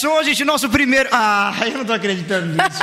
Começou, 0.00 0.22
gente, 0.22 0.44
nosso 0.44 0.68
primeiro. 0.68 1.08
Ah, 1.10 1.52
eu 1.66 1.78
não 1.78 1.84
tô 1.84 1.92
acreditando 1.92 2.46
nisso. 2.46 2.78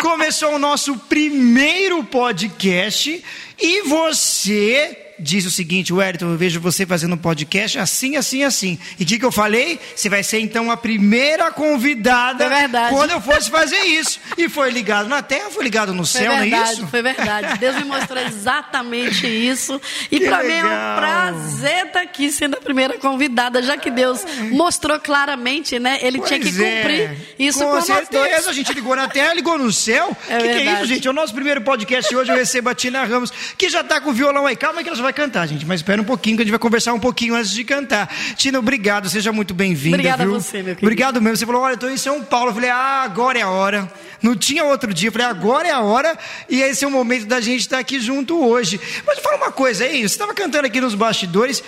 Começou 0.00 0.54
o 0.54 0.58
nosso 0.58 0.96
primeiro 0.96 2.04
podcast 2.04 3.24
e 3.60 3.82
você 3.82 4.96
diz 5.20 5.44
o 5.46 5.50
seguinte, 5.50 5.92
Wellington, 5.92 6.26
eu 6.30 6.36
vejo 6.36 6.60
você 6.60 6.84
fazendo 6.86 7.14
um 7.14 7.18
podcast 7.18 7.78
assim, 7.78 8.16
assim, 8.16 8.42
assim. 8.44 8.78
E 8.98 9.04
o 9.04 9.06
que, 9.06 9.18
que 9.18 9.24
eu 9.24 9.32
falei? 9.32 9.78
Você 9.94 10.08
vai 10.08 10.22
ser 10.22 10.40
então 10.40 10.70
a 10.70 10.76
primeira 10.76 11.50
convidada 11.52 12.44
É 12.44 12.48
verdade. 12.48 12.94
quando 12.94 13.10
eu 13.10 13.20
fosse 13.20 13.50
fazer 13.50 13.78
isso. 13.84 14.18
E 14.36 14.48
foi 14.48 14.70
ligado 14.70 15.08
na 15.08 15.22
terra, 15.22 15.50
foi 15.50 15.64
ligado 15.64 15.92
no 15.92 16.06
Foi 16.06 16.20
céu, 16.20 16.32
não 16.32 16.38
é 16.38 16.42
verdade, 16.42 16.72
isso? 16.72 16.86
foi 16.88 17.02
verdade. 17.02 17.58
Deus 17.58 17.76
me 17.76 17.84
mostrou 17.84 18.22
exatamente 18.22 19.26
isso. 19.26 19.80
E 20.10 20.20
para 20.26 20.42
mim 20.42 20.52
é 20.54 20.64
um 20.64 20.96
prazer 20.96 21.86
estar 21.86 22.00
aqui 22.00 22.30
sendo 22.30 22.54
a 22.56 22.60
primeira 22.60 22.98
convidada, 22.98 23.62
já 23.62 23.76
que 23.76 23.90
Deus 23.90 24.24
mostrou 24.50 24.98
claramente, 24.98 25.78
né? 25.78 25.98
Ele 26.02 26.20
tinha 26.20 26.38
que 26.38 26.50
Pois 26.50 26.60
é. 26.60 26.76
cumprir 26.76 27.18
isso 27.38 27.58
com 27.60 27.70
com 27.70 27.80
certeza. 27.80 28.50
A 28.50 28.52
gente 28.52 28.72
ligou 28.72 28.94
na 28.96 29.08
terra, 29.08 29.34
ligou 29.34 29.56
no 29.58 29.72
céu. 29.72 30.08
O 30.28 30.32
É 30.32 30.38
que, 30.38 30.42
que 30.42 30.48
é 30.48 30.54
verdade. 30.54 30.76
isso, 30.78 30.86
gente? 30.86 31.06
É 31.06 31.10
o 31.10 31.14
nosso 31.14 31.32
primeiro 31.34 31.60
podcast 31.60 32.14
hoje. 32.14 32.30
Eu 32.30 32.36
recebo 32.36 32.68
a 32.70 32.74
Tina 32.74 33.04
Ramos, 33.04 33.30
que 33.56 33.68
já 33.68 33.82
tá 33.84 34.00
com 34.00 34.10
o 34.10 34.12
violão 34.12 34.46
aí. 34.46 34.56
Calma 34.56 34.82
que 34.82 34.88
ela 34.88 34.96
já 34.96 35.02
vai 35.02 35.09
cantar, 35.12 35.46
gente. 35.46 35.66
Mas 35.66 35.80
espera 35.80 36.00
um 36.00 36.04
pouquinho, 36.04 36.36
que 36.36 36.42
a 36.42 36.44
gente 36.44 36.52
vai 36.52 36.58
conversar 36.58 36.92
um 36.92 37.00
pouquinho 37.00 37.34
antes 37.34 37.50
de 37.50 37.64
cantar. 37.64 38.08
Tina, 38.36 38.58
obrigado. 38.58 39.08
Seja 39.08 39.32
muito 39.32 39.54
bem-vinda. 39.54 39.96
Obrigada 39.96 40.22
a 40.22 40.26
viu? 40.26 40.34
você, 40.34 40.56
meu 40.58 40.64
querido. 40.64 40.86
Obrigado 40.86 41.22
mesmo. 41.22 41.36
Você 41.36 41.46
falou, 41.46 41.62
olha, 41.62 41.74
eu 41.74 41.78
tô 41.78 41.88
em 41.88 41.96
São 41.96 42.22
Paulo. 42.22 42.50
Eu 42.50 42.54
falei, 42.54 42.70
ah, 42.70 43.02
agora 43.02 43.38
é 43.38 43.42
a 43.42 43.48
hora. 43.48 43.90
Não 44.22 44.36
tinha 44.36 44.64
outro 44.64 44.92
dia. 44.92 45.08
Eu 45.08 45.12
falei, 45.12 45.26
agora 45.26 45.68
é 45.68 45.72
a 45.72 45.80
hora. 45.80 46.18
E 46.48 46.60
esse 46.62 46.84
é 46.84 46.88
o 46.88 46.90
momento 46.90 47.26
da 47.26 47.40
gente 47.40 47.60
estar 47.60 47.78
aqui 47.78 48.00
junto 48.00 48.38
hoje. 48.44 48.80
Mas 49.06 49.18
fala 49.18 49.36
uma 49.36 49.52
coisa 49.52 49.84
aí. 49.84 50.00
Você 50.00 50.14
estava 50.14 50.34
cantando 50.34 50.66
aqui 50.66 50.80
nos 50.80 50.94
bastidores, 50.94 51.62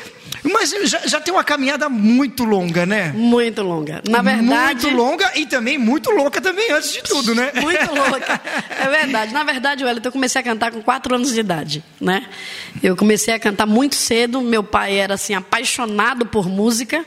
mas 0.45 0.71
já, 0.85 0.99
já 1.07 1.21
tem 1.21 1.33
uma 1.33 1.45
caminhada 1.45 1.89
muito 1.89 2.45
longa, 2.45 2.85
né? 2.85 3.13
Muito 3.15 3.63
longa. 3.63 4.03
Na 4.09 4.23
verdade. 4.23 4.87
Muito 4.87 4.97
longa 4.97 5.31
e 5.35 5.47
também 5.47 5.79
muito 5.79 6.11
louca 6.11 6.41
também, 6.41 6.71
antes 6.73 6.93
de 6.93 7.03
tudo, 7.03 7.35
né? 7.35 7.53
Muito 7.61 7.95
louca. 7.95 8.41
É 8.81 8.89
verdade. 8.89 9.33
Na 9.33 9.45
verdade, 9.45 9.85
Wellington, 9.85 10.09
eu 10.09 10.13
comecei 10.13 10.41
a 10.41 10.45
cantar 10.45 10.73
com 10.73 10.83
4 10.83 11.15
anos 11.15 11.33
de 11.33 11.41
idade, 11.41 11.85
né? 12.01 12.27
Eu 12.83 12.97
comecei 12.97 13.33
a 13.35 13.39
cantar 13.39 13.67
muito 13.67 13.95
cedo. 13.95 14.41
Meu 14.41 14.63
pai 14.63 14.99
era 14.99 15.15
assim 15.15 15.35
apaixonado 15.35 16.27
por 16.27 16.49
música. 16.49 17.05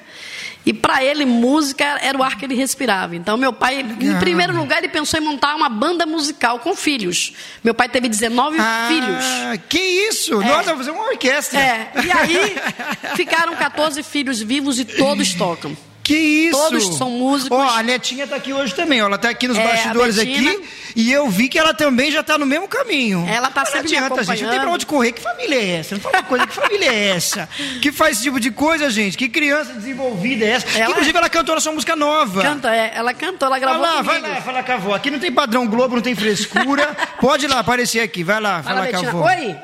E 0.65 0.73
para 0.73 1.03
ele, 1.03 1.25
música 1.25 1.83
era 2.01 2.17
o 2.17 2.23
ar 2.23 2.37
que 2.37 2.45
ele 2.45 2.55
respirava. 2.55 3.15
Então, 3.15 3.37
meu 3.37 3.53
pai, 3.53 3.81
em 3.81 3.83
Legal. 3.83 4.19
primeiro 4.19 4.55
lugar, 4.55 4.79
ele 4.79 4.87
pensou 4.87 5.19
em 5.19 5.23
montar 5.23 5.55
uma 5.55 5.69
banda 5.69 6.05
musical 6.05 6.59
com 6.59 6.75
filhos. 6.75 7.33
Meu 7.63 7.73
pai 7.73 7.87
teve 7.87 8.09
19 8.09 8.57
filhos. 8.87 9.23
Ah, 9.23 9.57
que 9.69 9.79
isso? 9.79 10.41
Nossa, 10.41 10.63
vai 10.63 10.77
fazer 10.77 10.91
uma 10.91 11.03
orquestra. 11.03 11.59
É, 11.59 11.91
e 12.03 12.11
aí 12.11 12.55
ficaram 13.15 13.55
14 13.55 14.01
filhos 14.01 14.41
vivos 14.41 14.79
e 14.79 14.85
todos 14.85 15.33
tocam. 15.35 15.77
Que 16.05 16.13
isso? 16.15 16.55
Todos 16.57 16.97
são 16.97 17.09
músicos. 17.09 17.57
Ó, 17.57 17.67
a 17.67 17.81
Netinha 17.81 18.27
tá 18.27 18.35
aqui 18.35 18.53
hoje 18.53 18.75
também, 18.75 19.01
ó. 19.01 19.07
Ela 19.07 19.17
tá 19.17 19.29
aqui 19.29 19.47
nos 19.47 19.57
É, 19.57 19.63
bastidores 19.63 20.19
aqui. 20.19 20.61
E 20.95 21.11
eu 21.11 21.27
vi 21.31 21.49
que 21.49 21.57
ela 21.57 21.73
também 21.73 22.11
já 22.11 22.21
tá 22.21 22.37
no 22.37 22.45
mesmo 22.45 22.67
caminho. 22.67 23.25
Ela 23.27 23.49
tá 23.49 23.61
Não 23.61 23.71
sempre 23.71 23.89
me 23.89 23.97
adianta, 23.97 24.23
gente. 24.23 24.43
Não 24.43 24.51
tem 24.51 24.59
pra 24.59 24.69
onde 24.69 24.85
correr. 24.85 25.13
Que 25.13 25.21
família 25.21 25.55
é 25.55 25.79
essa? 25.79 25.95
Não 25.95 26.01
fala 26.01 26.17
uma 26.17 26.23
coisa. 26.23 26.45
Que 26.45 26.53
família 26.53 26.93
é 26.93 27.07
essa? 27.15 27.49
Que 27.81 27.91
faz 27.91 28.13
esse 28.17 28.23
tipo 28.23 28.39
de 28.39 28.51
coisa, 28.51 28.87
gente? 28.91 29.17
Que 29.17 29.27
criança 29.27 29.73
desenvolvida 29.73 30.45
é 30.45 30.49
essa? 30.49 30.77
Ela- 30.77 30.91
inclusive, 30.91 31.17
ela 31.17 31.27
cantou 31.29 31.55
a 31.55 31.59
sua 31.59 31.71
música 31.71 31.95
nova. 31.95 32.39
Canta, 32.43 32.69
é, 32.73 32.91
ela 32.95 33.11
cantou, 33.11 33.47
ela 33.47 33.57
Vai 33.57 33.59
gravou 33.59 33.81
lá, 33.81 34.01
vai 34.03 34.17
comigo. 34.19 34.35
lá, 34.35 34.41
fala 34.43 34.61
com 34.63 34.71
a 34.71 34.75
avó. 34.75 34.93
Aqui 34.93 35.09
não 35.09 35.17
tem 35.19 35.31
padrão 35.31 35.65
Globo, 35.67 35.95
não 35.95 36.03
tem 36.03 36.13
frescura. 36.15 36.95
Pode 37.19 37.45
ir 37.45 37.47
lá 37.47 37.59
aparecer 37.59 38.01
aqui. 38.01 38.23
Vai 38.23 38.39
lá, 38.39 38.61
Fala, 38.61 38.85
fala 38.85 38.91
com 38.91 39.05
a 39.05 39.09
avó. 39.09 39.25
Oi. 39.25 39.55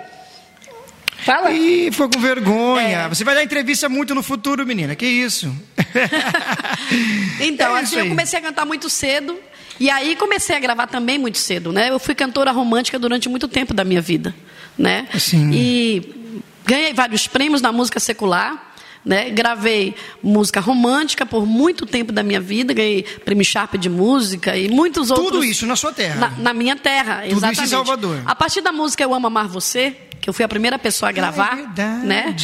Fala. 1.25 1.52
Ih, 1.52 1.91
ficou 1.91 2.09
com 2.09 2.19
vergonha. 2.19 3.00
É. 3.00 3.09
Você 3.09 3.23
vai 3.23 3.36
dar 3.36 3.44
entrevista 3.44 3.88
muito 3.88 4.16
no 4.16 4.23
futuro, 4.23 4.66
menina. 4.66 4.95
Que 4.95 5.05
isso? 5.05 5.53
Então, 7.39 7.78
É 7.78 7.84
isso 7.84 7.96
assim, 7.96 8.03
eu 8.06 8.09
comecei 8.09 8.40
a 8.40 8.41
cantar 8.41 8.66
muito 8.66 8.90
cedo. 8.90 9.38
E 9.79 9.90
aí 9.90 10.16
comecei 10.16 10.56
a 10.56 10.59
gravar 10.59 10.88
também 10.88 11.18
muito 11.18 11.38
cedo, 11.38 11.72
né? 11.72 11.90
Eu 11.90 11.97
fui 12.00 12.13
cantora 12.13 12.51
romântica 12.51 13.00
durante 13.00 13.28
muito 13.29 13.47
tempo 13.47 13.73
da 13.73 13.84
minha 13.84 14.01
vida, 14.01 14.35
né? 14.78 15.07
Sim. 15.18 15.50
E 15.51 16.34
ganhei 16.66 16.94
vários 16.94 17.25
prêmios 17.28 17.62
na 17.62 17.72
música 17.72 18.00
secular, 18.00 18.73
né? 19.03 19.29
Gravei 19.31 19.96
música 20.22 20.59
romântica 20.59 21.25
por 21.25 21.46
muito 21.47 21.85
tempo 21.85 22.12
da 22.12 22.22
minha 22.22 22.40
vida, 22.40 22.73
ganhei 22.73 23.03
prêmio 23.25 23.44
Sharp 23.44 23.75
de 23.75 23.90
música 23.90 24.56
e 24.56 24.69
muitos 24.69 25.09
outros. 25.09 25.29
Tudo 25.31 25.44
isso 25.44 25.66
na 25.66 25.75
sua 25.75 25.91
terra. 25.91 26.16
Na, 26.19 26.29
na 26.29 26.53
minha 26.53 26.75
terra, 26.75 27.25
isso 27.25 27.34
em 27.34 27.38
exatamente. 27.38 27.69
Salvador. 27.69 28.22
A 28.25 28.35
partir 28.35 28.62
da 28.62 28.72
música 28.72 29.01
Eu 29.03 29.13
Amo 29.13 29.28
Amar 29.28 29.47
Você, 29.47 29.96
que 30.22 30.30
eu 30.30 30.34
fui 30.34 30.46
a 30.46 30.48
primeira 30.48 30.78
pessoa 30.78 31.09
a 31.09 31.12
gravar, 31.12 31.54
é 31.54 31.56
verdade. 31.56 32.06
né? 32.06 32.36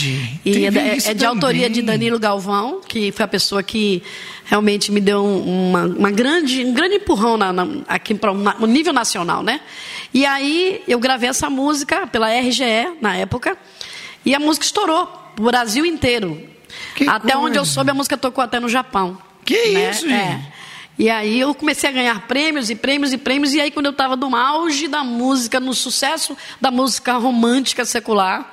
E 0.44 0.66
é, 0.66 0.68
é- 0.68 0.98
é 1.12 1.14
de 1.14 1.26
autoria 1.26 1.70
de. 1.70 1.82
Danilo 1.84 2.18
Galvão, 2.20 2.82
que 2.88 3.12
foi 3.12 3.24
a 3.24 3.28
pessoa 3.28 3.62
que 3.62 4.02
realmente 4.46 4.92
me 4.92 5.00
deu 5.00 5.24
um- 5.24 5.70
uma, 5.70 5.84
uma 5.86 6.12
grande, 6.12 6.66
um 6.66 6.74
grande 6.74 6.96
empurrão 6.96 7.38
na- 7.38 7.54
na- 7.54 7.68
aqui 7.88 8.16
para 8.16 8.32
o 8.32 8.66
nível 8.66 8.92
nacional, 8.92 9.44
né? 9.44 9.62
E 10.14 10.26
aí 10.26 10.82
eu 10.88 11.00
gravei 11.00 11.30
essa 11.30 11.50
música 11.50 12.08
pela 12.08 12.30
RGE 12.32 12.96
na 13.00 13.16
época 13.16 13.56
e 14.26 14.34
a 14.34 14.40
música 14.40 14.66
estourou 14.66 15.08
o 15.40 15.44
Brasil 15.44 15.86
inteiro. 15.86 16.42
Que 16.96 17.08
até 17.08 17.38
onde 17.38 17.58
eu 17.58 17.62
coisa. 17.62 17.72
soube 17.72 17.92
a 17.92 17.94
música 17.94 18.18
tocou 18.18 18.44
até 18.44 18.60
no 18.60 18.68
Japão. 18.68 19.18
Que 19.46 19.70
né? 19.74 19.92
isso, 19.92 20.06
É. 20.10 20.42
E 21.00 21.10
aí 21.10 21.40
eu 21.40 21.54
comecei 21.54 21.90
a 21.90 21.94
ganhar 21.94 22.28
prêmios 22.28 22.70
e 22.70 22.76
prêmios 22.76 23.14
e 23.14 23.18
prêmios. 23.18 23.54
E 23.54 23.62
aí 23.62 23.70
quando 23.72 23.86
eu 23.86 23.92
estava 23.92 24.16
no 24.16 24.36
auge 24.36 24.88
da 24.88 25.04
música, 25.04 25.60
no 25.60 25.74
sucesso 25.74 26.36
da 26.60 26.72
música 26.72 27.14
romântica 27.18 27.86
secular, 27.86 28.52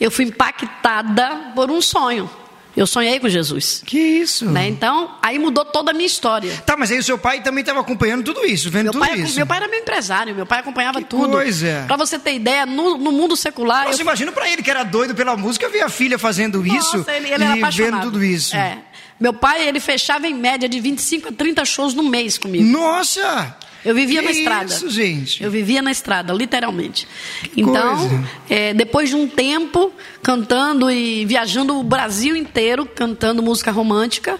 eu 0.00 0.10
fui 0.10 0.26
impactada 0.26 1.52
por 1.54 1.70
um 1.70 1.80
sonho. 1.80 2.30
Eu 2.76 2.86
sonhei 2.86 3.18
com 3.18 3.28
Jesus. 3.28 3.82
Que 3.84 3.98
isso? 3.98 4.46
Né? 4.46 4.68
Então, 4.68 5.16
aí 5.20 5.36
mudou 5.36 5.64
toda 5.64 5.90
a 5.90 5.94
minha 5.94 6.06
história. 6.06 6.62
Tá, 6.64 6.76
mas 6.76 6.92
aí 6.92 6.98
o 6.98 7.02
seu 7.02 7.18
pai 7.18 7.40
também 7.42 7.62
estava 7.62 7.80
acompanhando 7.80 8.22
tudo 8.22 8.44
isso, 8.46 8.70
vendo 8.70 8.84
Meu 8.84 8.92
tudo 8.92 9.04
pai, 9.04 9.18
isso. 9.18 9.34
meu 9.34 9.46
pai 9.46 9.56
era 9.56 9.66
meu 9.66 9.80
empresário, 9.80 10.32
meu 10.32 10.46
pai 10.46 10.60
acompanhava 10.60 10.98
Que 11.00 11.04
tudo. 11.04 11.32
coisa. 11.32 11.84
Pra 11.88 11.96
você 11.96 12.20
ter 12.20 12.34
ideia, 12.34 12.64
no, 12.64 12.96
no 12.96 13.10
mundo 13.10 13.34
secular. 13.34 13.86
Nossa, 13.86 13.98
eu 13.98 14.02
imagina 14.02 14.30
pra 14.30 14.48
ele 14.48 14.62
que 14.62 14.70
era 14.70 14.84
doido 14.84 15.12
pela 15.12 15.36
música, 15.36 15.68
ver 15.68 15.80
a 15.80 15.88
filha 15.88 16.20
fazendo 16.20 16.64
isso 16.64 16.98
Nossa, 16.98 17.12
ele, 17.12 17.32
ele 17.32 17.44
e 17.44 17.70
vendo 17.72 18.00
tudo 18.00 18.22
isso. 18.22 18.54
É. 18.54 18.78
Meu 19.20 19.32
pai, 19.32 19.66
ele 19.68 19.80
fechava 19.80 20.28
em 20.28 20.34
média 20.34 20.68
de 20.68 20.80
25 20.80 21.28
a 21.28 21.32
30 21.32 21.64
shows 21.64 21.94
no 21.94 22.04
mês 22.04 22.38
comigo. 22.38 22.64
Nossa! 22.64 23.56
Eu 23.84 23.94
vivia 23.94 24.20
Que 24.20 24.24
na 24.26 24.30
estrada. 24.32 24.64
isso, 24.66 24.90
gente? 24.90 25.42
Eu 25.42 25.50
vivia 25.50 25.80
na 25.80 25.90
estrada, 25.90 26.32
literalmente. 26.32 27.06
Que 27.42 27.60
então, 27.60 28.24
é, 28.50 28.74
depois 28.74 29.08
de 29.08 29.16
um 29.16 29.28
tempo 29.28 29.92
cantando 30.22 30.90
e 30.90 31.24
viajando 31.24 31.78
o 31.78 31.82
Brasil 31.82 32.36
inteiro, 32.36 32.84
cantando 32.84 33.42
música 33.42 33.70
romântica, 33.70 34.38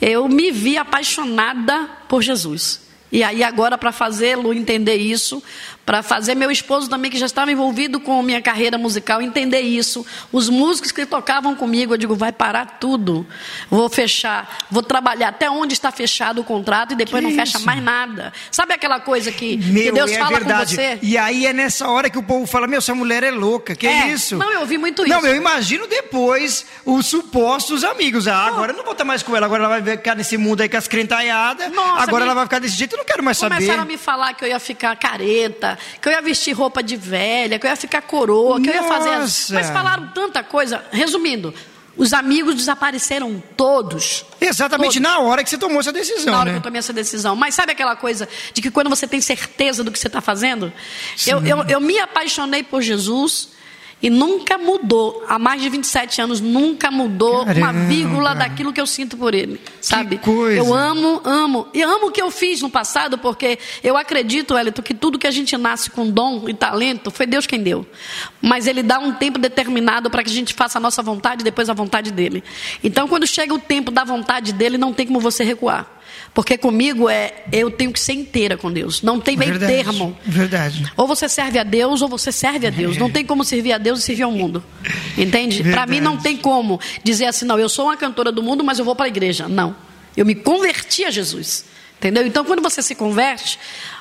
eu 0.00 0.28
me 0.28 0.50
vi 0.50 0.76
apaixonada 0.76 1.88
por 2.08 2.20
Jesus. 2.20 2.80
E 3.12 3.22
aí 3.24 3.42
agora 3.42 3.78
para 3.78 3.90
fazê-lo 3.92 4.52
entender 4.52 4.96
isso, 4.96 5.42
para 5.86 6.02
fazer 6.04 6.34
meu 6.36 6.50
esposo 6.50 6.88
também 6.88 7.10
que 7.10 7.18
já 7.18 7.26
estava 7.26 7.50
envolvido 7.50 7.98
com 7.98 8.22
minha 8.22 8.40
carreira 8.40 8.78
musical 8.78 9.20
entender 9.20 9.60
isso, 9.60 10.06
os 10.30 10.48
músicos 10.48 10.92
que 10.92 11.04
tocavam 11.04 11.56
comigo, 11.56 11.94
eu 11.94 11.98
digo, 11.98 12.14
vai 12.14 12.30
parar 12.30 12.78
tudo. 12.78 13.26
Vou 13.68 13.88
fechar, 13.88 14.58
vou 14.70 14.82
trabalhar 14.84 15.28
até 15.28 15.50
onde 15.50 15.72
está 15.74 15.90
fechado 15.90 16.40
o 16.42 16.44
contrato 16.44 16.92
e 16.92 16.94
depois 16.96 17.24
Que 17.24 17.28
não 17.30 17.36
fecha 17.36 17.56
isso? 17.58 17.66
mais 17.66 17.82
nada. 17.82 18.32
Sabe 18.52 18.72
aquela 18.74 19.00
coisa 19.00 19.32
que, 19.32 19.56
que 19.58 19.66
Meu, 19.72 19.92
Deus 19.94 20.12
é 20.12 20.18
fala 20.18 20.30
verdade. 20.30 20.76
com 20.76 20.82
você? 20.82 20.98
E 21.02 21.18
aí 21.18 21.44
é 21.46 21.52
nessa 21.52 21.88
hora 21.88 22.08
que 22.08 22.18
o 22.18 22.22
povo 22.22 22.46
fala: 22.46 22.66
Meu, 22.68 22.78
essa 22.78 22.94
mulher 22.94 23.24
é 23.24 23.30
louca, 23.32 23.74
que 23.74 23.86
É. 23.86 24.08
isso? 24.08 24.36
Não, 24.36 24.50
eu 24.52 24.60
ouvi 24.60 24.78
muito 24.78 25.04
Não, 25.06 25.18
isso. 25.18 25.26
eu 25.26 25.34
imagino 25.34 25.86
depois 25.88 26.66
os 26.84 27.06
supostos 27.06 27.82
amigos. 27.82 28.28
Ah, 28.28 28.46
agora 28.46 28.72
eu 28.72 28.76
não 28.76 28.84
vou 28.84 28.92
estar 28.92 29.04
mais 29.04 29.22
com 29.22 29.34
ela, 29.36 29.46
agora 29.46 29.64
ela 29.64 29.80
vai 29.80 29.96
ficar 29.96 30.14
nesse 30.14 30.36
mundo 30.36 30.60
aí 30.60 30.68
com 30.68 30.76
as 30.76 30.86
crentaiadas. 30.86 31.72
Nossa, 31.72 32.02
Agora 32.02 32.24
me- 32.24 32.30
ela 32.30 32.34
vai 32.34 32.44
ficar 32.44 32.58
desse 32.60 32.76
jeito, 32.76 32.94
eu 32.94 32.98
não 32.98 33.04
quero 33.04 33.24
mais 33.24 33.38
saber. 33.38 33.56
Começaram 33.56 33.82
a 33.82 33.86
me 33.86 33.96
falar 33.96 34.34
que 34.34 34.44
eu 34.44 34.48
ia 34.48 34.58
ficar 34.60 34.94
careta, 34.96 35.78
que 36.00 36.08
eu 36.08 36.12
ia 36.12 36.22
vestir 36.22 36.52
roupa 36.52 36.82
de 36.82 36.96
velha, 36.96 37.58
que 37.58 37.66
eu 37.66 37.70
ia 37.70 37.76
ficar 37.76 38.02
coroa, 38.02 38.60
que 38.60 38.68
eu 38.68 38.74
ia 38.74 38.82
fazer. 38.84 39.10
as- 39.10 39.20
Nossa. 39.20 39.54
Mas 39.54 39.70
falaram 39.70 40.08
tanta 40.14 40.42
coisa. 40.42 40.84
Resumindo, 40.90 41.52
os 41.96 42.12
amigos 42.12 42.54
desapareceram 42.54 43.42
todos. 43.56 44.24
Exatamente 44.40 44.94
Todos. 44.94 45.02
na 45.02 45.18
hora 45.18 45.42
que 45.44 45.50
você 45.50 45.58
tomou 45.58 45.80
essa 45.80 45.92
decisão, 45.92 46.32
Na 46.32 46.38
hora 46.40 46.46
né? 46.46 46.52
que 46.52 46.58
eu 46.58 46.62
tomei 46.62 46.78
essa 46.78 46.92
decisão. 46.92 47.34
Mas 47.36 47.54
sabe 47.54 47.72
aquela 47.72 47.94
coisa 47.96 48.28
de 48.54 48.62
que 48.62 48.70
quando 48.70 48.88
você 48.88 49.06
tem 49.06 49.20
certeza 49.20 49.84
do 49.84 49.90
que 49.92 49.98
você 49.98 50.06
está 50.06 50.20
fazendo? 50.20 50.72
Eu, 51.26 51.44
eu, 51.44 51.64
eu 51.68 51.80
me 51.80 51.98
apaixonei 51.98 52.62
por 52.62 52.80
Jesus 52.80 53.50
e 54.02 54.08
nunca 54.08 54.56
mudou. 54.56 55.24
Há 55.28 55.38
mais 55.38 55.60
de 55.60 55.68
27 55.68 56.22
anos, 56.22 56.40
nunca 56.40 56.90
mudou 56.90 57.42
uma 57.42 57.54
Caramba. 57.54 57.84
vírgula 57.86 58.34
daquilo 58.34 58.72
que 58.72 58.80
eu 58.80 58.86
sinto 58.86 59.16
por 59.16 59.34
ele. 59.34 59.60
Sabe? 59.80 60.18
coisa. 60.18 60.58
Eu 60.58 60.74
amo, 60.74 61.20
amo. 61.24 61.68
E 61.74 61.82
amo 61.82 62.08
o 62.08 62.10
que 62.10 62.20
eu 62.20 62.30
fiz 62.30 62.62
no 62.62 62.70
passado, 62.70 63.18
porque 63.18 63.58
eu 63.82 63.96
acredito, 63.96 64.56
Elito, 64.56 64.82
que 64.82 64.94
tudo 64.94 65.18
que 65.18 65.26
a 65.26 65.30
gente 65.30 65.56
nasce 65.56 65.90
com 65.90 66.08
dom 66.08 66.48
e 66.48 66.54
talento 66.54 67.10
foi 67.10 67.26
Deus 67.26 67.46
quem 67.46 67.62
deu. 67.62 67.86
Mas 68.40 68.66
Ele 68.66 68.82
dá 68.82 68.98
um 68.98 69.12
tempo 69.12 69.38
determinado 69.38 70.10
para 70.10 70.22
que 70.22 70.30
a 70.30 70.34
gente 70.34 70.54
faça 70.54 70.78
a 70.78 70.80
nossa 70.80 71.02
vontade 71.02 71.42
e 71.42 71.44
depois 71.44 71.68
a 71.68 71.74
vontade 71.74 72.10
dele. 72.10 72.42
Então, 72.82 73.06
quando 73.06 73.26
chega 73.26 73.52
o 73.52 73.58
tempo 73.58 73.90
da 73.90 74.04
vontade 74.04 74.52
dele, 74.52 74.78
não 74.78 74.92
tem 74.92 75.06
como 75.06 75.20
você 75.20 75.44
recuar. 75.44 75.99
Porque 76.32 76.56
comigo 76.56 77.08
é, 77.08 77.44
eu 77.52 77.70
tenho 77.70 77.92
que 77.92 78.00
ser 78.00 78.12
inteira 78.12 78.56
com 78.56 78.72
Deus. 78.72 79.02
Não 79.02 79.20
tem 79.20 79.36
meio 79.36 79.52
Verdade, 79.52 79.72
termo. 79.72 80.16
Verdade. 80.24 80.92
Ou 80.96 81.06
você 81.06 81.28
serve 81.28 81.58
a 81.58 81.64
Deus 81.64 82.02
ou 82.02 82.08
você 82.08 82.30
serve 82.30 82.66
a 82.66 82.70
Deus. 82.70 82.96
Não 82.96 83.10
tem 83.10 83.24
como 83.24 83.44
servir 83.44 83.72
a 83.72 83.78
Deus 83.78 84.00
e 84.00 84.02
servir 84.02 84.22
ao 84.22 84.32
mundo. 84.32 84.62
Entende? 85.18 85.62
Para 85.64 85.86
mim 85.86 86.00
não 86.00 86.16
tem 86.16 86.36
como 86.36 86.80
dizer 87.02 87.26
assim, 87.26 87.44
não, 87.44 87.58
eu 87.58 87.68
sou 87.68 87.86
uma 87.86 87.96
cantora 87.96 88.30
do 88.30 88.42
mundo, 88.42 88.62
mas 88.62 88.78
eu 88.78 88.84
vou 88.84 88.94
para 88.94 89.06
a 89.06 89.08
igreja. 89.08 89.48
Não. 89.48 89.74
Eu 90.16 90.24
me 90.24 90.34
converti 90.34 91.04
a 91.04 91.10
Jesus. 91.10 91.64
Entendeu? 91.98 92.26
Então, 92.26 92.44
quando 92.44 92.62
você 92.62 92.80
se 92.80 92.94
converte, 92.94 93.58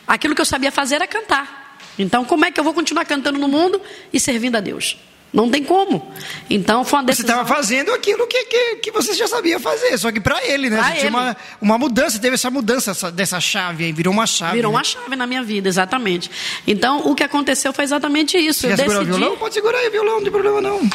aquilo 0.08 0.34
que 0.34 0.42
eu 0.42 0.46
sabia 0.46 0.72
fazer 0.72 0.96
era 0.96 1.08
cantar. 1.08 1.78
Então, 1.98 2.24
como 2.24 2.46
é 2.46 2.52
que 2.52 2.58
eu 2.58 2.64
vou 2.64 2.74
continuar 2.74 3.04
cantando 3.04 3.38
no 3.38 3.48
mundo 3.48 3.82
e 4.14 4.20
servindo 4.20 4.56
a 4.56 4.62
Deus? 4.62 4.98
Não 5.32 5.50
tem 5.50 5.64
como. 5.64 6.12
Então 6.50 6.84
foi 6.84 7.00
uma 7.00 7.06
decisão. 7.06 7.28
Você 7.28 7.34
estava 7.34 7.56
fazendo 7.56 7.94
aquilo 7.94 8.26
que, 8.26 8.46
que, 8.46 8.76
que 8.78 8.92
você 8.92 9.14
já 9.14 9.28
sabia 9.28 9.60
fazer, 9.60 9.98
só 9.98 10.12
que 10.12 10.20
para 10.20 10.44
ele, 10.44 10.70
né? 10.70 10.78
Pra 10.78 10.90
ele. 10.92 11.00
Tinha 11.00 11.10
uma, 11.12 11.38
uma 11.62 11.78
mudança, 11.78 12.20
teve 12.20 12.34
essa 12.34 12.50
mudança 12.50 12.92
essa, 12.92 13.12
dessa 13.12 13.40
chave 13.40 13.86
aí, 13.86 13.92
virou 13.92 14.12
uma 14.12 14.26
chave. 14.26 14.56
Virou 14.56 14.72
né? 14.72 14.78
uma 14.78 14.84
chave 14.84 15.16
na 15.16 15.28
minha 15.28 15.44
vida, 15.44 15.70
exatamente. 15.70 16.32
Então 16.66 17.08
o 17.08 17.14
que 17.14 17.24
aconteceu 17.24 17.72
foi 17.72 17.84
exatamente 17.84 18.38
isso. 18.38 18.62
Você 18.62 18.68
eu 18.68 18.70
quer 18.72 18.78
decidi... 18.78 18.92
segurar 18.92 19.16
o 19.16 19.20
violão? 19.20 19.38
Pode 19.38 19.54
segurar 19.54 19.78
aí 19.78 19.88
o 19.88 19.92
violão, 19.92 20.16
não 20.16 20.24
tem 20.24 20.32
problema 20.32 20.62
não. 20.62 20.90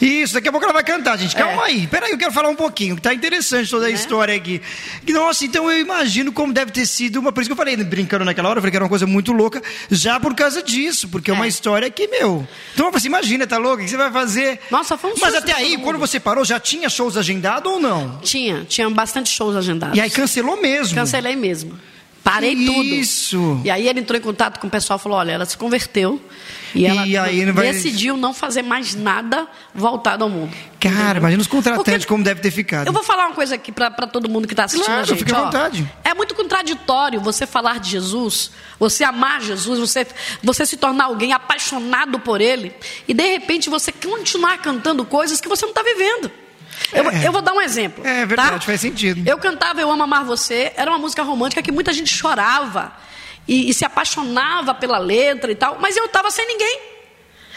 Isso, 0.00 0.32
daqui 0.32 0.48
a 0.48 0.50
pouco 0.50 0.64
ela 0.64 0.72
vai 0.72 0.82
cantar, 0.82 1.18
gente. 1.18 1.36
Calma 1.36 1.62
é. 1.62 1.66
aí. 1.66 1.86
Peraí, 1.86 2.10
eu 2.10 2.16
quero 2.16 2.32
falar 2.32 2.48
um 2.48 2.56
pouquinho, 2.56 2.96
que 2.96 3.02
tá 3.02 3.12
interessante 3.12 3.68
toda 3.68 3.86
a 3.86 3.90
é. 3.90 3.92
história 3.92 4.34
aqui. 4.34 4.62
Nossa, 5.06 5.44
então 5.44 5.70
eu 5.70 5.78
imagino 5.78 6.32
como 6.32 6.52
deve 6.54 6.72
ter 6.72 6.86
sido 6.86 7.18
uma. 7.18 7.30
Por 7.30 7.42
isso 7.42 7.48
que 7.48 7.52
eu 7.52 7.56
falei, 7.56 7.76
brincando 7.76 8.24
naquela 8.24 8.48
hora, 8.48 8.58
eu 8.58 8.62
falei 8.62 8.70
que 8.70 8.76
era 8.76 8.84
uma 8.84 8.88
coisa 8.88 9.06
muito 9.06 9.32
louca, 9.32 9.62
já 9.90 10.18
por 10.18 10.34
causa 10.34 10.62
disso, 10.62 11.06
porque 11.08 11.30
é, 11.30 11.34
é 11.34 11.36
uma 11.36 11.46
história 11.46 11.90
que, 11.90 12.06
meu. 12.08 12.48
Então 12.72 12.90
você 12.90 13.08
imagina, 13.08 13.46
tá 13.46 13.58
louca? 13.58 13.79
O 13.80 13.84
que 13.84 13.90
você 13.90 13.96
vai 13.96 14.10
fazer? 14.10 14.60
Nossa, 14.70 14.96
foi 14.96 15.12
um 15.12 15.14
Mas 15.20 15.34
até 15.34 15.52
aí, 15.52 15.78
quando 15.78 15.98
você 15.98 16.20
parou, 16.20 16.44
já 16.44 16.60
tinha 16.60 16.88
shows 16.88 17.16
agendados 17.16 17.72
ou 17.72 17.80
não? 17.80 18.18
Tinha, 18.18 18.64
tinha 18.64 18.88
bastante 18.90 19.30
shows 19.30 19.56
agendados. 19.56 19.96
E 19.96 20.00
aí 20.00 20.10
cancelou 20.10 20.60
mesmo? 20.60 20.94
Cancelei 20.94 21.36
mesmo. 21.36 21.78
Parei 22.22 22.54
que 22.54 22.66
tudo. 22.66 22.84
Isso. 22.84 23.60
E 23.64 23.70
aí 23.70 23.88
ele 23.88 24.00
entrou 24.00 24.18
em 24.18 24.22
contato 24.22 24.60
com 24.60 24.66
o 24.66 24.70
pessoal 24.70 24.98
e 24.98 25.02
falou: 25.02 25.18
olha, 25.18 25.32
ela 25.32 25.46
se 25.46 25.56
converteu 25.56 26.20
e, 26.74 26.80
e 26.82 26.86
ela 26.86 27.26
aí 27.26 27.50
vai... 27.50 27.72
decidiu 27.72 28.16
não 28.16 28.34
fazer 28.34 28.62
mais 28.62 28.94
nada 28.94 29.48
voltado 29.74 30.24
ao 30.24 30.30
mundo. 30.30 30.54
Cara, 30.78 30.94
entendeu? 30.94 31.16
imagina 31.18 31.42
os 31.42 31.48
contratantes 31.48 32.06
como 32.06 32.22
deve 32.22 32.40
ter 32.40 32.50
ficado. 32.50 32.86
Eu 32.86 32.92
vou 32.92 33.02
falar 33.02 33.26
uma 33.26 33.34
coisa 33.34 33.54
aqui 33.54 33.72
para 33.72 33.90
todo 34.06 34.28
mundo 34.28 34.46
que 34.46 34.52
está 34.52 34.64
assistindo 34.64 34.86
claro, 34.86 35.00
a 35.00 35.04
gente. 35.04 35.18
Fica 35.18 35.36
à 35.36 35.44
vontade. 35.44 35.90
é 36.04 36.14
muito 36.14 36.34
contraditório 36.34 37.20
você 37.20 37.46
falar 37.46 37.80
de 37.80 37.90
Jesus, 37.90 38.50
você 38.78 39.02
amar 39.02 39.40
Jesus, 39.40 39.78
você, 39.78 40.06
você 40.42 40.66
se 40.66 40.76
tornar 40.76 41.04
alguém 41.04 41.32
apaixonado 41.32 42.20
por 42.20 42.40
Ele 42.40 42.72
e 43.08 43.14
de 43.14 43.26
repente 43.28 43.70
você 43.70 43.92
continuar 43.92 44.58
cantando 44.58 45.04
coisas 45.04 45.40
que 45.40 45.48
você 45.48 45.64
não 45.64 45.70
está 45.70 45.82
vivendo. 45.82 46.30
Eu, 46.92 47.10
é. 47.10 47.26
eu, 47.26 47.32
vou 47.32 47.42
dar 47.42 47.52
um 47.52 47.60
exemplo. 47.60 48.06
É 48.06 48.26
verdade, 48.26 48.54
tá? 48.54 48.60
faz 48.60 48.80
sentido. 48.80 49.28
Eu 49.28 49.38
cantava 49.38 49.80
Eu 49.80 49.90
Amo 49.90 50.02
Amar 50.02 50.24
Você, 50.24 50.72
era 50.76 50.90
uma 50.90 50.98
música 50.98 51.22
romântica 51.22 51.62
que 51.62 51.72
muita 51.72 51.92
gente 51.92 52.14
chorava 52.14 52.92
e, 53.46 53.70
e 53.70 53.74
se 53.74 53.84
apaixonava 53.84 54.74
pela 54.74 54.98
letra 54.98 55.50
e 55.50 55.54
tal, 55.54 55.78
mas 55.80 55.96
eu 55.96 56.06
estava 56.06 56.30
sem 56.30 56.46
ninguém. 56.46 56.80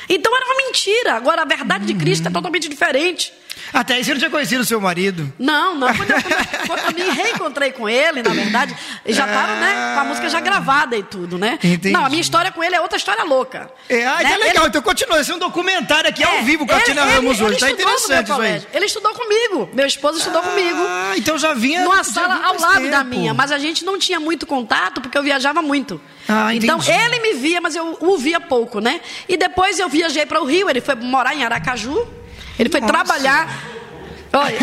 Então 0.10 0.36
era 0.36 0.46
uma 0.46 0.56
mentira. 0.66 1.14
Agora 1.14 1.42
a 1.42 1.46
verdade 1.46 1.86
de 1.86 1.94
Cristo 1.94 2.28
é 2.28 2.32
totalmente 2.32 2.68
diferente. 2.68 3.32
Até 3.74 3.96
aí 3.96 4.04
você 4.04 4.12
não 4.12 4.20
tinha 4.20 4.30
conhecido 4.30 4.62
o 4.62 4.66
seu 4.66 4.80
marido? 4.80 5.34
Não, 5.40 5.76
não. 5.76 5.88
Quando 5.96 6.12
eu, 6.12 6.18
quando 6.68 6.80
eu 6.80 6.94
me 6.94 7.12
reencontrei 7.12 7.72
com 7.72 7.90
ele, 7.90 8.22
na 8.22 8.30
verdade, 8.30 8.76
já 9.08 9.26
estava 9.26 9.56
né, 9.56 9.94
com 9.96 10.00
a 10.02 10.04
música 10.04 10.30
já 10.30 10.40
gravada 10.40 10.96
e 10.96 11.02
tudo, 11.02 11.38
né? 11.40 11.58
Entendi. 11.64 11.92
Não, 11.92 12.06
a 12.06 12.10
minha 12.10 12.22
história 12.22 12.52
com 12.52 12.64
ele 12.64 12.76
é 12.76 12.82
outra 12.82 12.98
história 12.98 13.24
louca. 13.24 13.72
É, 13.90 14.06
ah, 14.06 14.18
né? 14.18 14.34
é 14.34 14.38
legal. 14.38 14.64
Ele... 14.64 14.68
Então 14.68 14.82
continua. 14.82 15.20
Esse 15.20 15.32
é 15.32 15.36
um 15.36 15.40
documentário 15.40 16.10
aqui 16.10 16.24
é, 16.24 16.28
ao 16.28 16.44
vivo 16.44 16.68
com 16.68 16.76
a 16.76 16.82
Tina 16.82 17.04
Ramos 17.04 17.42
hoje. 17.42 17.60
Tá 17.60 17.72
interessante 17.72 18.30
isso 18.30 18.42
aí. 18.42 18.62
Ele 18.74 18.86
estudou 18.86 19.14
comigo. 19.14 19.70
Meu 19.74 19.88
esposo 19.88 20.20
estudou 20.20 20.42
ah, 20.42 20.44
comigo. 20.44 20.80
Ah, 20.80 21.14
então 21.18 21.38
já 21.38 21.54
vinha. 21.54 21.84
Numa 21.84 22.04
sala 22.04 22.46
ao 22.46 22.60
lado 22.60 22.78
tempo. 22.78 22.92
da 22.92 23.04
minha. 23.04 23.34
Mas 23.34 23.52
a 23.52 23.58
gente 23.58 23.84
não 23.84 23.98
tinha 23.98 24.20
muito 24.20 24.46
contato 24.46 25.02
porque 25.02 25.18
eu 25.18 25.24
viajava 25.24 25.62
muito. 25.62 26.00
Ah, 26.28 26.54
então 26.54 26.80
ele 26.84 27.20
me 27.20 27.34
via, 27.34 27.60
mas 27.60 27.76
eu 27.76 27.98
o 28.00 28.18
via 28.18 28.40
pouco, 28.40 28.80
né? 28.80 29.02
E 29.28 29.36
depois 29.36 29.80
eu 29.80 29.90
viajei 29.90 30.26
para 30.26 30.42
o 30.42 30.46
Rio. 30.46 30.70
Ele 30.70 30.82
foi 30.82 30.96
morar 30.96 31.36
em 31.36 31.44
Aracaju. 31.44 32.23
Ele 32.58 32.70
foi 32.70 32.82
Nossa. 32.82 32.94
trabalhar 32.94 33.74
Olha, 34.36 34.58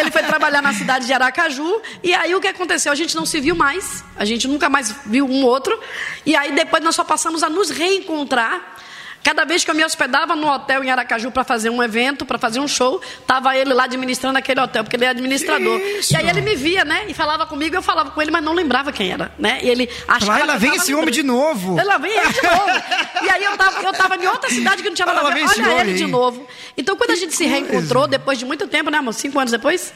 ele 0.00 0.10
foi 0.10 0.22
trabalhar 0.22 0.62
na 0.62 0.72
cidade 0.72 1.04
de 1.04 1.12
Aracaju, 1.12 1.82
e 2.02 2.14
aí 2.14 2.34
o 2.34 2.40
que 2.40 2.48
aconteceu? 2.48 2.90
A 2.90 2.94
gente 2.94 3.14
não 3.14 3.26
se 3.26 3.38
viu 3.38 3.54
mais, 3.54 4.02
a 4.16 4.24
gente 4.24 4.48
nunca 4.48 4.70
mais 4.70 4.96
viu 5.04 5.26
um 5.26 5.44
outro, 5.44 5.78
e 6.24 6.34
aí 6.34 6.52
depois 6.52 6.82
nós 6.82 6.96
só 6.96 7.04
passamos 7.04 7.42
a 7.42 7.50
nos 7.50 7.68
reencontrar 7.68 8.78
Cada 9.22 9.44
vez 9.44 9.64
que 9.64 9.70
eu 9.70 9.74
me 9.74 9.84
hospedava 9.84 10.34
no 10.34 10.48
hotel 10.48 10.82
em 10.82 10.90
Aracaju 10.90 11.30
para 11.30 11.44
fazer 11.44 11.68
um 11.68 11.82
evento, 11.82 12.24
para 12.24 12.38
fazer 12.38 12.58
um 12.58 12.66
show, 12.66 13.00
estava 13.20 13.54
ele 13.56 13.74
lá 13.74 13.84
administrando 13.84 14.38
aquele 14.38 14.60
hotel, 14.60 14.82
porque 14.82 14.96
ele 14.96 15.04
é 15.04 15.08
administrador. 15.08 15.78
E 15.78 16.16
aí 16.16 16.28
ele 16.28 16.40
me 16.40 16.56
via, 16.56 16.84
né? 16.84 17.04
E 17.06 17.14
falava 17.14 17.46
comigo, 17.46 17.76
eu 17.76 17.82
falava 17.82 18.10
com 18.10 18.22
ele, 18.22 18.30
mas 18.30 18.42
não 18.42 18.54
lembrava 18.54 18.92
quem 18.92 19.10
era, 19.10 19.30
né? 19.38 19.60
E 19.62 19.68
ele 19.68 19.88
achava. 20.08 20.38
Lá, 20.38 20.44
lá 20.44 20.56
vem 20.56 20.74
esse 20.74 20.94
homem 20.94 21.12
de 21.12 21.22
novo. 21.22 21.76
Lá 21.82 21.98
vem 21.98 22.10
ele 22.12 22.32
de 22.32 22.42
novo. 22.42 22.82
e 23.22 23.30
aí 23.30 23.44
eu 23.44 23.52
estava 23.52 23.82
eu 23.82 23.92
tava 23.92 24.16
em 24.16 24.26
outra 24.26 24.48
cidade 24.48 24.82
que 24.82 24.88
não 24.88 24.96
tinha 24.96 25.06
nada 25.06 25.20
a 25.20 25.30
ver. 25.34 25.44
Olha 25.44 25.80
ele 25.82 25.94
de 25.94 26.06
novo. 26.06 26.46
Então 26.76 26.96
quando 26.96 27.10
a 27.10 27.16
gente 27.16 27.34
se 27.34 27.44
reencontrou, 27.44 28.06
depois 28.06 28.38
de 28.38 28.44
muito 28.46 28.66
tempo, 28.66 28.90
né, 28.90 28.98
amor? 28.98 29.12
Cinco 29.12 29.38
anos 29.38 29.50
depois? 29.50 29.92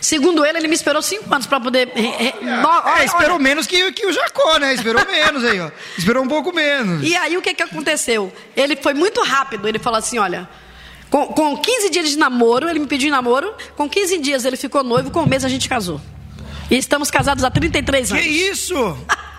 Segundo 0.00 0.44
ele, 0.44 0.58
ele 0.58 0.68
me 0.68 0.74
esperou 0.74 1.02
cinco 1.02 1.32
anos 1.32 1.46
para 1.46 1.60
poder. 1.60 1.92
É, 1.94 3.04
esperou 3.04 3.38
menos 3.38 3.66
que, 3.66 3.92
que 3.92 4.06
o 4.06 4.12
Jacó, 4.12 4.58
né? 4.58 4.74
Esperou 4.74 5.04
menos 5.06 5.44
aí, 5.44 5.60
ó. 5.60 5.70
Esperou 5.96 6.22
um 6.22 6.28
pouco 6.28 6.52
menos. 6.52 7.06
E 7.06 7.16
aí 7.16 7.36
o 7.36 7.42
que, 7.42 7.54
que 7.54 7.62
aconteceu? 7.62 8.32
Ele 8.56 8.76
foi 8.76 8.94
muito 8.94 9.22
rápido. 9.22 9.68
Ele 9.68 9.78
falou 9.78 9.98
assim: 9.98 10.18
olha. 10.18 10.48
Com, 11.10 11.28
com 11.28 11.56
15 11.56 11.90
dias 11.90 12.08
de 12.10 12.18
namoro, 12.18 12.68
ele 12.68 12.80
me 12.80 12.86
pediu 12.86 13.08
namoro. 13.08 13.54
Com 13.76 13.88
15 13.88 14.18
dias 14.18 14.44
ele 14.44 14.56
ficou 14.56 14.82
noivo, 14.82 15.12
com 15.12 15.22
um 15.22 15.26
mês 15.26 15.44
a 15.44 15.48
gente 15.48 15.68
casou. 15.68 16.00
E 16.68 16.76
estamos 16.76 17.08
casados 17.08 17.44
há 17.44 17.50
33 17.50 18.10
anos. 18.10 18.24
Que 18.24 18.28
isso? 18.28 18.74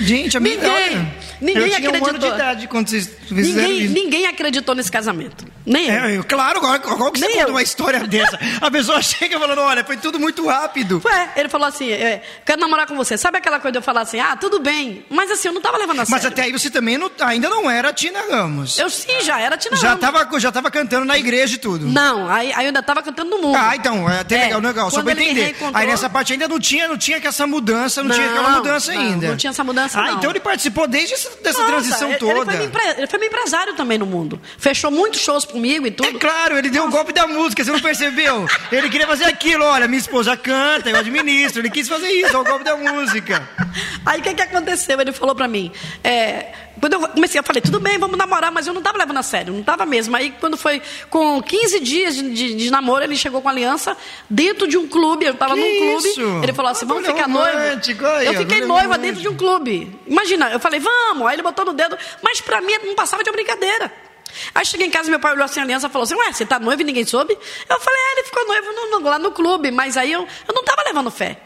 Gente, 0.00 0.36
a 0.36 0.40
minha 0.40 0.56
Ninguém. 0.56 1.12
Ninguém 1.40 1.68
eu 1.68 1.74
acreditou. 1.74 2.00
Um 2.00 2.10
ano 2.10 2.18
de 2.18 2.26
idade 2.26 2.68
quando 2.68 2.88
vocês 2.88 3.10
fizeram 3.26 3.68
ninguém, 3.68 3.84
isso. 3.84 3.94
ninguém 3.94 4.26
acreditou 4.26 4.74
nesse 4.74 4.90
casamento. 4.90 5.44
Nem 5.64 5.88
eu. 5.88 5.94
É, 5.94 6.16
eu 6.16 6.24
claro, 6.24 6.60
qual, 6.60 6.78
qual 6.80 7.12
que 7.12 7.20
você 7.20 7.28
conta 7.28 7.50
uma 7.50 7.62
história 7.62 8.00
dessa? 8.06 8.38
A 8.60 8.70
pessoa 8.70 9.00
chega 9.00 9.38
falando, 9.38 9.60
olha, 9.60 9.84
foi 9.84 9.96
tudo 9.96 10.18
muito 10.18 10.46
rápido. 10.46 11.00
Foi, 11.00 11.12
ele 11.36 11.48
falou 11.48 11.66
assim, 11.66 11.90
é, 11.90 12.22
quero 12.44 12.60
namorar 12.60 12.86
com 12.86 12.96
você. 12.96 13.16
Sabe 13.16 13.38
aquela 13.38 13.58
coisa 13.58 13.72
de 13.72 13.78
eu 13.78 13.82
falar 13.82 14.02
assim, 14.02 14.20
ah, 14.20 14.36
tudo 14.36 14.60
bem. 14.60 15.04
Mas 15.08 15.30
assim, 15.30 15.48
eu 15.48 15.52
não 15.52 15.60
estava 15.60 15.78
levando 15.78 16.00
a 16.00 16.04
sério. 16.04 16.22
Mas 16.22 16.26
até 16.26 16.42
aí 16.42 16.52
você 16.52 16.68
também 16.70 16.98
não, 16.98 17.10
ainda 17.20 17.48
não 17.48 17.70
era 17.70 17.92
Tina 17.92 18.20
Ramos. 18.30 18.78
Eu 18.78 18.90
sim, 18.90 19.20
já 19.22 19.40
era 19.40 19.56
Tina 19.56 19.76
já 19.76 19.88
Ramos. 19.90 20.00
Tava, 20.00 20.40
já 20.40 20.52
tava 20.52 20.70
cantando 20.70 21.06
na 21.06 21.18
igreja 21.18 21.54
e 21.54 21.58
tudo. 21.58 21.86
Não, 21.86 22.28
aí, 22.28 22.52
aí 22.52 22.64
eu 22.64 22.68
ainda 22.68 22.80
estava 22.80 23.02
cantando 23.02 23.30
no 23.30 23.42
mundo. 23.42 23.56
Ah, 23.56 23.74
então, 23.74 24.10
é 24.10 24.20
até 24.20 24.36
é, 24.36 24.44
legal, 24.44 24.60
legal, 24.60 24.90
só 24.90 25.02
pra 25.02 25.12
entender. 25.12 25.56
Aí 25.72 25.86
nessa 25.86 26.10
parte 26.10 26.32
ainda 26.32 26.48
não 26.48 26.58
tinha, 26.58 26.88
não 26.88 26.98
tinha 26.98 27.20
essa 27.22 27.46
mudança, 27.46 28.02
não, 28.02 28.08
não 28.08 28.16
tinha 28.16 28.28
aquela 28.28 28.50
mudança 28.50 28.92
não, 28.92 29.00
ainda. 29.00 29.28
Não 29.28 29.36
tinha 29.36 29.50
essa 29.50 29.64
mudança, 29.64 29.89
Ah, 29.98 30.02
não. 30.02 30.18
então 30.18 30.30
ele 30.30 30.40
participou 30.40 30.86
desde 30.86 31.14
essa, 31.14 31.30
dessa 31.42 31.58
Nossa, 31.58 31.72
transição 31.72 32.08
ele, 32.10 32.18
toda. 32.18 32.54
Ele 32.54 32.70
foi, 32.70 32.88
ele 32.90 33.06
foi 33.06 33.18
meu 33.18 33.28
empresário 33.28 33.74
também 33.74 33.98
no 33.98 34.06
mundo. 34.06 34.40
Fechou 34.58 34.90
muitos 34.90 35.20
shows 35.20 35.44
comigo 35.44 35.86
e 35.86 35.90
tudo. 35.90 36.08
É 36.08 36.18
claro, 36.18 36.58
ele 36.58 36.70
deu 36.70 36.84
o 36.84 36.86
um 36.86 36.90
golpe 36.90 37.12
da 37.12 37.26
música, 37.26 37.64
você 37.64 37.70
não 37.70 37.80
percebeu? 37.80 38.46
Ele 38.70 38.88
queria 38.88 39.06
fazer 39.06 39.24
aquilo, 39.24 39.64
olha, 39.64 39.88
minha 39.88 39.98
esposa 39.98 40.36
canta, 40.36 40.88
eu 40.88 40.96
administro, 40.96 41.60
ele 41.60 41.70
quis 41.70 41.88
fazer 41.88 42.08
isso, 42.08 42.38
o 42.38 42.44
golpe 42.44 42.64
da 42.64 42.76
música. 42.76 43.48
Aí 44.06 44.20
o 44.20 44.22
que, 44.22 44.34
que 44.34 44.42
aconteceu? 44.42 45.00
Ele 45.00 45.12
falou 45.12 45.34
pra 45.34 45.48
mim, 45.48 45.72
é, 46.02 46.52
quando 46.80 46.94
eu 46.94 47.08
comecei, 47.08 47.38
eu 47.38 47.44
falei, 47.44 47.60
tudo 47.60 47.78
bem, 47.78 47.98
vamos 47.98 48.16
namorar, 48.16 48.50
mas 48.50 48.66
eu 48.66 48.72
não 48.72 48.80
estava 48.80 48.96
levando 48.96 49.18
a 49.18 49.22
sério, 49.22 49.52
não 49.52 49.60
estava 49.60 49.84
mesmo. 49.84 50.16
Aí, 50.16 50.32
quando 50.40 50.56
foi 50.56 50.80
com 51.08 51.42
15 51.42 51.80
dias 51.80 52.14
de, 52.14 52.30
de, 52.32 52.54
de, 52.54 52.70
namoro, 52.70 53.04
ele 53.04 53.16
chegou 53.16 53.42
com 53.42 53.48
a 53.48 53.50
aliança 53.50 53.96
dentro 54.28 54.66
de 54.66 54.78
um 54.78 54.88
clube. 54.88 55.26
Eu 55.26 55.32
estava 55.32 55.54
num 55.54 55.62
clube. 55.62 56.08
Isso? 56.08 56.40
Ele 56.42 56.52
falou 56.52 56.72
assim: 56.72 56.86
vamos 56.86 57.06
ficar 57.06 57.28
noivo. 57.28 57.58
Eu 58.24 58.34
fiquei 58.34 58.62
noiva 58.62 58.96
dentro 58.96 59.20
de 59.20 59.28
um 59.28 59.36
clube. 59.36 59.98
Imagina, 60.06 60.50
eu 60.50 60.58
falei, 60.58 60.80
vamos. 60.80 61.26
Aí 61.26 61.34
ele 61.34 61.42
botou 61.42 61.64
no 61.64 61.72
dedo, 61.72 61.98
mas 62.22 62.40
para 62.40 62.60
mim 62.60 62.72
não 62.84 62.94
passava 62.94 63.22
de 63.22 63.30
brincadeira. 63.30 63.92
Aí 64.54 64.64
cheguei 64.64 64.86
em 64.86 64.90
casa, 64.90 65.10
meu 65.10 65.18
pai 65.18 65.32
olhou 65.32 65.44
assim 65.44 65.60
a 65.60 65.64
aliança 65.64 65.86
e 65.86 65.90
falou 65.90 66.04
assim: 66.04 66.14
Ué, 66.14 66.32
você 66.32 66.46
tá 66.46 66.58
noivo 66.58 66.80
e 66.80 66.84
ninguém 66.84 67.04
soube? 67.04 67.36
Eu 67.68 67.80
falei: 67.80 68.00
É, 68.00 68.12
ele 68.12 68.24
ficou 68.24 68.46
noivo 68.46 68.72
no, 68.72 68.98
no, 68.98 69.04
lá 69.04 69.18
no 69.18 69.32
clube, 69.32 69.70
mas 69.70 69.96
aí 69.96 70.12
eu, 70.12 70.20
eu 70.48 70.54
não 70.54 70.62
estava 70.62 70.82
levando 70.86 71.10
fé. 71.10 71.38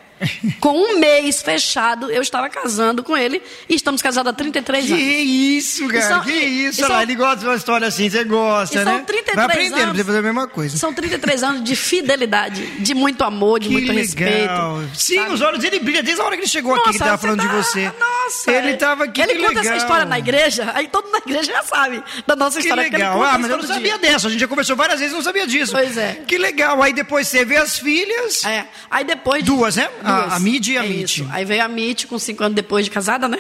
Com 0.61 0.77
um 0.77 0.99
mês 0.99 1.43
fechado, 1.43 2.11
eu 2.11 2.23
estava 2.23 2.49
casando 2.49 3.03
com 3.03 3.17
ele 3.17 3.43
e 3.69 3.75
estamos 3.75 4.03
casados 4.03 4.31
há 4.31 4.35
33 4.35 4.87
anos. 4.87 4.99
Que 4.99 5.05
isso, 5.05 5.89
cara, 5.89 6.03
são, 6.03 6.21
que 6.23 6.33
isso. 6.33 6.81
São, 6.87 7.01
ele 7.01 7.15
gosta 7.15 7.37
de 7.37 7.47
uma 7.47 7.57
história 7.57 7.87
assim, 7.87 8.09
você 8.09 8.25
gosta, 8.25 8.85
né? 8.85 8.93
São 8.93 9.05
33 9.05 9.37
Vai 9.37 9.45
aprendendo 9.45 9.83
anos, 9.83 9.95
pra 9.97 10.05
fazer 10.05 10.19
a 10.19 10.23
mesma 10.23 10.49
coisa. 10.49 10.77
São 10.79 10.93
33 10.93 11.43
anos 11.43 11.65
de 11.65 11.77
fidelidade, 11.77 12.67
de 12.81 12.95
muito 12.95 13.25
amor, 13.25 13.61
de 13.61 13.69
que 13.69 13.73
muito 13.73 13.93
legal. 13.93 14.77
respeito. 14.79 14.91
Sim, 14.95 15.17
sabe? 15.17 15.35
os 15.35 15.41
olhos 15.41 15.61
dele 15.61 15.79
brilham 15.81 16.03
desde 16.03 16.21
a 16.21 16.25
hora 16.25 16.37
que 16.37 16.43
ele 16.43 16.49
chegou 16.49 16.77
nossa, 16.77 16.91
aqui, 16.91 16.99
que 16.99 17.05
ele 17.05 17.15
estava 17.15 17.21
falando 17.21 17.41
tá, 17.41 17.47
de 17.47 17.57
você. 17.57 17.93
Nossa, 17.99 18.51
ele 18.51 18.71
estava 18.73 19.05
aqui, 19.05 19.21
Ele 19.21 19.35
conta 19.35 19.49
legal. 19.49 19.65
essa 19.65 19.77
história 19.77 20.05
na 20.05 20.19
igreja, 20.19 20.73
aí 20.75 20.89
todo 20.89 21.11
na 21.11 21.19
igreja 21.19 21.53
já 21.53 21.63
sabe 21.63 22.03
da 22.27 22.37
nossa 22.37 22.59
que 22.59 22.67
história. 22.67 22.85
Legal. 22.85 23.23
ah, 23.23 23.39
mas 23.39 23.51
eu 23.51 23.57
não 23.59 23.67
sabia 23.67 23.99
dia. 23.99 24.11
dessa. 24.11 24.29
A 24.29 24.31
gente 24.31 24.41
já 24.41 24.49
conversou 24.49 24.77
várias 24.77 24.99
vezes 24.99 25.13
e 25.13 25.17
não 25.17 25.23
sabia 25.23 25.47
disso. 25.47 25.73
Pois 25.73 25.97
é. 25.97 26.23
Que 26.27 26.39
legal. 26.39 26.83
Aí 26.83 26.93
depois 26.93 27.29
você 27.29 27.45
vê 27.45 27.57
as 27.57 27.79
filhas. 27.79 28.45
É. 28.45 28.67
Aí 28.91 29.05
depois. 29.05 29.45
Duas, 29.45 29.77
né? 29.77 29.89
Duas. 30.03 30.14
A, 30.15 30.37
a 30.37 30.41
Mid 30.41 30.69
e 30.69 30.79
a 30.79 30.85
é 30.85 30.89
Mitch. 30.89 31.23
Aí 31.31 31.45
veio 31.45 31.65
a 31.65 31.69
Mitch 31.69 32.07
com 32.07 32.19
cinco 32.19 32.43
anos 32.45 32.55
depois 32.55 32.85
de 32.85 32.91
casada, 32.91 33.29
né? 33.29 33.39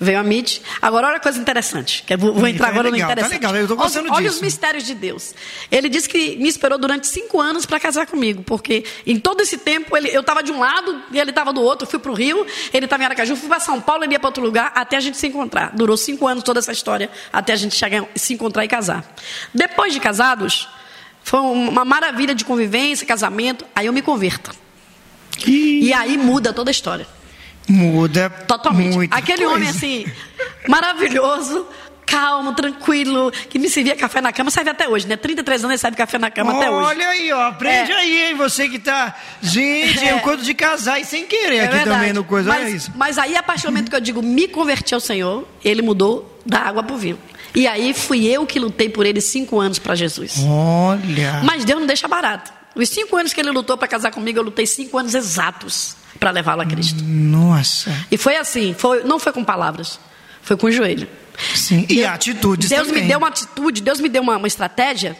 Veio 0.00 0.18
a 0.18 0.22
Mitch. 0.22 0.60
Agora, 0.80 1.08
olha 1.08 1.16
a 1.16 1.20
coisa 1.20 1.38
interessante. 1.38 2.04
Que 2.06 2.16
vou, 2.16 2.34
vou 2.34 2.46
entrar 2.46 2.68
agora 2.68 2.88
legal, 2.88 3.08
no 3.08 3.12
interessante. 3.12 3.40
Tá 3.40 3.48
legal, 3.48 3.56
eu 3.56 3.68
tô 3.68 3.76
gostando 3.76 4.06
olha, 4.06 4.16
olha 4.16 4.28
disso. 4.28 4.36
os 4.36 4.42
mistérios 4.42 4.84
de 4.84 4.94
Deus. 4.94 5.34
Ele 5.70 5.88
disse 5.88 6.08
que 6.08 6.36
me 6.36 6.48
esperou 6.48 6.78
durante 6.78 7.06
cinco 7.06 7.40
anos 7.40 7.66
para 7.66 7.78
casar 7.80 8.06
comigo, 8.06 8.42
porque 8.42 8.84
em 9.06 9.18
todo 9.18 9.40
esse 9.40 9.58
tempo 9.58 9.96
ele, 9.96 10.08
eu 10.08 10.20
estava 10.20 10.42
de 10.42 10.52
um 10.52 10.60
lado 10.60 11.02
e 11.10 11.18
ele 11.18 11.30
estava 11.30 11.52
do 11.52 11.62
outro. 11.62 11.86
Eu 11.86 11.90
fui 11.90 11.98
para 11.98 12.10
o 12.10 12.14
Rio, 12.14 12.46
ele 12.72 12.86
estava 12.86 13.02
em 13.02 13.06
Aracaju, 13.06 13.36
fui 13.36 13.48
para 13.48 13.60
São 13.60 13.80
Paulo, 13.80 14.04
ele 14.04 14.12
ia 14.12 14.20
para 14.20 14.28
outro 14.28 14.42
lugar, 14.42 14.72
até 14.74 14.96
a 14.96 15.00
gente 15.00 15.16
se 15.16 15.26
encontrar. 15.26 15.72
Durou 15.74 15.96
cinco 15.96 16.26
anos 16.26 16.42
toda 16.42 16.58
essa 16.58 16.72
história, 16.72 17.10
até 17.32 17.52
a 17.52 17.56
gente 17.56 17.74
chegar, 17.74 18.04
se 18.14 18.34
encontrar 18.34 18.64
e 18.64 18.68
casar. 18.68 19.04
Depois 19.54 19.92
de 19.92 20.00
casados, 20.00 20.68
foi 21.22 21.40
uma 21.40 21.84
maravilha 21.84 22.34
de 22.34 22.44
convivência, 22.44 23.06
casamento. 23.06 23.64
Aí 23.74 23.86
eu 23.86 23.92
me 23.92 24.02
converto. 24.02 24.50
E 25.50 25.92
aí 25.92 26.16
muda 26.16 26.52
toda 26.52 26.70
a 26.70 26.72
história. 26.72 27.06
Muda 27.68 28.28
Totalmente. 28.30 29.08
Aquele 29.10 29.44
coisa. 29.44 29.54
homem 29.54 29.68
assim, 29.68 30.04
maravilhoso, 30.68 31.66
calmo, 32.04 32.52
tranquilo, 32.54 33.30
que 33.48 33.58
me 33.58 33.68
servia 33.68 33.94
café 33.96 34.20
na 34.20 34.32
cama, 34.32 34.50
serve 34.50 34.70
até 34.70 34.88
hoje, 34.88 35.06
né? 35.06 35.16
33 35.16 35.60
anos 35.64 35.72
ele 35.74 35.78
serve 35.78 35.96
café 35.96 36.18
na 36.18 36.30
cama 36.30 36.56
até 36.56 36.70
hoje. 36.70 36.86
Olha 36.88 37.08
aí, 37.08 37.32
ó, 37.32 37.42
aprende 37.48 37.92
É. 37.92 37.94
aí, 37.96 38.22
hein? 38.28 38.34
Você 38.34 38.68
que 38.68 38.78
tá. 38.78 39.14
Gente, 39.40 40.00
é 40.04 40.08
É. 40.08 40.14
um 40.14 40.18
conto 40.20 40.42
de 40.42 40.54
casar 40.54 41.00
e 41.00 41.04
sem 41.04 41.24
querer 41.24 41.60
aqui 41.60 41.76
verdade. 41.76 41.90
também 41.98 42.12
no 42.12 42.24
coisa. 42.24 42.50
Olha 42.50 42.62
mas, 42.64 42.74
isso. 42.74 42.92
mas 42.96 43.18
aí, 43.18 43.36
a 43.36 43.42
partir 43.42 43.62
do 43.62 43.72
momento 43.72 43.90
que 43.90 43.96
eu 43.96 44.00
digo 44.00 44.22
me 44.22 44.48
converti 44.48 44.94
ao 44.94 45.00
Senhor, 45.00 45.46
ele 45.64 45.82
mudou 45.82 46.40
da 46.44 46.58
água 46.58 46.82
para 46.82 46.94
o 46.94 46.98
vinho. 46.98 47.18
E 47.54 47.66
aí 47.66 47.92
fui 47.92 48.26
eu 48.26 48.46
que 48.46 48.58
lutei 48.58 48.88
por 48.88 49.04
ele 49.06 49.20
cinco 49.20 49.60
anos 49.60 49.78
para 49.78 49.94
Jesus. 49.94 50.36
Olha. 50.44 51.42
Mas 51.44 51.64
Deus 51.64 51.78
não 51.80 51.86
deixa 51.86 52.08
barato. 52.08 52.52
Os 52.74 52.88
cinco 52.88 53.16
anos 53.16 53.32
que 53.32 53.40
ele 53.40 53.50
lutou 53.50 53.76
para 53.76 53.88
casar 53.88 54.10
comigo, 54.10 54.38
eu 54.38 54.42
lutei 54.42 54.66
cinco 54.66 54.98
anos 54.98 55.14
exatos 55.14 55.96
para 56.18 56.30
levá-lo 56.30 56.62
a 56.62 56.66
Cristo. 56.66 57.02
Nossa. 57.02 58.06
E 58.10 58.16
foi 58.16 58.36
assim, 58.36 58.74
foi, 58.74 59.02
não 59.04 59.18
foi 59.18 59.32
com 59.32 59.44
palavras, 59.44 59.98
foi 60.42 60.56
com 60.56 60.66
o 60.66 60.72
joelho. 60.72 61.08
Sim. 61.54 61.86
E 61.88 62.04
atitudes 62.04 62.68
Deus 62.68 62.88
também. 62.88 63.02
me 63.02 63.08
deu 63.08 63.18
uma 63.18 63.28
atitude, 63.28 63.82
Deus 63.82 64.00
me 64.00 64.08
deu 64.08 64.22
uma, 64.22 64.36
uma 64.36 64.46
estratégia. 64.46 65.16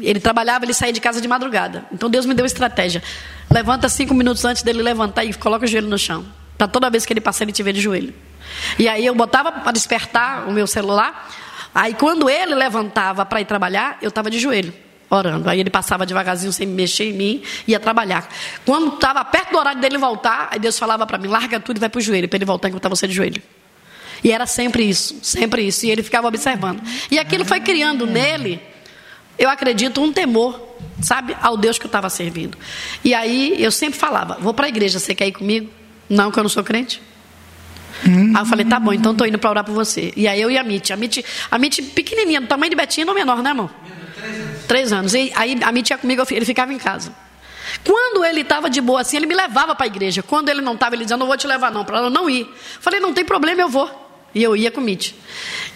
Ele 0.00 0.20
trabalhava, 0.20 0.64
ele 0.64 0.74
saía 0.74 0.92
de 0.92 1.00
casa 1.00 1.20
de 1.20 1.26
madrugada. 1.26 1.84
Então 1.92 2.08
Deus 2.08 2.24
me 2.24 2.34
deu 2.34 2.44
uma 2.44 2.48
estratégia. 2.48 3.02
Levanta 3.50 3.88
cinco 3.88 4.14
minutos 4.14 4.44
antes 4.44 4.62
dele 4.62 4.82
levantar 4.82 5.24
e 5.24 5.34
coloca 5.34 5.64
o 5.64 5.68
joelho 5.68 5.88
no 5.88 5.98
chão. 5.98 6.24
Para 6.56 6.68
toda 6.68 6.90
vez 6.90 7.04
que 7.04 7.12
ele 7.12 7.20
passar, 7.20 7.44
ele 7.44 7.52
te 7.52 7.62
ver 7.62 7.72
de 7.72 7.80
joelho. 7.80 8.14
E 8.78 8.88
aí 8.88 9.04
eu 9.04 9.14
botava 9.14 9.50
para 9.50 9.72
despertar 9.72 10.48
o 10.48 10.52
meu 10.52 10.66
celular. 10.66 11.30
Aí 11.74 11.94
quando 11.94 12.28
ele 12.28 12.54
levantava 12.54 13.24
para 13.24 13.40
ir 13.40 13.44
trabalhar, 13.44 13.98
eu 14.00 14.08
estava 14.08 14.30
de 14.30 14.38
joelho, 14.38 14.72
orando. 15.10 15.48
Aí 15.48 15.60
ele 15.60 15.70
passava 15.70 16.04
devagarzinho, 16.04 16.52
sem 16.52 16.66
mexer 16.66 17.04
em 17.04 17.12
mim, 17.12 17.42
ia 17.66 17.80
trabalhar. 17.80 18.28
Quando 18.64 18.94
estava 18.94 19.24
perto 19.24 19.52
do 19.52 19.58
horário 19.58 19.80
dele 19.80 19.98
voltar, 19.98 20.48
aí 20.50 20.58
Deus 20.58 20.78
falava 20.78 21.06
para 21.06 21.18
mim: 21.18 21.28
larga 21.28 21.58
tudo 21.60 21.78
e 21.78 21.80
vai 21.80 21.88
para 21.88 21.98
o 21.98 22.00
joelho, 22.00 22.28
para 22.28 22.36
ele 22.36 22.44
voltar 22.44 22.68
enquanto 22.68 22.88
você 22.88 23.06
de 23.06 23.14
joelho. 23.14 23.42
E 24.22 24.32
era 24.32 24.46
sempre 24.46 24.82
isso, 24.82 25.16
sempre 25.22 25.62
isso. 25.62 25.86
E 25.86 25.90
ele 25.90 26.02
ficava 26.02 26.26
observando. 26.26 26.82
E 27.10 27.18
aquilo 27.18 27.44
foi 27.44 27.60
criando 27.60 28.06
nele, 28.06 28.60
eu 29.38 29.48
acredito, 29.48 30.02
um 30.02 30.12
temor, 30.12 30.60
sabe, 31.00 31.36
ao 31.40 31.56
Deus 31.56 31.78
que 31.78 31.84
eu 31.84 31.88
estava 31.88 32.10
servindo. 32.10 32.58
E 33.04 33.14
aí 33.14 33.56
eu 33.62 33.70
sempre 33.70 33.98
falava: 33.98 34.36
vou 34.40 34.52
para 34.52 34.66
a 34.66 34.68
igreja, 34.68 34.98
você 34.98 35.14
quer 35.14 35.26
ir 35.26 35.32
comigo? 35.32 35.70
Não, 36.08 36.30
que 36.30 36.38
eu 36.38 36.42
não 36.42 36.50
sou 36.50 36.64
crente. 36.64 37.02
Aí 38.04 38.42
eu 38.42 38.46
falei, 38.46 38.64
tá 38.64 38.78
bom, 38.78 38.92
então 38.92 39.14
tô 39.14 39.24
indo 39.24 39.38
para 39.38 39.50
orar 39.50 39.64
por 39.64 39.74
você. 39.74 40.12
E 40.16 40.28
aí 40.28 40.40
eu 40.40 40.50
e 40.50 40.56
a 40.56 40.62
Mitty. 40.62 40.92
A 40.92 40.96
Mitty, 40.96 41.24
a 41.50 41.58
Mitty 41.58 41.82
pequenininha, 41.82 42.40
do 42.40 42.46
tamanho 42.46 42.70
de 42.70 42.76
Betinha, 42.76 43.04
não 43.04 43.14
menor, 43.14 43.42
né, 43.42 43.50
irmão? 43.50 43.70
Três 44.68 44.92
anos. 44.92 45.14
E 45.14 45.32
aí 45.34 45.58
a 45.62 45.72
Mitty 45.72 45.92
ia 45.92 45.98
comigo, 45.98 46.22
ele 46.30 46.44
ficava 46.44 46.72
em 46.72 46.78
casa. 46.78 47.12
Quando 47.84 48.24
ele 48.24 48.42
estava 48.42 48.70
de 48.70 48.80
boa 48.80 49.00
assim, 49.00 49.16
ele 49.16 49.26
me 49.26 49.34
levava 49.34 49.74
para 49.74 49.84
a 49.84 49.88
igreja. 49.88 50.22
Quando 50.22 50.48
ele 50.48 50.60
não 50.60 50.74
estava, 50.74 50.94
ele 50.94 51.04
dizia, 51.04 51.16
não 51.16 51.26
vou 51.26 51.36
te 51.36 51.46
levar 51.46 51.72
não, 51.72 51.84
para 51.84 51.98
eu 51.98 52.10
não 52.10 52.28
ir. 52.30 52.48
Falei, 52.80 53.00
não 53.00 53.12
tem 53.12 53.24
problema, 53.24 53.60
eu 53.60 53.68
vou. 53.68 54.07
E 54.34 54.42
eu 54.42 54.54
ia 54.54 54.70
com 54.70 54.80
o 54.80 54.84
Mitch. 54.84 55.12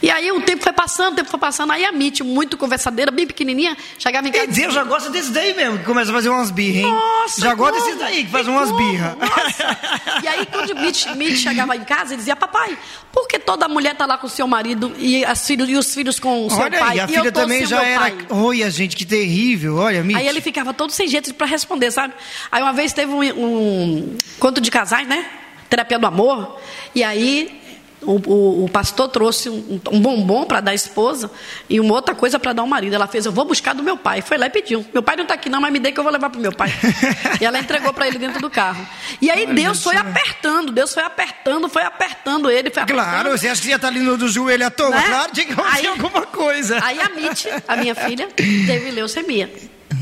E 0.02 0.10
aí 0.10 0.30
o 0.30 0.40
tempo 0.42 0.62
foi 0.62 0.72
passando, 0.72 1.14
o 1.14 1.16
tempo 1.16 1.30
foi 1.30 1.40
passando. 1.40 1.72
Aí 1.72 1.84
a 1.84 1.92
Mitch, 1.92 2.20
muito 2.20 2.58
conversadeira, 2.58 3.10
bem 3.10 3.26
pequenininha, 3.26 3.76
chegava 3.98 4.28
em 4.28 4.32
casa. 4.32 4.44
E 4.44 4.48
Deus 4.48 4.74
já 4.74 4.84
gosta 4.84 5.08
desse 5.08 5.30
daí 5.30 5.54
mesmo, 5.54 5.78
que 5.78 5.84
começa 5.84 6.10
a 6.10 6.14
fazer 6.14 6.28
umas 6.28 6.50
birras, 6.50 6.84
hein? 6.84 6.92
Nossa, 6.92 7.40
já 7.40 7.54
gosta 7.54 7.78
como? 7.78 7.84
desses 7.86 8.00
daí, 8.00 8.24
que 8.24 8.30
faz 8.30 8.46
umas 8.46 8.70
birras. 8.72 9.16
Nossa. 9.16 10.20
E 10.22 10.28
aí, 10.28 10.46
quando 10.46 10.70
o 10.70 10.80
Mitch, 10.80 11.06
Mitch 11.16 11.38
chegava 11.38 11.74
em 11.74 11.84
casa, 11.84 12.12
ele 12.12 12.18
dizia: 12.18 12.36
Papai, 12.36 12.76
por 13.10 13.26
que 13.26 13.38
toda 13.38 13.66
mulher 13.68 13.92
está 13.92 14.04
lá 14.04 14.18
com 14.18 14.26
o 14.26 14.30
seu 14.30 14.46
marido 14.46 14.92
e, 14.98 15.24
as 15.24 15.46
filhos, 15.46 15.68
e 15.68 15.74
os 15.74 15.94
filhos 15.94 16.20
com 16.20 16.46
o 16.46 16.50
seu 16.50 16.58
Olha 16.58 16.78
pai? 16.78 16.90
aí, 16.90 17.00
a 17.00 17.04
e 17.04 17.14
eu 17.14 17.20
filha 17.20 17.32
também 17.32 17.64
já 17.64 17.82
era. 17.82 18.00
pai? 18.00 18.18
Olha, 18.28 18.70
gente, 18.70 18.94
que 18.96 19.06
terrível. 19.06 19.76
Olha, 19.76 20.02
Mitch. 20.04 20.16
Aí 20.18 20.28
ele 20.28 20.42
ficava 20.42 20.74
todo 20.74 20.90
sem 20.90 21.08
jeito 21.08 21.32
para 21.34 21.46
responder, 21.46 21.90
sabe? 21.90 22.12
Aí 22.50 22.62
uma 22.62 22.72
vez 22.72 22.92
teve 22.92 23.10
um, 23.10 23.22
um 23.22 24.18
conto 24.38 24.60
de 24.60 24.70
casais, 24.70 25.08
né? 25.08 25.24
Terapia 25.70 25.98
do 25.98 26.06
amor. 26.06 26.60
E 26.94 27.02
aí 27.02 27.61
o, 28.02 28.20
o- 28.30 28.64
o 28.64 28.68
pastor 28.68 29.08
trouxe 29.08 29.48
um, 29.48 29.80
um 29.90 30.00
bombom 30.00 30.44
para 30.44 30.60
dar 30.60 30.70
à 30.72 30.74
esposa 30.74 31.30
e 31.68 31.78
uma 31.80 31.94
outra 31.94 32.14
coisa 32.14 32.38
para 32.38 32.52
dar 32.52 32.62
ao 32.62 32.68
marido. 32.68 32.94
Ela 32.94 33.06
fez, 33.06 33.24
eu 33.26 33.32
vou 33.32 33.44
buscar 33.44 33.74
do 33.74 33.82
meu 33.82 33.96
pai. 33.96 34.20
Foi 34.22 34.36
lá 34.36 34.46
e 34.46 34.50
pediu. 34.50 34.84
Meu 34.92 35.02
pai 35.02 35.16
não 35.16 35.22
está 35.22 35.34
aqui 35.34 35.48
não, 35.48 35.60
mas 35.60 35.72
me 35.72 35.78
dê 35.78 35.92
que 35.92 35.98
eu 35.98 36.04
vou 36.04 36.12
levar 36.12 36.30
para 36.30 36.38
o 36.38 36.42
meu 36.42 36.52
pai. 36.52 36.70
e 37.40 37.44
ela 37.44 37.58
entregou 37.58 37.92
para 37.92 38.06
ele 38.08 38.18
dentro 38.18 38.40
do 38.40 38.50
carro. 38.50 38.86
E 39.20 39.30
aí 39.30 39.44
Olha 39.44 39.54
Deus 39.54 39.82
foi 39.82 39.96
apertando, 39.96 40.72
Deus 40.72 40.92
foi 40.92 41.02
apertando, 41.02 41.68
foi 41.68 41.82
apertando 41.82 42.50
ele, 42.50 42.70
foi 42.70 42.82
apertando. 42.82 43.04
Claro, 43.04 43.30
você 43.30 43.48
acha 43.48 43.62
que 43.62 43.68
ia 43.68 43.76
estar 43.76 43.88
ali 43.88 44.00
no 44.00 44.16
do 44.16 44.28
joelho 44.28 44.66
à 44.66 44.70
toa? 44.70 44.90
Né? 44.90 45.02
Claro, 45.06 45.32
tinha 45.32 45.46
que 45.46 45.86
alguma 45.86 46.22
coisa. 46.26 46.78
Aí 46.84 47.00
a 47.00 47.08
Mitty, 47.08 47.48
a 47.68 47.76
minha 47.76 47.94
filha, 47.94 48.28
teve 48.36 48.90
leucemia. 48.90 49.50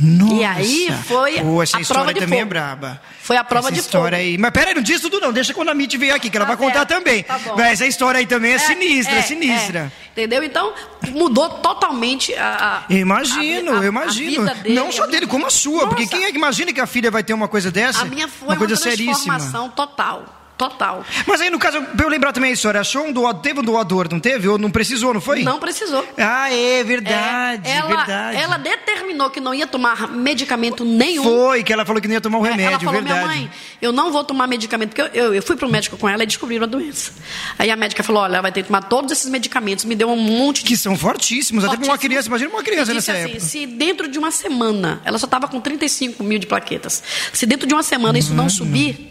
Nossa. 0.00 0.35
E 0.35 0.44
aí 0.44 0.88
foi 1.06 1.35
essa 1.62 1.76
a 1.76 1.80
história 1.80 2.02
prova 2.04 2.14
de 2.14 2.20
também 2.20 2.38
é 2.38 2.42
fogo. 2.42 2.49
braba. 2.50 3.00
Foi 3.23 3.37
a 3.37 3.44
prova 3.44 3.68
essa 3.68 3.75
de 3.75 3.80
história 3.80 4.18
fogo. 4.18 4.28
aí. 4.28 4.38
Mas 4.38 4.50
peraí, 4.50 4.75
não 4.75 4.82
diz 4.82 5.00
tudo 5.00 5.20
não. 5.20 5.32
Deixa 5.32 5.54
quando 5.54 5.68
a 5.68 5.75
Mitty 5.75 5.97
vier 5.99 6.14
aqui, 6.14 6.28
que 6.30 6.37
ela 6.37 6.47
Tá 6.47 6.54
vai 6.54 6.66
contar 6.66 6.85
também. 6.87 7.23
tá. 7.23 7.38
Mas 7.56 7.73
essa 7.73 7.87
história 7.87 8.18
aí 8.18 8.26
também 8.26 8.52
é, 8.52 8.59
sinistra, 8.59 9.14
é, 9.14 9.18
é, 9.18 9.23
sinistra. 9.23 9.92
é. 10.06 10.11
Entendeu? 10.12 10.42
Então, 10.42 10.73
mudou 11.11 11.49
totalmente 11.49 12.35
a. 12.35 12.82
a 12.88 12.92
Eu 12.92 12.99
imagino, 12.99 13.73
a- 13.73 13.78
a- 13.80 13.82
eu 13.82 13.88
imagino. 13.88 14.44
dele, 14.47 14.75
não 14.75 14.90
só 14.92 15.06
dele, 15.06 15.26
como 15.26 15.47
a 15.47 15.50
sua. 15.50 15.87
Porque 15.87 16.02
Nossa, 16.02 16.16
quem 16.16 16.25
é 16.26 16.30
que 16.30 16.37
imagina 16.37 16.73
que 16.73 16.80
a 16.80 16.87
filha 16.87 17.11
vai 17.11 17.23
ter 17.23 17.32
uma 17.32 17.49
coisa 17.49 17.70
dessa? 17.70 18.02
A 18.02 18.04
minha 18.04 18.26
foi 18.28 18.49
uma 18.49 18.54
uma, 18.54 18.59
coisa 18.59 18.76
seríssima. 18.76 19.14
transformação 19.37 19.68
total. 19.70 20.39
Total. 20.61 21.02
Mas 21.26 21.40
aí, 21.40 21.49
no 21.49 21.59
caso, 21.59 21.81
pra 21.81 22.05
eu 22.05 22.11
lembrar 22.11 22.33
também 22.33 22.50
a 22.50 22.52
história, 22.52 22.79
achou 22.83 23.07
um 23.07 23.12
doador, 23.12 23.40
teve 23.40 23.61
um 23.61 23.62
doador, 23.62 24.09
não 24.12 24.21
teve? 24.21 24.47
Ou 24.47 24.59
não 24.59 24.71
precisou, 24.71 25.14
não 25.14 25.21
foi? 25.21 25.43
Não 25.43 25.59
precisou. 25.59 26.07
Ah, 26.19 26.52
é 26.52 26.81
É, 26.81 26.85
verdade, 26.85 27.67
ela, 27.71 27.88
verdade. 28.05 28.37
ela 28.37 28.59
determinou 28.59 29.31
que 29.31 29.40
não 29.40 29.55
ia 29.55 29.67
tomar 29.67 30.07
medicamento 30.09 30.85
nenhum. 30.85 31.23
Foi, 31.23 31.62
que 31.62 31.73
ela 31.73 31.83
falou 31.87 32.02
que 32.02 32.07
não 32.07 32.12
ia 32.14 32.21
tomar 32.21 32.38
o 32.40 32.45
É, 32.47 32.50
remédio, 32.50 32.73
ela 32.73 32.79
falou, 32.81 32.93
verdade. 33.02 33.26
minha 33.26 33.26
mãe, 33.40 33.50
eu 33.81 33.90
não 33.90 34.12
vou 34.12 34.23
tomar 34.23 34.47
medicamento, 34.47 34.90
porque 34.95 35.00
eu, 35.00 35.25
eu, 35.29 35.35
eu 35.35 35.43
fui 35.43 35.57
para 35.57 35.67
o 35.67 35.71
médico 35.71 35.97
com 35.97 36.07
ela 36.07 36.23
e 36.23 36.26
descobriram 36.26 36.64
a 36.64 36.67
doença. 36.67 37.12
Aí 37.59 37.71
a 37.71 37.76
médica 37.76 38.02
falou, 38.02 38.23
olha, 38.23 38.35
ela 38.35 38.43
vai 38.43 38.52
ter 38.52 38.61
que 38.61 38.67
tomar 38.69 38.83
todos 38.83 39.11
esses 39.12 39.31
medicamentos, 39.31 39.87
me 39.87 39.95
deu 39.95 40.11
um 40.11 40.17
monte 40.17 40.59
de 40.62 40.69
Que 40.69 40.76
são 40.76 40.95
fortíssimos, 40.95 41.64
até 41.64 41.79
pra 41.79 41.87
uma 41.87 41.97
criança. 41.97 42.29
Imagina 42.29 42.50
uma 42.50 42.62
criança 42.62 42.93
nessa 42.93 43.12
assim, 43.12 43.23
época. 43.23 43.40
se 43.40 43.67
dentro 43.67 44.09
de 44.09 44.19
uma 44.19 44.31
semana, 44.31 45.00
ela 45.07 45.19
só 45.19 45.25
estava 45.25 45.49
com 45.49 45.59
35 45.59 46.23
mil 46.23 46.38
de 46.38 46.47
plaquetas, 46.47 47.02
se 47.33 47.47
dentro 47.47 47.67
de 47.67 47.73
uma 47.73 47.83
semana 47.83 48.19
isso 48.19 48.35
não 48.35 48.50
subir, 48.50 49.10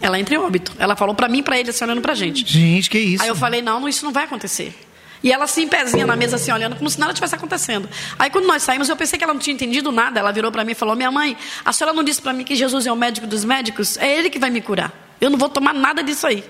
ela 0.00 0.18
entra 0.18 0.34
em 0.34 0.38
óbito. 0.38 0.72
Ela 0.78 0.94
falou 0.96 1.14
para 1.14 1.28
mim 1.28 1.42
para 1.42 1.58
ele, 1.58 1.70
assim, 1.70 1.84
olhando 1.84 2.00
para 2.00 2.14
gente. 2.14 2.44
Gente, 2.46 2.88
que 2.90 2.98
isso. 2.98 3.22
Aí 3.22 3.28
eu 3.28 3.36
falei, 3.36 3.62
não, 3.62 3.80
não, 3.80 3.88
isso 3.88 4.04
não 4.04 4.12
vai 4.12 4.24
acontecer. 4.24 4.74
E 5.22 5.32
ela 5.32 5.44
assim, 5.44 5.66
pezinha 5.66 6.06
na 6.06 6.14
mesa, 6.14 6.36
assim, 6.36 6.52
olhando, 6.52 6.76
como 6.76 6.88
se 6.88 6.98
nada 7.00 7.12
tivesse 7.12 7.34
acontecendo. 7.34 7.88
Aí 8.18 8.30
quando 8.30 8.46
nós 8.46 8.62
saímos, 8.62 8.88
eu 8.88 8.96
pensei 8.96 9.18
que 9.18 9.24
ela 9.24 9.34
não 9.34 9.40
tinha 9.40 9.52
entendido 9.54 9.90
nada. 9.90 10.20
Ela 10.20 10.30
virou 10.30 10.52
para 10.52 10.64
mim 10.64 10.72
e 10.72 10.74
falou, 10.76 10.94
minha 10.94 11.10
mãe, 11.10 11.36
a 11.64 11.72
senhora 11.72 11.94
não 11.94 12.04
disse 12.04 12.22
para 12.22 12.32
mim 12.32 12.44
que 12.44 12.54
Jesus 12.54 12.86
é 12.86 12.92
o 12.92 12.96
médico 12.96 13.26
dos 13.26 13.44
médicos? 13.44 13.96
É 13.96 14.16
ele 14.16 14.30
que 14.30 14.38
vai 14.38 14.50
me 14.50 14.60
curar. 14.60 14.92
Eu 15.20 15.28
não 15.30 15.38
vou 15.38 15.48
tomar 15.48 15.74
nada 15.74 16.02
disso 16.04 16.26
aí. 16.26 16.44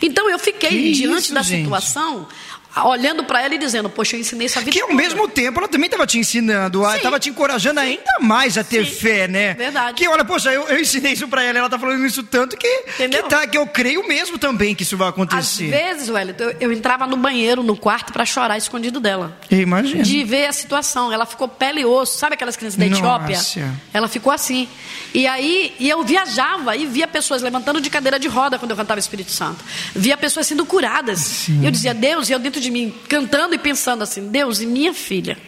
Então 0.00 0.30
eu 0.30 0.38
fiquei 0.38 0.70
Que 0.70 0.92
diante 0.92 1.24
isso, 1.24 1.34
da 1.34 1.42
gente? 1.42 1.64
situação, 1.64 2.26
olhando 2.84 3.24
para 3.24 3.42
ela 3.42 3.54
e 3.54 3.58
dizendo, 3.58 3.88
poxa, 3.88 4.16
eu 4.16 4.20
ensinei 4.20 4.46
essa 4.46 4.60
vida 4.60 4.70
Que 4.72 4.80
ao 4.80 4.88
toda. 4.88 5.00
mesmo 5.00 5.28
tempo 5.28 5.58
ela 5.58 5.68
também 5.68 5.86
estava 5.86 6.06
te 6.06 6.18
ensinando, 6.18 6.84
Sim. 6.84 6.96
estava 6.96 7.18
te 7.18 7.30
encorajando 7.30 7.80
ainda 7.80 8.18
mais 8.20 8.58
a 8.58 8.64
ter 8.64 8.84
Sim. 8.86 8.92
fé, 8.92 9.28
né? 9.28 9.54
Verdade. 9.54 9.94
Que 9.94 10.08
olha, 10.08 10.24
poxa, 10.24 10.52
eu, 10.52 10.68
eu 10.68 10.78
ensinei 10.80 11.12
isso 11.12 11.26
pra 11.28 11.42
ela, 11.42 11.58
ela 11.58 11.68
tá 11.70 11.78
falando 11.78 12.04
isso 12.04 12.22
tanto 12.22 12.56
que, 12.56 12.66
Entendeu? 12.94 13.22
que, 13.24 13.28
tá, 13.30 13.46
que 13.46 13.56
eu 13.56 13.66
creio 13.66 14.06
mesmo 14.06 14.38
também 14.38 14.74
que 14.74 14.82
isso 14.82 14.96
vai 14.96 15.08
Às 15.08 15.14
acontecer. 15.14 15.70
vezes, 15.70 16.08
Wellington, 16.08 16.44
eu, 16.44 16.56
eu 16.60 16.72
entrava 16.72 17.06
no 17.06 17.16
banheiro, 17.16 17.62
no 17.62 17.76
quarto, 17.76 18.12
para 18.12 18.24
chorar 18.24 18.56
escondido 18.58 19.00
dela. 19.00 19.36
Imagina. 19.50 20.02
De 20.02 20.22
ver 20.24 20.46
a 20.46 20.52
situação. 20.52 21.12
Ela 21.12 21.24
ficou 21.26 21.48
pele 21.48 21.80
e 21.80 21.84
osso. 21.84 22.18
Sabe 22.18 22.34
aquelas 22.34 22.56
crianças 22.56 22.78
da 22.78 22.86
Etiópia? 22.86 23.36
Nossa. 23.36 23.74
Ela 23.92 24.08
ficou 24.08 24.32
assim. 24.32 24.68
E 25.14 25.26
aí, 25.26 25.74
e 25.78 25.88
eu 25.88 26.02
viajava 26.04 26.76
e 26.76 26.84
via 26.86 27.06
pessoas 27.08 27.42
levantando 27.42 27.80
de 27.80 27.88
cadeira 27.90 28.18
de 28.18 28.28
roda 28.28 28.58
quando 28.58 28.70
eu 28.72 28.76
cantava 28.76 29.00
Espírito 29.00 29.30
Santo. 29.30 29.64
Via 29.94 30.16
pessoas 30.16 30.46
sendo 30.46 30.64
curadas. 30.66 31.48
E 31.48 31.64
eu 31.64 31.70
dizia, 31.70 31.94
Deus, 31.94 32.28
e 32.28 32.32
eu 32.32 32.38
dentro 32.38 32.60
de 32.60 32.65
mim, 32.70 32.94
cantando 33.08 33.54
e 33.54 33.58
pensando 33.58 34.02
assim, 34.02 34.28
Deus, 34.28 34.60
e 34.60 34.66
minha 34.66 34.92
filha? 34.92 35.38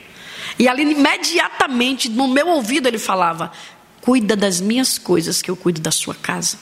E 0.59 0.67
ali, 0.69 0.83
imediatamente, 0.83 2.09
no 2.09 2.27
meu 2.29 2.49
ouvido, 2.49 2.89
ele 2.89 2.99
falava: 2.99 3.53
Cuida 4.01 4.35
das 4.35 4.61
minhas 4.61 4.99
coisas, 4.99 5.41
que 5.41 5.51
eu 5.51 5.57
cuido 5.57 5.81
da 5.81 5.91
sua 5.91 6.15
casa. 6.15 6.59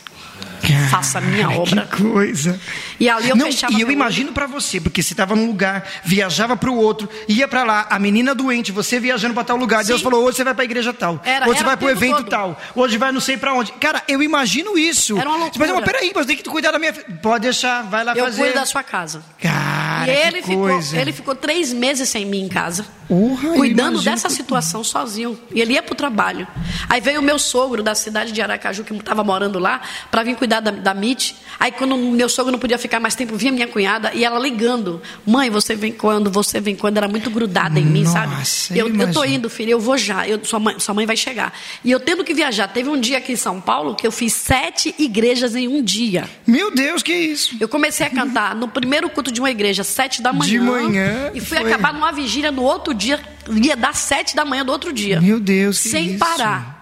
Faça 0.90 1.18
a 1.18 1.20
minha 1.20 1.50
obra. 1.50 1.86
Que 1.86 2.02
coisa. 2.02 2.58
E 2.98 3.08
ali 3.08 3.28
eu 3.28 3.36
Não, 3.36 3.46
fechava 3.46 3.72
E 3.72 3.80
eu 3.80 3.90
imagino 3.90 4.32
pra 4.32 4.46
você, 4.46 4.80
porque 4.80 5.02
você 5.02 5.12
estava 5.12 5.34
num 5.34 5.46
lugar, 5.46 5.84
viajava 6.04 6.56
pro 6.56 6.74
outro, 6.74 7.08
ia 7.28 7.46
pra 7.46 7.64
lá, 7.64 7.86
a 7.90 7.98
menina 7.98 8.34
doente, 8.34 8.72
você 8.72 8.98
viajando 8.98 9.34
pra 9.34 9.44
tal 9.44 9.56
lugar. 9.56 9.82
Sim. 9.82 9.88
Deus 9.88 10.02
falou: 10.02 10.24
hoje 10.24 10.36
você 10.38 10.44
vai 10.44 10.54
pra 10.54 10.64
igreja 10.64 10.92
tal. 10.92 11.20
Era- 11.24 11.48
hoje 11.48 11.58
você 11.58 11.64
vai 11.64 11.74
o 11.74 11.78
pro 11.78 11.88
tempo 11.88 11.98
evento 12.04 12.16
todo. 12.18 12.28
tal. 12.28 12.60
Hoje 12.74 12.96
vai 12.98 13.12
não 13.12 13.20
sei 13.20 13.36
pra 13.36 13.52
onde. 13.54 13.72
Cara, 13.72 14.02
eu 14.08 14.22
imagino 14.22 14.78
isso. 14.78 15.18
Era 15.18 15.28
uma 15.28 15.46
Você 15.46 15.58
Mas, 15.58 15.68
loucura. 15.70 15.92
peraí, 15.92 16.12
mas 16.14 16.26
tem 16.26 16.36
que 16.36 16.42
cuidar 16.44 16.70
da 16.72 16.78
minha 16.78 16.92
filha. 16.92 17.06
Pode 17.22 17.42
deixar, 17.42 17.82
vai 17.84 18.04
lá 18.04 18.14
Eu 18.16 18.24
fazer. 18.24 18.38
cuido 18.42 18.54
da 18.54 18.66
sua 18.66 18.82
casa. 18.82 19.22
Cara, 19.40 20.06
e 20.10 20.26
ele 20.26 20.42
ficou, 20.42 20.68
coisa. 20.68 20.96
ele 20.98 21.12
ficou 21.12 21.34
três 21.34 21.72
meses 21.72 22.08
sem 22.08 22.24
mim 22.24 22.42
em 22.44 22.48
casa. 22.48 22.86
Porra, 23.08 23.48
eu 23.48 23.54
cuidando 23.54 24.00
dessa 24.02 24.28
que- 24.28 24.34
situação 24.34 24.82
sozinho. 24.82 25.38
E 25.54 25.60
ele 25.60 25.74
ia 25.74 25.82
para 25.82 25.92
o 25.92 25.96
trabalho. 25.96 26.46
Aí 26.88 27.00
veio 27.00 27.20
o 27.20 27.22
meu 27.22 27.38
sogro 27.38 27.82
da 27.82 27.94
cidade 27.94 28.32
de 28.32 28.40
Aracaju, 28.42 28.82
que 28.84 28.92
estava 28.94 29.22
morando 29.22 29.58
lá, 29.58 29.80
para 30.10 30.22
vir 30.22 30.34
cuidar 30.36 30.45
cuidar 30.46 30.60
da, 30.60 30.70
da 30.70 30.94
MIT. 30.94 31.34
Aí 31.58 31.72
quando 31.72 31.96
meu 31.96 32.28
sogro 32.28 32.52
não 32.52 32.58
podia 32.58 32.78
ficar 32.78 33.00
mais 33.00 33.14
tempo, 33.14 33.36
vinha 33.36 33.50
minha 33.50 33.66
cunhada 33.66 34.12
e 34.14 34.24
ela 34.24 34.38
ligando. 34.38 35.02
Mãe, 35.26 35.50
você 35.50 35.74
vem 35.74 35.90
quando? 35.90 36.30
Você 36.30 36.60
vem 36.60 36.76
quando? 36.76 36.96
Era 36.98 37.08
muito 37.08 37.30
grudada 37.30 37.80
em 37.80 37.84
mim, 37.84 38.04
Nossa, 38.04 38.20
sabe? 38.66 38.78
Eu, 38.78 38.94
eu 38.94 39.12
tô 39.12 39.24
indo, 39.24 39.50
filho, 39.50 39.70
eu 39.70 39.80
vou 39.80 39.98
já. 39.98 40.26
Eu, 40.28 40.44
sua, 40.44 40.60
mãe, 40.60 40.78
sua 40.78 40.94
mãe 40.94 41.04
vai 41.06 41.16
chegar. 41.16 41.52
E 41.84 41.90
eu 41.90 41.98
tendo 41.98 42.22
que 42.22 42.32
viajar. 42.32 42.68
Teve 42.68 42.88
um 42.88 43.00
dia 43.00 43.18
aqui 43.18 43.32
em 43.32 43.36
São 43.36 43.60
Paulo 43.60 43.94
que 43.94 44.06
eu 44.06 44.12
fiz 44.12 44.32
sete 44.34 44.94
igrejas 44.98 45.56
em 45.56 45.66
um 45.66 45.82
dia. 45.82 46.28
Meu 46.46 46.70
Deus, 46.74 47.02
que 47.02 47.12
isso? 47.14 47.56
Eu 47.58 47.68
comecei 47.68 48.06
a 48.06 48.10
cantar 48.10 48.54
no 48.54 48.68
primeiro 48.68 49.08
culto 49.10 49.32
de 49.32 49.40
uma 49.40 49.50
igreja, 49.50 49.82
sete 49.82 50.22
da 50.22 50.32
manhã. 50.32 50.50
De 50.50 50.60
manhã, 50.60 51.30
E 51.34 51.40
fui 51.40 51.58
foi. 51.58 51.66
acabar 51.66 51.92
numa 51.92 52.12
vigília 52.12 52.52
no 52.52 52.62
outro 52.62 52.92
dia, 52.94 53.18
ia 53.62 53.76
dar 53.76 53.94
sete 53.94 54.36
da 54.36 54.44
manhã 54.44 54.64
do 54.64 54.70
outro 54.72 54.92
dia. 54.92 55.20
Meu 55.20 55.40
Deus, 55.40 55.82
que 55.82 55.88
Sem 55.88 56.10
isso? 56.10 56.18
parar. 56.18 56.75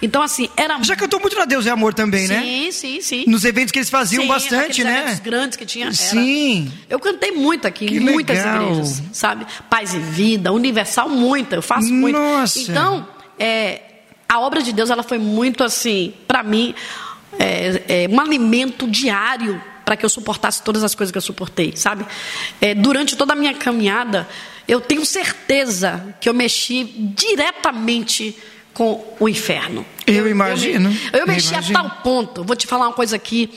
Então, 0.00 0.22
assim, 0.22 0.48
era. 0.56 0.80
Já 0.82 0.94
cantou 0.94 1.18
muito 1.20 1.36
na 1.36 1.44
Deus 1.44 1.66
é 1.66 1.70
Amor 1.70 1.92
também, 1.92 2.28
né? 2.28 2.40
Sim, 2.40 2.72
sim, 2.72 3.00
sim. 3.00 3.24
Nos 3.26 3.44
eventos 3.44 3.72
que 3.72 3.78
eles 3.78 3.90
faziam 3.90 4.22
Sim, 4.22 4.28
bastante, 4.28 4.84
né? 4.84 5.00
eventos 5.02 5.20
grandes 5.20 5.56
que 5.56 5.66
tinha. 5.66 5.86
era. 5.86 5.94
Sim. 5.94 6.72
Eu 6.88 6.98
cantei 7.00 7.32
muito 7.32 7.66
aqui, 7.66 7.86
Que 7.86 7.96
em 7.96 8.00
muitas 8.00 8.36
legal. 8.38 8.62
igrejas, 8.70 9.02
sabe? 9.12 9.46
Paz 9.68 9.94
e 9.94 9.98
Vida, 9.98 10.52
Universal, 10.52 11.08
muita. 11.08 11.56
Eu 11.56 11.62
faço 11.62 11.92
muito. 11.92 12.16
Nossa. 12.16 12.60
Então, 12.60 13.08
é, 13.38 13.82
a 14.28 14.38
obra 14.40 14.62
de 14.62 14.72
Deus, 14.72 14.90
ela 14.90 15.02
foi 15.02 15.18
muito 15.18 15.64
assim, 15.64 16.14
para 16.28 16.42
mim, 16.42 16.74
é, 17.38 18.04
é, 18.04 18.08
um 18.08 18.20
alimento 18.20 18.86
diário 18.88 19.60
para 19.84 19.96
que 19.96 20.04
eu 20.04 20.08
suportasse 20.10 20.62
todas 20.62 20.84
as 20.84 20.94
coisas 20.94 21.10
que 21.10 21.16
eu 21.16 21.22
suportei, 21.22 21.72
sabe? 21.74 22.04
É, 22.60 22.74
durante 22.74 23.16
toda 23.16 23.32
a 23.32 23.36
minha 23.36 23.54
caminhada, 23.54 24.28
eu 24.68 24.80
tenho 24.82 25.04
certeza 25.04 26.14
que 26.20 26.28
eu 26.28 26.34
mexi 26.34 26.84
diretamente 27.16 28.36
com 28.74 29.04
o 29.18 29.28
inferno. 29.28 29.84
Eu 30.06 30.28
imagino. 30.28 30.88
Eu, 31.12 31.26
mexi 31.26 31.48
Eu 31.52 31.58
imagino. 31.58 31.78
a 31.78 31.82
tal 31.82 31.90
ponto, 32.02 32.44
vou 32.44 32.56
te 32.56 32.66
falar 32.66 32.86
uma 32.86 32.94
coisa 32.94 33.16
aqui, 33.16 33.50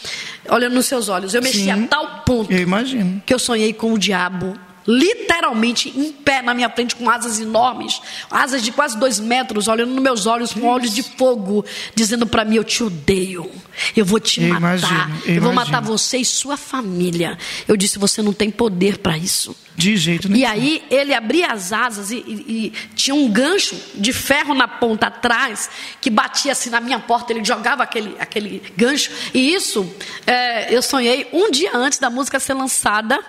olhando 0.50 0.74
nos 0.74 0.86
seus 0.86 1.10
olhos, 1.10 1.34
eu 1.34 1.42
mexi 1.42 1.64
Sim. 1.64 1.72
a 1.72 1.88
tal 1.88 2.24
ponto 2.26 2.52
Eu 2.52 2.60
imagino. 2.60 3.22
que 3.26 3.34
eu 3.34 3.40
sonhei 3.40 3.72
com 3.74 3.94
o 3.94 3.98
diabo 4.00 4.54
literalmente 4.88 5.90
em 5.90 6.12
pé 6.12 6.42
na 6.42 6.54
minha 6.54 6.70
frente 6.70 6.96
com 6.96 7.10
asas 7.10 7.40
enormes, 7.40 8.02
asas 8.30 8.62
de 8.64 8.72
quase 8.72 8.98
dois 8.98 9.20
metros, 9.20 9.68
olhando 9.68 9.94
nos 9.94 10.04
meus 10.04 10.26
olhos 10.26 10.54
com 10.54 10.66
olhos 10.68 10.94
de 10.94 11.04
fogo, 11.04 11.66
dizendo 11.96 12.26
para 12.28 12.44
mim: 12.46 12.56
Eu 12.56 12.64
te 12.64 12.84
odeio, 12.84 13.50
eu 13.96 14.06
vou 14.06 14.20
te 14.20 14.42
matar, 14.42 14.58
imagino, 14.60 15.22
eu 15.26 15.36
eu 15.36 15.42
vou 15.42 15.54
matar 15.54 15.82
você 15.82 16.18
e 16.18 16.26
sua 16.26 16.58
família. 16.58 17.38
Eu 17.68 17.76
disse: 17.78 17.98
Você 18.00 18.22
não 18.22 18.34
tem 18.34 18.50
poder 18.52 18.98
para 19.00 19.18
isso. 19.18 19.56
De 19.76 19.96
jeito 19.96 20.28
nenhum. 20.28 20.42
E 20.42 20.46
aí 20.46 20.84
ele 20.92 21.14
abria 21.14 21.48
as 21.48 21.72
asas 21.72 22.12
e, 22.12 22.18
e- 22.18 22.46
e 22.68 22.74
tinha 22.94 23.16
um 23.16 23.30
gancho 23.30 23.76
de 23.96 24.12
ferro 24.12 24.54
na 24.54 24.68
ponta 24.68 25.08
atrás 25.08 25.70
que 26.02 26.10
batia 26.10 26.52
assim 26.52 26.70
na 26.70 26.82
minha 26.82 27.00
porta. 27.00 27.32
Ele 27.34 27.44
jogava 27.44 27.82
aquele, 27.82 28.16
aquele 28.20 28.62
gancho. 28.76 29.10
E 29.34 29.54
isso 29.54 29.90
é, 30.28 30.76
eu 30.76 30.82
sonhei 30.82 31.28
um 31.32 31.50
dia 31.50 31.72
antes 31.76 32.00
da 32.00 32.10
música 32.10 32.40
ser 32.40 32.54
lançada 32.54 33.20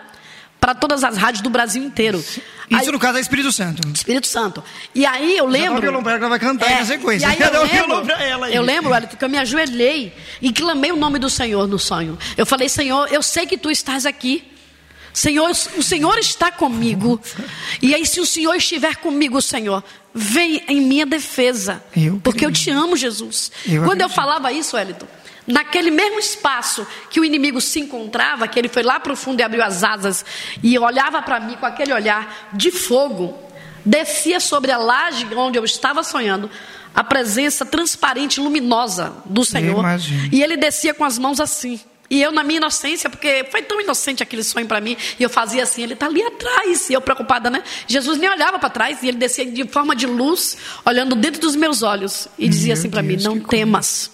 para 0.62 0.76
todas 0.76 1.02
as 1.02 1.16
rádios 1.16 1.42
do 1.42 1.50
Brasil 1.50 1.82
inteiro. 1.82 2.18
Isso 2.20 2.40
Aí- 2.72 2.86
no 2.92 2.98
caso 3.00 3.18
é 3.18 3.20
Espírito 3.20 3.50
Santo. 3.50 3.86
Espírito 3.92 4.28
Santo. 4.28 4.62
E 4.94 5.04
aí 5.04 5.36
eu 5.36 5.46
Já 5.46 5.50
lembro. 5.50 5.80
violão 5.82 6.04
pra 6.04 6.12
ela 6.12 6.28
vai 6.28 6.38
cantar 6.38 6.68
aí 6.68 6.76
na 6.76 6.84
sequência. 6.86 7.26
E 7.26 7.30
aí 7.30 7.36
Já 7.36 7.46
eu 7.48 7.64
lembro, 7.64 8.12
ela 8.12 8.46
aí. 8.46 8.54
eu 8.54 8.62
lembro, 8.62 8.90
Wellington, 8.92 9.16
que 9.16 9.24
eu 9.24 9.28
me 9.28 9.38
ajoelhei 9.38 10.14
e 10.40 10.52
clamei 10.52 10.92
o 10.92 10.96
nome 10.96 11.18
do 11.18 11.28
Senhor 11.28 11.66
no 11.66 11.80
sonho. 11.80 12.16
Eu 12.36 12.46
falei, 12.46 12.68
Senhor, 12.68 13.12
eu 13.12 13.24
sei 13.24 13.44
que 13.44 13.58
tu 13.58 13.72
estás 13.72 14.06
aqui. 14.06 14.44
Senhor, 15.12 15.50
o 15.50 15.82
Senhor 15.82 16.16
está 16.16 16.52
comigo. 16.52 17.20
E 17.82 17.92
aí, 17.92 18.06
se 18.06 18.20
o 18.20 18.24
Senhor 18.24 18.54
estiver 18.54 18.94
comigo, 18.96 19.42
Senhor, 19.42 19.82
vem 20.14 20.62
em 20.68 20.80
minha 20.80 21.04
defesa. 21.04 21.82
Eu 21.96 22.20
porque 22.22 22.46
eu 22.46 22.52
te 22.52 22.70
amo, 22.70 22.96
Jesus. 22.96 23.50
Eu 23.66 23.82
Quando 23.82 24.00
eu 24.00 24.06
acredito. 24.06 24.14
falava 24.14 24.52
isso, 24.52 24.76
Wellington, 24.76 25.08
naquele 25.46 25.90
mesmo 25.90 26.18
espaço 26.18 26.86
que 27.10 27.20
o 27.20 27.24
inimigo 27.24 27.60
se 27.60 27.80
encontrava, 27.80 28.46
que 28.48 28.58
ele 28.58 28.68
foi 28.68 28.82
lá 28.82 29.00
para 29.00 29.12
o 29.12 29.16
fundo 29.16 29.40
e 29.40 29.42
abriu 29.42 29.62
as 29.62 29.82
asas 29.82 30.24
e 30.62 30.78
olhava 30.78 31.22
para 31.22 31.40
mim 31.40 31.56
com 31.56 31.66
aquele 31.66 31.92
olhar 31.92 32.50
de 32.52 32.70
fogo, 32.70 33.36
descia 33.84 34.40
sobre 34.40 34.70
a 34.70 34.78
laje 34.78 35.26
onde 35.34 35.58
eu 35.58 35.64
estava 35.64 36.02
sonhando 36.02 36.50
a 36.94 37.02
presença 37.02 37.64
transparente, 37.64 38.40
luminosa 38.40 39.12
do 39.24 39.44
Senhor. 39.44 39.76
E 40.30 40.42
ele 40.42 40.56
descia 40.56 40.92
com 40.94 41.04
as 41.04 41.18
mãos 41.18 41.40
assim. 41.40 41.80
E 42.10 42.20
eu, 42.20 42.30
na 42.30 42.44
minha 42.44 42.58
inocência, 42.58 43.08
porque 43.08 43.46
foi 43.50 43.62
tão 43.62 43.80
inocente 43.80 44.22
aquele 44.22 44.44
sonho 44.44 44.66
para 44.66 44.82
mim, 44.82 44.98
e 45.18 45.22
eu 45.22 45.30
fazia 45.30 45.62
assim: 45.62 45.82
ele 45.82 45.94
está 45.94 46.04
ali 46.04 46.22
atrás. 46.22 46.90
E 46.90 46.92
eu 46.92 47.00
preocupada, 47.00 47.48
né? 47.48 47.62
Jesus 47.86 48.18
nem 48.18 48.28
olhava 48.28 48.58
para 48.58 48.68
trás, 48.68 49.02
e 49.02 49.08
ele 49.08 49.16
descia 49.16 49.46
de 49.46 49.66
forma 49.66 49.96
de 49.96 50.06
luz, 50.06 50.58
olhando 50.84 51.16
dentro 51.16 51.40
dos 51.40 51.56
meus 51.56 51.82
olhos, 51.82 52.28
e 52.38 52.46
dizia 52.50 52.74
Meu 52.74 52.80
assim 52.80 52.90
para 52.90 53.02
mim: 53.02 53.16
Não 53.16 53.40
temas. 53.40 54.10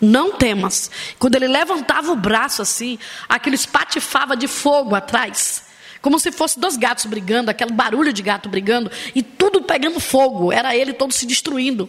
Não 0.00 0.32
temas. 0.32 0.90
Quando 1.18 1.34
ele 1.34 1.46
levantava 1.46 2.10
o 2.10 2.16
braço 2.16 2.62
assim, 2.62 2.98
aquilo 3.28 3.54
espatifava 3.54 4.36
de 4.36 4.48
fogo 4.48 4.94
atrás. 4.94 5.64
Como 6.00 6.18
se 6.18 6.32
fosse 6.32 6.58
dois 6.58 6.76
gatos 6.76 7.04
brigando, 7.04 7.50
aquele 7.50 7.72
barulho 7.72 8.12
de 8.12 8.22
gato 8.22 8.48
brigando, 8.48 8.90
e 9.14 9.22
tudo 9.22 9.62
pegando 9.62 10.00
fogo. 10.00 10.50
Era 10.50 10.74
ele 10.74 10.94
todo 10.94 11.12
se 11.12 11.26
destruindo. 11.26 11.88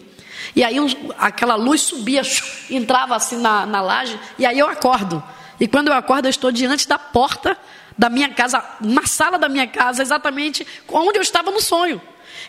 E 0.54 0.62
aí 0.62 0.76
aquela 1.18 1.54
luz 1.54 1.80
subia, 1.80 2.22
entrava 2.68 3.16
assim 3.16 3.38
na, 3.38 3.64
na 3.64 3.80
laje, 3.80 4.18
e 4.38 4.44
aí 4.44 4.58
eu 4.58 4.68
acordo. 4.68 5.22
E 5.58 5.66
quando 5.66 5.88
eu 5.88 5.94
acordo, 5.94 6.26
eu 6.26 6.30
estou 6.30 6.50
diante 6.50 6.86
da 6.86 6.98
porta 6.98 7.56
da 7.96 8.10
minha 8.10 8.28
casa, 8.30 8.62
na 8.80 9.06
sala 9.06 9.38
da 9.38 9.48
minha 9.48 9.66
casa, 9.66 10.02
exatamente 10.02 10.66
onde 10.88 11.18
eu 11.18 11.22
estava 11.22 11.50
no 11.50 11.60
sonho. 11.60 12.00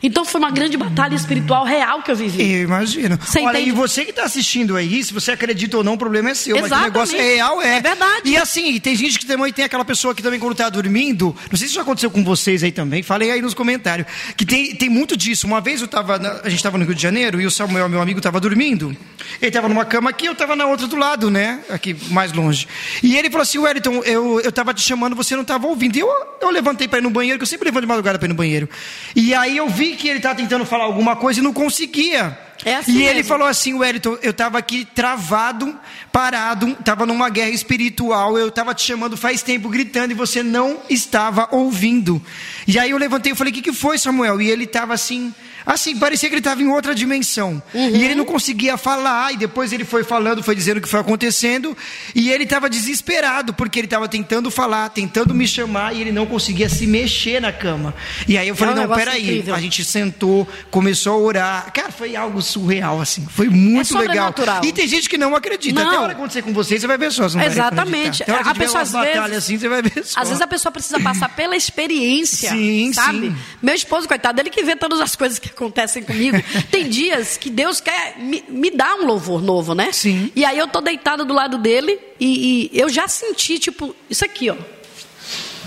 Então 0.04 0.26
foi 0.26 0.40
uma 0.42 0.52
grande 0.52 0.76
batalha 0.76 1.16
espiritual 1.16 1.64
real 1.64 2.04
que 2.04 2.12
eu 2.12 2.16
vivi. 2.16 2.52
Eu 2.56 2.64
imagino. 2.64 3.18
Você 3.18 3.40
Olha, 3.40 3.58
entende? 3.58 3.70
e 3.70 3.72
você 3.72 4.04
que 4.04 4.10
está 4.12 4.24
assistindo 4.24 4.76
aí, 4.76 5.02
se 5.04 5.14
você 5.14 5.32
acredita 5.32 5.78
ou 5.78 5.84
não, 5.84 5.94
o 5.94 5.98
problema 5.98 6.30
é 6.32 6.34
seu. 6.34 6.56
Mas 6.58 6.66
que 6.66 6.66
o 6.66 6.68
Exatamente. 6.76 6.94
negócio 6.94 7.18
é 7.18 7.22
real, 7.36 7.62
é. 7.62 7.78
É 7.78 7.82
verdade. 7.82 8.22
E 8.26 8.36
assim, 8.38 8.80
tem 8.80 8.96
gente 8.96 9.18
que 9.18 9.26
também 9.26 9.52
tem 9.54 9.64
aquela 9.64 9.86
pessoa 9.86 10.14
que 10.14 10.22
também 10.22 10.40
quando 10.40 10.52
está 10.52 10.70
dormindo, 10.70 11.36
não 11.50 11.58
sei 11.58 11.68
se 11.68 11.74
isso 11.74 11.80
aconteceu 11.80 12.12
com 12.12 12.24
vocês 12.24 12.64
aí 12.64 12.72
também, 12.72 13.02
falei 13.02 13.32
aí 13.32 13.42
nos 13.42 13.54
comentários, 13.54 14.08
que 14.36 14.46
tem, 14.46 14.76
tem 14.76 14.90
muito 14.90 15.16
disso. 15.16 15.48
Uma 15.48 15.62
vez 15.62 15.82
eu 15.82 15.88
tava, 15.88 16.20
na- 16.20 16.42
a 16.44 16.50
gente 16.50 16.58
estava 16.60 16.78
no 16.78 16.84
Rio 16.86 16.94
de 16.96 17.02
Janeiro 17.02 17.40
e 17.40 17.46
o 17.46 17.52
Samuel, 17.52 17.88
meu 17.88 18.02
amigo, 18.02 18.20
estava 18.20 18.40
dormindo. 18.40 18.96
Ele 19.42 19.48
estava 19.50 19.70
numa 19.70 19.86
cama 19.86 20.10
aqui, 20.10 20.26
eu 20.26 20.34
estava 20.34 20.56
na 20.56 20.66
outra 20.66 20.86
do 20.86 20.96
lado, 20.98 21.32
né? 21.32 21.60
Aqui, 21.70 21.96
mais 22.10 22.34
longe. 22.34 22.68
E 23.02 23.16
ele 23.16 23.30
falou 23.30 23.44
assim, 23.44 23.58
Wellington, 23.58 24.02
eu, 24.04 24.42
eu 24.42 24.52
tava 24.52 24.74
te 24.74 24.82
chamando, 24.82 25.16
você 25.16 25.34
não 25.36 25.44
estava 25.44 25.66
ouvindo. 25.68 25.96
E 25.96 26.00
eu, 26.02 26.10
eu 26.42 26.50
levantei 26.50 26.88
para 26.88 27.00
ir 27.00 27.02
no 27.02 27.10
banheiro, 27.10 27.40
que 27.40 27.44
eu 27.44 27.48
sempre 27.48 27.66
levanto 27.66 27.84
de 27.84 27.88
madrugada 27.88 28.20
para 28.20 28.26
ir 28.26 28.30
no 28.30 28.36
banheiro. 28.36 28.68
E 29.16 29.34
aí 29.34 29.56
eu 29.58 29.70
vi 29.70 29.93
que 29.96 30.08
ele 30.08 30.18
estava 30.18 30.36
tentando 30.36 30.66
falar 30.66 30.84
alguma 30.84 31.16
coisa 31.16 31.40
e 31.40 31.44
não 31.44 31.54
conseguia. 31.54 32.38
É 32.66 32.76
assim 32.76 32.94
e 32.94 33.04
ele 33.04 33.16
mesmo. 33.16 33.30
falou 33.30 33.48
assim, 33.48 33.74
Wellington, 33.74 34.18
eu 34.22 34.32
estava 34.32 34.58
aqui 34.58 34.86
travado, 34.86 35.78
parado, 36.12 36.70
estava 36.80 37.06
numa 37.06 37.30
guerra 37.30 37.50
espiritual, 37.50 38.38
eu 38.38 38.48
estava 38.48 38.74
te 38.74 38.84
chamando 38.84 39.18
faz 39.18 39.42
tempo, 39.42 39.68
gritando, 39.68 40.12
e 40.12 40.16
você 40.16 40.42
não 40.42 40.80
estava 40.90 41.48
ouvindo. 41.52 42.22
E 42.68 42.80
aí 42.80 42.92
eu 42.92 42.98
levantei 42.98 43.34
e 43.34 43.36
falei, 43.36 43.52
o 43.52 43.54
que, 43.56 43.62
que 43.62 43.74
foi, 43.74 43.98
Samuel? 43.98 44.42
E 44.42 44.50
ele 44.50 44.64
estava 44.64 44.94
assim, 44.94 45.34
assim, 45.66 45.98
parecia 45.98 46.30
que 46.30 46.36
ele 46.36 46.40
estava 46.40 46.62
em 46.62 46.68
outra 46.68 46.94
dimensão. 46.96 47.62
Uhum. 47.74 47.90
E 47.90 48.04
ele 48.04 48.16
não 48.16 48.26
conseguia 48.26 48.78
falar, 48.78 49.34
e 49.34 49.38
depois 49.38 49.72
ele 49.74 49.86
foi 49.86 50.04
falando, 50.04 50.44
foi 50.44 50.56
dizendo 50.56 50.78
o 50.78 50.82
que 50.82 50.88
foi 50.90 51.00
acontecendo, 51.00 51.76
e 52.16 52.32
ele 52.32 52.44
estava 52.44 52.70
desesperado, 52.70 53.54
porque 53.54 53.80
ele 53.80 53.88
estava 53.88 54.08
tentando 54.08 54.50
falar, 54.52 54.90
tentando 54.90 55.34
me 55.34 55.48
chamar, 55.48 55.96
e 55.96 56.02
ele 56.02 56.12
não 56.12 56.26
conseguia 56.26 56.70
se 56.70 56.86
mexer 56.88 57.42
na 57.42 57.52
cama. 57.52 57.94
E 58.28 58.38
aí 58.38 58.48
eu 58.48 58.56
falei, 58.56 58.74
um 58.76 58.88
não, 58.88 58.96
peraí, 58.96 59.22
incrível. 59.24 59.56
a 59.56 59.60
gente 59.60 59.84
sentou, 59.84 60.48
começou 60.72 61.14
a 61.14 61.18
orar. 61.18 61.74
Cara, 61.74 61.92
foi 61.92 62.16
algo 62.16 62.42
surreal, 62.42 63.02
assim. 63.02 63.26
Foi 63.30 63.50
muito 63.50 63.96
É 63.98 64.00
legal. 64.08 64.34
E 64.64 64.72
tem 64.72 64.88
gente 64.88 65.10
que 65.10 65.18
não 65.18 65.36
acredita. 65.36 65.80
Não. 65.80 65.88
Até 65.88 65.98
a 65.98 66.02
hora 66.02 66.12
acontecer 66.14 66.42
com 66.42 66.54
você, 66.54 66.80
você 66.80 66.88
vai 66.88 66.98
ver 66.98 67.12
só. 67.12 67.24
Não 67.24 67.30
vai 67.30 67.48
Exatamente. 67.48 68.24
Até 68.24 68.34
a 68.34 68.56
pessoa, 68.56 68.82
às 68.82 68.92
vezes- 68.92 69.38
assim, 69.38 69.58
você 69.58 69.70
vai 69.70 69.82
ver 69.82 70.04
só. 70.06 70.20
Às 70.20 70.28
vezes 70.30 70.42
a 70.42 70.48
pessoa 70.48 70.72
precisa 70.72 71.00
passar 71.00 71.30
pela 71.30 71.56
experiência, 71.56 72.50
Sim, 72.52 72.92
sabe? 72.94 73.28
sim. 73.28 73.36
Meu 73.62 73.76
esposo, 73.76 74.08
coitado, 74.08 74.40
ele 74.42 74.50
que 74.50 74.64
vê 74.64 74.76
todas 74.76 75.00
as 75.00 75.16
coisas 75.16 75.40
que 75.40 75.50
acontecem 75.54 76.04
comigo. 76.04 76.38
Tem 76.70 76.90
dias 76.90 77.38
que 77.38 77.50
Deus 77.50 77.80
quer 77.80 78.18
me, 78.18 78.44
me 78.48 78.70
dar 78.70 78.96
um 78.96 79.06
louvor 79.06 79.42
novo, 79.42 79.74
né? 79.74 79.92
Sim. 79.92 80.32
E 80.36 80.44
aí 80.44 80.58
eu 80.58 80.68
tô 80.68 80.82
deitada 80.82 81.24
do 81.24 81.34
lado 81.34 81.58
dele 81.58 82.00
e, 82.20 82.70
e 82.74 82.80
eu 82.80 82.90
já 82.90 83.08
senti, 83.08 83.60
tipo, 83.60 83.96
isso 84.10 84.26
aqui, 84.26 84.50
ó. 84.50 84.56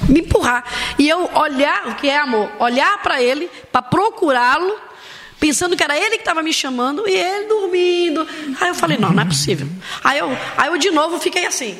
Me 0.08 0.20
empurrar. 0.20 0.64
E 0.98 1.08
eu 1.08 1.30
olhar, 1.34 1.88
o 1.88 1.94
que 1.94 2.08
é 2.08 2.18
amor? 2.18 2.50
Olhar 2.58 3.02
para 3.02 3.22
ele, 3.22 3.50
para 3.72 3.80
procurá-lo, 3.80 4.78
pensando 5.40 5.76
que 5.76 5.82
era 5.82 5.96
ele 5.96 6.16
que 6.16 6.22
estava 6.22 6.42
me 6.42 6.52
chamando 6.52 7.08
e 7.08 7.14
ele 7.14 7.46
dormindo. 7.46 8.26
Aí 8.60 8.68
eu 8.68 8.74
falei, 8.74 8.98
não, 8.98 9.12
não 9.12 9.22
é 9.22 9.26
possível. 9.26 9.66
Aí 10.04 10.18
eu, 10.18 10.30
aí 10.56 10.68
eu 10.68 10.76
de 10.76 10.90
novo 10.90 11.18
fiquei 11.18 11.46
assim. 11.46 11.76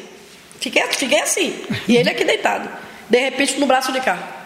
Fiquei, 0.61 0.83
fiquei 0.89 1.21
assim. 1.21 1.63
E 1.87 1.97
ele 1.97 2.09
aqui 2.09 2.25
deitado. 2.25 2.69
De 3.09 3.19
repente, 3.19 3.59
no 3.59 3.67
braço 3.67 3.93
de 3.93 4.01
cá. 4.01 4.46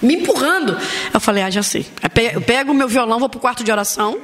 Me 0.00 0.14
empurrando. 0.14 0.76
Eu 1.12 1.18
falei, 1.20 1.42
ah, 1.42 1.50
já 1.50 1.62
sei. 1.62 1.84
Eu 2.32 2.40
pego 2.40 2.70
o 2.72 2.74
meu 2.74 2.86
violão, 2.86 3.18
vou 3.18 3.28
pro 3.28 3.40
quarto 3.40 3.64
de 3.64 3.70
oração, 3.72 4.16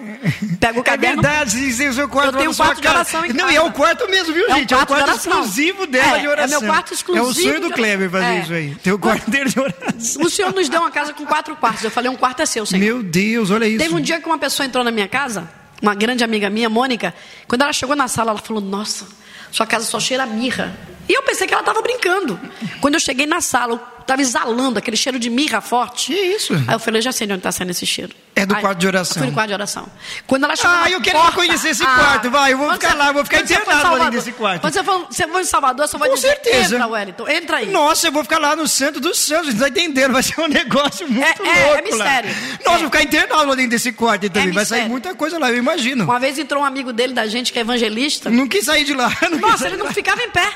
pego 0.61 0.79
o 0.79 0.81
É 0.83 0.85
caderno. 0.85 1.21
verdade, 1.23 1.51
você 1.73 1.77
tem 1.79 1.89
o 1.89 1.93
seu 1.95 2.09
quarto 2.09 2.35
Eu 2.35 2.39
tenho 2.39 2.55
sua 2.55 2.67
quarto 2.67 2.81
de 2.81 2.89
oração 2.89 3.25
em 3.27 3.33
Não, 3.33 3.51
e 3.51 3.57
é 3.57 3.61
o 3.61 3.73
quarto 3.73 4.09
mesmo, 4.09 4.33
viu, 4.33 4.47
É 4.49 4.55
um 4.55 4.57
gente? 4.59 4.73
É 4.73 4.77
o 4.77 4.87
quarto 4.87 5.11
de 5.11 5.17
exclusivo 5.17 5.87
dela 5.87 6.17
É, 6.17 6.21
de 6.21 6.27
é 6.27 6.31
oração. 6.31 6.61
meu 6.61 6.71
quarto 6.71 6.91
É 6.91 6.93
o 6.93 6.95
exclusivo 6.95 7.33
sonho 7.35 7.61
do 7.61 7.71
Kleber 7.71 8.09
fazer 8.11 8.25
É. 8.25 8.41
isso 8.41 8.53
aí. 8.53 8.75
Tem 8.77 8.93
o 8.93 8.99
quarto 8.99 9.31
dele 9.31 9.51
de 9.51 9.59
oração. 9.59 10.23
O 10.23 10.31
senhor 10.31 10.53
nos 10.55 10.69
deu 10.69 10.81
uma 10.81 10.91
casa 10.91 11.13
com 11.13 11.27
quatro 11.27 11.57
quartos. 11.57 11.83
Eu 11.83 11.91
falei, 11.91 12.11
um 12.11 12.17
quarto 12.17 12.41
é 12.43 12.47
seu, 12.47 12.65
senhor. 12.65 12.83
Meu 12.85 13.03
Deus, 13.03 13.51
olha 13.51 13.67
isso. 13.67 13.79
Teve 13.79 13.95
um 13.95 14.01
dia 14.01 14.21
que 14.21 14.27
uma 14.27 14.39
pessoa 14.39 14.65
entrou 14.67 14.85
na 14.85 14.91
minha 14.93 15.09
casa, 15.09 15.49
uma 15.83 15.95
grande 15.95 16.23
amiga 16.23 16.49
minha, 16.49 16.69
Mônica. 16.69 17.13
Quando 17.49 17.63
ela 17.63 17.73
chegou 17.73 17.97
na 17.97 18.07
sala, 18.09 18.31
ela 18.31 18.41
falou: 18.41 18.63
Nossa, 18.63 19.07
Sua 19.51 19.67
casa 19.67 19.85
só 19.85 19.99
cheira 19.99 20.23
a 20.23 20.27
mirra. 20.27 20.73
E 21.09 21.13
eu 21.13 21.23
pensei 21.23 21.47
que 21.47 21.53
ela 21.53 21.63
estava 21.63 21.83
brincando. 21.83 22.39
Quando 22.81 22.95
eu 22.95 23.01
cheguei 23.01 23.27
na 23.27 23.41
sala, 23.41 23.81
estava 24.05 24.21
exalando 24.23 24.79
aquele 24.79 24.97
cheiro 24.97 25.19
de 25.19 25.29
mirra 25.31 25.61
forte. 25.61 26.13
Que 26.13 26.19
isso? 26.21 26.55
Aí 26.55 26.75
eu 26.75 26.79
falei, 26.79 27.01
já 27.03 27.11
sei 27.13 27.27
de 27.27 27.33
onde 27.33 27.41
está 27.41 27.51
saindo 27.53 27.71
esse 27.71 27.85
cheiro. 27.87 28.13
É 28.37 28.45
do 28.45 28.55
Aí, 28.55 28.61
quarto 28.61 28.79
de 28.79 28.87
oração. 28.87 29.15
Eu 29.17 29.19
fui 29.23 29.27
no 29.29 29.33
quarto 29.33 29.49
de 29.49 29.55
oração. 29.55 29.87
Quando 30.27 30.45
ela 30.45 30.57
chegou 30.57 30.71
Ah, 30.73 30.91
eu 30.91 31.01
quero 31.01 31.19
porta- 31.19 31.33
conhecer 31.37 31.69
esse 31.69 31.85
Ah, 31.85 31.87
quarto, 31.87 32.31
vai, 32.31 32.53
eu 32.53 32.59
vou 32.59 32.73
ficar 32.73 32.95
lá, 32.95 33.09
eu 33.09 33.15
vou 33.15 33.25
ficar 33.25 33.39
você 33.47 33.55
internado 33.55 33.83
Salvador- 33.83 34.11
nesse 34.13 34.33
quarto. 34.33 34.61
Quando 34.61 34.73
você 34.73 34.83
for, 34.85 35.07
você 35.09 35.29
for 35.29 35.41
em 35.41 35.45
Salvador, 35.45 35.89
você 35.89 35.99
vai 35.99 36.09
Com 36.09 36.15
dizer, 36.17 36.29
certeza. 36.29 36.75
entra, 36.75 36.87
Wellington, 36.89 37.29
entra 37.29 37.57
aí. 37.59 37.71
Nossa, 37.71 38.09
eu 38.09 38.13
vou 38.13 38.23
ficar 38.25 38.39
lá 38.39 38.57
no 38.57 38.67
Santo 38.67 38.99
dos 38.99 39.19
Santos, 39.19 39.55
não 39.55 39.61
tá 39.61 39.69
entendendo? 39.69 40.13
Vai 40.13 40.23
ser 40.23 40.41
um 40.41 40.49
negócio 40.49 41.09
muito 41.09 41.25
É- 41.25 41.49
é- 41.49 41.59
é 41.61 41.67
louco 41.75 41.85
mistério. 41.85 42.31
lá. 42.31 42.37
Nossa, 42.37 42.59
É. 42.59 42.75
eu 42.75 42.79
vou 42.81 42.85
ficar 42.91 43.03
internado 43.05 43.47
lá 43.49 43.55
dentro 43.55 43.71
desse 43.71 43.93
quarto 43.93 44.29
também. 44.29 44.51
vai 44.53 44.65
sair 44.65 44.89
muita 44.89 45.15
coisa 45.15 45.39
lá, 45.39 45.51
eu 45.51 45.57
imagino. 45.59 46.03
Uma 46.05 46.19
vez 46.19 46.37
entrou 46.39 46.63
um 46.63 46.67
amigo 46.67 46.93
dele, 46.93 47.13
da 47.13 47.27
gente, 47.29 47.53
que 47.53 47.59
é 47.59 47.63
evangelista. 47.63 48.31
Não 48.31 48.49
quis 48.49 48.65
sair 48.65 48.85
de 48.85 48.95
lá. 48.95 49.13
Não 49.31 49.39
Nossa, 49.39 49.69
ele 49.69 49.77
não 49.77 49.87
ficava 49.93 50.21
em 50.23 50.31
pé. 50.31 50.49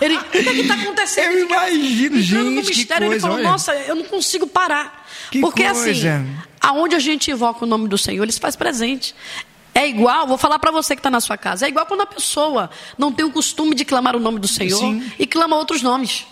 Ele, 0.00 0.16
o 0.16 0.24
que 0.24 0.38
está 0.38 0.74
acontecendo? 0.74 1.24
Eu 1.24 1.32
Ele 1.32 1.42
ficava 1.46 1.70
imagino, 1.70 2.20
gente, 2.20 2.72
que 2.72 2.83
mistério, 2.84 3.04
ele 3.04 3.10
coisa, 3.10 3.26
falou, 3.26 3.38
olha. 3.38 3.50
nossa, 3.50 3.74
eu 3.74 3.94
não 3.94 4.04
consigo 4.04 4.46
parar. 4.46 5.06
Que 5.30 5.40
Porque 5.40 5.64
coisa. 5.64 5.90
assim, 5.90 6.36
aonde 6.60 6.94
a 6.94 6.98
gente 6.98 7.30
invoca 7.30 7.64
o 7.64 7.68
nome 7.68 7.88
do 7.88 7.98
Senhor, 7.98 8.22
ele 8.22 8.32
se 8.32 8.40
faz 8.40 8.56
presente. 8.56 9.14
É 9.74 9.88
igual, 9.88 10.26
vou 10.26 10.38
falar 10.38 10.58
para 10.58 10.70
você 10.70 10.94
que 10.94 11.00
está 11.00 11.10
na 11.10 11.20
sua 11.20 11.36
casa, 11.36 11.66
é 11.66 11.68
igual 11.68 11.84
quando 11.84 12.02
a 12.02 12.06
pessoa 12.06 12.70
não 12.96 13.10
tem 13.12 13.24
o 13.24 13.30
costume 13.30 13.74
de 13.74 13.84
clamar 13.84 14.14
o 14.14 14.20
nome 14.20 14.38
do 14.38 14.46
Senhor 14.46 14.78
Sim. 14.78 15.10
e 15.18 15.26
clama 15.26 15.56
outros 15.56 15.82
nomes. 15.82 16.26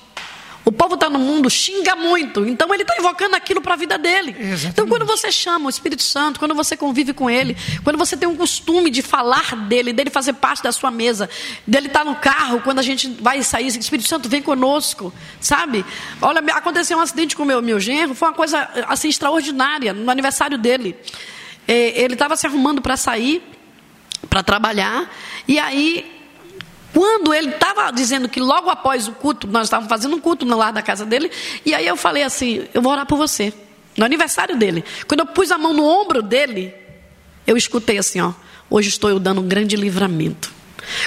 O 0.64 0.70
povo 0.70 0.94
está 0.94 1.10
no 1.10 1.18
mundo, 1.18 1.50
xinga 1.50 1.96
muito, 1.96 2.46
então 2.46 2.72
ele 2.72 2.82
está 2.82 2.94
invocando 2.96 3.34
aquilo 3.34 3.60
para 3.60 3.74
a 3.74 3.76
vida 3.76 3.98
dele. 3.98 4.30
Exatamente. 4.30 4.66
Então, 4.68 4.86
quando 4.86 5.04
você 5.04 5.32
chama 5.32 5.66
o 5.66 5.70
Espírito 5.70 6.02
Santo, 6.02 6.38
quando 6.38 6.54
você 6.54 6.76
convive 6.76 7.12
com 7.12 7.28
ele, 7.28 7.56
quando 7.82 7.98
você 7.98 8.16
tem 8.16 8.28
um 8.28 8.36
costume 8.36 8.88
de 8.88 9.02
falar 9.02 9.56
dele, 9.56 9.92
dele 9.92 10.10
fazer 10.10 10.34
parte 10.34 10.62
da 10.62 10.70
sua 10.70 10.90
mesa, 10.90 11.28
dele 11.66 11.88
estar 11.88 12.04
no 12.04 12.14
carro, 12.14 12.60
quando 12.60 12.78
a 12.78 12.82
gente 12.82 13.08
vai 13.20 13.42
sair, 13.42 13.66
Espírito 13.66 14.08
Santo, 14.08 14.28
vem 14.28 14.40
conosco, 14.40 15.12
sabe? 15.40 15.84
Olha, 16.20 16.40
aconteceu 16.54 16.96
um 16.96 17.00
acidente 17.00 17.34
com 17.34 17.42
o 17.42 17.46
meu, 17.46 17.60
meu 17.60 17.80
genro, 17.80 18.14
foi 18.14 18.28
uma 18.28 18.34
coisa 18.34 18.68
assim 18.86 19.08
extraordinária, 19.08 19.92
no 19.92 20.10
aniversário 20.10 20.56
dele. 20.56 20.96
É, 21.66 22.00
ele 22.02 22.14
estava 22.14 22.36
se 22.36 22.46
arrumando 22.46 22.80
para 22.80 22.96
sair, 22.96 23.42
para 24.30 24.42
trabalhar, 24.42 25.10
e 25.48 25.58
aí 25.58 26.21
quando 26.92 27.32
ele 27.32 27.50
estava 27.50 27.90
dizendo 27.90 28.28
que 28.28 28.38
logo 28.38 28.68
após 28.68 29.08
o 29.08 29.12
culto, 29.12 29.46
nós 29.46 29.66
estávamos 29.66 29.88
fazendo 29.88 30.14
um 30.14 30.20
culto 30.20 30.44
no 30.44 30.56
lar 30.56 30.72
da 30.72 30.82
casa 30.82 31.06
dele, 31.06 31.30
e 31.64 31.74
aí 31.74 31.86
eu 31.86 31.96
falei 31.96 32.22
assim: 32.22 32.66
eu 32.74 32.82
vou 32.82 32.92
orar 32.92 33.06
por 33.06 33.16
você, 33.16 33.52
no 33.96 34.04
aniversário 34.04 34.56
dele. 34.56 34.84
Quando 35.08 35.20
eu 35.20 35.26
pus 35.26 35.50
a 35.50 35.58
mão 35.58 35.72
no 35.72 35.84
ombro 35.84 36.22
dele, 36.22 36.74
eu 37.46 37.56
escutei 37.56 37.98
assim: 37.98 38.20
ó, 38.20 38.32
hoje 38.68 38.88
estou 38.88 39.10
eu 39.10 39.18
dando 39.18 39.40
um 39.40 39.48
grande 39.48 39.74
livramento. 39.76 40.52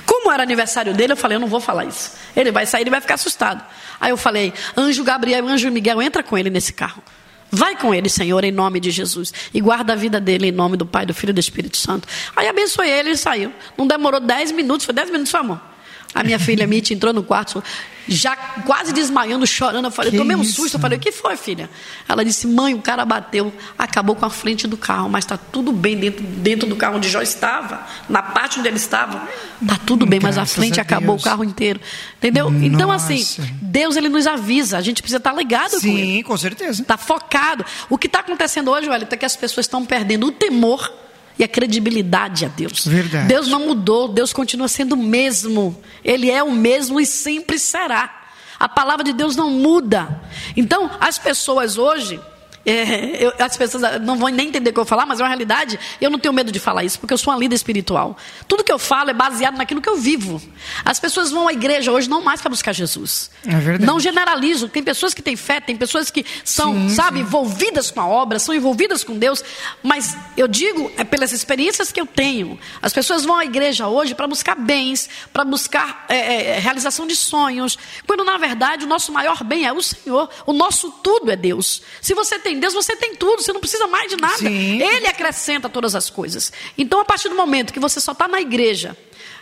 Como 0.05 0.31
era 0.31 0.41
aniversário 0.41 0.93
dele, 0.93 1.13
eu 1.13 1.17
falei: 1.17 1.35
eu 1.35 1.39
não 1.39 1.47
vou 1.47 1.59
falar 1.59 1.85
isso. 1.85 2.13
Ele 2.35 2.51
vai 2.51 2.65
sair, 2.65 2.81
ele 2.81 2.89
vai 2.89 3.01
ficar 3.01 3.15
assustado. 3.15 3.63
Aí 3.99 4.09
eu 4.09 4.17
falei: 4.17 4.53
anjo 4.75 5.03
Gabriel, 5.03 5.47
anjo 5.47 5.69
Miguel, 5.69 6.01
entra 6.01 6.23
com 6.23 6.37
ele 6.37 6.49
nesse 6.49 6.73
carro. 6.73 7.03
Vai 7.51 7.75
com 7.77 7.93
ele, 7.93 8.09
Senhor, 8.09 8.43
em 8.43 8.51
nome 8.51 8.79
de 8.79 8.89
Jesus. 8.89 9.31
E 9.53 9.61
guarda 9.61 9.93
a 9.93 9.95
vida 9.95 10.19
dele 10.19 10.47
em 10.47 10.51
nome 10.51 10.75
do 10.75 10.85
Pai, 10.85 11.05
do 11.05 11.13
Filho 11.13 11.29
e 11.29 11.33
do 11.33 11.39
Espírito 11.39 11.77
Santo. 11.77 12.07
Aí 12.35 12.47
abençoei 12.47 12.89
ele 12.91 13.11
e 13.11 13.17
saiu. 13.17 13.53
Não 13.77 13.85
demorou 13.85 14.19
10 14.19 14.51
minutos, 14.51 14.85
foi 14.85 14.93
10 14.93 15.11
minutos, 15.11 15.31
foi 15.31 15.39
amor. 15.39 15.74
A 16.15 16.23
minha 16.23 16.39
filha 16.39 16.65
Mitty 16.65 16.93
entrou 16.93 17.11
no 17.11 17.21
quarto, 17.21 17.61
já 18.07 18.35
quase 18.65 18.93
desmaiando, 18.93 19.45
chorando. 19.45 19.85
Eu 19.85 19.91
falei, 19.91 20.11
Que 20.11 20.17
tomei 20.17 20.35
um 20.35 20.41
isso? 20.41 20.61
susto. 20.61 20.77
Eu 20.77 20.79
falei, 20.79 20.97
o 20.97 21.01
que 21.01 21.11
foi, 21.11 21.35
filha? 21.35 21.69
Ela 22.07 22.23
disse, 22.23 22.47
mãe, 22.47 22.73
o 22.73 22.81
cara 22.81 23.03
bateu, 23.03 23.51
acabou 23.77 24.15
com 24.15 24.25
a 24.25 24.29
frente 24.29 24.65
do 24.65 24.77
carro, 24.77 25.09
mas 25.09 25.25
está 25.25 25.35
tudo 25.37 25.73
bem 25.73 25.97
dentro, 25.97 26.23
dentro 26.23 26.69
do 26.69 26.75
carro 26.77 26.95
onde 26.97 27.09
Jó 27.09 27.21
estava, 27.21 27.85
na 28.07 28.23
parte 28.23 28.59
onde 28.59 28.69
ele 28.69 28.77
estava. 28.77 29.27
Está 29.61 29.77
tudo 29.85 30.05
bem, 30.05 30.21
mas 30.21 30.37
a 30.37 30.41
Graças 30.41 30.55
frente 30.55 30.79
a 30.79 30.83
acabou 30.83 31.17
o 31.17 31.21
carro 31.21 31.43
inteiro. 31.43 31.81
Entendeu? 32.17 32.47
Então, 32.63 32.87
Nossa. 32.87 33.13
assim, 33.13 33.25
Deus 33.61 33.97
ele 33.97 34.07
nos 34.07 34.25
avisa, 34.25 34.77
a 34.77 34.81
gente 34.81 35.01
precisa 35.01 35.17
estar 35.17 35.33
ligado 35.33 35.71
com 35.71 35.87
ele. 35.87 36.17
Sim, 36.17 36.23
com 36.23 36.37
certeza. 36.37 36.81
Está 36.81 36.97
focado. 36.97 37.65
O 37.89 37.97
que 37.97 38.07
está 38.07 38.19
acontecendo 38.19 38.71
hoje, 38.71 38.89
Wellington, 38.89 39.15
é 39.15 39.17
que 39.17 39.25
as 39.25 39.35
pessoas 39.35 39.65
estão 39.65 39.85
perdendo 39.85 40.27
o 40.27 40.31
temor 40.31 40.89
e 41.37 41.43
a 41.43 41.47
credibilidade 41.47 42.45
a 42.45 42.47
Deus. 42.47 42.85
Verdade. 42.85 43.27
Deus 43.27 43.47
não 43.47 43.67
mudou, 43.67 44.07
Deus 44.07 44.31
continua 44.31 44.67
sendo 44.67 44.93
o 44.93 44.97
mesmo. 44.97 45.81
Ele 46.03 46.31
é 46.31 46.41
o 46.43 46.51
mesmo 46.51 46.99
e 46.99 47.05
sempre 47.05 47.59
será. 47.59 48.23
A 48.59 48.69
palavra 48.69 49.03
de 49.03 49.13
Deus 49.13 49.35
não 49.35 49.49
muda. 49.49 50.21
Então, 50.55 50.89
as 50.99 51.19
pessoas 51.19 51.77
hoje. 51.77 52.19
É, 52.65 53.25
eu- 53.25 53.33
as 53.39 53.55
pessoas 53.55 54.01
não 54.01 54.17
vão 54.17 54.29
nem 54.29 54.47
entender 54.47 54.69
o 54.69 54.73
que 54.73 54.79
eu 54.79 54.83
vou 54.83 54.89
falar, 54.89 55.05
mas 55.05 55.19
é 55.19 55.23
uma 55.23 55.29
realidade. 55.29 55.79
Eu 56.01 56.09
não 56.09 56.17
tenho 56.19 56.33
medo 56.33 56.51
de 56.51 56.59
falar 56.59 56.83
isso, 56.83 56.99
porque 56.99 57.13
eu 57.13 57.17
sou 57.17 57.33
uma 57.33 57.39
líder 57.39 57.55
espiritual. 57.55 58.17
Tudo 58.47 58.63
que 58.63 58.71
eu 58.71 58.79
falo 58.79 59.09
é 59.09 59.13
baseado 59.13 59.57
naquilo 59.57 59.81
que 59.81 59.89
eu 59.89 59.97
vivo. 59.97 60.41
As 60.83 60.99
pessoas 60.99 61.31
vão 61.31 61.47
à 61.47 61.53
igreja 61.53 61.91
hoje 61.91 62.09
não 62.09 62.21
mais 62.21 62.41
para 62.41 62.49
buscar 62.49 62.73
Jesus. 62.73 63.29
É 63.45 63.55
verdade. 63.55 63.85
Não 63.85 63.99
generalizo. 63.99 64.67
Tem 64.67 64.81
pessoas 64.83 65.13
que 65.13 65.21
têm 65.21 65.35
fé, 65.35 65.59
tem 65.61 65.75
pessoas 65.75 66.09
que 66.09 66.25
são, 66.43 66.73
Sim, 66.73 66.89
sabe, 66.89 67.17
sim. 67.19 67.23
envolvidas 67.23 67.91
com 67.91 68.01
a 68.01 68.07
obra, 68.07 68.39
são 68.39 68.53
envolvidas 68.55 69.03
com 69.03 69.17
Deus. 69.17 69.43
Mas 69.83 70.17
eu 70.35 70.47
digo, 70.47 70.91
é 70.97 71.03
pelas 71.03 71.31
experiências 71.31 71.91
que 71.91 72.01
eu 72.01 72.05
tenho. 72.05 72.59
As 72.81 72.91
pessoas 72.93 73.23
vão 73.25 73.35
à 73.35 73.45
igreja 73.45 73.87
hoje 73.87 74.15
para 74.15 74.27
buscar 74.27 74.55
bens, 74.55 75.07
para 75.31 75.43
buscar 75.45 76.05
é, 76.09 76.55
é, 76.55 76.59
realização 76.59 77.05
de 77.05 77.15
sonhos. 77.15 77.77
Quando 78.07 78.23
na 78.23 78.37
verdade 78.37 78.85
o 78.85 78.87
nosso 78.87 79.11
maior 79.11 79.43
bem 79.43 79.65
é 79.65 79.73
o 79.73 79.81
Senhor. 79.81 80.29
O 80.45 80.53
nosso 80.53 80.91
tudo 81.03 81.31
é 81.31 81.35
Deus. 81.35 81.81
Se 82.01 82.13
você 82.13 82.39
tem 82.39 82.54
Deus, 82.59 82.73
você 82.73 82.95
tem 82.95 83.15
tudo. 83.15 83.41
Você 83.41 83.53
não 83.53 83.59
precisa 83.59 83.87
mais 83.87 84.09
de 84.09 84.17
nada. 84.17 84.37
Sim. 84.37 84.81
Ele 84.81 85.07
acrescenta 85.07 85.69
todas 85.69 85.95
as 85.95 86.09
coisas. 86.09 86.51
Então, 86.77 86.99
a 86.99 87.05
partir 87.05 87.29
do 87.29 87.35
momento 87.35 87.73
que 87.73 87.79
você 87.79 87.99
só 87.99 88.11
está 88.11 88.27
na 88.27 88.41
igreja, 88.41 88.97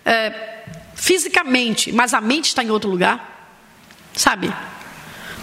é, 0.06 0.63
fisicamente, 0.95 1.91
mas 1.91 2.13
a 2.13 2.21
mente 2.21 2.45
está 2.45 2.63
em 2.63 2.69
outro 2.69 2.89
lugar, 2.89 3.60
sabe? 4.13 4.54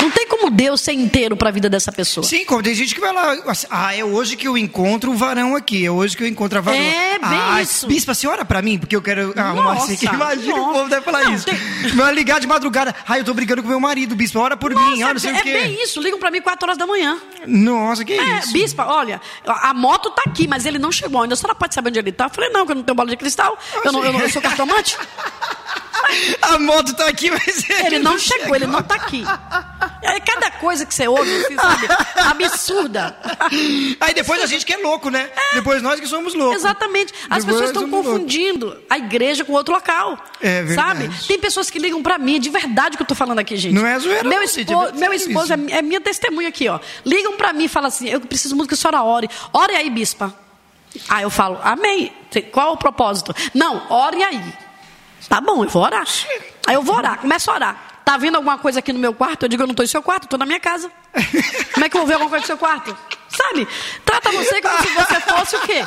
Não 0.00 0.10
tem 0.10 0.26
como 0.28 0.50
Deus 0.50 0.80
ser 0.80 0.92
inteiro 0.92 1.36
para 1.36 1.48
a 1.50 1.52
vida 1.52 1.68
dessa 1.68 1.92
pessoa. 1.92 2.24
Sim, 2.24 2.44
como 2.44 2.62
tem 2.62 2.74
gente 2.74 2.94
que 2.94 3.00
vai 3.00 3.12
lá. 3.12 3.32
assim, 3.46 3.66
Ah, 3.70 3.94
é 3.94 4.04
hoje 4.04 4.36
que 4.36 4.46
eu 4.48 4.56
encontro 4.56 5.10
o 5.12 5.14
varão 5.14 5.54
aqui. 5.54 5.84
É 5.84 5.90
hoje 5.90 6.16
que 6.16 6.22
eu 6.22 6.26
encontro 6.26 6.58
a 6.58 6.60
varão. 6.62 6.78
É, 6.78 7.18
bem 7.18 7.38
ah, 7.38 7.62
isso. 7.62 7.86
Bispa, 7.86 8.12
a 8.12 8.14
senhora 8.14 8.44
pra 8.44 8.62
mim, 8.62 8.78
porque 8.78 8.96
eu 8.96 9.02
quero 9.02 9.32
arrumar 9.36 9.74
Nossa, 9.74 9.92
assim. 9.92 10.06
Imagina 10.06 10.54
o 10.60 10.72
povo 10.72 10.88
deve 10.88 11.02
falar 11.02 11.24
Não, 11.24 11.34
isso. 11.34 11.44
tem- 11.46 11.58
Vai 11.94 12.12
ligar 12.14 12.40
de 12.40 12.46
madrugada. 12.46 12.94
Ah, 13.06 13.18
eu 13.18 13.24
tô 13.24 13.34
brigando 13.34 13.62
com 13.62 13.68
meu 13.68 13.80
marido, 13.80 14.14
bispa. 14.16 14.40
Ora 14.40 14.56
por 14.56 14.72
Nossa, 14.72 14.90
mim, 14.90 15.02
ah, 15.02 15.12
não 15.12 15.20
sei 15.20 15.30
é 15.32 15.38
o 15.38 15.42
quê. 15.42 15.52
bem 15.52 15.82
isso. 15.82 16.00
Ligam 16.00 16.18
para 16.18 16.30
mim 16.30 16.40
4 16.40 16.66
horas 16.66 16.78
da 16.78 16.86
manhã. 16.86 17.18
Nossa, 17.46 18.04
que 18.04 18.12
É, 18.14 18.38
isso? 18.38 18.52
bispa, 18.52 18.86
olha, 18.86 19.20
a 19.46 19.70
a 19.70 19.74
moto 19.74 20.10
tá 20.10 20.22
aqui, 20.26 20.48
mas 20.48 20.66
ele 20.66 20.78
não 20.78 20.90
chegou 20.90 21.22
ainda. 21.22 21.34
A 21.34 21.36
senhora 21.36 21.54
pode 21.54 21.74
saber 21.74 21.90
onde 21.90 21.98
ele 21.98 22.10
tá? 22.12 22.24
Eu 22.26 22.30
falei, 22.30 22.50
não, 22.50 22.64
que 22.66 22.72
eu 22.72 22.76
não 22.76 22.82
tenho 22.82 22.94
bola 22.96 23.08
de 23.10 23.16
cristal. 23.16 23.58
Eu, 23.84 23.92
não, 23.92 24.04
eu, 24.04 24.12
não- 24.12 24.20
eu 24.20 24.28
sou 24.30 24.40
cartomante. 24.42 24.96
A 26.42 26.58
moto 26.58 26.94
tá 26.94 27.06
aqui, 27.08 27.30
mas 27.30 27.68
ele, 27.68 27.86
Ele 27.86 27.98
não 28.00 28.18
chegou, 28.18 28.54
ele 28.56 28.66
não 28.66 28.82
tá 28.82 28.94
aqui. 28.96 29.24
É 30.02 30.18
cada 30.20 30.50
coisa 30.52 30.84
que 30.86 30.94
você 30.94 31.06
ouve, 31.08 31.30
assim, 31.44 31.56
sabe? 31.56 31.86
Absurda. 32.16 33.16
Aí 34.00 34.14
depois 34.14 34.42
a 34.42 34.46
gente 34.46 34.64
que 34.66 34.72
é 34.72 34.76
louco, 34.78 35.10
né? 35.10 35.30
Depois 35.54 35.82
nós 35.82 36.00
que 36.00 36.06
somos 36.06 36.34
loucos. 36.34 36.56
Exatamente. 36.56 37.12
As 37.28 37.44
Depois 37.44 37.46
pessoas 37.46 37.70
estão 37.70 37.82
somos 37.82 37.92
loucos. 37.94 38.12
confundindo 38.12 38.76
a 38.88 38.98
igreja 38.98 39.44
com 39.44 39.52
outro 39.52 39.74
local. 39.74 40.18
É 40.40 40.62
verdade. 40.62 41.02
Sabe? 41.04 41.26
Tem 41.26 41.38
pessoas 41.38 41.70
que 41.70 41.78
ligam 41.78 42.02
pra 42.02 42.18
mim, 42.18 42.36
é 42.36 42.38
de 42.38 42.50
verdade 42.50 42.96
que 42.96 43.02
eu 43.02 43.06
tô 43.06 43.14
falando 43.14 43.38
aqui, 43.38 43.56
gente. 43.56 43.74
Não 43.74 43.86
é 43.86 43.98
zoeira 43.98 44.22
Meu, 44.28 44.38
não, 44.38 44.44
espo- 44.44 44.86
é 44.86 44.92
meu 44.92 45.12
esposo 45.12 45.52
é, 45.52 45.56
é 45.78 45.82
minha 45.82 46.00
testemunha 46.00 46.48
aqui, 46.48 46.68
ó. 46.68 46.78
Ligam 47.04 47.36
pra 47.36 47.52
mim 47.52 47.64
e 47.64 47.68
falam 47.68 47.88
assim: 47.88 48.08
eu 48.08 48.20
preciso 48.20 48.56
muito 48.56 48.68
que 48.68 48.74
a 48.74 48.76
senhora 48.76 49.02
ore. 49.02 49.28
Ore 49.52 49.74
aí, 49.74 49.90
bispa. 49.90 50.34
Aí 51.08 51.22
eu 51.22 51.30
falo, 51.30 51.60
amém. 51.62 52.12
Qual 52.50 52.70
é 52.70 52.72
o 52.72 52.76
propósito? 52.76 53.34
Não, 53.54 53.82
ore 53.90 54.22
aí. 54.24 54.40
Tá 55.28 55.40
bom, 55.40 55.64
eu 55.64 55.68
vou 55.68 55.82
orar. 55.82 56.06
Aí 56.66 56.74
eu 56.74 56.82
vou 56.82 56.96
orar, 56.96 57.18
começo 57.18 57.50
a 57.50 57.54
orar. 57.54 57.76
Tá 58.04 58.16
vendo 58.16 58.36
alguma 58.36 58.58
coisa 58.58 58.80
aqui 58.80 58.92
no 58.92 58.98
meu 58.98 59.14
quarto? 59.14 59.44
Eu 59.44 59.48
digo, 59.48 59.62
eu 59.62 59.66
não 59.66 59.72
estou 59.72 59.84
em 59.84 59.88
seu 59.88 60.02
quarto, 60.02 60.24
estou 60.24 60.38
na 60.38 60.46
minha 60.46 60.58
casa. 60.58 60.90
Como 61.74 61.84
é 61.86 61.88
que 61.88 61.96
eu 61.96 62.00
vou 62.00 62.06
ver 62.08 62.14
alguma 62.14 62.30
coisa 62.30 62.42
no 62.42 62.46
seu 62.46 62.58
quarto? 62.58 62.96
Sabe? 63.28 63.68
Trata 64.04 64.32
você 64.32 64.60
como 64.60 64.78
se 64.82 64.88
você 64.88 65.20
fosse 65.20 65.56
o 65.56 65.60
quê? 65.60 65.84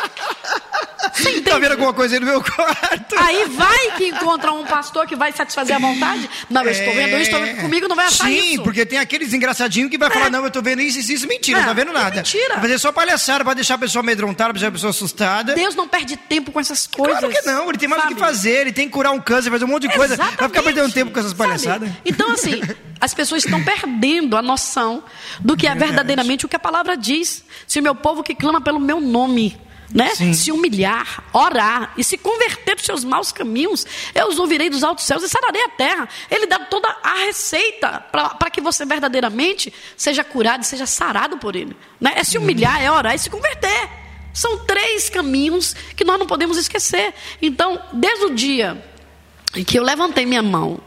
Tá 1.46 1.60
vendo 1.60 1.72
alguma 1.74 1.94
coisa 1.94 2.16
aí 2.16 2.20
no 2.20 2.26
meu 2.26 2.42
quarto? 2.42 3.16
Aí 3.18 3.46
vai 3.50 3.92
que 3.98 4.08
encontra 4.08 4.52
um 4.52 4.66
pastor 4.66 5.06
que 5.06 5.16
vai 5.16 5.32
satisfazer 5.32 5.76
a 5.76 5.80
vontade. 5.80 6.30
Não, 6.50 6.64
eu 6.64 6.72
estou 6.72 6.94
vendo 6.94 7.18
isso, 7.18 7.32
estou- 7.36 7.62
comigo 7.62 7.88
não 7.88 7.96
vai 7.96 8.06
achar 8.08 8.32
É. 8.32 8.34
Sim, 8.36 8.54
isso. 8.54 8.64
porque 8.64 8.86
tem 8.86 8.98
aqueles 9.00 9.34
engraçadinhos 9.34 9.90
que 9.92 9.98
vai 9.98 10.10
falar, 10.10 10.28
É. 10.28 10.30
não, 10.30 10.44
eu 10.44 10.52
tô 10.52 10.62
vendo 10.62 10.82
isso, 10.82 11.00
isso, 11.00 11.12
isso, 11.12 11.28
mentira, 11.28 11.60
É, 11.60 11.62
não 11.62 11.68
tá 11.68 11.74
vendo 11.74 11.92
é 11.92 11.94
nada. 11.94 12.16
mentira. 12.18 12.54
Vai 12.56 12.62
fazer 12.62 12.80
só 12.80 12.92
palhaçada 12.92 13.44
pra 13.44 13.54
deixar 13.54 13.76
a 13.76 13.78
pessoa 13.78 14.02
amedrontada, 14.02 14.50
pra 14.50 14.54
deixar 14.54 14.70
a 14.70 14.72
pessoa 14.72 14.90
assustada. 14.90 15.54
Deus 15.54 15.76
não 15.76 15.88
perde 15.88 16.18
tempo 16.18 16.52
com 16.52 16.60
essas 16.60 16.88
coisas. 16.88 17.20
Claro 17.20 17.34
que 17.34 17.42
não, 17.44 17.70
ele 17.70 17.78
tem 17.78 17.88
mais 17.90 18.02
o 18.02 18.04
sabe? 18.06 18.16
que 18.16 18.20
fazer, 18.22 18.62
ele 18.62 18.72
tem 18.74 18.88
que 18.88 18.94
curar 18.94 19.12
um 19.12 19.20
câncer, 19.20 19.52
fazer 19.52 19.66
um 19.66 19.68
monte 19.68 19.88
de 19.88 19.94
coisa. 19.94 20.16
Vai 20.16 20.32
ficar 20.32 20.46
Exatamente. 20.46 20.64
perdendo 20.74 20.94
tempo 20.94 21.12
com 21.12 21.20
essas 21.20 21.32
Sabe? 21.32 21.44
palhaçadas. 21.44 21.90
Então, 22.06 22.32
assim, 22.32 22.62
as 23.00 23.14
pessoas 23.14 23.44
estão 23.46 23.64
perdendo 23.64 24.36
a 24.38 24.42
noção 24.42 25.04
do 25.40 25.56
que 25.56 25.68
é 25.68 25.70
Verdade. 25.72 25.92
verdadeiramente 25.92 26.46
o 26.46 26.50
que 26.50 26.56
a 26.56 26.60
palavra 26.60 26.96
diz. 26.98 27.44
Se 27.68 27.80
o 27.80 27.84
meu 27.84 27.94
povo 27.94 28.24
que 28.24 28.34
clama 28.34 28.62
pelo 28.62 28.80
meu 28.80 29.00
nome. 29.00 29.58
Né? 29.94 30.16
Sim. 30.16 30.34
Se 30.34 30.52
humilhar, 30.52 31.24
orar 31.32 31.94
e 31.96 32.04
se 32.04 32.18
converter 32.18 32.76
dos 32.76 32.86
seus 32.86 33.04
maus 33.04 33.32
caminhos, 33.32 33.86
eu 34.16 34.28
os 34.28 34.40
ouvirei 34.40 34.70
dos 34.70 34.84
altos 34.84 35.06
céus 35.06 35.24
e 35.24 35.30
sararei 35.30 35.64
a 35.64 35.70
terra. 35.70 36.10
Ele 36.32 36.48
dá 36.48 36.60
toda 36.60 36.88
a 37.04 37.26
receita 37.26 38.00
para 38.12 38.50
que 38.50 38.60
você 38.60 38.86
verdadeiramente 38.86 39.72
seja 39.96 40.24
curado 40.24 40.64
e 40.64 40.66
seja 40.66 40.88
sarado 40.88 41.38
por 41.38 41.56
ele. 41.56 41.78
Né? 42.02 42.14
É 42.16 42.24
se 42.24 42.38
humilhar, 42.38 42.82
é 42.82 42.92
orar 42.92 43.14
e 43.14 43.20
se 43.20 43.30
converter. 43.30 43.90
São 44.34 44.66
três 44.66 45.10
caminhos 45.10 45.76
que 45.96 46.04
nós 46.04 46.18
não 46.18 46.26
podemos 46.26 46.58
esquecer. 46.58 47.14
Então, 47.40 47.80
desde 47.94 48.26
o 48.26 48.30
dia 48.34 48.84
e 49.56 49.64
que 49.64 49.78
eu 49.78 49.84
levantei 49.84 50.26
minha 50.26 50.42
mão 50.42 50.80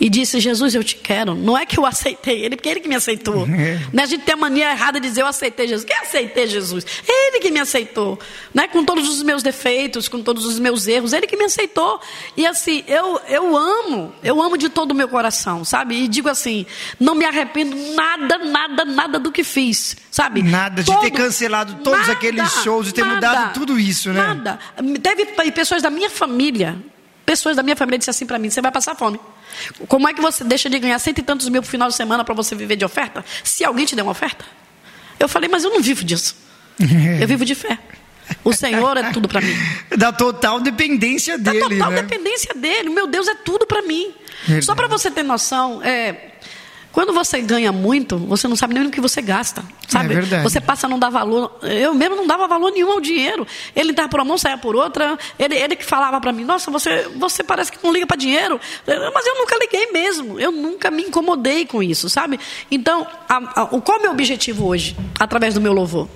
e 0.00 0.08
disse: 0.08 0.38
Jesus, 0.38 0.74
eu 0.74 0.84
te 0.84 0.96
quero. 0.96 1.34
Não 1.34 1.56
é 1.56 1.66
que 1.66 1.78
eu 1.78 1.84
aceitei 1.84 2.44
ele, 2.44 2.56
porque 2.56 2.68
ele 2.68 2.80
que 2.80 2.88
me 2.88 2.94
aceitou. 2.94 3.44
É. 3.46 3.80
Né? 3.92 4.02
A 4.02 4.06
gente 4.06 4.24
tem 4.24 4.34
a 4.34 4.36
mania 4.36 4.70
errada 4.70 5.00
de 5.00 5.08
dizer: 5.08 5.22
Eu 5.22 5.26
aceitei 5.26 5.66
Jesus. 5.66 5.84
Quem 5.84 5.96
aceitei 5.96 6.46
Jesus? 6.46 6.86
Ele 7.06 7.40
que 7.40 7.50
me 7.50 7.60
aceitou. 7.60 8.18
Né? 8.54 8.68
Com 8.68 8.84
todos 8.84 9.08
os 9.08 9.22
meus 9.22 9.42
defeitos, 9.42 10.08
com 10.08 10.22
todos 10.22 10.44
os 10.44 10.58
meus 10.58 10.86
erros, 10.86 11.12
ele 11.12 11.26
que 11.26 11.36
me 11.36 11.44
aceitou. 11.44 12.00
E 12.36 12.46
assim, 12.46 12.84
eu, 12.86 13.20
eu 13.28 13.56
amo, 13.56 14.12
eu 14.22 14.40
amo 14.40 14.56
de 14.56 14.68
todo 14.68 14.92
o 14.92 14.94
meu 14.94 15.08
coração, 15.08 15.64
sabe? 15.64 16.04
E 16.04 16.08
digo 16.08 16.28
assim: 16.28 16.64
Não 17.00 17.14
me 17.14 17.24
arrependo 17.24 17.76
nada, 17.94 18.38
nada, 18.38 18.84
nada 18.84 19.18
do 19.18 19.32
que 19.32 19.42
fiz, 19.42 19.96
sabe? 20.10 20.42
Nada 20.42 20.82
de 20.82 20.92
todo, 20.92 21.00
ter 21.00 21.10
cancelado 21.10 21.74
todos 21.82 22.00
nada, 22.00 22.12
aqueles 22.12 22.50
shows, 22.62 22.86
de 22.86 22.94
ter 22.94 23.04
nada, 23.04 23.14
mudado 23.14 23.54
tudo 23.54 23.78
isso, 23.78 24.12
né? 24.12 24.20
Nada. 24.20 24.58
Teve 25.02 25.26
pessoas 25.50 25.82
da 25.82 25.90
minha 25.90 26.10
família, 26.10 26.76
pessoas 27.26 27.56
da 27.56 27.62
minha 27.62 27.76
família 27.76 27.98
disseram 27.98 28.14
assim 28.14 28.26
para 28.26 28.38
mim: 28.38 28.48
Você 28.48 28.60
vai 28.60 28.70
passar 28.70 28.94
fome. 28.94 29.18
Como 29.86 30.08
é 30.08 30.14
que 30.14 30.20
você 30.20 30.44
deixa 30.44 30.68
de 30.68 30.78
ganhar 30.78 30.98
cento 30.98 31.18
e 31.18 31.22
tantos 31.22 31.48
mil 31.48 31.62
por 31.62 31.68
final 31.68 31.88
de 31.88 31.94
semana 31.94 32.24
para 32.24 32.34
você 32.34 32.54
viver 32.54 32.76
de 32.76 32.84
oferta? 32.84 33.24
Se 33.44 33.64
alguém 33.64 33.86
te 33.86 33.94
der 33.96 34.02
uma 34.02 34.12
oferta? 34.12 34.44
Eu 35.18 35.28
falei, 35.28 35.48
mas 35.48 35.64
eu 35.64 35.70
não 35.70 35.80
vivo 35.80 36.04
disso. 36.04 36.36
Eu 37.20 37.26
vivo 37.26 37.44
de 37.44 37.54
fé. 37.54 37.78
O 38.44 38.52
Senhor 38.52 38.96
é 38.96 39.10
tudo 39.10 39.28
para 39.28 39.40
mim. 39.40 39.54
Da 39.96 40.12
total 40.12 40.60
dependência 40.60 41.38
dele. 41.38 41.60
Da 41.60 41.68
total 41.68 41.90
né? 41.90 42.02
dependência 42.02 42.54
dele. 42.54 42.90
Meu 42.90 43.06
Deus 43.06 43.26
é 43.26 43.34
tudo 43.34 43.66
para 43.66 43.82
mim. 43.82 44.12
Verdade. 44.44 44.64
Só 44.64 44.74
para 44.74 44.86
você 44.86 45.10
ter 45.10 45.22
noção, 45.22 45.82
é, 45.82 46.32
quando 46.98 47.12
você 47.12 47.40
ganha 47.40 47.70
muito, 47.70 48.18
você 48.18 48.48
não 48.48 48.56
sabe 48.56 48.74
nem 48.74 48.84
o 48.88 48.90
que 48.90 49.00
você 49.00 49.22
gasta. 49.22 49.62
Sabe? 49.86 50.06
É 50.06 50.16
verdade. 50.16 50.42
Você 50.42 50.60
passa 50.60 50.88
a 50.88 50.90
não 50.90 50.98
dar 50.98 51.10
valor. 51.10 51.56
Eu 51.62 51.94
mesmo 51.94 52.16
não 52.16 52.26
dava 52.26 52.48
valor 52.48 52.72
nenhum 52.72 52.90
ao 52.90 53.00
dinheiro. 53.00 53.46
Ele 53.76 53.92
estava 53.92 54.08
por 54.08 54.18
uma 54.18 54.24
mão, 54.24 54.36
saia 54.36 54.58
por 54.58 54.74
outra. 54.74 55.16
Ele, 55.38 55.54
ele 55.54 55.76
que 55.76 55.84
falava 55.84 56.20
para 56.20 56.32
mim: 56.32 56.42
Nossa, 56.42 56.72
você, 56.72 57.08
você 57.14 57.44
parece 57.44 57.70
que 57.70 57.78
não 57.84 57.92
liga 57.92 58.04
para 58.04 58.16
dinheiro. 58.16 58.60
Mas 59.14 59.26
eu 59.28 59.36
nunca 59.36 59.56
liguei 59.60 59.92
mesmo. 59.92 60.40
Eu 60.40 60.50
nunca 60.50 60.90
me 60.90 61.04
incomodei 61.04 61.64
com 61.66 61.80
isso, 61.80 62.08
sabe? 62.08 62.40
Então, 62.68 63.06
a, 63.28 63.36
a, 63.36 63.66
qual 63.66 63.98
é 63.98 64.00
o 64.00 64.02
meu 64.02 64.10
objetivo 64.10 64.66
hoje, 64.66 64.96
através 65.20 65.54
do 65.54 65.60
meu 65.60 65.72
louvor? 65.72 66.08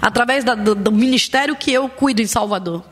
Através 0.00 0.44
da, 0.44 0.54
do, 0.54 0.76
do 0.76 0.92
ministério 0.92 1.56
que 1.56 1.72
eu 1.72 1.88
cuido 1.88 2.22
em 2.22 2.26
Salvador 2.28 2.84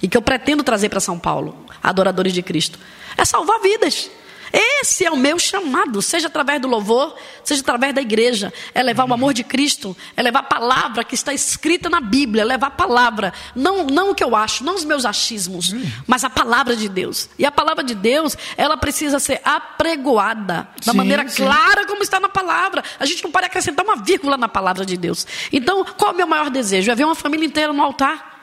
e 0.00 0.06
que 0.06 0.16
eu 0.16 0.22
pretendo 0.22 0.62
trazer 0.62 0.90
para 0.90 1.00
São 1.00 1.18
Paulo, 1.18 1.56
adoradores 1.82 2.32
de 2.32 2.40
Cristo, 2.40 2.78
é 3.16 3.24
salvar 3.24 3.58
vidas. 3.60 4.08
Esse 4.56 5.04
é 5.04 5.10
o 5.10 5.16
meu 5.16 5.36
chamado, 5.36 6.00
seja 6.00 6.28
através 6.28 6.60
do 6.60 6.68
louvor, 6.68 7.16
seja 7.42 7.60
através 7.60 7.92
da 7.92 8.00
igreja. 8.00 8.52
É 8.72 8.84
levar 8.84 9.04
o 9.04 9.12
amor 9.12 9.34
de 9.34 9.42
Cristo, 9.42 9.96
é 10.16 10.22
levar 10.22 10.40
a 10.40 10.44
palavra 10.44 11.02
que 11.02 11.16
está 11.16 11.34
escrita 11.34 11.90
na 11.90 12.00
Bíblia, 12.00 12.42
é 12.42 12.44
levar 12.44 12.68
a 12.68 12.70
palavra, 12.70 13.32
não, 13.56 13.84
não 13.86 14.10
o 14.10 14.14
que 14.14 14.22
eu 14.22 14.36
acho, 14.36 14.62
não 14.62 14.76
os 14.76 14.84
meus 14.84 15.04
achismos, 15.04 15.74
mas 16.06 16.22
a 16.22 16.30
palavra 16.30 16.76
de 16.76 16.88
Deus. 16.88 17.28
E 17.36 17.44
a 17.44 17.50
palavra 17.50 17.82
de 17.82 17.96
Deus, 17.96 18.36
ela 18.56 18.76
precisa 18.76 19.18
ser 19.18 19.40
apregoada 19.44 20.68
da 20.86 20.92
sim, 20.92 20.96
maneira 20.96 21.26
sim. 21.28 21.42
clara 21.42 21.84
como 21.86 22.04
está 22.04 22.20
na 22.20 22.28
palavra. 22.28 22.84
A 23.00 23.04
gente 23.06 23.24
não 23.24 23.32
pode 23.32 23.46
acrescentar 23.46 23.84
uma 23.84 23.96
vírgula 23.96 24.36
na 24.36 24.48
palavra 24.48 24.86
de 24.86 24.96
Deus. 24.96 25.26
Então, 25.52 25.84
qual 25.84 26.12
é 26.12 26.14
o 26.14 26.16
meu 26.16 26.26
maior 26.28 26.48
desejo? 26.48 26.92
É 26.92 26.94
ver 26.94 27.04
uma 27.04 27.16
família 27.16 27.44
inteira 27.44 27.72
no 27.72 27.82
altar. 27.82 28.33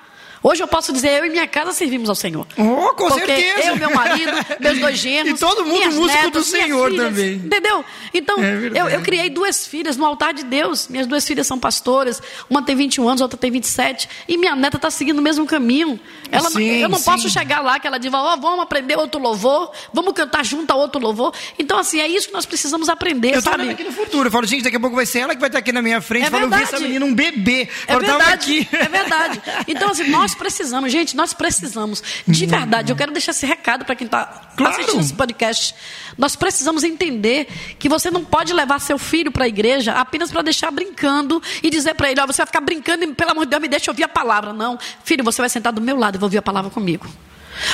Hoje 0.44 0.64
eu 0.64 0.68
posso 0.68 0.92
dizer, 0.92 1.20
eu 1.20 1.26
e 1.26 1.30
minha 1.30 1.48
casa 1.48 1.72
servimos 1.72 2.10
ao 2.10 2.16
Senhor. 2.16 2.48
Oh, 2.58 2.96
com 2.96 3.08
Porque 3.08 3.26
certeza. 3.26 3.70
eu, 3.70 3.76
meu 3.76 3.94
marido, 3.94 4.32
meus 4.60 4.80
dois 4.80 4.98
genros. 4.98 5.32
E 5.32 5.38
todo 5.38 5.66
mundo 5.66 5.92
músico 5.92 6.32
do 6.32 6.44
Senhor 6.44 6.90
filhas, 6.90 7.08
também. 7.08 7.34
Entendeu? 7.36 7.86
Então, 8.14 8.44
é 8.44 8.72
eu, 8.74 8.90
eu, 8.90 9.02
criei 9.02 9.30
duas 9.30 9.68
filhas 9.68 9.98
no 9.98 10.06
altar 10.06 10.34
de 10.34 10.44
Deus. 10.44 10.88
Minhas 10.88 11.06
duas 11.06 11.26
filhas 11.26 11.46
são 11.46 11.60
pastoras. 11.60 12.22
Uma 12.50 12.64
tem 12.64 12.76
21 12.76 13.08
anos, 13.08 13.22
outra 13.22 13.38
tem 13.38 13.52
27. 13.52 14.10
E 14.28 14.38
minha 14.38 14.56
neta 14.56 14.78
está 14.78 14.90
seguindo 14.90 15.20
o 15.20 15.22
mesmo 15.22 15.46
caminho. 15.46 16.00
Ela, 16.32 16.50
sim, 16.50 16.64
eu 16.64 16.90
não 16.90 16.98
sim. 16.98 17.06
posso 17.06 17.30
chegar 17.30 17.62
lá 17.62 17.80
que 17.80 17.86
ela 17.86 17.98
diga, 17.98 18.18
ó, 18.18 18.34
oh, 18.34 18.38
vamos 18.40 18.62
aprender 18.62 18.98
outro 18.98 19.22
louvor, 19.22 19.72
vamos 19.94 20.14
cantar 20.14 20.44
junto 20.44 20.72
a 20.72 20.76
outro 20.76 21.00
louvor. 21.00 21.34
Então, 21.60 21.78
assim, 21.78 22.00
é 22.00 22.08
isso 22.08 22.28
que 22.28 22.34
nós 22.34 22.46
precisamos 22.46 22.90
aprender, 22.90 23.36
eu 23.36 23.42
sabe? 23.42 23.70
Aqui 23.70 23.84
no 23.84 23.92
futuro. 23.92 24.28
Eu 24.28 24.32
falo, 24.32 24.48
gente, 24.48 24.64
daqui 24.64 24.78
a 24.78 24.80
pouco 24.80 24.96
vai 24.96 25.06
ser 25.06 25.20
ela 25.20 25.36
que 25.36 25.40
vai 25.40 25.50
estar 25.50 25.60
aqui 25.60 25.72
na 25.72 25.82
minha 25.82 26.02
frente. 26.02 26.24
É 26.24 26.28
eu 26.28 26.32
falo, 26.32 26.46
eu 26.46 26.50
vi 26.50 26.64
essa 26.64 26.80
menina 26.80 27.06
um 27.06 27.14
bebê. 27.14 27.70
É 27.86 28.00
verdade. 28.00 28.34
Aqui. 28.34 28.68
É 28.72 28.88
verdade. 28.88 29.42
Então, 29.68 29.92
assim, 29.92 30.08
nós 30.10 30.31
precisamos, 30.36 30.92
gente, 30.92 31.16
nós 31.16 31.34
precisamos, 31.34 32.04
de 32.28 32.46
verdade, 32.46 32.92
eu 32.92 32.96
quero 32.96 33.12
deixar 33.12 33.32
esse 33.32 33.46
recado 33.46 33.86
para 33.86 33.96
quem 33.96 34.06
está 34.06 34.26
claro. 34.56 34.74
assistindo 34.74 35.00
esse 35.00 35.14
podcast. 35.14 35.76
Nós 36.18 36.36
precisamos 36.36 36.84
entender 36.84 37.48
que 37.80 37.90
você 37.90 38.12
não 38.12 38.24
pode 38.24 38.54
levar 38.54 38.80
seu 38.80 38.98
filho 38.98 39.32
para 39.32 39.46
a 39.46 39.48
igreja 39.48 39.94
apenas 39.94 40.32
para 40.32 40.42
deixar 40.42 40.72
brincando 40.72 41.42
e 41.64 41.70
dizer 41.70 41.96
para 41.96 42.12
ele: 42.12 42.22
ó, 42.22 42.28
você 42.28 42.38
vai 42.38 42.48
ficar 42.48 42.62
brincando 42.62 43.04
e, 43.04 43.14
pelo 43.14 43.32
amor 43.32 43.46
de 43.46 43.52
Deus, 43.52 43.62
me 43.62 43.68
deixa 43.68 43.92
ouvir 43.92 44.04
a 44.04 44.10
palavra. 44.10 44.54
Não, 44.54 44.78
filho, 45.04 45.24
você 45.24 45.42
vai 45.42 45.50
sentar 45.50 45.74
do 45.74 45.82
meu 45.82 45.98
lado 45.98 46.16
e 46.16 46.18
vai 46.18 46.26
ouvir 46.26 46.38
a 46.38 46.42
palavra 46.42 46.70
comigo. 46.70 47.08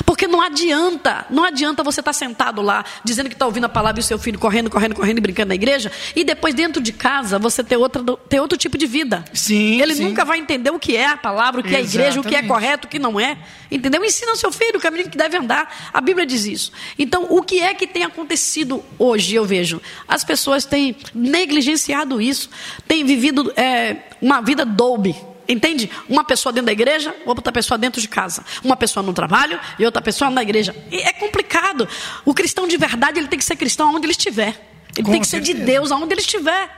Porque 0.05 0.27
não 0.27 0.41
adianta, 0.41 1.25
não 1.29 1.43
adianta 1.43 1.83
você 1.83 2.01
estar 2.01 2.13
tá 2.13 2.17
sentado 2.17 2.61
lá, 2.61 2.83
dizendo 3.03 3.29
que 3.29 3.35
está 3.35 3.45
ouvindo 3.45 3.65
a 3.65 3.69
palavra 3.69 3.99
e 3.99 4.03
o 4.03 4.03
seu 4.03 4.17
filho 4.19 4.39
correndo, 4.39 4.69
correndo, 4.69 4.95
correndo 4.95 5.17
e 5.17 5.21
brincando 5.21 5.49
na 5.49 5.55
igreja, 5.55 5.91
e 6.15 6.23
depois 6.23 6.53
dentro 6.53 6.81
de 6.81 6.91
casa 6.91 7.39
você 7.39 7.63
ter, 7.63 7.77
outra, 7.77 8.03
ter 8.29 8.39
outro 8.39 8.57
tipo 8.57 8.77
de 8.77 8.85
vida. 8.85 9.23
Sim. 9.33 9.81
Ele 9.81 9.95
sim. 9.95 10.03
nunca 10.03 10.25
vai 10.25 10.39
entender 10.39 10.69
o 10.71 10.79
que 10.79 10.95
é 10.95 11.07
a 11.07 11.17
palavra, 11.17 11.61
o 11.61 11.63
que 11.63 11.69
Exatamente. 11.69 11.97
é 11.97 11.99
a 11.99 12.01
igreja, 12.01 12.19
o 12.19 12.23
que 12.23 12.35
é 12.35 12.43
correto, 12.43 12.87
o 12.87 12.89
que 12.89 12.99
não 12.99 13.19
é. 13.19 13.37
Entendeu? 13.69 14.03
Ensina 14.03 14.35
seu 14.35 14.51
filho 14.51 14.77
o 14.77 14.81
caminho 14.81 15.09
que 15.09 15.17
deve 15.17 15.37
andar. 15.37 15.89
A 15.93 15.99
Bíblia 15.99 16.25
diz 16.25 16.45
isso. 16.45 16.71
Então, 16.97 17.27
o 17.29 17.41
que 17.43 17.59
é 17.59 17.73
que 17.73 17.85
tem 17.85 18.03
acontecido 18.03 18.83
hoje, 18.97 19.35
eu 19.35 19.45
vejo? 19.45 19.81
As 20.07 20.23
pessoas 20.23 20.65
têm 20.65 20.95
negligenciado 21.13 22.21
isso, 22.21 22.49
têm 22.87 23.03
vivido 23.03 23.51
é, 23.55 23.97
uma 24.21 24.41
vida 24.41 24.65
doube 24.65 25.15
Entende? 25.47 25.89
Uma 26.09 26.23
pessoa 26.23 26.51
dentro 26.51 26.65
da 26.65 26.71
igreja, 26.71 27.15
outra 27.25 27.51
pessoa 27.51 27.77
dentro 27.77 28.01
de 28.01 28.07
casa. 28.07 28.43
Uma 28.63 28.75
pessoa 28.75 29.01
no 29.03 29.13
trabalho 29.13 29.59
e 29.79 29.85
outra 29.85 30.01
pessoa 30.01 30.29
na 30.29 30.41
igreja. 30.41 30.75
E 30.91 30.97
é 30.97 31.13
complicado. 31.13 31.87
O 32.25 32.33
cristão 32.33 32.67
de 32.67 32.75
verdade, 32.77 33.19
ele 33.19 33.27
tem 33.27 33.39
que 33.39 33.45
ser 33.45 33.55
cristão 33.55 33.95
onde 33.95 34.05
ele 34.05 34.11
estiver. 34.11 34.59
Ele 34.95 35.05
Com 35.05 35.11
tem 35.11 35.21
que 35.21 35.27
certeza. 35.27 35.53
ser 35.53 35.59
de 35.59 35.65
Deus 35.65 35.91
aonde 35.91 36.13
ele 36.13 36.21
estiver. 36.21 36.69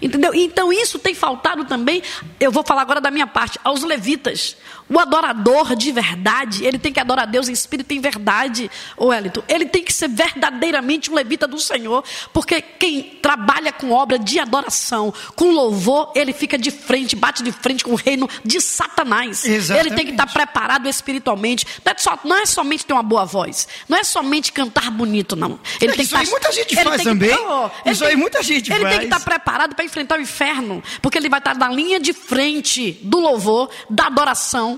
Entendeu? 0.00 0.34
Então 0.34 0.72
isso 0.72 0.98
tem 0.98 1.14
faltado 1.14 1.64
também, 1.64 2.02
eu 2.38 2.50
vou 2.50 2.62
falar 2.62 2.82
agora 2.82 3.00
da 3.00 3.10
minha 3.10 3.26
parte, 3.26 3.58
aos 3.64 3.82
levitas. 3.82 4.56
O 4.88 5.00
adorador 5.00 5.74
de 5.74 5.90
verdade, 5.90 6.64
ele 6.64 6.78
tem 6.78 6.92
que 6.92 7.00
adorar 7.00 7.24
a 7.24 7.26
Deus 7.26 7.48
em 7.48 7.52
espírito 7.52 7.92
e 7.92 7.96
em 7.96 8.00
verdade, 8.00 8.70
o 8.96 9.12
Elito. 9.12 9.44
Ele 9.48 9.66
tem 9.66 9.82
que 9.82 9.92
ser 9.92 10.08
verdadeiramente 10.08 11.10
um 11.10 11.14
levita 11.14 11.46
do 11.46 11.58
Senhor, 11.58 12.04
porque 12.32 12.62
quem 12.62 13.18
trabalha 13.20 13.72
com 13.72 13.90
obra 13.90 14.18
de 14.18 14.38
adoração, 14.38 15.12
com 15.34 15.50
louvor, 15.50 16.12
ele 16.14 16.32
fica 16.32 16.56
de 16.56 16.70
frente, 16.70 17.16
bate 17.16 17.42
de 17.42 17.50
frente 17.50 17.82
com 17.82 17.92
o 17.92 17.96
reino 17.96 18.28
de 18.44 18.60
Satanás. 18.60 19.44
Exatamente. 19.44 19.86
Ele 19.86 19.96
tem 19.96 20.06
que 20.06 20.12
estar 20.12 20.26
preparado 20.32 20.88
espiritualmente. 20.88 21.66
Não 21.84 21.92
é, 21.92 21.98
só, 21.98 22.18
não 22.24 22.36
é 22.36 22.46
somente 22.46 22.86
ter 22.86 22.92
uma 22.92 23.02
boa 23.02 23.24
voz, 23.24 23.66
não 23.88 23.98
é 23.98 24.04
somente 24.04 24.52
cantar 24.52 24.90
bonito, 24.90 25.34
não. 25.34 25.58
Ele 25.80 25.92
é, 25.92 25.94
tem 25.94 26.04
isso 26.04 26.14
que 26.14 26.20
aí 26.20 26.30
muita 26.30 26.52
gente 26.52 26.76
faz 26.76 27.02
também. 27.02 27.36
Que, 27.36 27.42
oh, 27.42 27.90
isso 27.90 28.00
tem, 28.00 28.10
aí 28.10 28.16
muita 28.16 28.42
gente 28.42 28.72
ele 28.72 28.80
faz. 28.80 28.94
Ele 28.94 29.00
tem 29.00 29.08
que 29.08 29.14
estar 29.14 29.24
preparado 29.24 29.74
para 29.74 29.84
enfrentar 29.84 30.18
o 30.18 30.22
inferno, 30.22 30.82
porque 31.02 31.18
ele 31.18 31.28
vai 31.28 31.40
estar 31.40 31.56
na 31.56 31.68
linha 31.68 31.98
de 31.98 32.12
frente 32.12 32.98
do 33.02 33.18
louvor, 33.18 33.68
da 33.90 34.06
adoração, 34.06 34.75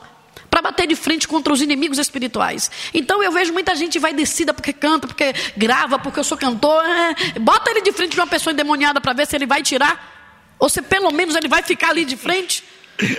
para 0.58 0.70
bater 0.72 0.86
de 0.86 0.96
frente 0.96 1.28
contra 1.28 1.52
os 1.52 1.62
inimigos 1.62 1.98
espirituais. 1.98 2.70
Então 2.92 3.22
eu 3.22 3.30
vejo 3.30 3.52
muita 3.52 3.74
gente 3.76 3.98
vai 3.98 4.12
descida 4.12 4.52
porque 4.52 4.72
canta, 4.72 5.06
porque 5.06 5.32
grava, 5.56 5.98
porque 5.98 6.18
eu 6.18 6.24
sou 6.24 6.36
cantor. 6.36 6.84
É, 6.84 7.38
bota 7.38 7.70
ele 7.70 7.80
de 7.80 7.92
frente 7.92 8.12
de 8.12 8.20
uma 8.20 8.26
pessoa 8.26 8.52
endemoniada 8.52 9.00
para 9.00 9.12
ver 9.12 9.26
se 9.26 9.36
ele 9.36 9.46
vai 9.46 9.62
tirar, 9.62 10.56
ou 10.58 10.68
se 10.68 10.82
pelo 10.82 11.12
menos 11.12 11.36
ele 11.36 11.48
vai 11.48 11.62
ficar 11.62 11.90
ali 11.90 12.04
de 12.04 12.16
frente. 12.16 12.64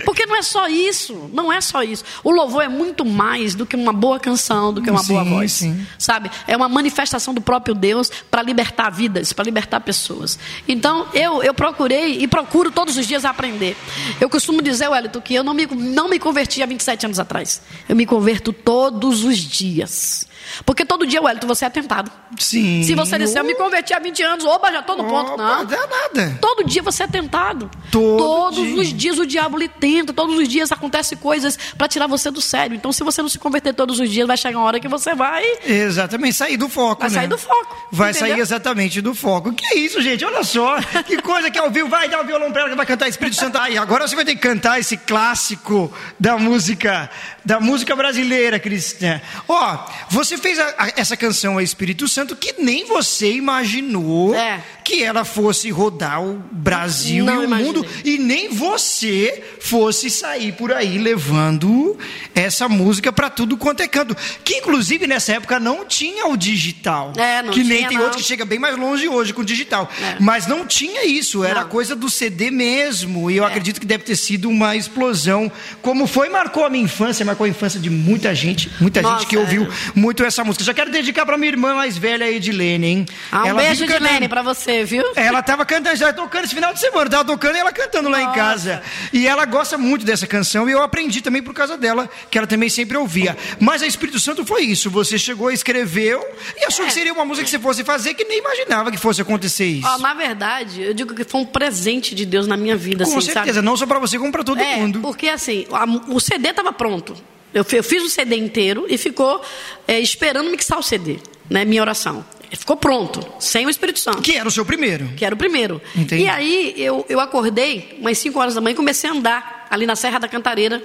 Porque 0.03 0.25
não 0.25 0.35
é 0.35 0.41
só 0.41 0.67
isso, 0.67 1.29
não 1.33 1.51
é 1.51 1.61
só 1.61 1.81
isso. 1.81 2.03
O 2.23 2.31
louvor 2.31 2.63
é 2.63 2.67
muito 2.67 3.05
mais 3.05 3.55
do 3.55 3.65
que 3.65 3.75
uma 3.75 3.93
boa 3.93 4.19
canção, 4.19 4.73
do 4.73 4.81
que 4.81 4.89
uma 4.89 5.01
sim, 5.01 5.13
boa 5.13 5.23
voz. 5.23 5.51
Sim. 5.53 5.85
Sabe? 5.97 6.29
É 6.47 6.55
uma 6.55 6.67
manifestação 6.67 7.33
do 7.33 7.39
próprio 7.41 7.73
Deus 7.73 8.11
para 8.29 8.41
libertar 8.41 8.89
vidas, 8.89 9.31
para 9.31 9.45
libertar 9.45 9.79
pessoas. 9.79 10.37
Então, 10.67 11.07
eu, 11.13 11.41
eu 11.41 11.53
procurei 11.53 12.21
e 12.21 12.27
procuro 12.27 12.71
todos 12.71 12.97
os 12.97 13.07
dias 13.07 13.23
aprender. 13.23 13.77
Eu 14.19 14.29
costumo 14.29 14.61
dizer, 14.61 14.89
Wellington, 14.89 15.21
que 15.21 15.33
eu 15.33 15.43
não 15.43 15.53
me, 15.53 15.65
não 15.65 16.09
me 16.09 16.19
converti 16.19 16.61
há 16.61 16.65
27 16.65 17.05
anos 17.05 17.19
atrás. 17.19 17.61
Eu 17.87 17.95
me 17.95 18.05
converto 18.05 18.51
todos 18.51 19.23
os 19.23 19.37
dias. 19.37 20.28
Porque 20.65 20.85
todo 20.85 21.05
dia, 21.05 21.21
Wellington, 21.21 21.47
você 21.47 21.65
é 21.65 21.69
tentado. 21.69 22.11
Sim. 22.37 22.83
Se 22.83 22.95
você 22.95 23.17
disser, 23.17 23.41
eu 23.41 23.45
me 23.45 23.55
converti 23.55 23.93
há 23.93 23.99
20 23.99 24.23
anos, 24.23 24.45
opa, 24.45 24.71
já 24.71 24.79
estou 24.79 24.97
no 24.97 25.05
ponto. 25.05 25.37
Não. 25.37 25.57
Não 25.59 25.65
dá 25.65 25.87
nada. 25.87 26.37
Todo 26.41 26.63
dia 26.63 26.81
você 26.81 27.03
é 27.03 27.07
tentado. 27.07 27.69
Todo 27.91 28.17
todos 28.17 28.65
dia. 28.65 28.81
os 28.81 28.93
dias 28.93 29.19
o 29.19 29.25
diabo 29.25 29.57
lhe 29.57 29.67
tenta, 29.67 30.13
todos 30.13 30.37
os 30.37 30.47
dias 30.47 30.71
acontecem 30.71 31.17
coisas 31.17 31.57
para 31.77 31.87
tirar 31.87 32.07
você 32.07 32.31
do 32.31 32.41
sério. 32.41 32.75
Então, 32.75 32.91
se 32.91 33.03
você 33.03 33.21
não 33.21 33.29
se 33.29 33.37
converter 33.37 33.73
todos 33.73 33.99
os 33.99 34.09
dias, 34.09 34.27
vai 34.27 34.37
chegar 34.37 34.57
uma 34.57 34.65
hora 34.65 34.79
que 34.79 34.87
você 34.87 35.13
vai. 35.13 35.43
Exatamente, 35.65 36.35
sair 36.35 36.57
do 36.57 36.69
foco. 36.69 37.01
Vai 37.01 37.09
né? 37.09 37.15
sair 37.15 37.27
do 37.27 37.37
foco. 37.37 37.87
Vai 37.91 38.11
entendeu? 38.11 38.29
sair 38.29 38.39
exatamente 38.41 39.01
do 39.01 39.13
foco. 39.13 39.53
Que 39.53 39.65
é 39.65 39.77
isso, 39.77 40.01
gente? 40.01 40.23
Olha 40.25 40.43
só. 40.43 40.77
Que 41.05 41.21
coisa 41.21 41.49
que 41.49 41.57
ao 41.57 41.69
vivo 41.71 41.89
vai 41.89 42.07
dar 42.09 42.21
o 42.21 42.25
violão 42.25 42.51
para 42.51 42.61
ela 42.61 42.69
que 42.69 42.75
vai 42.75 42.85
cantar 42.85 43.07
Espírito 43.07 43.35
Santo. 43.35 43.57
Aí, 43.57 43.77
agora 43.77 44.07
você 44.07 44.15
vai 44.15 44.25
ter 44.25 44.35
que 44.35 44.41
cantar 44.41 44.79
esse 44.79 44.97
clássico 44.97 45.91
da 46.19 46.37
música, 46.37 47.09
da 47.43 47.59
música 47.59 47.95
brasileira 47.95 48.59
cristã. 48.59 49.21
Ó, 49.47 49.77
você 50.09 50.37
fez 50.37 50.48
a, 50.57 50.75
a, 50.77 50.93
essa 50.95 51.15
canção 51.17 51.53
ao 51.53 51.61
Espírito 51.61 52.07
Santo 52.07 52.35
que 52.35 52.55
nem 52.57 52.85
você 52.85 53.33
imaginou 53.33 54.33
É. 54.33 54.63
que 54.89 55.03
ela 55.03 55.23
fosse 55.23 55.69
rodar 55.69 56.19
o 56.23 56.41
Brasil 56.51 57.23
Não 57.23 57.35
e 57.35 57.37
o 57.37 57.43
imaginei. 57.43 57.73
mundo 57.73 57.85
e 58.03 58.17
nem 58.17 58.49
você 58.49 59.43
fosse 59.59 60.09
sair 60.09 60.53
por 60.53 60.73
aí 60.73 60.97
levando 60.97 61.95
essa 62.33 62.67
música 62.67 63.11
para 63.11 63.29
tudo 63.29 63.55
quanto 63.55 63.81
é 63.81 63.87
canto. 63.87 64.17
Que 64.43 64.55
inclusive 64.55 65.05
nessa 65.05 65.33
época 65.33 65.59
não 65.59 65.85
tinha 65.85 66.25
o 66.25 66.35
digital. 66.35 67.13
É, 67.17 67.43
não 67.43 67.53
que 67.53 67.63
nem 67.63 67.77
tinha, 67.79 67.89
tem 67.89 67.97
não. 67.97 68.05
outros 68.05 68.23
que 68.23 68.27
chega 68.27 68.45
bem 68.45 68.57
mais 68.57 68.75
longe 68.75 69.07
hoje 69.07 69.31
com 69.31 69.41
o 69.41 69.45
digital. 69.45 69.87
É. 70.01 70.15
Mas 70.19 70.47
não 70.47 70.65
tinha 70.65 71.05
isso, 71.05 71.43
era 71.43 71.61
Não. 71.61 71.67
É. 71.67 71.69
coisa 71.69 71.95
do 71.95 72.09
CD 72.09 72.49
mesmo. 72.49 73.29
E 73.29 73.37
eu 73.37 73.45
acredito 73.45 73.79
que 73.79 73.85
deve 73.85 74.03
ter 74.03 74.15
sido 74.15 74.49
uma 74.49 74.75
explosão. 74.75 75.51
Como 75.83 76.07
foi, 76.07 76.29
marcou 76.29 76.65
a 76.65 76.69
minha 76.69 76.83
infância, 76.83 77.23
marcou 77.23 77.45
a 77.45 77.49
infância 77.49 77.79
de 77.79 77.91
muita 77.91 78.33
gente, 78.33 78.71
muita 78.81 79.03
Nossa, 79.03 79.19
gente 79.19 79.27
que 79.29 79.37
ouviu 79.37 79.65
é. 79.65 79.67
muito 79.93 80.23
essa 80.23 80.43
música. 80.43 80.63
Já 80.63 80.73
quero 80.73 80.89
dedicar 80.89 81.27
para 81.27 81.37
minha 81.37 81.51
irmã 81.51 81.75
mais 81.75 81.95
velha, 81.95 82.27
Edilene, 82.27 82.87
hein? 82.87 83.05
Ah, 83.31 83.43
um 83.43 83.47
Ela 83.47 83.61
beijo. 83.61 83.83
Edilene, 83.83 84.27
pra 84.27 84.41
você, 84.41 84.78
viu? 84.85 85.03
Ela 85.15 85.41
tava 85.43 85.65
cantando, 85.65 85.95
já 85.95 86.11
tocando 86.13 86.45
esse 86.45 86.53
final 86.55 86.73
de 86.73 86.79
semana, 86.79 87.09
tava 87.09 87.25
tocando 87.25 87.55
e 87.55 87.59
ela 87.59 87.71
cantando 87.71 88.09
lá 88.09 88.21
em 88.21 88.25
Nossa. 88.25 88.35
casa. 88.37 88.83
E 89.13 89.27
ela 89.27 89.45
gosta 89.45 89.77
muito 89.77 90.05
dessa 90.05 90.25
canção 90.27 90.67
e 90.69 90.71
eu 90.71 90.81
aprendi 90.81 91.21
também 91.21 91.41
por 91.41 91.53
causa 91.53 91.77
dela, 91.77 92.09
que 92.29 92.37
ela 92.37 92.47
também 92.47 92.69
sempre 92.69 92.97
ouvia. 92.97 93.37
Mas 93.59 93.81
a 93.81 93.87
Espírito 93.87 94.19
Santo 94.19 94.45
foi 94.45 94.63
isso, 94.63 94.89
você 94.89 95.17
chegou, 95.17 95.51
escreveu 95.51 96.23
e 96.59 96.65
achou 96.65 96.85
É. 96.85 96.87
que 96.87 96.93
seria 96.93 97.13
uma 97.13 97.25
música 97.25 97.45
que 97.45 97.51
você 97.51 97.59
fosse 97.59 97.83
fazer 97.83 98.13
que 98.13 98.23
nem 98.25 98.39
imaginava 98.39 98.91
que 98.91 98.97
fosse 98.97 99.21
acontecer 99.21 99.65
isso. 99.65 99.87
Ó, 99.87 99.97
na 99.99 100.13
verdade, 100.13 100.81
eu 100.81 100.93
digo 100.93 101.13
que 101.13 101.23
foi 101.23 101.41
um 101.41 101.45
presente 101.45 102.13
de 102.15 102.25
Deus 102.25 102.47
na 102.47 102.57
minha 102.57 102.75
vida, 102.75 103.05
Com 103.05 103.17
assim, 103.17 103.31
certeza, 103.31 103.55
sabe? 103.55 103.65
não 103.65 103.75
só 103.77 103.85
pra 103.85 103.99
você, 103.99 104.17
como 104.17 104.31
pra 104.31 104.43
todo 104.43 104.59
é, 104.59 104.75
mundo. 104.77 104.99
porque 104.99 105.27
assim, 105.27 105.65
a- 105.71 105.85
o 106.13 106.19
CD 106.19 106.49
estava 106.49 106.71
pronto. 106.73 107.15
Eu, 107.53 107.65
eu 107.71 107.83
fiz 107.83 108.03
o 108.03 108.09
CD 108.09 108.35
inteiro 108.35 108.85
e 108.87 108.97
ficou 108.97 109.41
é, 109.87 109.99
esperando 109.99 110.49
mixar 110.51 110.77
o 110.77 110.83
CD, 110.83 111.17
né? 111.49 111.65
Minha 111.65 111.81
oração. 111.81 112.23
Ficou 112.51 112.75
pronto, 112.75 113.25
sem 113.39 113.65
o 113.65 113.69
Espírito 113.69 113.99
Santo. 113.99 114.21
Que 114.21 114.35
era 114.35 114.47
o 114.47 114.51
seu 114.51 114.65
primeiro. 114.65 115.07
que 115.15 115.23
era 115.23 115.35
o 115.35 115.37
primeiro. 115.37 115.81
Entendi. 115.95 116.23
E 116.23 116.29
aí 116.29 116.73
eu, 116.77 117.05
eu 117.07 117.19
acordei 117.19 117.97
umas 117.99 118.17
5 118.17 118.39
horas 118.39 118.55
da 118.55 118.61
manhã 118.61 118.73
e 118.73 118.75
comecei 118.75 119.09
a 119.09 119.13
andar 119.13 119.67
ali 119.69 119.85
na 119.85 119.95
Serra 119.95 120.19
da 120.19 120.27
Cantareira. 120.27 120.83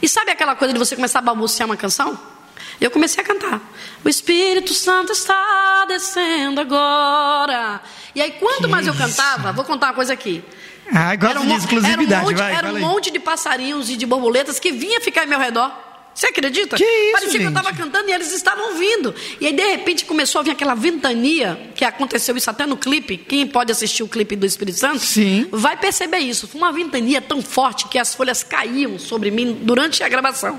E 0.00 0.08
sabe 0.08 0.30
aquela 0.30 0.54
coisa 0.56 0.72
de 0.72 0.78
você 0.78 0.96
começar 0.96 1.18
a 1.18 1.22
balbuciar 1.22 1.68
uma 1.68 1.76
canção? 1.76 2.18
Eu 2.80 2.90
comecei 2.90 3.22
a 3.22 3.26
cantar. 3.26 3.60
O 4.02 4.08
Espírito 4.08 4.72
Santo 4.72 5.12
está 5.12 5.84
descendo 5.86 6.60
agora. 6.60 7.82
E 8.14 8.22
aí, 8.22 8.30
quanto 8.32 8.68
mais 8.68 8.86
eu 8.86 8.94
isso. 8.94 9.02
cantava, 9.02 9.52
vou 9.52 9.64
contar 9.64 9.88
uma 9.88 9.94
coisa 9.94 10.14
aqui. 10.14 10.42
Ah, 10.92 11.14
gosto 11.14 11.30
Era 11.30 11.40
um, 11.40 11.46
de 11.46 11.54
exclusividade, 11.54 12.12
era 12.12 12.22
um 12.22 12.24
monte, 12.24 12.36
vai, 12.36 12.54
era 12.54 12.72
um 12.72 12.80
monte 12.80 13.10
de 13.10 13.18
passarinhos 13.20 13.90
e 13.90 13.96
de 13.96 14.06
borboletas 14.06 14.58
que 14.58 14.72
vinha 14.72 15.00
ficar 15.00 15.24
em 15.24 15.28
meu 15.28 15.38
redor. 15.38 15.70
Você 16.14 16.26
acredita? 16.26 16.76
Que 16.76 16.84
isso, 16.84 17.12
Parecia 17.12 17.30
que 17.30 17.36
eu 17.46 17.50
gente? 17.50 17.58
estava 17.58 17.76
cantando 17.76 18.10
e 18.10 18.12
eles 18.12 18.32
estavam 18.32 18.74
vindo. 18.74 19.14
E 19.40 19.46
aí, 19.46 19.52
de 19.52 19.62
repente, 19.62 20.04
começou 20.04 20.40
a 20.40 20.42
vir 20.44 20.50
aquela 20.50 20.74
ventania, 20.74 21.70
que 21.74 21.84
aconteceu 21.84 22.36
isso 22.36 22.50
até 22.50 22.66
no 22.66 22.76
clipe. 22.76 23.16
Quem 23.16 23.46
pode 23.46 23.72
assistir 23.72 24.02
o 24.02 24.08
clipe 24.08 24.36
do 24.36 24.44
Espírito 24.44 24.78
Santo 24.78 24.98
Sim. 24.98 25.46
vai 25.50 25.76
perceber 25.76 26.18
isso. 26.18 26.46
Foi 26.46 26.60
uma 26.60 26.72
ventania 26.72 27.20
tão 27.20 27.40
forte 27.40 27.88
que 27.88 27.98
as 27.98 28.14
folhas 28.14 28.42
caíam 28.42 28.98
sobre 28.98 29.30
mim 29.30 29.58
durante 29.62 30.02
a 30.02 30.08
gravação. 30.08 30.58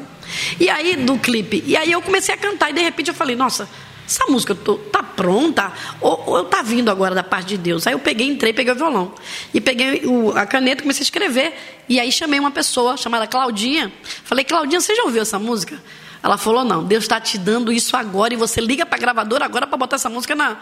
E 0.60 0.70
aí, 0.70 0.96
do 0.96 1.18
clipe. 1.20 1.64
E 1.68 1.76
aí 1.78 1.92
eu 1.92 2.02
comecei 2.02 2.34
a 2.34 2.38
cantar 2.38 2.72
e 2.72 2.74
de 2.74 2.82
repente 2.82 3.10
eu 3.10 3.14
falei, 3.14 3.36
nossa. 3.36 3.70
Essa 4.12 4.26
música 4.28 4.54
tô- 4.54 4.76
tá 4.78 5.02
pronta? 5.02 5.72
Ou, 6.02 6.22
ou 6.28 6.38
eu 6.40 6.44
tá 6.46 6.62
vindo 6.62 6.92
agora 6.92 7.16
da 7.16 7.24
parte 7.24 7.48
de 7.50 7.58
Deus? 7.58 7.88
Aí 7.88 7.94
eu 7.94 8.00
peguei, 8.00 8.28
entrei, 8.28 8.52
peguei 8.52 8.74
o 8.74 8.76
violão. 8.76 9.14
E 9.54 9.62
peguei 9.62 10.02
o- 10.06 10.32
a 10.38 10.46
caneta 10.46 10.82
e 10.82 10.84
comecei 10.84 11.02
a 11.02 11.06
escrever. 11.06 11.54
E 11.88 11.98
aí 11.98 12.12
chamei 12.12 12.38
uma 12.40 12.52
pessoa 12.52 12.98
chamada 12.98 13.26
Claudinha. 13.26 13.90
Falei, 14.26 14.44
Claudinha, 14.44 14.82
você 14.82 14.94
já 14.96 15.04
ouviu 15.04 15.22
essa 15.22 15.40
música? 15.40 15.82
Ela 16.22 16.38
falou, 16.38 16.66
não, 16.66 16.84
Deus 16.84 17.06
está 17.06 17.22
te 17.22 17.38
dando 17.38 17.72
isso 17.72 17.96
agora 17.96 18.34
e 18.34 18.38
você 18.38 18.60
liga 18.60 18.86
para 18.86 18.98
a 18.98 19.00
gravadora 19.00 19.46
agora 19.46 19.66
para 19.66 19.78
botar 19.78 19.96
essa 19.96 20.10
música 20.10 20.36
na, 20.36 20.58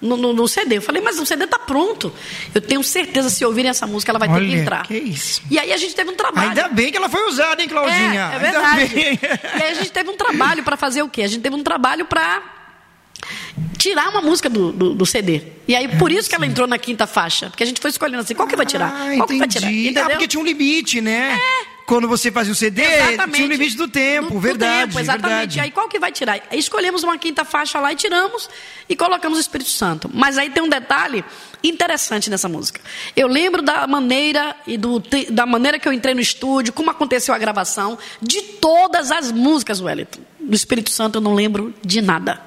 no, 0.00 0.16
no- 0.16 0.32
no 0.32 0.48
CD. 0.48 0.78
Eu 0.78 0.82
falei, 0.82 1.00
mas 1.02 1.20
o 1.20 1.26
CD 1.26 1.44
está 1.44 1.58
pronto. 1.58 2.10
Eu 2.54 2.60
tenho 2.62 2.82
certeza, 2.82 3.28
se 3.30 3.44
ouvirem 3.44 3.70
essa 3.70 3.86
música, 3.86 4.10
ela 4.10 4.18
vai 4.18 4.28
ter 4.28 4.40
que 4.40 4.40
Olha, 4.50 4.56
entrar. 4.60 4.82
que 4.86 4.96
isso. 4.96 5.42
E 5.50 5.58
aí 5.58 5.72
a 5.72 5.76
gente 5.76 5.94
teve 5.94 6.10
um 6.10 6.16
trabalho. 6.16 6.48
Ainda 6.48 6.68
bem 6.68 6.90
que 6.90 6.96
ela 6.96 7.08
foi 7.10 7.28
usada, 7.28 7.62
hein, 7.62 7.68
Claudinha? 7.68 7.98
É, 7.98 8.16
é 8.16 8.22
Ainda 8.24 8.38
verdade. 8.38 8.86
bem. 8.94 9.20
E 9.58 9.62
aí 9.62 9.70
a 9.72 9.74
gente 9.74 9.92
teve 9.92 10.08
um 10.10 10.16
trabalho 10.16 10.62
para 10.64 10.76
fazer 10.76 11.02
o 11.02 11.08
quê? 11.08 11.22
A 11.22 11.28
gente 11.28 11.42
teve 11.42 11.54
um 11.54 11.62
trabalho 11.62 12.06
para 12.06 12.42
tirar 13.78 14.08
uma 14.10 14.20
música 14.20 14.48
do, 14.48 14.72
do, 14.72 14.94
do 14.94 15.06
CD. 15.06 15.42
E 15.68 15.74
aí, 15.74 15.88
por 15.98 16.10
isso 16.12 16.28
que 16.28 16.34
ela 16.34 16.46
entrou 16.46 16.66
na 16.66 16.78
quinta 16.78 17.06
faixa. 17.06 17.48
Porque 17.50 17.62
a 17.62 17.66
gente 17.66 17.80
foi 17.80 17.90
escolhendo 17.90 18.20
assim, 18.20 18.34
qual 18.34 18.46
que 18.48 18.56
vai 18.56 18.66
tirar? 18.66 18.92
Ah, 18.94 19.16
qual 19.16 19.28
que 19.28 19.38
vai 19.38 19.48
tirar? 19.48 19.72
Entendeu? 19.72 20.04
Ah, 20.04 20.10
porque 20.10 20.28
tinha 20.28 20.40
um 20.40 20.44
limite, 20.44 21.00
né? 21.00 21.38
Quando 21.86 22.08
você 22.08 22.32
fazia 22.32 22.50
o 22.50 22.56
CD, 22.56 22.82
Exatamente. 22.82 23.34
tinha 23.36 23.46
um 23.46 23.50
limite 23.50 23.76
do 23.76 23.86
tempo, 23.86 24.28
Do- 24.28 24.34
do 24.34 24.40
verdade. 24.40 24.86
tempo, 24.86 25.00
exatamente. 25.00 25.28
verdade. 25.28 25.58
E 25.58 25.60
aí 25.60 25.70
qual 25.70 25.86
que 25.86 25.98
vai 25.98 26.10
tirar? 26.10 26.40
Aí 26.50 26.58
escolhemos 26.58 27.02
uma 27.02 27.18
quinta 27.18 27.44
faixa 27.44 27.78
lá 27.78 27.92
e 27.92 27.96
tiramos 27.96 28.48
e 28.88 28.96
colocamos 28.96 29.36
o 29.36 29.40
Espírito 29.40 29.68
Santo. 29.68 30.10
Mas 30.12 30.38
aí 30.38 30.48
tem 30.48 30.62
um 30.62 30.68
detalhe 30.68 31.22
interessante 31.62 32.30
nessa 32.30 32.48
música. 32.48 32.80
Eu 33.14 33.28
lembro 33.28 33.60
da 33.60 33.86
maneira 33.86 34.56
e 34.66 34.78
do, 34.78 35.02
da 35.30 35.44
maneira 35.44 35.78
que 35.78 35.86
eu 35.86 35.92
entrei 35.92 36.14
no 36.14 36.22
estúdio, 36.22 36.72
como 36.72 36.90
aconteceu 36.90 37.34
a 37.34 37.38
gravação, 37.38 37.98
de 38.22 38.40
todas 38.40 39.10
as 39.10 39.30
músicas, 39.30 39.78
Wellington. 39.82 40.20
Do 40.40 40.54
Espírito 40.56 40.88
Santo 40.88 41.16
eu 41.18 41.20
não 41.20 41.34
lembro 41.34 41.74
de 41.84 42.00
nada. 42.00 42.40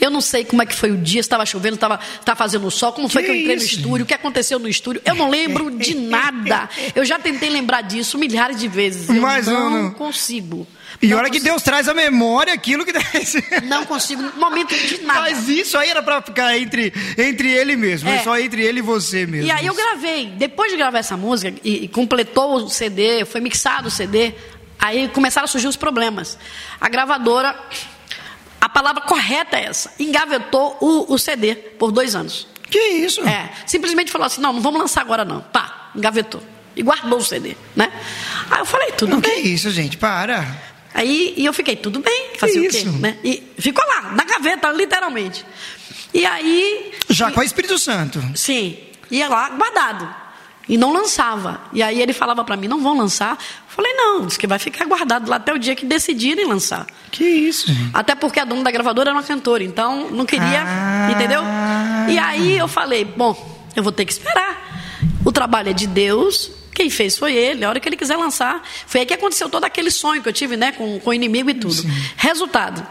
Eu 0.00 0.10
não 0.10 0.20
sei 0.20 0.44
como 0.44 0.62
é 0.62 0.66
que 0.66 0.74
foi 0.74 0.90
o 0.90 0.96
dia, 0.96 1.22
se 1.22 1.26
estava 1.26 1.44
chovendo, 1.46 1.74
estava 1.76 1.98
estava 2.18 2.36
fazendo 2.36 2.70
sol, 2.70 2.92
como 2.92 3.08
foi 3.08 3.22
Que 3.22 3.28
que 3.28 3.34
eu 3.34 3.40
entrei 3.40 3.56
isso, 3.56 3.64
no 3.76 3.80
estúdio, 3.82 4.04
o 4.04 4.06
que 4.06 4.14
aconteceu 4.14 4.58
no 4.58 4.68
estúdio. 4.68 5.02
Eu 5.04 5.14
não 5.14 5.28
lembro 5.30 5.70
de 5.76 5.94
nada. 5.94 6.68
Eu 6.94 7.04
já 7.04 7.18
tentei 7.18 7.48
lembrar 7.50 7.82
disso 7.82 8.18
milhares 8.18 8.58
de 8.58 8.68
vezes. 8.68 9.08
Eu 9.08 9.20
Mas 9.20 9.46
não, 9.46 9.70
não- 9.70 9.90
consigo. 9.92 10.66
E 11.00 11.08
Não 11.08 11.18
olha 11.18 11.30
que. 11.30 11.40
Deus 11.40 11.62
traz 11.62 11.88
à 11.88 11.94
memória 11.94 12.52
aquilo 12.52 12.84
que 12.84 12.92
deve 12.92 13.66
Não 13.66 13.84
consigo, 13.84 14.22
no 14.22 14.32
momento 14.36 14.74
de 14.74 14.98
nada. 15.02 15.20
Mas 15.22 15.48
isso 15.48 15.76
aí 15.76 15.88
era 15.90 16.02
pra 16.02 16.22
ficar 16.22 16.56
entre, 16.56 16.92
entre 17.18 17.50
ele 17.50 17.74
mesmo, 17.76 18.08
é. 18.08 18.16
É. 18.16 18.22
só 18.22 18.38
entre 18.38 18.62
ele 18.62 18.78
e 18.78 18.82
você 18.82 19.26
mesmo. 19.26 19.46
E 19.46 19.50
aí 19.50 19.66
eu 19.66 19.74
gravei. 19.74 20.26
Depois 20.36 20.70
de 20.70 20.76
gravar 20.76 20.98
essa 20.98 21.16
música 21.16 21.52
e, 21.64 21.84
e 21.84 21.88
completou 21.88 22.56
o 22.56 22.68
CD, 22.68 23.24
foi 23.24 23.40
mixado 23.40 23.88
o 23.88 23.90
CD, 23.90 24.34
aí 24.78 25.08
começaram 25.08 25.46
a 25.46 25.48
surgir 25.48 25.66
os 25.66 25.76
problemas. 25.76 26.38
A 26.80 26.88
gravadora, 26.88 27.56
palavra 28.72 29.02
correta 29.02 29.56
é 29.56 29.64
essa, 29.64 29.92
engavetou 29.98 30.76
o, 30.80 31.12
o 31.12 31.18
CD 31.18 31.54
por 31.54 31.92
dois 31.92 32.14
anos. 32.14 32.46
Que 32.70 32.78
isso? 32.78 33.20
É, 33.28 33.50
simplesmente 33.66 34.10
falou 34.10 34.26
assim, 34.26 34.40
não, 34.40 34.52
não 34.52 34.60
vamos 34.60 34.80
lançar 34.80 35.02
agora 35.02 35.24
não. 35.24 35.40
Pá, 35.42 35.90
engavetou. 35.94 36.42
E 36.74 36.82
guardou 36.82 37.18
o 37.18 37.22
CD, 37.22 37.54
né? 37.76 37.92
Aí 38.50 38.60
eu 38.60 38.64
falei, 38.64 38.92
tudo 38.92 39.10
Não, 39.12 39.20
que 39.20 39.28
bem. 39.28 39.46
isso, 39.46 39.70
gente, 39.70 39.98
para. 39.98 40.46
Aí 40.94 41.34
e 41.36 41.44
eu 41.44 41.52
fiquei, 41.52 41.76
tudo 41.76 42.00
bem, 42.00 42.30
fazer 42.38 42.60
o 42.60 42.70
quê? 42.70 42.84
Né? 42.84 43.18
E 43.22 43.42
ficou 43.58 43.84
lá, 43.86 44.12
na 44.12 44.24
gaveta, 44.24 44.70
literalmente. 44.72 45.44
E 46.14 46.24
aí 46.24 46.92
Já 47.10 47.30
com 47.30 47.40
o 47.40 47.42
Espírito 47.42 47.78
Santo. 47.78 48.22
Sim, 48.34 48.78
ia 49.10 49.28
lá 49.28 49.50
guardado. 49.50 50.22
E 50.68 50.78
não 50.78 50.92
lançava. 50.92 51.60
E 51.72 51.82
aí 51.82 52.00
ele 52.00 52.12
falava 52.12 52.44
para 52.44 52.56
mim, 52.56 52.68
não 52.68 52.80
vão 52.82 52.96
lançar. 52.96 53.36
Falei, 53.74 53.92
não, 53.94 54.26
disse 54.26 54.38
que 54.38 54.46
vai 54.46 54.58
ficar 54.58 54.84
guardado 54.84 55.30
lá 55.30 55.36
até 55.36 55.52
o 55.52 55.58
dia 55.58 55.74
que 55.74 55.86
decidirem 55.86 56.46
lançar. 56.46 56.86
Que 57.10 57.24
isso, 57.24 57.68
gente. 57.72 57.90
Até 57.94 58.14
porque 58.14 58.38
a 58.38 58.44
dona 58.44 58.62
da 58.62 58.70
gravadora 58.70 59.08
era 59.10 59.16
uma 59.18 59.22
cantora, 59.24 59.64
então 59.64 60.10
não 60.10 60.26
queria, 60.26 60.62
Ah. 60.66 61.10
entendeu? 61.10 61.40
E 62.08 62.18
aí 62.18 62.58
eu 62.58 62.68
falei, 62.68 63.02
bom, 63.04 63.34
eu 63.74 63.82
vou 63.82 63.90
ter 63.90 64.04
que 64.04 64.12
esperar. 64.12 65.00
O 65.24 65.32
trabalho 65.32 65.70
é 65.70 65.72
de 65.72 65.86
Deus, 65.86 66.50
quem 66.74 66.90
fez 66.90 67.16
foi 67.16 67.34
ele, 67.34 67.64
a 67.64 67.68
hora 67.70 67.80
que 67.80 67.88
ele 67.88 67.96
quiser 67.96 68.16
lançar. 68.16 68.62
Foi 68.86 69.00
aí 69.00 69.06
que 69.06 69.14
aconteceu 69.14 69.48
todo 69.48 69.64
aquele 69.64 69.90
sonho 69.90 70.22
que 70.22 70.28
eu 70.28 70.32
tive, 70.34 70.54
né, 70.56 70.72
com, 70.72 71.00
com 71.00 71.10
o 71.10 71.14
inimigo 71.14 71.48
e 71.48 71.54
tudo. 71.54 71.82
Resultado, 72.16 72.86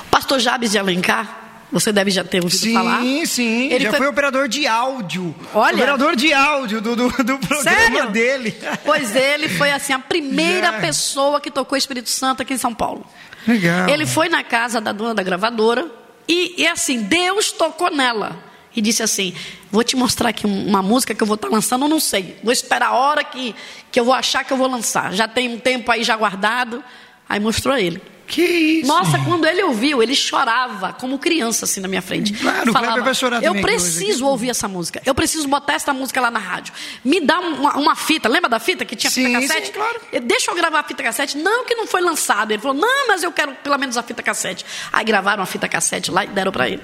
o 0.00 0.04
pastor 0.10 0.40
Jabes 0.40 0.72
de 0.72 0.78
Alencar, 0.78 1.39
você 1.72 1.92
deve 1.92 2.10
já 2.10 2.24
ter 2.24 2.42
ouvido 2.42 2.58
Sim, 2.60 2.72
falar. 2.74 3.00
sim. 3.26 3.72
Ele 3.72 3.84
já 3.84 3.90
foi- 3.90 3.98
foi... 3.98 4.08
operador 4.08 4.48
de 4.48 4.66
áudio. 4.66 5.34
Olha. 5.54 5.74
Operador 5.76 6.16
de 6.16 6.32
áudio 6.32 6.80
do, 6.80 6.96
do, 6.96 7.08
do 7.08 7.38
programa 7.38 7.62
Sério? 7.62 8.10
dele. 8.10 8.56
Pois 8.84 9.14
ele 9.14 9.48
foi 9.48 9.70
assim 9.70 9.92
a 9.92 9.98
primeira 10.00 10.72
Já. 10.72 10.80
pessoa 10.80 11.40
que 11.40 11.50
tocou 11.50 11.76
Espírito 11.78 12.10
Santo 12.10 12.42
aqui 12.42 12.54
em 12.54 12.58
São 12.58 12.74
Paulo. 12.74 13.06
Legal. 13.46 13.88
Ele 13.88 14.04
foi 14.06 14.28
na 14.28 14.42
casa 14.42 14.80
da 14.80 14.92
dona 14.92 15.14
da 15.14 15.22
gravadora 15.22 15.86
e, 16.28 16.62
e 16.62 16.66
assim, 16.66 17.02
Deus 17.02 17.50
tocou 17.52 17.90
nela 17.90 18.36
e 18.76 18.80
disse 18.80 19.02
assim: 19.02 19.34
Vou 19.70 19.82
te 19.82 19.96
mostrar 19.96 20.28
aqui 20.30 20.46
um- 20.46 20.66
uma 20.68 20.82
música 20.82 21.14
que 21.14 21.22
eu 21.22 21.26
vou 21.26 21.36
estar 21.36 21.48
lançando, 21.48 21.84
eu 21.84 21.88
não 21.88 22.00
sei. 22.00 22.36
Vou 22.44 22.52
esperar 22.52 22.88
a 22.88 22.92
hora 22.92 23.24
que, 23.24 23.54
que 23.90 23.98
eu 23.98 24.04
vou 24.04 24.12
achar 24.14 24.44
que 24.44 24.52
eu 24.52 24.56
vou 24.56 24.68
lançar. 24.68 25.12
Já 25.14 25.26
tem 25.26 25.48
um 25.54 25.58
tempo 25.58 25.90
aí 25.90 26.02
já 26.04 26.16
guardado. 26.16 26.82
Aí 27.28 27.38
mostrou 27.40 27.74
a 27.74 27.80
ele. 27.80 28.02
Que 28.30 28.42
isso? 28.42 28.86
Nossa, 28.86 29.18
quando 29.24 29.44
ele 29.44 29.60
ouviu, 29.64 30.00
ele 30.00 30.14
chorava 30.14 30.92
como 30.92 31.18
criança 31.18 31.64
assim 31.64 31.80
na 31.80 31.88
minha 31.88 32.00
frente. 32.00 32.32
Claro, 32.32 32.70
o 32.70 32.72
Kleber 32.72 33.02
vai 33.02 33.14
chorar 33.14 33.42
Eu 33.42 33.60
preciso 33.60 34.24
ouvir 34.24 34.50
essa 34.50 34.68
música. 34.68 35.02
Eu 35.04 35.16
preciso 35.16 35.48
botar 35.48 35.74
essa 35.74 35.92
música 35.92 36.20
lá 36.20 36.30
na 36.30 36.38
rádio. 36.38 36.72
Me 37.04 37.20
dá 37.20 37.40
uma, 37.40 37.76
uma 37.76 37.96
fita. 37.96 38.28
Lembra 38.28 38.48
da 38.48 38.60
fita 38.60 38.84
que 38.84 38.94
tinha 38.94 39.10
Sim, 39.10 39.26
fita 39.26 39.40
cassete? 39.40 39.66
sim, 39.66 39.72
claro. 39.72 40.00
Deixa 40.22 40.48
eu 40.48 40.54
gravar 40.54 40.78
a 40.78 40.84
fita 40.84 41.02
cassete. 41.02 41.38
Não, 41.38 41.64
que 41.64 41.74
não 41.74 41.88
foi 41.88 42.00
lançado. 42.00 42.52
Ele 42.52 42.62
falou, 42.62 42.76
não, 42.76 43.08
mas 43.08 43.24
eu 43.24 43.32
quero 43.32 43.52
pelo 43.64 43.76
menos 43.76 43.96
a 43.96 44.02
fita 44.04 44.22
cassete. 44.22 44.64
Aí 44.92 45.04
gravaram 45.04 45.42
a 45.42 45.46
fita 45.46 45.68
cassete 45.68 46.12
lá 46.12 46.24
e 46.24 46.28
deram 46.28 46.52
para 46.52 46.68
ele. 46.68 46.82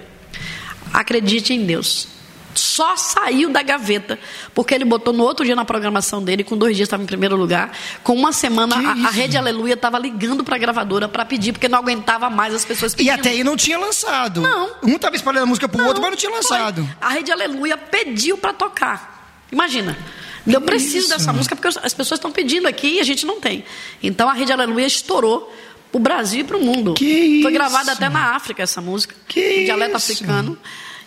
Acredite 0.92 1.55
em 1.55 1.64
Deus. 1.64 2.09
Só 2.57 2.96
saiu 2.96 3.50
da 3.50 3.62
gaveta, 3.62 4.18
porque 4.54 4.74
ele 4.74 4.84
botou 4.84 5.12
no 5.12 5.22
outro 5.22 5.44
dia 5.44 5.54
na 5.54 5.64
programação 5.64 6.22
dele, 6.22 6.42
com 6.44 6.57
dois 6.57 6.76
dias 6.76 6.86
estava 6.86 7.02
em 7.02 7.07
primeiro 7.07 7.36
lugar. 7.36 7.72
Com 8.02 8.14
uma 8.14 8.32
semana, 8.32 8.76
a, 8.76 9.09
a, 9.09 9.11
Rede 9.11 9.36
Aleluia 9.36 9.74
estava 9.74 9.98
ligando 9.98 10.44
para 10.44 10.57
a 10.57 10.59
gravadora 10.59 11.09
para 11.09 11.24
pedir, 11.24 11.52
porque 11.52 11.68
não 11.68 11.78
aguentava 11.78 12.28
mais 12.30 12.54
as 12.54 12.64
pessoas 12.64 12.94
pedindo. 12.94 13.09
E 13.09 13.18
até 13.18 13.30
aí 13.30 13.44
não 13.44 13.57
tinha 13.57 13.78
lançado. 13.78 14.40
Não. 14.40 14.70
Um 14.82 14.96
estava 14.96 15.16
espalhando 15.16 15.44
a 15.44 15.46
música 15.46 15.68
pro 15.68 15.78
não, 15.78 15.86
outro, 15.88 16.02
mas 16.02 16.11
não 16.11 16.18
tinha 16.18 16.32
lançado. 16.32 16.84
Foi. 16.84 16.96
A 17.00 17.11
Rede 17.11 17.30
Aleluia 17.30 17.76
pediu 17.76 18.38
para 18.38 18.52
tocar. 18.52 19.44
Imagina. 19.50 19.96
Eu 20.46 20.61
preciso 20.61 20.98
Isso. 20.98 21.09
dessa 21.09 21.32
música 21.32 21.57
porque 21.57 21.68
as 21.82 21.92
pessoas 21.92 22.18
estão 22.18 22.30
pedindo 22.30 22.68
aqui 22.68 22.94
e 22.94 23.00
a 23.00 23.04
gente 23.04 23.26
não 23.26 23.40
tem. 23.40 23.64
Então 24.02 24.28
a 24.28 24.32
Rede 24.32 24.52
Aleluia 24.52 24.86
estourou 24.86 25.52
o 25.92 25.98
Brasil 25.98 26.40
e 26.40 26.44
para 26.44 26.57
o 26.57 26.61
mundo. 26.61 26.94
Que 26.94 27.40
Foi 27.42 27.50
isso? 27.50 27.59
gravada 27.59 27.92
até 27.92 28.09
na 28.09 28.36
África 28.36 28.62
essa 28.62 28.80
música, 28.80 29.14
que 29.26 29.40
em 29.40 29.64
dialeto 29.64 29.96
isso? 29.96 30.12
africano. 30.12 30.59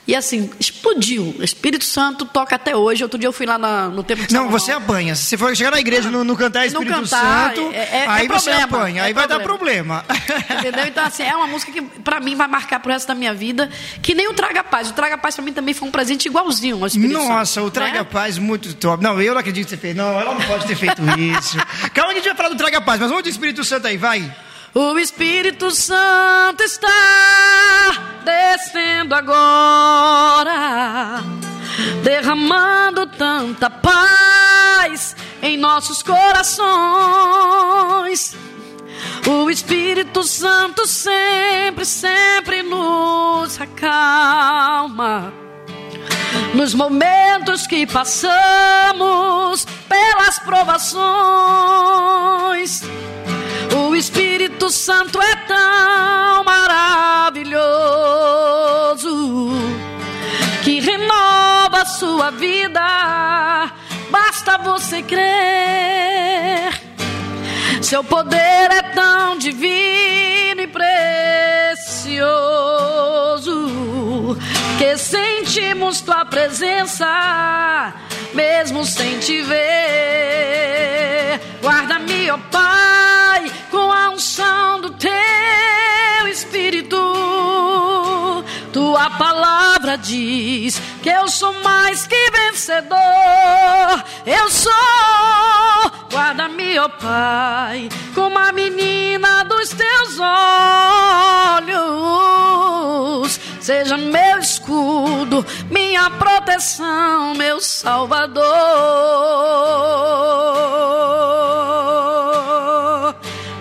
E 0.09 0.15
assim, 0.15 0.49
explodiu. 0.59 1.35
Espírito 1.39 1.85
Santo 1.85 2.25
toca 2.25 2.55
até 2.55 2.75
hoje. 2.75 3.03
Outro 3.03 3.19
dia 3.19 3.27
eu 3.27 3.31
fui 3.31 3.45
lá 3.45 3.59
na, 3.59 3.89
no 3.89 4.01
tempo 4.01 4.25
de 4.25 4.33
Não, 4.33 4.49
você 4.49 4.71
apanha. 4.71 5.13
Se 5.13 5.25
você 5.25 5.37
for 5.37 5.55
chegar 5.55 5.69
na 5.69 5.79
igreja 5.79 6.09
e 6.09 6.11
não, 6.11 6.23
não 6.23 6.35
cantar 6.35 6.65
Espírito 6.65 6.91
cantar, 6.91 7.53
Santo, 7.53 7.69
é, 7.71 7.77
é, 7.77 8.05
aí 8.07 8.25
é 8.25 8.27
você 8.27 8.49
problema, 8.49 8.77
apanha, 8.77 9.01
é 9.03 9.05
aí 9.05 9.13
vai 9.13 9.27
dar 9.27 9.39
problema. 9.39 10.03
Entendeu? 10.49 10.87
Então, 10.87 11.05
assim, 11.05 11.21
é 11.21 11.35
uma 11.35 11.45
música 11.45 11.71
que 11.71 11.83
pra 11.83 12.19
mim 12.19 12.35
vai 12.35 12.47
marcar 12.47 12.79
pro 12.79 12.91
resto 12.91 13.07
da 13.07 13.13
minha 13.13 13.35
vida. 13.35 13.69
Que 14.01 14.15
nem 14.15 14.27
o 14.27 14.33
Traga 14.33 14.63
Paz. 14.63 14.89
O 14.89 14.93
Traga 14.93 15.15
Paz 15.15 15.35
pra 15.35 15.45
mim 15.45 15.53
também 15.53 15.75
foi 15.75 15.87
um 15.87 15.91
presente 15.91 16.25
igualzinho 16.25 16.77
ao 16.77 16.87
Espírito 16.87 17.13
Nossa, 17.13 17.53
Santo, 17.53 17.67
o 17.67 17.69
Traga 17.71 17.99
né? 17.99 18.03
Paz 18.03 18.39
muito 18.39 18.73
top. 18.73 19.03
Não, 19.03 19.21
eu 19.21 19.33
não 19.33 19.41
acredito 19.41 19.65
que 19.65 19.69
você 19.69 19.77
fez. 19.77 19.95
Não, 19.95 20.19
ela 20.19 20.33
não 20.33 20.41
pode 20.41 20.65
ter 20.65 20.75
feito 20.75 21.03
isso. 21.37 21.55
Calma 21.93 22.13
que 22.13 22.19
a 22.19 22.23
gente 22.23 22.29
vai 22.29 22.35
falar 22.35 22.49
do 22.49 22.57
Traga 22.57 22.81
Paz, 22.81 22.99
mas 22.99 23.09
vamos 23.09 23.23
do 23.23 23.29
Espírito 23.29 23.63
Santo 23.63 23.85
aí, 23.85 23.95
vai. 23.95 24.35
O 24.73 24.97
Espírito 24.99 25.71
Santo 25.71 26.63
está 26.63 26.87
descendo 28.23 29.15
agora, 29.15 31.23
derramando 32.03 33.07
tanta 33.07 33.67
paz 33.69 35.15
em 35.41 35.57
nossos 35.57 36.03
corações. 36.03 36.67
O 39.27 39.49
Espírito 39.49 40.23
Santo 40.23 40.85
sempre, 40.85 41.85
sempre 41.85 42.61
nos 42.61 43.59
acalma. 43.59 45.33
Nos 46.53 46.73
momentos 46.73 47.67
que 47.67 47.85
passamos 47.85 49.65
pelas 49.87 50.39
provações. 50.39 50.99
O 53.87 53.95
Espírito 53.95 54.69
Santo 54.69 55.21
é 55.21 55.35
tão 55.47 56.43
maravilhoso 56.43 57.59
que 60.63 60.79
renova 60.79 61.81
a 61.81 61.85
sua 61.85 62.31
vida. 62.31 63.71
Basta 64.09 64.57
você 64.57 65.01
crer. 65.01 66.79
Seu 67.81 68.03
poder 68.03 68.71
é 68.71 68.81
tão 68.93 69.37
divino 69.37 70.61
e 70.61 70.67
precioso 70.67 72.29
que 74.77 74.97
sentimos 75.89 76.01
tua 76.01 76.25
presença, 76.25 77.93
mesmo 78.33 78.85
sem 78.85 79.19
te 79.19 79.41
ver. 79.41 79.59
Guarda-me, 81.61 82.29
ó 82.31 82.37
Pai, 82.51 83.51
com 83.71 83.91
a 83.91 84.09
unção 84.09 84.81
do 84.81 84.91
teu 84.91 85.09
Espírito. 86.29 86.97
Tua 88.71 89.09
palavra 89.11 89.97
diz 89.97 90.79
que 91.01 91.09
eu 91.09 91.27
sou 91.27 91.53
mais 91.63 92.05
que 92.05 92.29
vencedor. 92.31 92.99
Eu 94.25 94.49
sou, 94.49 95.91
guarda-me, 96.11 96.77
ó 96.77 96.87
Pai, 96.87 97.89
como 98.13 98.37
a 98.37 98.51
menina 98.51 99.43
dos 99.43 99.69
teus 99.69 100.19
olhos. 101.59 102.38
Seja 103.69 103.97
meu 103.97 104.39
escudo, 104.39 105.45
minha 105.69 106.09
proteção, 106.09 107.35
meu 107.35 107.61
Salvador. 107.61 108.43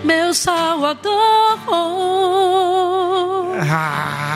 Meu 0.03 0.33
Salvador. 0.33 1.59
Ah, 3.71 4.28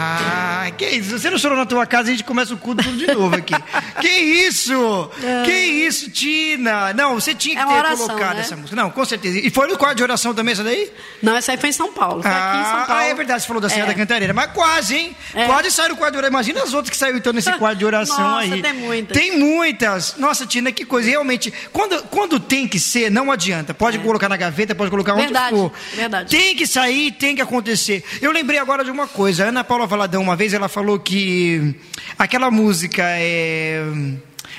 isso? 0.95 1.17
Você 1.19 1.29
não 1.29 1.37
chorou 1.37 1.57
na 1.57 1.65
tua 1.65 1.85
casa, 1.85 2.09
a 2.09 2.11
gente 2.11 2.23
começa 2.23 2.53
o 2.53 2.57
culto 2.57 2.83
tudo 2.83 2.97
de 2.97 3.07
novo 3.07 3.35
aqui. 3.35 3.53
que 4.01 4.07
isso? 4.07 5.09
Que 5.45 5.51
isso, 5.53 6.09
Tina? 6.09 6.93
Não, 6.93 7.15
você 7.15 7.33
tinha 7.35 7.55
que 7.55 7.61
É 7.61 7.65
ter 7.65 7.73
oração, 7.73 8.07
colocado 8.07 8.35
né? 8.35 8.41
essa 8.41 8.55
música. 8.55 8.75
Não, 8.75 8.89
com 8.89 9.05
certeza. 9.05 9.39
E 9.39 9.49
foi 9.49 9.67
no 9.67 9.77
quarto 9.77 9.97
de 9.97 10.03
oração 10.03 10.33
também 10.33 10.53
essa 10.53 10.63
daí? 10.63 10.91
Não, 11.21 11.35
essa 11.35 11.51
aí 11.51 11.57
foi 11.57 11.69
em 11.69 11.73
São 11.73 11.91
Paulo. 11.93 12.21
Foi 12.21 12.31
aqui 12.31 12.57
em 12.57 12.63
São 12.63 12.77
Ah, 12.79 12.85
Paulo. 12.85 13.01
ah, 13.01 13.05
é 13.05 13.13
verdade, 13.13 13.41
você 13.41 13.47
falou 13.47 13.61
da 13.61 13.69
Serra 13.69 13.83
É. 13.83 13.87
da 13.87 13.93
Cantareira. 13.93 14.33
Mas 14.33 14.51
quase, 14.51 14.95
hein? 14.95 15.15
É. 15.33 15.45
Quase 15.45 15.71
saiu 15.71 15.89
do 15.89 15.95
quarto 15.95 16.13
de 16.13 16.17
oração. 16.17 16.33
Imagina 16.33 16.63
as 16.63 16.73
outras 16.73 16.89
que 16.89 16.97
saíram 16.97 17.17
então 17.17 17.33
nesse 17.33 17.51
quarto 17.57 17.77
de 17.79 17.85
oração 17.85 18.17
Nossa, 18.19 18.53
aí. 18.53 18.61
tem 18.61 18.73
muitas. 18.73 19.17
Tem 19.17 19.37
muitas. 19.37 20.15
Nossa, 20.17 20.45
Tina, 20.45 20.71
que 20.71 20.85
coisa. 20.85 21.09
Realmente, 21.09 21.53
quando, 21.71 22.01
quando 22.03 22.39
tem 22.39 22.67
que 22.67 22.79
ser, 22.79 23.09
não 23.11 23.31
adianta. 23.31 23.73
Pode 23.73 23.99
colocar 23.99 24.27
na 24.29 24.37
gaveta, 24.37 24.73
pode 24.75 24.89
colocar 24.91 25.13
onde 25.13 25.23
É. 25.23 25.25
Verdade, 25.25 25.55
for. 25.55 25.71
verdade. 25.93 26.29
Tem 26.35 26.55
que 26.55 26.67
sair, 26.67 27.11
tem 27.11 27.35
que 27.35 27.41
acontecer. 27.41 28.03
Eu 28.21 28.31
lembrei 28.31 28.59
agora 28.59 28.83
de 28.83 28.91
uma 28.91 29.07
coisa. 29.07 29.45
A 29.45 29.47
Ana 29.49 29.63
Paula 29.63 29.85
Valadão, 29.87 30.21
uma 30.21 30.35
vez, 30.35 30.53
ela 30.53 30.67
falou 30.67 30.82
que 30.99 31.75
aquela 32.17 32.51
música 32.51 33.03
é. 33.03 33.83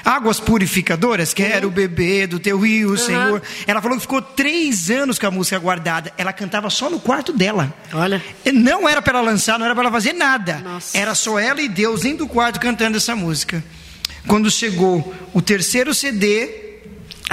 Águas 0.04 0.38
Purificadoras, 0.38 1.32
que 1.32 1.42
era 1.42 1.66
o 1.66 1.70
bebê 1.70 2.26
do 2.26 2.38
teu 2.38 2.58
rio, 2.58 2.96
Senhor. 2.98 3.40
Ela 3.66 3.80
falou 3.80 3.96
que 3.96 4.02
ficou 4.02 4.20
três 4.20 4.90
anos 4.90 5.18
com 5.18 5.26
a 5.26 5.30
música 5.30 5.58
guardada. 5.58 6.12
Ela 6.18 6.32
cantava 6.32 6.68
só 6.68 6.90
no 6.90 7.00
quarto 7.00 7.32
dela. 7.32 7.72
Olha. 7.90 8.22
Não 8.52 8.86
era 8.86 9.00
para 9.00 9.18
ela 9.18 9.30
lançar, 9.30 9.58
não 9.58 9.64
era 9.64 9.74
para 9.74 9.84
ela 9.84 9.92
fazer 9.92 10.12
nada. 10.12 10.58
Nossa. 10.58 10.96
Era 10.96 11.14
só 11.14 11.38
ela 11.38 11.62
e 11.62 11.68
Deus 11.68 12.02
dentro 12.02 12.18
do 12.18 12.28
quarto 12.28 12.60
cantando 12.60 12.98
essa 12.98 13.16
música. 13.16 13.64
Quando 14.26 14.50
chegou 14.50 15.14
o 15.32 15.40
terceiro 15.40 15.94
CD, 15.94 16.50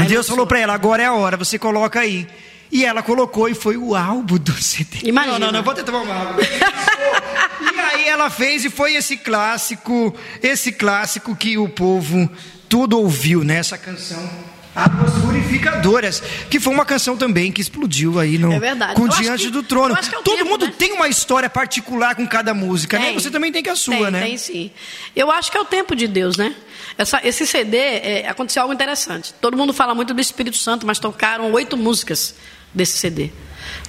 Deus 0.08 0.28
falou 0.28 0.48
para 0.48 0.60
ela: 0.60 0.74
agora 0.74 1.04
é 1.04 1.08
a 1.08 1.14
hora, 1.14 1.36
você 1.36 1.60
coloca 1.60 2.00
aí. 2.00 2.28
E 2.72 2.86
ela 2.86 3.04
colocou 3.04 3.50
e 3.50 3.54
foi 3.54 3.76
o 3.76 3.96
álbum 3.96 4.38
do 4.38 4.54
CD. 4.54 5.00
Imagina. 5.04 5.38
Não, 5.38 5.48
não, 5.48 5.52
não, 5.52 5.64
vou 5.64 5.74
tentar 5.74 5.92
tomar 5.92 6.04
uma 6.04 6.30
água. 6.30 6.42
e 6.42 7.76
aí 8.02 8.10
ela 8.10 8.30
fez 8.30 8.66
e 8.66 8.70
foi 8.70 8.95
esse 8.95 9.18
clássico, 9.18 10.14
esse 10.41 10.72
clássico 10.72 11.36
que 11.36 11.58
o 11.58 11.70
povo 11.70 12.30
todo 12.68 12.97
ouviu, 12.99 13.43
né? 13.43 13.58
Essa 13.58 13.78
canção. 13.78 14.30
Águas 14.74 15.12
Purificadoras, 15.16 16.24
que 16.49 16.58
foi 16.58 16.74
uma 16.74 16.86
canção 16.86 17.18
também 17.18 17.52
que 17.52 17.60
explodiu 17.60 18.18
aí 18.18 18.38
no 18.38 18.54
É 18.54 18.60
verdade. 18.60 18.95
com 18.95 19.02
Eu 19.04 19.10
Diante 19.10 19.45
que- 19.45 19.49
do 19.52 19.62
Trono. 19.64 19.93
é 19.93 20.02
Todo 20.24 20.38
tempo, 20.38 20.49
mundo 20.49 20.66
né? 20.66 20.74
tem 20.78 20.93
uma 20.93 21.10
história 21.10 21.49
particular 21.49 22.16
com 22.16 22.26
cada 22.26 22.54
música, 22.54 22.97
né? 22.97 23.08
Tem. 23.08 23.14
Você 23.14 23.30
também 23.30 23.52
tem 23.52 23.62
que 23.62 23.70
a 23.70 23.76
sua, 23.76 23.95
tem, 23.97 24.12
né? 24.12 24.22
Tem 24.22 24.38
sim. 24.38 24.72
Eu 25.14 25.30
acho 25.30 25.52
que 25.52 25.58
é 25.58 25.60
o 25.62 25.66
tempo 25.66 25.93
de 25.93 26.08
Deus, 26.08 26.38
né? 26.38 26.56
Essa- 26.97 27.20
esse 27.22 27.45
CD, 27.45 27.78
é, 27.78 28.26
aconteceu 28.30 28.62
algo 28.62 28.74
interessante. 28.74 29.34
Todo 29.41 29.58
mundo 29.58 29.74
fala 29.74 29.93
muito 29.93 30.14
do 30.14 30.22
Espírito 30.22 30.56
Santo, 30.56 30.88
mas 30.88 30.99
tocaram 30.99 31.52
oito 31.52 31.76
músicas 31.76 32.34
desse 32.74 32.97
CD. 32.97 33.30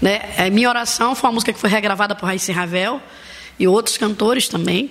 Né? 0.00 0.20
É, 0.36 0.50
Minha 0.50 0.68
Oração 0.68 1.14
foi 1.14 1.30
uma 1.30 1.34
música 1.34 1.52
que 1.52 1.60
foi 1.60 1.70
regravada 1.70 2.14
por 2.16 2.26
Raíssa 2.26 2.52
Ravel 2.52 3.00
e 3.62 3.68
outros 3.68 3.96
cantores 3.96 4.48
também. 4.48 4.90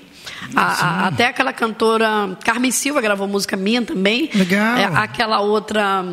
A- 0.55 0.61
a- 0.61 1.07
até 1.07 1.25
aquela 1.27 1.51
cantora 1.51 2.37
Carmen 2.43 2.71
Silva 2.71 3.01
gravou 3.01 3.27
música 3.27 3.57
minha 3.57 3.81
também. 3.81 4.29
Legal. 4.33 4.77
É, 4.77 4.85
aquela 4.85 5.39
outra 5.41 6.05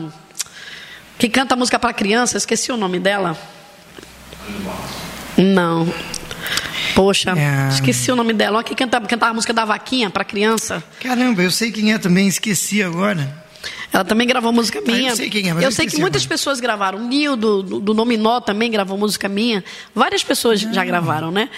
que 1.19 1.29
canta 1.29 1.55
música 1.57 1.79
para 1.79 1.93
criança, 1.93 2.37
esqueci 2.37 2.71
o 2.73 2.77
nome 2.77 2.99
dela. 2.99 3.37
Não. 5.37 5.93
Poxa, 6.95 7.33
É. 7.37 7.69
esqueci 7.69 8.11
o 8.11 8.17
nome 8.17 8.33
dela. 8.33 8.57
Uma 8.57 8.65
que 8.65 8.75
cantava, 8.75 9.07
cantava 9.07 9.31
a 9.31 9.35
música 9.35 9.53
da 9.53 9.65
vaquinha 9.65 10.11
para 10.11 10.25
criança. 10.25 10.83
Caramba, 11.01 11.43
eu 11.43 11.51
sei 11.51 11.71
quem 11.71 11.93
é 11.93 11.99
também, 11.99 12.27
esqueci 12.27 12.83
agora. 12.83 13.47
Ela 13.93 14.05
também 14.05 14.27
gravou 14.27 14.53
música 14.53 14.79
eu 14.79 14.85
minha. 14.87 15.15
sei 15.17 15.31
quem 15.31 15.49
é, 15.49 15.55
mas 15.55 15.63
eu 15.65 15.73
sei 15.73 15.87
que 15.87 15.99
muitas 16.01 16.23
agora. 16.23 16.29
pessoas 16.37 16.61
gravaram. 16.61 16.99
O 16.99 17.09
Nil 17.09 17.37
do, 17.37 17.63
do, 17.63 17.81
do 17.81 17.95
Nominó 17.95 18.41
também 18.41 18.71
gravou 18.71 18.99
música 18.99 19.29
minha. 19.29 19.65
Várias 19.95 20.23
pessoas 20.25 20.65
Ah. 20.65 20.73
já 20.73 20.85
gravaram, 20.85 21.31
né? 21.31 21.49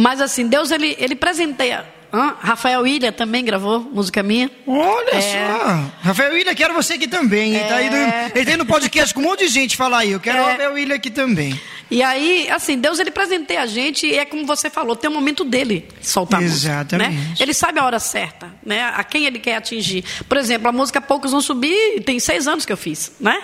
Mas 0.00 0.20
assim, 0.20 0.46
Deus 0.46 0.70
ele, 0.70 0.94
ele 0.98 1.16
presenteia. 1.16 1.84
Hã? 2.12 2.34
Rafael 2.40 2.86
Ilha 2.86 3.10
também 3.12 3.44
gravou 3.44 3.80
música 3.80 4.22
minha. 4.22 4.50
Olha 4.66 5.10
É. 5.14 5.20
só. 5.20 5.90
Rafael 6.00 6.32
William, 6.32 6.54
quero 6.54 6.72
você 6.72 6.94
aqui 6.94 7.06
também. 7.08 7.54
Ele, 7.54 7.64
tá 7.68 7.74
aí 7.74 7.90
no, 7.90 7.96
ele 8.38 8.50
tá 8.50 8.56
no 8.56 8.64
podcast 8.64 9.12
com 9.12 9.20
um 9.20 9.24
monte 9.24 9.40
de 9.40 9.48
gente 9.48 9.76
falar 9.76 9.98
aí. 9.98 10.12
Eu 10.12 10.20
quero 10.20 10.38
o 10.38 10.40
É. 10.40 10.50
Rafael 10.52 10.72
William 10.72 10.94
aqui 10.94 11.10
também. 11.10 11.60
E 11.90 12.02
aí, 12.02 12.48
assim, 12.50 12.78
Deus 12.78 12.98
ele 12.98 13.10
presenteia 13.10 13.60
a 13.62 13.66
gente 13.66 14.06
e 14.06 14.14
é 14.18 14.24
como 14.24 14.46
você 14.46 14.70
falou, 14.70 14.94
tem 14.96 15.10
um 15.10 15.14
momento 15.14 15.44
dele 15.44 15.86
soltar 16.00 16.38
a 16.40 16.42
música, 16.42 16.70
Exatamente. 16.70 17.10
né? 17.14 17.34
Ele 17.40 17.52
sabe 17.52 17.78
a 17.80 17.84
hora 17.84 17.98
certa, 17.98 18.54
né? 18.64 18.84
A 18.94 19.02
quem 19.04 19.24
ele 19.26 19.38
quer 19.38 19.56
atingir. 19.56 20.04
Por 20.28 20.38
exemplo, 20.38 20.68
a 20.68 20.72
música 20.72 21.00
Poucos 21.02 21.32
Vão 21.32 21.40
Subir 21.42 22.00
tem 22.04 22.18
seis 22.20 22.46
anos 22.46 22.64
que 22.64 22.72
eu 22.72 22.76
fiz, 22.76 23.12
né? 23.20 23.36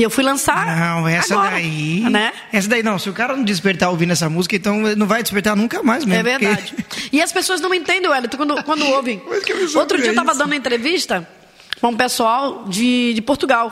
E 0.00 0.02
eu 0.02 0.08
fui 0.08 0.24
lançar. 0.24 0.64
Não, 0.64 1.06
essa 1.06 1.34
agora, 1.34 1.50
daí. 1.50 2.00
Né? 2.08 2.32
Essa 2.50 2.68
daí 2.70 2.82
não. 2.82 2.98
Se 2.98 3.10
o 3.10 3.12
cara 3.12 3.36
não 3.36 3.44
despertar 3.44 3.90
ouvindo 3.90 4.12
essa 4.14 4.30
música, 4.30 4.56
então 4.56 4.80
não 4.96 5.06
vai 5.06 5.22
despertar 5.22 5.54
nunca 5.54 5.82
mais 5.82 6.06
mesmo. 6.06 6.26
É 6.26 6.38
verdade. 6.38 6.72
porque- 6.74 7.08
E 7.12 7.20
as 7.20 7.30
pessoas 7.30 7.60
não 7.60 7.74
entendem, 7.74 8.10
Wellington, 8.10 8.38
quando, 8.38 8.64
quando 8.64 8.86
ouvem. 8.96 9.22
Outro 9.74 9.98
dia 9.98 10.06
eu 10.06 10.10
estava 10.12 10.32
dando 10.32 10.46
uma 10.46 10.56
entrevista 10.56 11.28
com 11.82 11.88
um 11.88 11.96
pessoal 11.98 12.64
de, 12.66 13.12
de 13.12 13.20
Portugal. 13.20 13.70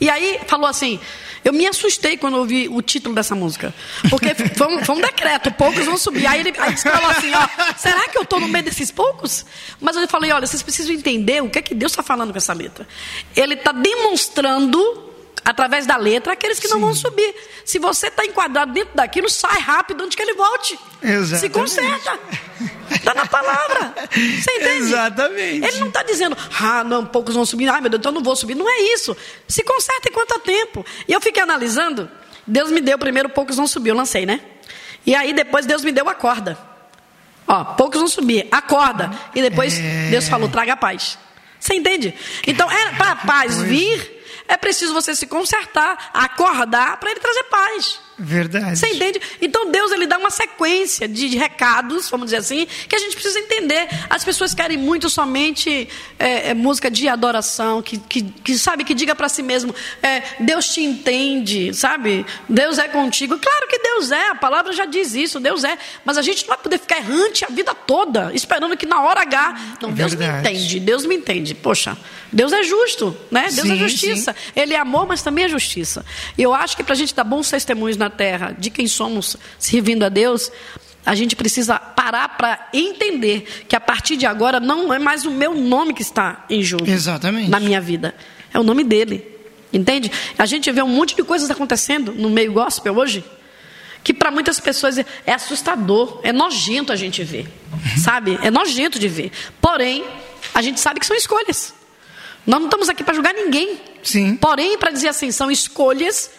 E 0.00 0.08
aí 0.08 0.40
falou 0.46 0.66
assim: 0.66 0.98
eu 1.44 1.52
me 1.52 1.66
assustei 1.66 2.16
quando 2.16 2.38
ouvi 2.38 2.66
o 2.66 2.80
título 2.80 3.14
dessa 3.14 3.34
música. 3.34 3.74
Porque 4.08 4.34
foi 4.56 4.66
um, 4.66 4.82
foi 4.82 4.96
um 4.96 5.00
decreto, 5.02 5.52
poucos 5.52 5.84
vão 5.84 5.98
subir. 5.98 6.26
Aí 6.26 6.40
ele, 6.40 6.54
aí 6.58 6.68
ele 6.70 6.76
falou 6.78 7.10
assim: 7.10 7.30
ó, 7.34 7.46
será 7.76 8.08
que 8.08 8.16
eu 8.16 8.22
estou 8.22 8.40
no 8.40 8.48
meio 8.48 8.64
desses 8.64 8.90
poucos? 8.90 9.44
Mas 9.78 9.94
eu 9.94 10.08
falei: 10.08 10.32
olha, 10.32 10.46
vocês 10.46 10.62
precisam 10.62 10.94
entender 10.94 11.42
o 11.42 11.50
que 11.50 11.58
é 11.58 11.62
que 11.62 11.74
Deus 11.74 11.92
está 11.92 12.02
falando 12.02 12.30
com 12.32 12.38
essa 12.38 12.54
letra. 12.54 12.88
Ele 13.36 13.52
está 13.52 13.72
demonstrando. 13.72 15.09
Através 15.44 15.86
da 15.86 15.96
letra, 15.96 16.34
aqueles 16.34 16.58
que 16.58 16.68
não 16.68 16.78
vão 16.80 16.94
subir. 16.94 17.34
Se 17.64 17.78
você 17.78 18.08
está 18.08 18.24
enquadrado 18.24 18.72
dentro 18.72 18.94
daquilo, 18.94 19.28
sai 19.28 19.58
rápido 19.58 20.04
antes 20.04 20.14
que 20.14 20.22
ele 20.22 20.34
volte. 20.34 20.78
Se 21.00 21.06
Exatamente. 21.06 21.50
conserta. 21.50 22.18
Está 22.90 23.14
na 23.14 23.24
palavra. 23.26 23.94
Você 24.10 24.50
entende? 24.56 24.78
Exatamente. 24.78 25.64
Ele 25.66 25.78
não 25.78 25.88
está 25.88 26.02
dizendo, 26.02 26.36
ah, 26.60 26.84
não, 26.84 27.06
poucos 27.06 27.34
vão 27.34 27.46
subir, 27.46 27.68
ai 27.68 27.80
meu 27.80 27.88
Deus, 27.88 28.00
então 28.00 28.10
eu 28.10 28.14
não 28.16 28.22
vou 28.22 28.36
subir. 28.36 28.54
Não 28.54 28.68
é 28.68 28.80
isso. 28.92 29.16
Se 29.48 29.62
conserta 29.62 30.08
enquanto 30.10 30.32
há 30.32 30.38
tempo. 30.40 30.84
E 31.08 31.12
eu 31.12 31.20
fiquei 31.20 31.42
analisando, 31.42 32.10
Deus 32.46 32.70
me 32.70 32.80
deu 32.80 32.98
primeiro, 32.98 33.28
poucos 33.30 33.56
vão 33.56 33.66
subir, 33.66 33.90
eu 33.90 33.96
lancei, 33.96 34.26
né? 34.26 34.40
E 35.06 35.14
aí 35.14 35.32
depois 35.32 35.64
Deus 35.64 35.82
me 35.82 35.90
deu 35.92 36.08
a 36.08 36.14
corda. 36.14 36.58
Ó, 37.48 37.64
poucos 37.64 37.98
vão 37.98 38.08
subir, 38.08 38.46
a 38.52 38.60
corda. 38.60 39.10
E 39.34 39.40
depois 39.40 39.78
É. 39.78 40.10
Deus 40.10 40.28
falou, 40.28 40.48
traga 40.48 40.74
a 40.74 40.76
paz. 40.76 41.18
Você 41.58 41.74
entende? 41.74 42.14
Então, 42.46 42.70
é, 42.70 42.92
para 42.92 43.12
a 43.12 43.16
paz 43.16 43.60
vir, 43.62 44.19
é 44.50 44.56
preciso 44.56 44.92
você 44.92 45.14
se 45.14 45.26
consertar, 45.26 46.10
acordar, 46.12 46.98
para 46.98 47.10
ele 47.10 47.20
trazer 47.20 47.44
paz. 47.44 48.00
Verdade. 48.18 48.78
Você 48.78 48.88
entende? 48.88 49.18
Então 49.40 49.70
Deus 49.70 49.92
ele 49.92 50.06
dá 50.06 50.18
uma 50.18 50.28
sequência 50.30 51.08
de 51.08 51.30
de 51.30 51.38
recados, 51.38 52.10
vamos 52.10 52.26
dizer 52.26 52.38
assim, 52.38 52.66
que 52.88 52.94
a 52.94 52.98
gente 52.98 53.14
precisa 53.14 53.38
entender. 53.38 53.88
As 54.10 54.24
pessoas 54.24 54.52
querem 54.52 54.76
muito 54.76 55.08
somente 55.08 55.88
é, 56.18 56.50
é, 56.50 56.54
música 56.54 56.90
de 56.90 57.08
adoração, 57.08 57.80
que, 57.80 57.98
que, 57.98 58.22
que, 58.22 58.58
sabe 58.58 58.84
que 58.84 58.92
diga 58.92 59.14
para 59.14 59.28
si 59.28 59.42
mesmo, 59.42 59.74
é, 60.02 60.22
Deus 60.40 60.68
te 60.68 60.82
entende, 60.82 61.72
sabe? 61.72 62.26
Deus 62.48 62.78
é 62.78 62.88
contigo. 62.88 63.38
Claro 63.38 63.68
que 63.68 63.78
Deus 63.78 64.10
é, 64.10 64.28
a 64.28 64.34
palavra 64.34 64.72
já 64.72 64.84
diz 64.84 65.14
isso, 65.14 65.38
Deus 65.38 65.64
é. 65.64 65.78
Mas 66.04 66.18
a 66.18 66.22
gente 66.22 66.42
não 66.42 66.48
vai 66.48 66.58
poder 66.58 66.78
ficar 66.78 66.98
errante 66.98 67.44
a 67.44 67.48
vida 67.48 67.74
toda, 67.74 68.32
esperando 68.34 68.76
que 68.76 68.86
na 68.86 69.02
hora 69.02 69.22
H, 69.22 69.76
não, 69.80 69.92
Deus 69.92 70.14
Verdade. 70.14 70.48
me 70.48 70.54
entende, 70.54 70.80
Deus 70.80 71.06
me 71.06 71.14
entende. 71.14 71.54
Poxa, 71.54 71.96
Deus 72.32 72.52
é 72.52 72.62
justo, 72.62 73.16
né? 73.30 73.48
Deus 73.52 73.68
é 73.68 73.72
Sim, 73.72 73.78
justiça. 73.78 74.36
Ele 74.54 74.74
é 74.74 74.78
amor, 74.78 75.06
mas 75.06 75.22
também 75.22 75.44
é 75.44 75.48
justiça. 75.48 76.04
E 76.38 76.42
eu 76.42 76.54
acho 76.54 76.76
que 76.76 76.82
para 76.84 76.92
a 76.92 76.96
gente 76.96 77.14
dar 77.14 77.24
bons 77.24 77.50
testemunhos 77.50 77.96
na 77.96 78.08
terra 78.08 78.54
de 78.56 78.70
quem 78.70 78.86
somos 78.86 79.36
servindo 79.58 80.04
a 80.04 80.08
Deus, 80.08 80.50
a 81.04 81.14
gente 81.14 81.34
precisa 81.34 81.78
parar 81.78 82.28
para 82.36 82.68
entender 82.72 83.64
que 83.68 83.74
a 83.74 83.80
partir 83.80 84.16
de 84.16 84.26
agora 84.26 84.60
não 84.60 84.92
é 84.92 84.98
mais 84.98 85.24
o 85.24 85.30
meu 85.30 85.54
nome 85.54 85.92
que 85.94 86.02
está 86.02 86.44
em 86.48 86.62
jogo 86.62 86.88
Exatamente. 86.88 87.48
na 87.50 87.58
minha 87.58 87.80
vida, 87.80 88.14
é 88.52 88.58
o 88.58 88.62
nome 88.62 88.84
dele. 88.84 89.26
Entende? 89.72 90.10
A 90.36 90.46
gente 90.46 90.70
vê 90.72 90.82
um 90.82 90.88
monte 90.88 91.14
de 91.14 91.22
coisas 91.22 91.50
acontecendo 91.50 92.12
no 92.12 92.28
meio 92.28 92.52
gospel 92.52 92.96
hoje 92.96 93.24
que 94.02 94.14
para 94.14 94.30
muitas 94.30 94.58
pessoas 94.58 94.96
é- 94.98 95.04
é 95.26 95.32
assustador, 95.34 96.20
é 96.22 96.32
nojento 96.32 96.92
a 96.92 96.96
gente 96.96 97.22
ver, 97.22 97.46
sabe? 98.02 98.38
É 98.42 98.50
nojento 98.50 98.98
de 98.98 99.06
ver. 99.08 99.30
Porém, 99.60 100.04
a 100.54 100.62
gente 100.62 100.80
sabe 100.80 100.98
que 101.00 101.06
são 101.06 101.16
escolhas. 101.16 101.74
Nós 102.50 102.58
não 102.58 102.66
estamos 102.66 102.88
aqui 102.88 103.04
para 103.04 103.14
julgar 103.14 103.32
ninguém. 103.32 103.80
Sim. 104.02 104.34
Porém, 104.36 104.76
para 104.76 104.90
dizer 104.90 105.08
assim, 105.08 105.30
são 105.30 105.50
escolhas 105.50 106.30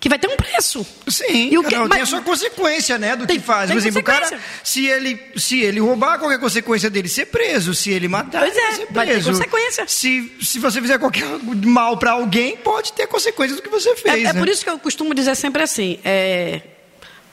que 0.00 0.08
vai 0.08 0.18
ter 0.18 0.26
um 0.28 0.36
preço. 0.36 0.86
Sim, 1.06 1.50
E 1.52 1.58
o 1.58 1.62
que- 1.62 1.74
não, 1.76 1.86
tem 1.86 1.98
mas- 1.98 2.02
a 2.04 2.06
sua 2.06 2.22
consequência, 2.22 2.96
né, 2.98 3.14
do 3.14 3.26
Tem- 3.26 3.38
que 3.38 3.44
faz. 3.44 3.68
tem 3.68 3.76
Por 3.76 3.78
exemplo, 3.86 4.00
o 4.00 4.02
cara, 4.02 4.40
se 4.64 4.86
ele, 4.86 5.20
se 5.36 5.60
ele 5.60 5.78
roubar, 5.78 6.18
qual 6.18 6.32
é 6.32 6.36
a 6.36 6.38
consequência 6.38 6.88
dele? 6.88 7.06
Ser 7.08 7.26
preso. 7.26 7.74
Se 7.74 7.90
ele 7.90 8.08
matar, 8.08 8.40
Pois 8.40 8.56
ele 8.56 8.64
é, 8.66 8.72
ser 8.72 8.86
vai 8.90 9.06
ter 9.06 9.12
preso. 9.12 9.32
consequência. 9.32 9.84
Se, 9.86 10.32
se 10.42 10.58
você 10.58 10.80
fizer 10.80 10.98
qualquer 10.98 11.26
mal 11.66 11.98
para 11.98 12.12
alguém, 12.12 12.56
pode 12.56 12.94
ter 12.94 13.06
consequências 13.06 13.58
do 13.60 13.62
que 13.62 13.68
você 13.68 13.90
É, 13.90 13.96
fez, 13.96 14.24
é 14.30 14.32
né? 14.32 14.40
por 14.40 14.48
isso 14.48 14.64
que 14.64 14.70
eu 14.70 14.78
costumo 14.78 15.12
dizer 15.12 15.36
sempre 15.36 15.62
assim: 15.62 15.98
é, 16.02 16.62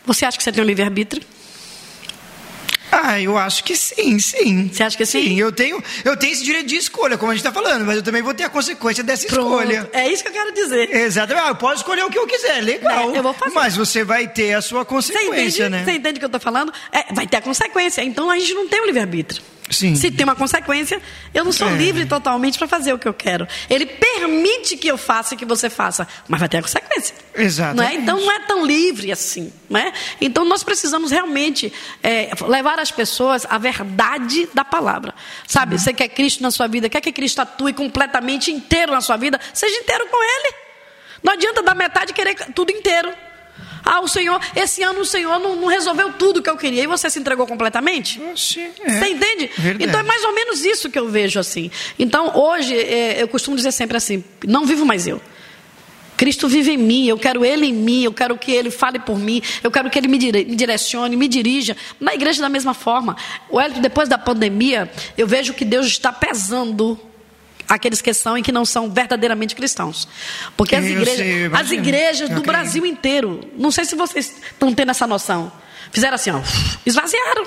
você 0.06 0.26
acha 0.26 0.38
que 0.38 0.44
você 0.44 0.52
tem 0.52 0.62
um 0.62 0.68
livre-arbítrio? 0.68 1.24
Ah, 2.92 3.20
eu 3.22 3.38
acho 3.38 3.64
que 3.64 3.76
sim, 3.76 4.18
sim. 4.20 4.70
Você 4.72 4.84
acha 4.84 4.98
que 4.98 5.06
sim? 5.06 5.22
Sim, 5.22 5.40
eu 5.40 5.52
tenho, 5.52 5.84
eu 6.06 6.16
tenho 6.16 6.34
esse 6.34 6.44
direito 6.44 6.68
de 6.68 6.76
escolha, 6.78 7.18
como 7.18 7.32
a 7.32 7.36
gente 7.36 7.46
está 7.46 7.52
falando, 7.52 7.86
mas 7.86 7.98
eu 7.98 8.04
também 8.04 8.22
vou 8.22 8.34
ter 8.34 8.44
a 8.44 8.50
consequência 8.50 9.04
dessa 9.04 9.28
escolha. 9.28 9.90
É 9.94 10.08
isso 10.12 10.24
que 10.24 10.30
eu 10.30 10.34
quero 10.34 10.54
dizer. 10.54 10.90
Exatamente. 10.96 11.46
Ah, 11.46 11.50
eu 11.50 11.56
posso 11.56 11.76
escolher 11.78 12.04
o 12.06 12.10
que 12.10 12.18
eu 12.18 12.26
quiser, 12.26 12.62
legal. 12.62 13.14
É, 13.14 13.18
eu 13.20 13.24
vou 13.24 13.34
fazer. 13.34 13.54
Mas 13.54 13.76
você 13.76 14.04
vai 14.04 14.28
ter 14.28 14.54
a 14.54 14.62
sua 14.62 14.84
Você 14.84 14.90
consequência, 15.14 15.64
entende, 15.66 15.70
né? 15.70 15.84
você 15.86 15.92
entende 15.92 16.16
o 16.16 16.20
que 16.20 16.26
eu 16.26 16.28
estou 16.28 16.42
falando? 16.42 16.72
É, 16.92 17.14
vai 17.14 17.28
ter 17.28 17.38
a 17.38 17.42
consequência. 17.42 18.02
Então 18.04 18.30
a 18.30 18.38
gente 18.40 18.54
não 18.54 18.68
tem 18.68 18.82
o 18.82 18.86
livre-arbítrio. 18.86 19.42
Sim. 19.70 19.96
Se 19.96 20.10
tem 20.10 20.24
uma 20.24 20.36
consequência, 20.36 21.02
eu 21.34 21.44
não 21.44 21.52
sou 21.52 21.68
É. 21.68 21.76
livre 21.76 22.06
totalmente 22.06 22.58
para 22.58 22.68
fazer 22.68 22.94
o 22.94 22.98
que 23.00 23.08
eu 23.08 23.14
quero. 23.14 23.46
Ele 23.70 23.86
permite 23.86 24.78
que 24.78 24.88
eu 24.88 24.98
faça 24.98 25.34
e 25.34 25.38
que 25.38 25.46
você 25.46 25.70
faça, 25.70 26.08
mas 26.28 26.40
vai 26.40 26.48
ter 26.48 26.58
a 26.58 26.62
consequência. 26.62 27.14
Exatamente. 27.36 27.78
Não 27.78 27.84
é? 27.84 28.02
Então 28.02 28.20
não 28.22 28.32
é 28.32 28.40
tão 28.40 28.66
livre 28.66 29.12
assim. 29.12 29.52
Não 29.70 29.80
é? 29.80 29.92
Então 30.22 30.46
nós 30.46 30.64
precisamos 30.64 31.12
realmente 31.12 31.72
é, 32.02 32.30
levar 32.48 32.80
às 32.80 32.92
pessoas 32.92 33.46
a 33.50 33.58
verdade 33.58 34.48
da 34.54 34.64
palavra. 34.64 35.14
Sabe? 35.46 35.78
Você 35.78 35.92
quer 35.94 36.08
Cristo 36.08 36.42
na 36.42 36.50
sua 36.52 36.68
vida, 36.68 36.88
quer 36.90 37.02
que 37.02 37.12
Cristo 37.12 37.40
atue 37.42 37.74
completamente 37.74 38.52
inteiro 38.52 38.94
na 38.94 39.02
sua 39.02 39.18
vida, 39.18 39.40
seja 39.54 39.76
inteiro 39.76 40.08
com 40.08 40.24
Ele. 40.24 40.56
Não 41.22 41.34
adianta 41.34 41.62
dar 41.62 41.76
metade 41.76 42.12
e 42.12 42.14
querer 42.14 42.36
tudo 42.54 42.72
inteiro. 42.72 43.12
Ah, 43.90 44.02
o 44.02 44.08
Senhor, 44.08 44.40
esse 44.54 44.84
ano 44.84 45.00
o 45.00 45.06
Senhor 45.06 45.40
não, 45.40 45.56
não 45.56 45.68
resolveu 45.68 46.12
tudo 46.12 46.42
que 46.42 46.50
eu 46.50 46.58
queria 46.58 46.84
e 46.84 46.88
você 46.88 47.10
se 47.10 47.20
entregou 47.20 47.48
completamente? 47.48 48.22
Oxi, 48.32 48.70
é. 48.84 49.00
Você 49.00 49.08
entende? 49.08 49.50
Verdade. 49.58 49.84
Então 49.86 50.00
é 50.02 50.04
mais 50.04 50.24
ou 50.26 50.34
menos 50.34 50.66
isso 50.66 50.90
que 50.90 51.00
eu 51.00 51.08
vejo 51.10 51.40
assim. 51.40 51.72
Então 51.98 52.36
hoje 52.38 52.76
é, 52.78 53.22
eu 53.22 53.28
costumo 53.30 53.56
dizer 53.56 53.72
sempre 53.72 53.96
assim: 53.96 54.24
não 54.46 54.66
vivo 54.66 54.86
mais 54.86 55.08
eu. 55.08 55.22
Cristo 56.18 56.48
vive 56.48 56.72
em 56.72 56.78
mim, 56.78 57.08
eu 57.08 57.18
quero 57.18 57.46
Ele 57.46 57.68
em 57.68 57.74
mim, 57.74 58.04
eu 58.04 58.12
quero 58.12 58.36
que 58.38 58.52
Ele 58.52 58.72
fale 58.72 58.98
por 58.98 59.20
mim, 59.20 59.40
eu 59.64 59.70
quero 59.70 59.88
que 59.88 60.00
Ele 60.00 60.08
me, 60.08 60.18
dire- 60.18 60.46
me 60.46 60.56
direcione, 60.56 61.16
me 61.16 61.28
dirija. 61.28 61.78
Na 62.00 62.14
igreja, 62.16 62.42
da 62.42 62.50
mesma 62.50 62.74
forma. 62.74 63.16
O 63.52 63.62
Hélio, 63.62 63.80
depois 63.80 64.10
da 64.10 64.18
pandemia, 64.18 64.92
eu 65.16 65.28
vejo 65.28 65.54
que 65.54 65.64
Deus 65.64 65.86
está 65.86 66.12
pesando 66.12 67.00
aqueles 67.68 68.02
que 68.02 68.14
são 68.14 68.38
e 68.38 68.42
que 68.42 68.52
não 68.52 68.66
são 68.66 68.90
verdadeiramente 68.90 69.56
cristãos. 69.56 70.08
Porque 70.56 70.76
as 70.76 70.84
igrejas, 70.86 71.16
sei, 71.18 71.46
as 71.54 71.72
igrejas 71.72 72.30
do. 72.30 72.42
Brasil 72.42 72.86
inteiro, 72.86 73.42
não 73.58 73.72
sei 73.72 73.86
se 73.86 73.96
vocês 73.96 74.36
estão 74.52 74.74
tendo 74.74 74.92
essa 74.92 75.06
noção, 75.08 75.52
fizeram 75.92 76.16
assim, 76.16 76.32
ó, 76.32 76.42
esvaziaram. 76.86 77.46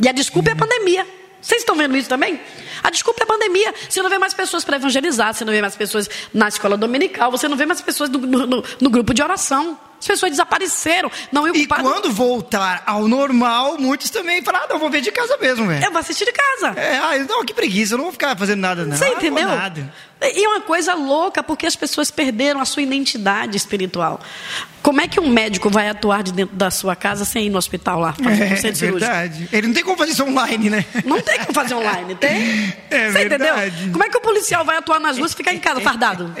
E 0.00 0.08
a 0.08 0.12
desculpa 0.12 0.50
é 0.50 0.52
a 0.52 0.56
pandemia. 0.56 1.06
Vocês 1.40 1.62
estão 1.62 1.76
vendo 1.76 1.96
isso 1.96 2.08
também? 2.08 2.40
A 2.82 2.90
desculpa 2.90 3.20
é 3.20 3.24
a 3.24 3.26
pandemia. 3.26 3.74
Você 3.88 4.02
não 4.02 4.10
vê 4.10 4.18
mais 4.18 4.34
pessoas 4.34 4.64
para 4.64 4.76
evangelizar, 4.76 5.32
você 5.34 5.44
não 5.44 5.52
vê 5.52 5.60
mais 5.60 5.76
pessoas 5.76 6.08
na 6.34 6.48
escola 6.48 6.76
dominical, 6.76 7.30
você 7.30 7.48
não 7.48 7.56
vê 7.56 7.64
mais 7.66 7.80
pessoas 7.80 8.10
no- 8.10 8.18
no- 8.18 8.64
no 8.80 8.90
grupo 8.90 9.14
de 9.14 9.22
oração. 9.22 9.78
As 10.00 10.06
pessoas 10.06 10.30
desapareceram. 10.30 11.10
Não, 11.32 11.46
eu, 11.46 11.54
E 11.54 11.66
quando 11.66 12.12
voltar 12.12 12.82
ao 12.86 13.08
normal, 13.08 13.76
muitos 13.78 14.10
também 14.10 14.42
falam, 14.42 14.62
ah, 14.62 14.66
não, 14.70 14.78
vou 14.78 14.88
ver 14.90 15.00
de 15.00 15.10
casa 15.10 15.36
mesmo, 15.40 15.66
velho. 15.66 15.84
eu 15.84 15.90
vou 15.90 16.00
assistir 16.00 16.24
de 16.24 16.32
casa. 16.32 16.78
É, 16.78 16.96
ah, 16.98 17.18
não, 17.28 17.44
que 17.44 17.52
preguiça, 17.52 17.94
eu 17.94 17.98
não 17.98 18.04
vou 18.04 18.12
ficar 18.12 18.36
fazendo 18.36 18.60
nada, 18.60 18.84
não. 18.84 18.96
Você 18.96 19.04
Ah, 19.06 19.10
entendeu? 19.10 19.48
Nada. 19.48 19.92
E 20.20 20.44
é 20.44 20.48
uma 20.48 20.60
coisa 20.60 20.94
louca, 20.94 21.42
porque 21.42 21.64
as 21.66 21.76
pessoas 21.76 22.10
perderam 22.10 22.60
a 22.60 22.64
sua 22.64 22.82
identidade 22.82 23.56
espiritual. 23.56 24.20
Como 24.82 25.00
é 25.00 25.08
que 25.08 25.20
um 25.20 25.28
médico 25.28 25.68
vai 25.68 25.88
atuar 25.88 26.22
de 26.22 26.32
dentro 26.32 26.56
da 26.56 26.70
sua 26.70 26.96
casa 26.96 27.24
sem 27.24 27.46
ir 27.46 27.50
no 27.50 27.58
hospital 27.58 28.00
lá, 28.00 28.12
fazer 28.14 28.42
um 28.44 28.46
É, 28.46 28.56
centro 28.56 28.78
cirúrgico? 28.78 29.10
verdade. 29.12 29.48
Ele 29.52 29.66
não 29.66 29.74
tem 29.74 29.84
como 29.84 29.96
fazer 29.98 30.12
isso 30.12 30.24
online, 30.24 30.70
né? 30.70 30.84
Não 31.04 31.20
tem 31.20 31.38
como 31.40 31.52
fazer 31.52 31.74
online, 31.74 32.14
tem? 32.14 32.74
É 32.90 33.10
Você 33.10 33.24
entendeu? 33.26 33.54
verdade. 33.54 33.90
Como 33.90 34.02
é 34.04 34.08
que 34.08 34.16
o 34.16 34.20
policial 34.20 34.64
vai 34.64 34.76
atuar 34.78 34.98
nas 34.98 35.18
ruas 35.18 35.32
e 35.32 35.36
ficar 35.36 35.52
em 35.52 35.58
casa 35.58 35.80
fardado? 35.80 36.32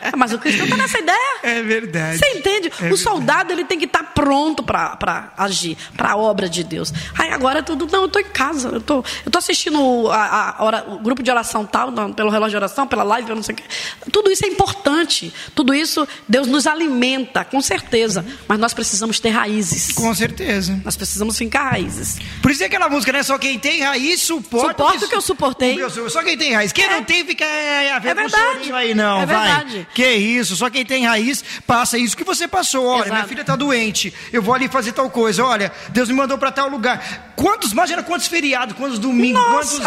Ah, 0.00 0.12
Mas 0.16 0.32
o 0.32 0.38
cristão 0.38 0.68
tá 0.68 0.76
nessa 0.76 0.98
ideia. 0.98 1.36
É 1.42 1.62
verdade. 1.62 2.18
Você 2.18 2.26
entende? 2.38 2.68
É 2.68 2.70
o 2.70 2.76
verdade. 2.78 2.96
soldado 3.02 3.52
ele 3.52 3.64
tem 3.64 3.78
que 3.78 3.86
estar 3.86 4.02
pronto 4.14 4.62
para 4.62 5.32
agir, 5.36 5.76
para 5.96 6.12
a 6.12 6.16
obra 6.16 6.48
de 6.48 6.62
Deus. 6.62 6.92
Aí 7.18 7.30
agora 7.32 7.58
é 7.58 7.62
tudo, 7.62 7.88
não, 7.90 8.00
eu 8.02 8.06
estou 8.06 8.20
em 8.22 8.26
casa, 8.26 8.68
eu 8.68 8.80
tô, 8.80 9.04
eu 9.24 9.30
tô 9.32 9.38
assistindo 9.38 10.08
a, 10.12 10.56
a 10.58 10.64
ora- 10.64 10.84
o 10.88 10.98
grupo 11.00 11.22
de 11.22 11.30
oração 11.30 11.64
tal, 11.66 11.90
pelo 12.14 12.30
relógio 12.30 12.50
de 12.50 12.56
oração, 12.56 12.86
pela 12.86 13.02
live, 13.02 13.25
não 13.34 13.42
sei 13.42 13.54
o 13.54 13.56
quê. 13.56 13.64
Tudo 14.12 14.30
isso 14.30 14.44
é 14.44 14.48
importante. 14.48 15.32
Tudo 15.54 15.74
isso, 15.74 16.06
Deus 16.28 16.46
nos 16.46 16.66
alimenta, 16.66 17.44
com 17.44 17.60
certeza. 17.60 18.24
Mas 18.46 18.58
nós 18.58 18.72
precisamos 18.74 19.18
ter 19.18 19.30
raízes. 19.30 19.92
Com 19.92 20.14
certeza. 20.14 20.80
Nós 20.84 20.96
precisamos 20.96 21.36
fincar 21.36 21.70
raízes. 21.72 22.18
Por 22.42 22.50
isso 22.50 22.62
é 22.62 22.66
aquela 22.66 22.88
música, 22.88 23.12
né? 23.12 23.22
Só 23.22 23.38
quem 23.38 23.58
tem 23.58 23.82
raiz 23.82 24.20
suporta. 24.22 24.68
Suporta 24.68 25.04
o 25.06 25.08
que 25.08 25.14
eu 25.14 25.20
suportei. 25.20 25.80
eu 25.82 25.90
Só 26.10 26.22
quem 26.22 26.36
tem 26.36 26.52
raiz. 26.54 26.72
Quem 26.72 26.84
É. 26.84 26.90
não 26.90 27.04
tem, 27.04 27.24
fica 27.24 27.44
é, 27.44 27.92
a 27.92 27.98
ver 27.98 28.10
É 28.10 28.14
com 28.14 28.20
verdade. 28.20 28.72
aí, 28.72 28.94
não. 28.94 29.20
É 29.22 29.26
vai. 29.26 29.44
verdade. 29.46 29.88
Que 29.94 30.06
isso. 30.12 30.54
Só 30.56 30.70
quem 30.70 30.84
tem 30.84 31.06
raiz 31.06 31.42
passa 31.66 31.98
isso 31.98 32.16
que 32.16 32.24
você 32.24 32.46
passou. 32.46 32.84
Olha, 32.86 33.00
Exato. 33.00 33.14
minha 33.14 33.26
filha 33.26 33.44
tá 33.44 33.56
doente. 33.56 34.12
Eu 34.32 34.42
vou 34.42 34.54
ali 34.54 34.68
fazer 34.68 34.92
tal 34.92 35.08
coisa. 35.10 35.44
Olha, 35.44 35.72
Deus 35.90 36.08
me 36.08 36.14
mandou 36.14 36.38
pra 36.38 36.52
tal 36.52 36.68
lugar. 36.68 37.32
Quantos, 37.36 37.72
imagina 37.72 38.02
quantos 38.02 38.26
feriados, 38.26 38.76
quantos 38.76 38.98
domingos, 38.98 39.42
quantos, 39.44 39.80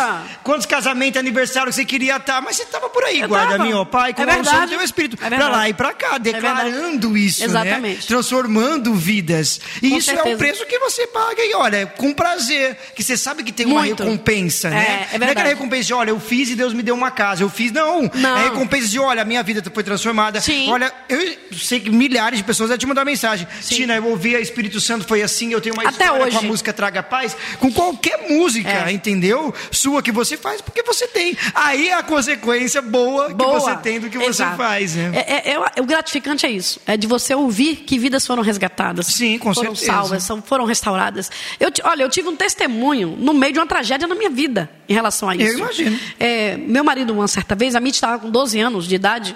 quantos 0.44 0.66
casamentos, 0.66 1.20
aniversários 1.20 1.76
que 1.76 1.82
você 1.82 1.86
queria 1.86 2.18
estar. 2.18 2.42
Mas 2.42 2.58
você 2.58 2.66
tava 2.66 2.90
por 2.90 3.04
aí, 3.04 3.20
Eu 3.22 3.29
guarda-me, 3.30 3.74
ó 3.74 3.86
Pai, 3.86 4.14
com 4.14 4.22
é 4.22 4.26
a 4.26 4.28
unção 4.28 4.42
do 4.44 4.50
verdade. 4.50 4.72
teu 4.72 4.82
Espírito. 4.84 5.16
É 5.16 5.18
pra 5.20 5.30
verdade. 5.30 5.52
lá 5.52 5.70
e 5.70 5.74
pra 5.74 5.94
cá, 5.94 6.18
declarando 6.18 7.18
isso, 7.18 7.40
né? 7.42 7.46
Exatamente. 7.48 8.08
Transformando 8.08 8.94
vidas. 8.94 9.60
E 9.82 9.90
Com 9.90 9.98
isso 9.98 10.12
é 10.12 10.14
certeza. 10.16 10.36
um 10.36 10.38
preço 10.38 10.66
que 10.66 10.80
você 10.80 11.08
paga 11.08 11.44
e 11.44 11.54
olha, 11.54 11.86
com 11.88 12.14
prazer. 12.14 12.78
Que 12.96 13.04
você 13.04 13.18
sabe 13.18 13.44
que 13.44 13.52
tem 13.52 13.66
uma 13.66 13.82
Muito. 13.82 14.04
recompensa, 14.04 14.68
É, 14.68 14.72
né? 14.72 14.80
é 14.80 14.88
Não 14.88 14.94
é 14.94 15.06
aquela 15.06 15.26
verdade. 15.28 15.50
recompensa 15.50 15.84
de, 15.88 15.94
olha, 15.94 16.10
eu 16.12 16.20
fiz 16.20 16.50
e 16.50 16.56
Deus 16.56 16.74
me 16.74 16.84
deu 16.84 16.96
uma 16.96 17.12
casa. 17.12 17.44
Eu 17.44 17.50
fiz, 17.50 17.72
não. 17.72 18.10
Não. 18.14 18.38
É 18.38 18.44
recompensa 18.46 18.88
de, 18.88 19.00
olha, 19.00 19.22
a 19.22 19.26
minha 19.26 19.42
vida 19.44 19.64
foi 19.74 19.84
transformada. 19.84 20.42
Sim. 20.42 20.70
Olha, 20.72 20.92
eu 21.08 21.36
sei 21.58 21.80
que 21.80 21.90
milhares 21.90 22.40
de 22.40 22.44
pessoas 22.44 22.70
já 22.70 22.78
te 22.78 22.86
mandar 22.86 23.06
mensagem. 23.06 23.48
Sim. 23.62 23.76
Tina, 23.76 23.96
eu 23.96 24.06
ouvi 24.08 24.36
a 24.36 24.40
Espírito 24.40 24.80
Santo, 24.80 25.06
foi 25.08 25.22
assim, 25.22 25.52
eu 25.54 25.62
tenho 25.62 25.76
uma 25.76 25.84
Até 25.84 26.04
história 26.06 26.26
hoje. 26.26 26.38
com 26.38 26.46
a 26.46 26.48
música 26.48 26.74
Traga 26.74 27.04
Paz. 27.04 27.36
Com 27.60 27.72
qualquer 27.72 28.30
música, 28.30 28.86
É. 28.88 28.92
entendeu? 28.92 29.54
Sua 29.72 30.02
que 30.02 30.12
você 30.12 30.38
faz, 30.38 30.62
porque 30.62 30.84
você 30.84 31.08
tem. 31.08 31.38
Aí 31.54 31.90
é 31.90 31.94
a 31.94 32.04
consequência 32.04 32.82
boa, 32.82 33.19
Boa. 33.30 33.56
que 33.56 33.60
você 33.62 33.76
tem 33.78 34.00
do 34.00 34.10
que 34.10 34.18
você 34.18 34.30
Exato. 34.30 34.58
faz, 34.58 34.96
né? 34.96 35.12
É, 35.16 35.52
é- 35.52 35.54
é- 35.76 35.82
o 35.82 35.86
gratificante 35.86 36.46
é 36.46 36.50
isso. 36.52 36.80
É 36.88 36.96
de 36.96 37.06
você 37.08 37.36
ouvir 37.36 37.78
que 37.78 38.00
vidas 38.00 38.26
foram 38.26 38.42
resgatadas. 38.42 39.08
Sim, 39.08 39.38
com 39.38 39.54
foram 39.54 39.76
certeza. 39.76 39.92
salvas, 40.00 40.24
são- 40.24 40.42
foram 40.42 40.66
restauradas. 40.66 41.30
Eu, 41.60 41.70
olha, 41.84 42.04
eu 42.04 42.10
tive 42.10 42.28
um 42.30 42.36
testemunho 42.36 43.16
no 43.20 43.34
meio 43.34 43.54
de 43.54 43.60
uma 43.60 43.68
tragédia 43.68 44.08
na 44.08 44.16
minha 44.16 44.30
vida 44.30 44.70
em 44.88 44.94
relação 44.94 45.28
a 45.30 45.36
isso. 45.36 45.58
imagino. 45.58 46.00
É, 46.20 46.56
meu 46.58 46.84
marido, 46.84 47.14
uma 47.14 47.28
certa 47.28 47.56
vez, 47.56 47.76
a 47.76 47.80
Mitty 47.80 47.96
estava 47.98 48.20
com 48.20 48.30
12 48.30 48.60
anos 48.60 48.88
de 48.88 48.96
idade. 48.96 49.36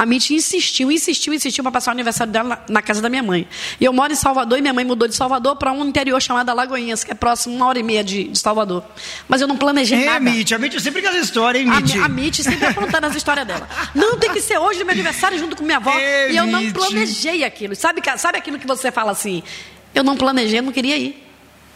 A 0.00 0.06
Mitty 0.06 0.34
insistiu, 0.34 0.90
insistiu, 0.90 1.34
insistiu 1.34 1.62
para 1.62 1.72
passar 1.72 1.90
o 1.90 1.92
aniversário 1.92 2.32
dela 2.32 2.48
na, 2.48 2.58
na 2.70 2.80
casa 2.82 3.02
da 3.02 3.10
minha 3.10 3.22
mãe. 3.22 3.46
E 3.78 3.84
eu 3.84 3.92
moro 3.92 4.10
em 4.10 4.16
Salvador 4.16 4.56
e 4.58 4.62
minha 4.62 4.72
mãe 4.72 4.82
mudou 4.82 5.06
de 5.06 5.14
Salvador 5.14 5.56
para 5.56 5.70
um 5.72 5.84
interior 5.84 6.18
chamado 6.22 6.54
Lagoinhas, 6.54 7.04
que 7.04 7.10
é 7.10 7.14
próximo 7.14 7.54
uma 7.54 7.66
hora 7.66 7.78
e 7.78 7.82
meia 7.82 8.02
de, 8.02 8.24
de 8.24 8.38
Salvador. 8.38 8.82
Mas 9.28 9.42
eu 9.42 9.46
não 9.46 9.58
planejei 9.58 10.02
É, 10.02 10.06
nada. 10.06 10.20
Mitch, 10.20 10.52
a 10.52 10.58
Mitch 10.58 10.74
é 10.76 10.78
sempre 10.80 11.02
com 11.02 11.08
essa 11.08 11.18
história, 11.18 11.58
hein, 11.58 11.68
A, 11.68 11.76
Mitch? 11.82 11.94
Mi- 11.96 12.00
a 12.02 12.08
Mitty 12.08 12.42
sempre 12.42 12.64
apontando 12.66 13.06
as 13.08 13.14
histórias 13.14 13.46
dela. 13.46 13.68
Não, 13.94 14.16
tem 14.16 14.30
que 14.32 14.40
ser 14.40 14.56
hoje 14.56 14.82
meu 14.84 14.92
aniversário 14.94 15.38
junto 15.38 15.54
com 15.54 15.64
minha 15.64 15.76
avó. 15.76 15.92
É, 15.92 16.32
e 16.32 16.36
eu 16.38 16.46
não 16.46 16.60
Mitty. 16.60 16.72
planejei 16.72 17.44
aquilo. 17.44 17.76
Sabe, 17.76 18.00
sabe 18.16 18.38
aquilo 18.38 18.58
que 18.58 18.66
você 18.66 18.90
fala 18.90 19.12
assim? 19.12 19.42
Eu 19.94 20.02
não 20.02 20.16
planejei, 20.16 20.62
não 20.62 20.72
queria 20.72 20.96
ir. 20.96 21.29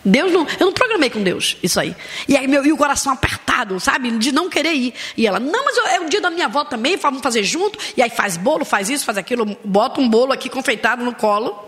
Deus 0.05 0.31
não, 0.33 0.47
eu 0.61 0.67
não 0.67 0.73
programei 0.73 1.09
com 1.09 1.23
Deus 1.23 1.57
isso 1.63 1.81
aí. 1.81 1.97
E 2.29 2.37
aí 2.37 2.47
meu, 2.47 2.65
e 2.67 2.73
o 2.73 2.77
coração 2.77 3.13
apertado, 3.13 3.81
sabe, 3.81 4.11
de 4.13 4.33
não 4.33 4.51
querer 4.51 4.75
ir. 4.75 4.95
E 5.17 5.27
ela, 5.27 5.41
não, 5.41 5.65
mas 5.65 5.77
eu- 5.79 5.87
é 5.87 6.01
o 6.01 6.09
dia 6.11 6.21
da 6.21 6.29
minha 6.31 6.47
avó 6.47 6.65
também, 6.65 6.97
vamos 6.97 7.23
fazer 7.23 7.43
junto. 7.43 7.79
E 7.97 8.03
aí 8.03 8.11
faz 8.11 8.37
bolo, 8.37 8.65
faz 8.65 8.91
isso, 8.91 9.05
faz 9.05 9.17
aquilo, 9.17 9.57
bota 9.65 10.01
um 10.01 10.09
bolo 10.09 10.33
aqui 10.33 10.51
confeitado 10.51 11.05
no 11.05 11.15
colo. 11.15 11.59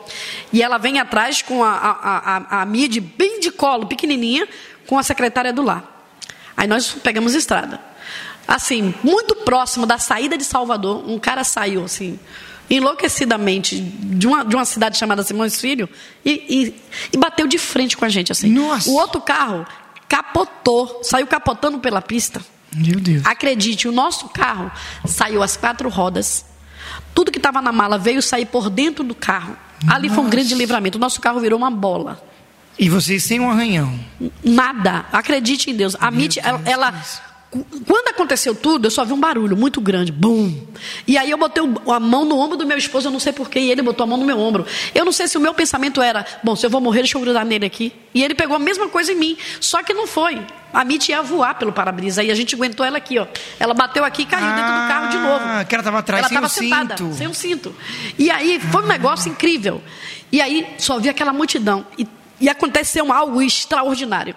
E 0.53 0.62
ela 0.62 0.76
vem 0.78 1.01
atrás 1.01 1.41
com 1.41 1.64
a, 1.64 1.70
a, 1.72 1.91
a, 1.91 2.37
a, 2.59 2.62
a 2.62 2.66
Mid 2.66 2.99
bem 3.01 3.41
de 3.41 3.51
colo, 3.51 3.87
pequenininha, 3.87 4.47
com 4.87 4.99
a 4.99 5.03
secretária 5.03 5.53
do 5.53 5.62
lar. 5.62 6.09
Aí 6.57 6.66
nós 6.66 6.89
pegamos 7.03 7.34
estrada. 7.34 7.80
Assim, 8.47 8.95
muito 9.03 9.34
próximo 9.37 9.87
da 9.87 9.99
saída 9.99 10.37
de 10.39 10.45
Salvador, 10.45 11.03
um 11.11 11.18
cara 11.18 11.43
saiu 11.43 11.84
assim, 11.84 12.18
enlouquecidamente, 12.69 13.81
de 13.81 14.27
uma, 14.27 14.45
de 14.45 14.55
uma 14.55 14.64
cidade 14.64 14.97
chamada 14.99 15.23
Simões 15.23 15.61
Filho, 15.61 15.89
e, 16.25 16.31
e- 16.49 16.83
e 17.12 17.17
bateu 17.17 17.47
de 17.47 17.59
frente 17.59 17.97
com 17.97 18.05
a 18.05 18.09
gente 18.09 18.33
assim. 18.33 18.51
Nossa. 18.51 18.89
O 18.91 18.95
outro 18.95 19.21
carro 19.21 19.67
capotou, 20.09 21.01
saiu 21.03 21.27
capotando 21.27 21.79
pela 21.79 22.01
pista. 22.01 22.41
Meu 22.75 23.01
Deus. 23.01 23.23
Acredite, 23.25 23.89
o 23.89 23.93
nosso 23.93 24.29
carro 24.29 24.71
saiu 25.07 25.43
às 25.43 25.57
quatro 25.57 25.89
rodas. 25.89 26.45
Tudo 27.14 27.31
que 27.33 27.39
estava 27.39 27.61
na 27.62 27.73
mala 27.73 27.99
veio 27.99 28.21
sair 28.23 28.47
por 28.47 28.69
dentro 28.71 29.03
do 29.03 29.14
carro. 29.14 29.57
Ali 29.89 30.09
foi 30.09 30.23
um 30.25 30.29
grande 30.31 30.55
livramento. 30.55 30.97
O 30.99 31.01
nosso 31.01 31.21
carro 31.21 31.41
virou 31.41 31.59
uma 31.59 31.71
bola. 31.71 32.23
E 32.79 32.89
vocês 32.89 33.27
têm 33.27 33.41
um 33.41 33.51
arranhão. 33.51 33.99
Nada. 34.45 35.07
Acredite 35.12 35.71
em 35.71 35.75
Deus. 35.75 35.97
A 35.99 36.11
Mitty, 36.11 36.41
ela, 36.41 36.61
ela- 36.64 36.93
cu- 36.93 36.99
quando 37.51 38.09
aconteceu 38.09 38.55
tudo, 38.55 38.86
eu 38.86 38.90
só 38.90 39.05
vi 39.05 39.12
um 39.12 39.20
barulho 39.20 39.57
muito 39.57 39.80
grande. 39.80 40.11
Bum! 40.11 40.53
E 41.07 41.16
aí 41.16 41.30
eu 41.30 41.38
botei 41.38 41.62
a 41.62 42.01
mão 42.01 42.24
no 42.24 42.38
ombro 42.38 42.57
do 42.57 42.66
meu 42.66 42.76
esposo, 42.76 43.09
eu 43.09 43.12
não 43.12 43.20
sei 43.20 43.32
porquê, 43.32 43.61
e 43.61 43.70
ele 43.70 43.82
botou 43.82 44.05
a 44.05 44.07
mão 44.07 44.18
no 44.18 44.24
meu 44.24 44.38
ombro. 44.38 44.66
Eu 44.94 45.05
não 45.05 45.12
sei 45.12 45.28
se 45.28 45.38
o 45.38 45.40
meu 45.40 45.55
pensamento 45.55 46.03
era, 46.03 46.26
bom, 46.42 46.57
se 46.57 46.66
eu 46.66 46.70
vou 46.70 46.80
morrer, 46.80 47.01
deixa 47.01 47.16
eu 47.16 47.20
grudar 47.20 47.44
nele 47.44 47.64
aqui. 47.64 47.92
E 48.12 48.22
ele 48.22 48.34
pegou 48.34 48.57
a 48.57 48.59
mesma 48.59 48.88
coisa 48.88 49.12
em 49.12 49.16
mim. 49.16 49.36
Só 49.61 49.82
que 49.82 49.94
não 49.94 50.07
foi. 50.07 50.40
A 50.72 50.84
Mitty 50.84 51.12
ia 51.12 51.22
voar 51.22 51.55
pelo 51.55 51.72
para-brisa. 51.72 52.22
E 52.22 52.30
a 52.30 52.34
gente 52.34 52.55
aguentou 52.55 52.84
ela 52.84 52.99
aqui, 52.99 53.18
ó. 53.18 53.26
Ela 53.59 53.72
bateu 53.72 54.05
aqui 54.05 54.22
e 54.22 54.26
caiu 54.26 54.47
dentro 54.47 54.72
do 54.72 54.88
carro 54.88 55.09
de 55.11 55.18
novo. 55.18 55.44
Ah, 55.44 55.64
que 55.64 55.74
ela 55.74 55.84
tava 55.84 55.99
atrás 55.99 56.20
ela 56.20 56.28
sem 56.28 56.34
tava 56.34 56.47
o 56.47 56.51
sentada, 56.51 56.97
cinto. 56.97 57.14
sem 57.14 57.28
um 57.28 57.34
cinto. 57.34 57.74
E 58.18 58.30
aí 58.30 58.61
foi 58.61 58.82
um 58.82 58.86
negócio 58.86 59.30
incrível. 59.30 59.82
E 60.32 60.40
aí 60.40 60.66
só 60.78 60.99
vi 60.99 61.09
aquela 61.09 61.32
multidão. 61.32 61.86
E, 61.97 62.07
e 62.41 62.49
aconteceu 62.49 63.12
algo 63.12 63.41
extraordinário. 63.43 64.34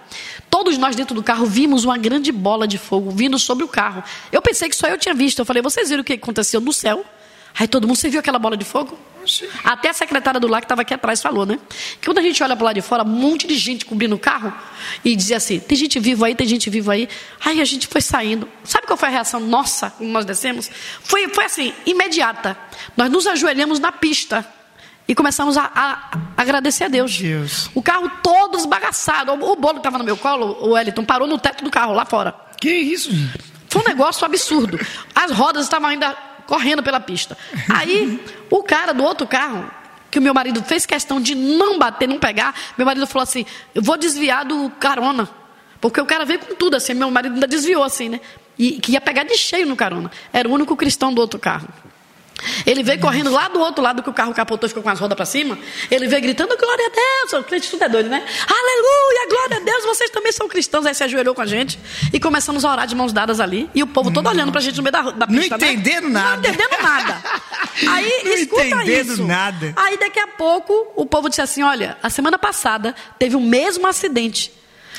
Todos 0.50 0.78
nós 0.78 0.96
dentro 0.96 1.14
do 1.14 1.24
carro 1.24 1.46
vimos 1.46 1.84
uma 1.84 1.98
grande 1.98 2.32
bola 2.32 2.68
de 2.68 2.78
fogo 2.78 3.12
vindo 3.12 3.38
sobre 3.38 3.64
o 3.64 3.68
carro. 3.68 4.04
Eu 4.32 4.42
pensei 4.42 4.70
que 4.70 4.76
só 4.76 4.88
eu 4.88 4.98
tinha 4.98 5.14
visto. 5.14 5.40
Eu 5.40 5.46
falei, 5.46 5.62
vocês 5.62 5.90
viram 5.90 6.02
o 6.02 6.04
que 6.04 6.14
aconteceu 6.14 6.62
no 6.62 6.74
céu? 6.74 7.06
Aí 7.58 7.68
todo 7.68 7.88
mundo, 7.88 7.98
você 7.98 8.10
viu 8.10 8.20
aquela 8.20 8.40
bola 8.40 8.56
de 8.56 8.66
fogo? 8.66 8.98
Até 9.64 9.90
a 9.90 9.94
secretária 9.94 10.40
do 10.40 10.48
lar 10.48 10.62
que 10.62 10.66
estava 10.66 10.82
aqui 10.82 10.94
atrás 10.94 11.22
falou, 11.22 11.46
né? 11.46 11.60
Que 12.00 12.08
quando 12.08 12.20
a 12.20 12.22
gente 12.22 12.42
olha 12.42 12.56
para 12.56 12.66
lá 12.66 12.74
de 12.74 12.82
fora, 12.82 13.04
um 13.04 13.08
monte 13.08 13.46
de 13.46 13.56
gente 13.56 13.86
cobrindo 13.86 14.16
o 14.16 14.20
carro 14.20 14.54
e 15.04 15.16
dizia 15.16 15.38
assim: 15.38 15.60
tem 15.60 15.78
gente 15.78 16.00
viva 16.00 16.28
aí, 16.28 16.36
tem 16.36 16.48
gente 16.48 16.70
viva 16.70 16.94
aí. 16.94 17.08
Aí 17.44 17.60
a 17.60 17.66
gente 17.66 17.86
foi 17.88 18.02
saindo. 18.02 18.48
Sabe 18.64 18.88
qual 18.88 18.98
foi 18.98 19.10
a 19.10 19.12
reação 19.12 19.40
nossa 19.40 19.92
quando 19.92 20.10
nós 20.10 20.26
descemos? 20.26 20.70
Foi, 21.04 21.28
foi 21.30 21.46
assim, 21.46 21.74
imediata. 21.86 22.58
Nós 22.96 23.12
nos 23.12 23.28
ajoelhamos 23.28 23.80
na 23.80 23.92
pista 23.92 24.48
e 25.10 25.16
começamos 25.16 25.58
a, 25.58 25.70
a- 25.76 26.12
agradecer 26.38 26.84
a 26.84 26.88
Deus. 26.88 27.18
Deus. 27.18 27.70
O 27.74 27.82
carro 27.82 28.10
todo 28.24 28.58
esbagaçado. 28.58 29.34
O, 29.34 29.52
o 29.52 29.56
bolo 29.56 29.74
que 29.74 29.80
estava 29.80 29.98
no 29.98 30.04
meu 30.04 30.16
colo, 30.16 30.56
o 30.62 30.70
Wellington, 30.74 31.04
parou 31.04 31.28
no 31.28 31.38
teto 31.40 31.64
do 31.64 31.72
carro 31.72 31.94
lá 31.94 32.06
fora. 32.06 32.34
Que 32.62 32.70
isso, 32.72 33.12
gente? 33.12 33.40
Foi 33.68 33.82
um 33.82 33.86
negócio 33.86 34.24
absurdo. 34.24 34.80
As 35.16 35.32
rodas 35.32 35.64
estavam 35.66 35.90
ainda 35.90 36.16
correndo 36.46 36.82
pela 36.84 37.00
pista. 37.00 37.38
Aí, 37.68 38.24
o 38.50 38.62
cara 38.64 38.94
do 38.94 39.04
outro 39.04 39.26
carro, 39.28 39.70
que 40.12 40.20
o 40.20 40.22
meu 40.22 40.34
marido 40.34 40.64
fez 40.64 40.86
questão 40.86 41.20
de 41.20 41.34
não 41.36 41.78
bater, 41.80 42.08
não 42.08 42.20
pegar, 42.20 42.54
meu 42.78 42.86
marido 42.86 43.06
falou 43.08 43.24
assim: 43.24 43.46
eu 43.74 43.82
vou 43.82 43.98
desviar 43.98 44.46
do 44.46 44.70
carona. 44.80 45.28
Porque 45.82 46.00
o 46.00 46.06
cara 46.06 46.24
veio 46.26 46.40
com 46.40 46.54
tudo 46.56 46.76
assim, 46.76 46.94
meu 46.94 47.10
marido 47.10 47.34
ainda 47.34 47.48
desviou 47.48 47.84
assim, 47.84 48.10
né? 48.10 48.20
E 48.58 48.74
que 48.74 48.92
ia 48.92 49.02
pegar 49.02 49.24
de 49.24 49.38
cheio 49.38 49.66
no 49.66 49.76
carona. 49.76 50.12
Era 50.34 50.48
o 50.50 50.52
único 50.52 50.76
cristão 50.76 51.14
do 51.14 51.20
outro 51.22 51.40
carro. 51.40 51.68
Ele 52.66 52.84
veio 52.84 53.00
correndo 53.00 53.30
lá 53.32 53.48
do 53.48 53.60
outro 53.60 53.84
lado 53.84 54.02
que 54.04 54.10
o 54.10 54.14
carro 54.14 54.34
capotou 54.34 54.68
e 54.68 54.70
ficou 54.70 54.82
com 54.84 54.90
as 54.90 55.00
rodas 55.00 55.16
para 55.16 55.26
cima. 55.26 55.58
Ele 55.92 56.08
veio 56.08 56.22
gritando: 56.22 56.56
Glória 56.58 56.86
a 56.88 56.90
Deus! 56.90 57.34
O 57.42 57.44
crente 57.44 57.70
tudo 57.70 57.84
é 57.84 57.90
doido, 57.90 58.10
né? 58.10 58.24
Aleluia! 58.48 59.28
Glória 59.30 59.58
a 59.58 59.60
Deus! 59.60 59.84
Vocês 59.86 60.10
também 60.10 60.32
são 60.32 60.48
cristãos. 60.48 60.86
Aí 60.86 60.94
se 60.94 61.04
ajoelhou 61.04 61.34
com 61.36 61.42
a 61.42 61.46
gente 61.46 61.80
e 62.14 62.20
começamos 62.20 62.64
a 62.66 62.72
orar 62.72 62.88
de 62.88 62.96
mãos 62.96 63.12
dadas 63.14 63.40
ali. 63.40 63.70
E 63.76 63.84
o 63.84 63.88
povo 63.88 64.12
todo 64.12 64.28
olhando 64.28 64.52
pra 64.52 64.62
gente 64.62 64.78
no 64.78 64.84
meio 64.84 64.92
da, 64.92 65.02
da 65.12 65.28
Não 65.28 65.40
pista. 65.40 65.58
né? 65.58 65.72
entendendo 65.74 66.04
Não 66.06 66.12
nada. 66.22 66.48
entendendo 66.48 66.82
nada. 66.82 67.24
Aí, 67.90 68.12
Não 68.26 68.34
escuta 68.34 68.66
entendendo 68.66 69.14
isso. 69.14 69.26
nada. 69.26 69.74
Aí 69.76 69.98
daqui 69.98 70.20
a 70.20 70.28
pouco 70.28 70.94
o 70.96 71.06
povo 71.06 71.30
disse 71.30 71.42
assim: 71.42 71.64
Olha, 71.64 71.98
a 72.02 72.10
semana 72.10 72.38
passada 72.38 72.96
teve 73.18 73.36
o 73.36 73.42
mesmo 73.42 73.88
acidente 73.88 74.52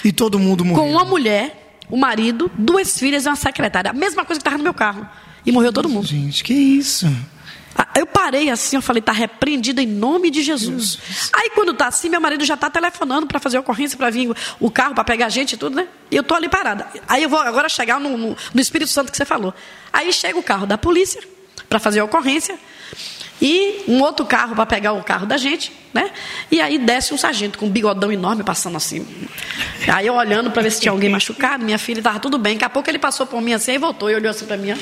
E 0.04 0.12
todo 0.12 0.38
mundo 0.38 0.64
morreu. 0.64 0.84
com 0.84 0.90
uma 0.90 1.04
mulher, 1.04 1.76
o 1.88 1.96
marido, 1.96 2.50
duas 2.54 2.98
filhas 2.98 3.24
e 3.24 3.28
uma 3.28 3.36
secretária. 3.36 3.90
A 3.90 3.94
mesma 3.94 4.24
coisa 4.24 4.38
que 4.38 4.42
estava 4.42 4.56
no 4.58 4.64
meu 4.64 4.74
carro. 4.74 5.08
E 5.44 5.52
morreu 5.52 5.72
todo 5.72 5.88
mundo. 5.88 6.06
Gente, 6.06 6.44
que 6.44 6.52
isso? 6.52 7.06
Ah, 7.74 7.86
Eu 7.96 8.04
parei 8.06 8.50
assim, 8.50 8.76
eu 8.76 8.82
falei, 8.82 9.00
tá 9.00 9.12
repreendido 9.12 9.80
em 9.80 9.86
nome 9.86 10.30
de 10.30 10.42
Jesus. 10.42 10.98
Aí 11.32 11.50
quando 11.54 11.72
tá 11.72 11.86
assim, 11.86 12.08
meu 12.08 12.20
marido 12.20 12.44
já 12.44 12.56
tá 12.56 12.68
telefonando 12.68 13.26
para 13.26 13.38
fazer 13.38 13.56
a 13.56 13.60
ocorrência, 13.60 13.96
para 13.96 14.10
vir 14.10 14.30
o 14.58 14.70
carro, 14.70 14.94
para 14.94 15.04
pegar 15.04 15.26
a 15.26 15.28
gente 15.28 15.52
e 15.52 15.56
tudo, 15.56 15.76
né? 15.76 15.86
E 16.10 16.16
eu 16.16 16.22
tô 16.22 16.34
ali 16.34 16.48
parada. 16.48 16.86
Aí 17.08 17.22
eu 17.22 17.28
vou 17.28 17.38
agora 17.38 17.68
chegar 17.68 17.98
no, 18.00 18.16
no- 18.18 18.36
no 18.52 18.60
Espírito 18.60 18.90
Santo 18.90 19.10
que 19.10 19.16
você 19.16 19.24
falou. 19.24 19.54
Aí 19.92 20.12
chega 20.12 20.38
o 20.38 20.42
carro 20.42 20.66
da 20.66 20.76
polícia 20.76 21.22
para 21.68 21.78
fazer 21.78 22.00
a 22.00 22.04
ocorrência 22.04 22.58
e 23.40 23.84
um 23.88 24.02
outro 24.02 24.26
carro 24.26 24.54
para 24.54 24.66
pegar 24.66 24.92
o 24.92 25.02
carro 25.02 25.24
da 25.24 25.36
gente, 25.38 25.72
né? 25.94 26.10
E 26.50 26.60
aí 26.60 26.76
desce 26.76 27.14
um 27.14 27.16
sargento 27.16 27.56
com 27.58 27.66
um 27.66 27.70
bigodão 27.70 28.12
enorme 28.12 28.42
passando 28.42 28.76
assim. 28.76 29.06
Aí 29.88 30.06
eu 30.08 30.14
olhando 30.14 30.50
para 30.50 30.60
ver 30.62 30.72
se 30.72 30.80
tinha 30.80 30.92
alguém 30.92 31.08
machucado, 31.08 31.64
minha 31.64 31.78
filha 31.78 32.00
estava 32.00 32.18
tudo 32.18 32.36
bem. 32.36 32.54
Daqui 32.54 32.64
a 32.64 32.68
pouco 32.70 32.90
ele 32.90 32.98
passou 32.98 33.26
por 33.26 33.40
mim 33.40 33.54
assim 33.54 33.72
e 33.72 33.78
voltou 33.78 34.10
e 34.10 34.14
olhou 34.14 34.30
assim 34.30 34.44
para 34.44 34.56
mim. 34.58 34.72
ó. 34.72 34.76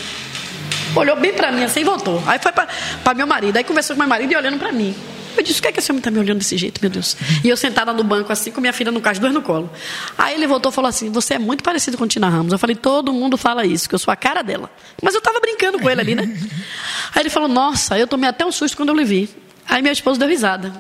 Olhou 0.95 1.17
bem 1.17 1.33
pra 1.33 1.53
mim 1.53 1.65
assim 1.65 1.81
e 1.81 1.85
voltou. 1.85 2.23
Aí 2.27 2.39
foi 2.39 2.53
pra, 2.53 2.69
pra 3.03 3.15
meu 3.15 3.27
marido. 3.27 3.57
Aí 3.57 3.65
conversou 3.65 3.95
com 3.95 4.01
meu 4.01 4.09
marido 4.09 4.33
e 4.33 4.37
olhando 4.37 4.59
pra 4.59 4.73
mim. 4.73 4.95
Eu 5.37 5.43
disse, 5.45 5.61
o 5.61 5.63
que 5.63 5.69
é 5.69 5.73
que 5.73 5.79
esse 5.79 5.93
homem 5.93 6.03
tá 6.03 6.11
me 6.11 6.19
olhando 6.19 6.39
desse 6.39 6.57
jeito, 6.57 6.81
meu 6.81 6.91
Deus? 6.91 7.17
E 7.45 7.49
eu 7.49 7.57
sentada 7.57 7.93
no 7.93 8.03
banco 8.03 8.33
assim, 8.33 8.51
com 8.51 8.61
minha 8.61 8.73
filha 8.73 8.91
no 8.91 9.01
caixa, 9.01 9.21
duas 9.21 9.33
no 9.33 9.41
colo. 9.41 9.71
Aí 10.17 10.35
ele 10.35 10.49
voltou 10.49 10.73
e 10.73 10.75
falou 10.75 10.89
assim, 10.89 11.11
você 11.11 11.35
é 11.35 11.39
muito 11.39 11.63
parecido 11.63 11.97
com 11.97 12.09
Tina 12.09 12.29
Ramos. 12.29 12.53
Eu 12.53 12.59
falei, 12.59 12.75
todo 12.75 13.13
mundo 13.13 13.37
fala 13.37 13.65
isso, 13.65 13.89
que 13.89 13.95
eu 13.95 14.01
sou 14.01 14.11
a 14.11 14.17
cara 14.17 14.43
dela. 14.43 14.69
Mas 15.01 15.15
eu 15.15 15.21
tava 15.21 15.39
brincando 15.39 15.79
com 15.79 15.89
ele 15.89 16.01
ali, 16.01 16.15
né? 16.17 16.25
Aí 17.15 17.23
ele 17.23 17.31
falou, 17.31 17.49
nossa, 17.49 17.97
eu 17.97 18.09
tomei 18.09 18.29
até 18.29 18.45
um 18.45 18.51
susto 18.51 18.77
quando 18.77 18.89
eu 18.89 18.97
lhe 18.97 19.05
vi. 19.05 19.31
Aí 19.69 19.81
meu 19.81 19.93
esposo 19.93 20.19
deu 20.19 20.29
risada. 20.29 20.73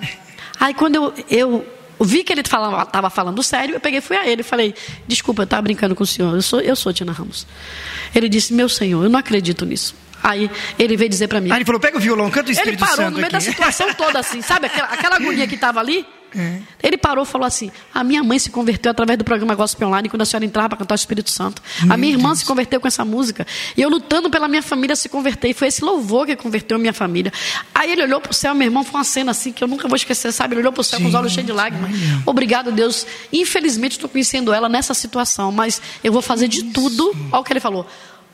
Aí 0.59 0.75
quando 0.75 0.97
eu, 0.97 1.15
eu 1.31 1.67
vi 2.05 2.25
que 2.25 2.33
ele 2.33 2.41
estava 2.43 3.11
falando 3.11 3.43
sério, 3.43 3.75
eu 3.75 3.81
peguei 3.81 4.01
fui 4.01 4.17
a 4.17 4.27
ele 4.27 4.41
e 4.41 4.45
falei, 4.45 4.75
desculpa, 5.07 5.43
eu 5.43 5.45
estava 5.45 5.63
brincando 5.63 5.95
com 5.95 6.05
o 6.05 6.07
senhor, 6.07 6.35
eu 6.35 6.43
sou, 6.43 6.61
eu 6.61 6.77
sou 6.77 6.93
Tina 6.93 7.13
Ramos. 7.13 7.47
Ele 8.15 8.29
disse, 8.29 8.53
meu 8.53 8.69
senhor, 8.69 9.05
eu 9.05 9.11
não 9.11 9.19
acredito 9.19 9.65
nisso. 9.65 9.95
Aí 10.23 10.51
ele 10.79 10.97
veio 10.97 11.09
dizer 11.09 11.29
para 11.29 11.41
mim. 11.41 11.51
Aí 11.51 11.59
ele 11.59 11.65
falou: 11.65 11.81
pega 11.81 11.97
o 11.97 12.01
violão, 12.01 12.29
canta 12.31 12.49
o 12.49 12.51
Ele 12.51 12.59
Espírito 12.59 12.81
parou 12.81 12.97
Santo 12.97 13.11
no 13.11 13.17
meio 13.19 13.27
aqui. 13.27 13.33
da 13.35 13.41
situação 13.41 13.95
toda 13.95 14.19
assim, 14.19 14.43
sabe? 14.43 14.67
Aquela, 14.67 14.89
aquela 14.89 15.17
agonia 15.17 15.47
que 15.47 15.55
estava 15.55 15.79
ali. 15.81 16.05
É. 16.37 16.59
Ele 16.83 16.99
parou 16.99 17.25
e 17.25 17.27
falou 17.27 17.47
assim: 17.47 17.71
a 17.93 18.05
minha 18.05 18.23
mãe 18.23 18.39
se 18.39 18.51
converteu 18.51 18.91
através 18.91 19.19
do 19.19 19.25
programa 19.25 19.55
Gospel 19.55 19.89
Online 19.89 20.09
quando 20.09 20.23
a 20.23 20.25
senhora 20.25 20.45
entrava 20.45 20.71
para 20.71 20.79
cantar 20.79 20.95
o 20.95 20.97
Espírito 20.97 21.31
Santo. 21.31 21.63
a 21.89 21.97
minha 21.97 22.13
irmã 22.13 22.35
se 22.35 22.45
converteu 22.45 22.81
com 22.81 22.89
essa 22.89 23.05
música. 23.05 23.47
E 23.77 23.81
eu 23.81 23.89
lutando 23.89 24.29
pela 24.31 24.49
minha 24.49 24.63
família 24.63 24.95
se 24.95 25.09
converter. 25.09 25.49
E 25.49 25.55
foi 25.55 25.69
esse 25.69 25.85
louvor 25.85 26.27
que 26.27 26.37
converteu 26.37 26.77
a 26.77 26.81
minha 26.81 26.93
família. 26.93 27.33
Aí 27.75 27.93
ele 27.93 28.03
olhou 28.03 28.21
para 28.21 28.31
o 28.31 28.35
céu, 28.35 28.55
meu 28.55 28.67
irmão, 28.67 28.85
foi 28.85 28.99
uma 28.99 29.05
cena 29.05 29.31
assim 29.31 29.53
que 29.53 29.63
eu 29.63 29.69
nunca 29.69 29.89
vou 29.89 29.97
esquecer, 29.97 30.33
sabe? 30.33 30.55
Ele 30.55 30.61
olhou 30.61 30.73
para 30.73 30.81
o 30.81 30.85
céu 30.85 31.01
com 31.01 31.09
os 31.09 31.15
olhos 31.15 31.33
cheios 31.33 31.47
de 31.47 31.53
lágrimas. 31.53 31.91
olha. 31.91 32.23
Obrigado, 32.27 32.73
Deus. 32.73 33.07
Infelizmente 33.33 33.93
estou 33.93 34.09
conhecendo 34.09 34.53
ela 34.53 34.69
nessa 34.69 34.95
situação, 34.95 35.51
mas 35.51 35.81
eu 36.03 36.13
vou 36.13 36.23
fazer 36.23 36.49
de 36.49 36.65
tudo. 36.65 37.15
Olha 37.33 37.41
o 37.41 37.45
que 37.45 37.53
ele 37.53 37.61
falou. 37.61 37.87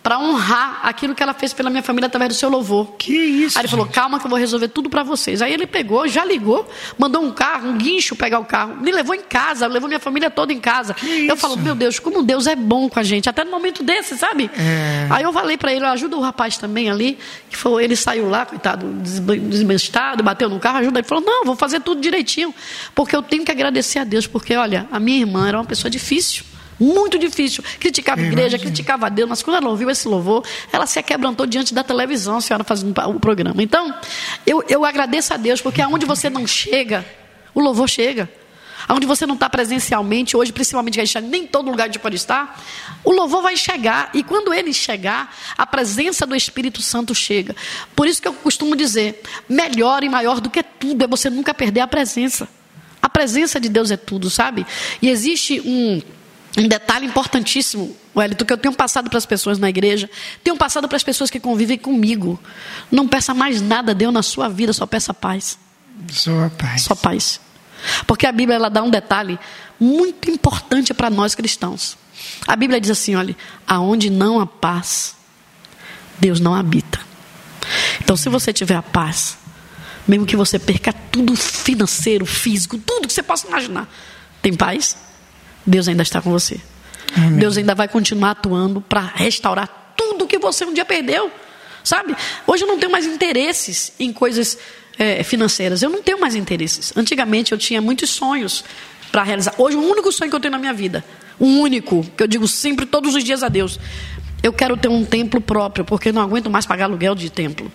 Para 0.05 0.18
honrar 0.18 0.80
aquilo 0.82 1.14
que 1.14 1.22
ela 1.22 1.32
fez 1.32 1.55
pela 1.55 1.70
minha 1.70 1.82
família 1.82 2.09
através 2.09 2.28
do 2.28 2.34
seu 2.34 2.50
louvor. 2.50 2.92
Que 2.98 3.16
isso, 3.16 3.59
Aí 3.59 3.62
ele 3.62 3.70
falou: 3.70 3.86
calma 3.86 4.20
que 4.20 4.26
eu 4.26 4.28
vou 4.28 4.38
resolver 4.38 4.68
tudo 4.68 4.90
para 4.90 5.02
vocês. 5.02 5.40
Aí 5.40 5.50
ele 5.50 5.66
pegou, 5.66 6.07
já 6.07 6.22
ligou, 6.22 6.68
mandou 6.98 7.22
um 7.22 7.32
carro, 7.32 7.70
um 7.70 7.78
guincho 7.78 8.14
pegar 8.14 8.38
o 8.38 8.44
carro, 8.44 8.76
me 8.76 8.92
levou 8.92 9.14
em 9.14 9.22
casa, 9.22 9.66
levou 9.66 9.88
minha 9.88 9.98
família 9.98 10.28
toda 10.28 10.52
em 10.52 10.61
casa. 10.61 10.94
eu 11.02 11.09
isso? 11.09 11.36
falo: 11.38 11.57
meu 11.57 11.74
Deus, 11.74 11.98
como 11.98 12.22
Deus 12.22 12.46
é 12.46 12.55
bom 12.55 12.86
com 12.86 13.00
a 13.00 13.02
gente, 13.02 13.30
até 13.30 13.44
no 13.44 13.50
momento 13.50 13.82
desse, 13.82 14.18
sabe? 14.18 14.50
É. 14.59 15.07
Aí 15.09 15.22
eu 15.24 15.32
falei 15.32 15.57
para 15.57 15.72
ele: 15.72 15.86
ajuda 15.86 16.18
o 16.18 16.20
rapaz 16.20 16.59
também 16.59 16.90
ali, 16.90 17.18
que 17.48 17.57
foi, 17.57 17.82
ele 17.82 17.96
saiu 17.96 18.28
lá, 18.28 18.44
coitado, 18.44 18.86
desbestado, 18.86 20.22
bateu 20.22 20.50
no 20.50 20.61
carro, 20.61 20.80
ajuda. 20.80 20.98
Ele 20.98 21.09
falou: 21.09 21.24
não, 21.24 21.46
vou 21.46 21.57
fazer 21.57 21.80
tudo 21.80 22.02
direitinho, 22.02 22.55
porque 22.94 23.16
eu 23.16 23.22
tenho 23.22 23.42
que 23.42 23.50
agradecer 23.50 24.00
a 24.00 24.05
Deus, 24.05 24.26
porque 24.26 24.55
olha, 24.55 24.86
a 24.92 25.00
minha 25.00 25.20
irmã 25.20 25.48
era 25.48 25.57
uma 25.57 25.64
pessoa 25.64 25.90
difícil. 25.90 26.44
Muito 26.79 27.18
difícil. 27.18 27.62
Criticava 27.79 28.20
a 28.20 28.25
igreja, 28.25 28.59
criticava 28.59 29.07
a 29.07 29.09
Deus, 29.09 29.29
mas 29.29 29.43
quando 29.43 29.57
ela 29.57 29.68
ouviu 29.68 29.91
esse 29.91 30.07
louvor, 30.09 30.45
ela 30.72 30.87
se 30.87 31.03
quebrantou 31.03 31.47
diante 31.47 31.72
da 31.72 31.85
televisão, 31.85 32.37
a 32.37 32.41
senhora 32.41 32.64
fazendo 32.64 32.95
o 33.09 33.20
programa. 33.20 33.62
Então, 33.62 33.95
eu, 34.47 34.64
eu 34.68 34.85
agradeço 34.85 35.33
a 35.35 35.37
Deus, 35.37 35.61
porque 35.61 35.81
aonde 35.81 36.05
você 36.07 36.29
não 36.29 36.47
chega, 36.47 37.05
o 37.55 37.61
louvor 37.61 37.89
chega. 37.89 38.29
Aonde 38.87 39.07
você 39.07 39.25
não 39.25 39.35
está 39.35 39.49
presencialmente, 39.49 40.37
hoje, 40.37 40.53
principalmente, 40.53 40.95
que 40.95 41.01
a 41.01 41.05
gente 41.05 41.20
nem 41.22 41.47
todo 41.47 41.70
lugar 41.70 41.85
a 41.85 41.87
gente 41.87 41.99
pode 41.99 42.16
estar, 42.16 42.62
o 43.03 43.12
louvor 43.12 43.43
vai 43.43 43.57
chegar. 43.57 44.11
E 44.12 44.22
quando 44.22 44.53
ele 44.53 44.72
chegar, 44.75 45.35
a 45.57 45.66
presença 45.66 46.27
do 46.27 46.37
Espírito 46.37 46.83
Santo 46.83 47.14
chega. 47.14 47.57
Por 47.97 48.07
isso 48.07 48.20
que 48.20 48.29
eu 48.29 48.35
costumo 48.35 48.77
dizer: 48.77 49.22
melhor 49.49 50.05
e 50.05 50.09
maior 50.09 50.41
do 50.41 50.51
que 50.51 50.62
tudo 50.62 51.03
é 51.03 51.07
você 51.07 51.31
nunca 51.31 51.55
perder 51.55 51.81
a 51.81 51.87
presença. 51.87 52.47
A 53.01 53.09
presença 53.09 53.59
de 53.59 53.68
Deus 53.68 53.91
é 53.91 53.97
tudo, 53.97 54.29
sabe? 54.29 54.66
E 55.01 55.09
existe 55.09 55.61
um, 55.61 56.03
um 56.57 56.68
detalhe 56.68 57.07
importantíssimo, 57.07 57.96
Wellington, 58.14 58.44
que 58.44 58.52
eu 58.52 58.59
tenho 58.59 58.74
passado 58.74 59.11
para 59.11 59.18
as 59.18 59.26
pessoas 59.26 59.59
na 59.59 59.68
igreja, 59.68 60.09
tenho 60.42 60.57
passado 60.57 60.86
para 60.88 60.96
as 60.96 61.02
pessoas 61.02 61.30
que 61.30 61.40
convivem 61.40 61.76
comigo. 61.76 62.38
Não 62.90 63.09
peça 63.09 63.34
mais 63.34 63.61
nada 63.61 63.90
a 63.90 63.94
Deus 63.94 64.12
na 64.12 64.22
sua 64.22 64.48
vida, 64.48 64.72
só 64.72 64.86
peça 64.86 65.12
paz. 65.12 65.59
Só 66.12 66.48
paz. 66.50 66.82
Só 66.82 66.94
paz. 66.94 67.40
Porque 68.07 68.26
a 68.26 68.32
Bíblia 68.32 68.57
ela 68.57 68.68
dá 68.68 68.82
um 68.82 68.90
detalhe 68.90 69.38
muito 69.80 70.30
importante 70.30 70.94
para 70.94 71.11
nós 71.11 71.34
cristãos. 71.34 71.96
A 72.46 72.55
Bíblia 72.55 72.80
diz 72.80 72.90
assim: 72.90 73.16
olha, 73.16 73.36
aonde 73.66 74.09
não 74.09 74.40
há 74.40 74.46
paz, 74.46 75.16
Deus 76.18 76.40
não 76.40 76.55
habita. 76.55 77.00
Então, 78.00 78.16
se 78.16 78.28
você 78.28 78.52
tiver 78.52 78.76
a 78.76 78.82
paz, 78.82 79.36
mesmo 80.07 80.26
que 80.26 80.36
você 80.36 80.59
perca 80.59 80.92
tudo 80.92 81.34
financeiro, 81.36 82.24
físico, 82.26 82.78
tudo 82.78 83.09
que 83.09 83.14
você 83.14 83.22
possa 83.22 83.48
imaginar, 83.48 83.88
tem 84.40 84.55
paz? 84.55 84.96
Deus 85.66 85.88
ainda 85.88 86.02
está 86.02 86.20
com 86.20 86.30
você. 86.30 86.60
Amém. 87.16 87.38
Deus 87.38 87.56
ainda 87.56 87.74
vai 87.74 87.88
continuar 87.88 88.32
atuando 88.32 88.80
para 88.80 89.00
restaurar 89.00 89.94
tudo 89.96 90.26
que 90.26 90.38
você 90.38 90.64
um 90.64 90.72
dia 90.72 90.84
perdeu. 90.84 91.30
Sabe? 91.82 92.16
Hoje 92.46 92.64
eu 92.64 92.68
não 92.68 92.78
tenho 92.78 92.90
mais 92.90 93.04
interesses 93.04 93.92
em 93.98 94.12
coisas 94.12 94.58
eh, 94.98 95.22
financeiras. 95.22 95.82
Eu 95.82 95.90
não 95.90 96.02
tenho 96.02 96.18
mais 96.18 96.34
interesses. 96.34 96.92
Antigamente 96.96 97.52
eu 97.52 97.58
tinha 97.58 97.80
muitos 97.80 98.10
sonhos 98.10 98.64
para 99.12 99.22
realizar. 99.22 99.54
Hoje 99.58 99.76
o 99.76 99.82
único 99.82 100.10
sonho 100.10 100.30
que 100.30 100.36
eu 100.36 100.40
tenho 100.40 100.52
na 100.52 100.58
minha 100.58 100.72
vida, 100.72 101.04
o 101.38 101.46
único, 101.46 102.04
que 102.16 102.22
eu 102.22 102.26
digo 102.26 102.48
sempre, 102.48 102.86
todos 102.86 103.14
os 103.14 103.22
dias 103.22 103.42
a 103.42 103.48
Deus. 103.48 103.78
Eu 104.45 104.53
quero 104.53 104.76
ter 104.76 104.88
um 104.88 105.05
templo 105.07 105.40
próprio, 105.40 105.86
porque 105.86 106.11
eu 106.11 106.12
não 106.12 106.20
aguento 106.20 106.51
mais 106.51 106.66
pagar 106.66 106.84
aluguel 106.84 107.14
de 107.14 107.30
templo. 107.30 107.72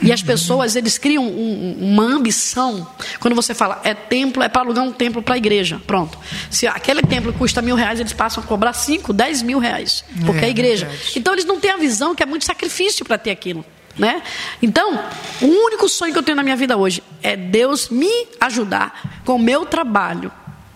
E 0.00 0.12
as 0.12 0.22
pessoas, 0.22 0.76
eles 0.76 0.96
criam 0.96 1.24
um- 1.24 1.76
um- 1.80 1.92
uma 1.92 2.04
ambição. 2.04 2.86
Quando 3.18 3.34
você 3.34 3.52
fala, 3.54 3.80
é 3.82 3.92
templo, 3.92 4.40
é 4.40 4.48
para 4.48 4.62
alugar 4.62 4.84
um 4.84 4.92
templo 4.92 5.20
para 5.20 5.34
a 5.34 5.36
igreja. 5.36 5.82
Pronto. 5.84 6.16
Se 6.48 6.64
aquele 6.66 7.02
templo 7.02 7.32
custa 7.32 7.60
mil 7.60 7.74
reais, 7.74 7.98
eles 7.98 8.12
passam 8.12 8.40
a 8.42 8.46
cobrar 8.46 8.72
cinco, 8.72 9.12
dez 9.12 9.42
mil 9.42 9.58
reais. 9.58 10.04
Porque 10.24 10.40
É, 10.40 10.44
é 10.44 10.46
a 10.46 10.50
igreja. 10.50 10.86
verdade. 10.86 11.12
Então 11.18 11.32
eles 11.32 11.44
não 11.44 11.58
têm 11.58 11.72
a 11.72 11.76
visão 11.76 12.14
que 12.14 12.22
é 12.22 12.26
muito 12.26 12.44
sacrifício 12.44 13.04
para 13.04 13.18
ter 13.18 13.30
aquilo. 13.32 13.64
Né? 13.98 14.22
Então, 14.62 14.98
o 15.42 15.46
único 15.46 15.86
sonho 15.86 16.12
que 16.14 16.18
eu 16.18 16.22
tenho 16.22 16.36
na 16.36 16.42
minha 16.42 16.56
vida 16.56 16.78
hoje 16.78 17.02
é 17.22 17.36
Deus 17.36 17.90
me 17.90 18.10
ajudar 18.40 19.20
com 19.24 19.34
o 19.34 19.38
meu 19.38 19.66
trabalho, 19.66 20.32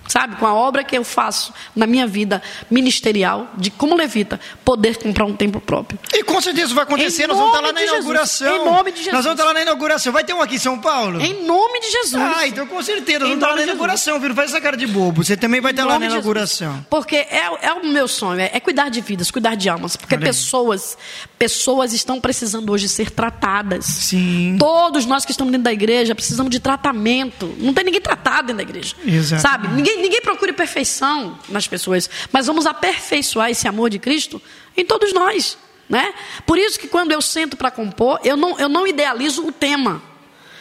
sabe? 0.08 0.36
Com 0.36 0.46
a 0.46 0.54
obra 0.54 0.84
que 0.84 0.96
eu 0.96 1.04
faço 1.04 1.52
na 1.74 1.86
minha 1.86 2.06
vida 2.06 2.42
ministerial, 2.70 3.48
de 3.56 3.70
como 3.70 3.94
levita, 3.94 4.40
poder 4.64 4.96
comprar 4.98 5.24
um 5.24 5.34
templo 5.34 5.60
próprio. 5.60 5.98
E 6.12 6.22
com 6.22 6.40
certeza 6.40 6.74
vai 6.74 6.84
acontecer, 6.84 7.26
nós 7.26 7.36
vamos 7.36 7.54
estar 7.54 7.66
lá 7.66 7.72
na 7.72 7.78
de 7.78 7.80
Jesus. 7.80 7.98
inauguração. 7.98 8.56
Em 8.56 8.64
nome 8.64 8.92
de 8.92 8.98
Jesus. 8.98 9.14
Nós 9.14 9.24
vamos 9.24 9.38
estar 9.38 9.44
lá 9.44 9.54
na 9.54 9.62
inauguração. 9.62 10.12
Vai 10.12 10.24
ter 10.24 10.32
um 10.32 10.42
aqui 10.42 10.56
em 10.56 10.58
São 10.58 10.78
Paulo? 10.78 11.20
Em 11.20 11.44
nome 11.44 11.80
de 11.80 11.90
Jesus. 11.90 12.14
Ah, 12.36 12.46
então 12.46 12.66
com 12.66 12.82
certeza, 12.82 13.20
nós 13.20 13.28
vamos 13.28 13.42
estar 13.42 13.48
lá 13.48 13.56
na 13.56 13.62
inauguração, 13.62 14.18
viu? 14.18 14.28
Não 14.28 14.36
faz 14.36 14.50
essa 14.50 14.60
cara 14.60 14.76
de 14.76 14.86
bobo. 14.86 15.24
Você 15.24 15.36
também 15.36 15.60
vai 15.60 15.72
estar 15.72 15.84
lá 15.84 15.98
na 15.98 16.06
inauguração. 16.06 16.72
Jesus. 16.72 16.86
Porque 16.90 17.16
é, 17.16 17.50
é 17.62 17.72
o 17.72 17.86
meu 17.86 18.08
sonho, 18.08 18.40
é, 18.40 18.50
é 18.52 18.60
cuidar 18.60 18.88
de 18.88 19.00
vidas, 19.00 19.30
cuidar 19.30 19.54
de 19.54 19.68
almas. 19.68 19.96
Porque 19.96 20.16
pessoas, 20.16 20.96
pessoas 21.38 21.92
estão 21.92 22.20
precisando 22.20 22.70
hoje 22.70 22.88
ser 22.88 23.10
tratadas. 23.10 23.84
Sim. 23.84 24.56
Todos 24.58 25.06
nós 25.06 25.24
que 25.24 25.30
estamos 25.30 25.52
dentro 25.52 25.64
da 25.64 25.72
igreja 25.72 26.14
precisamos 26.14 26.50
de 26.50 26.60
tratamento. 26.60 27.54
Não 27.58 27.72
tem 27.72 27.84
ninguém 27.84 28.00
tratado 28.00 28.48
dentro 28.48 28.56
da 28.56 28.62
igreja. 28.62 28.94
Exatamente. 29.04 29.42
Sabe? 29.42 29.68
Ninguém, 29.68 29.95
ninguém 29.96 30.20
procura 30.20 30.52
perfeição 30.52 31.38
nas 31.48 31.66
pessoas. 31.66 32.08
Mas 32.32 32.46
vamos 32.46 32.66
aperfeiçoar 32.66 33.50
esse 33.50 33.66
amor 33.66 33.90
de 33.90 33.98
Cristo 33.98 34.40
em 34.76 34.84
todos 34.84 35.12
nós. 35.12 35.58
Né? 35.88 36.12
Por 36.44 36.58
isso 36.58 36.78
que 36.78 36.88
quando 36.88 37.12
eu 37.12 37.22
sento 37.22 37.56
para 37.56 37.70
compor, 37.70 38.20
eu 38.24 38.36
não, 38.36 38.58
eu 38.58 38.68
não 38.68 38.86
idealizo 38.86 39.46
o 39.46 39.52
tema. 39.52 40.02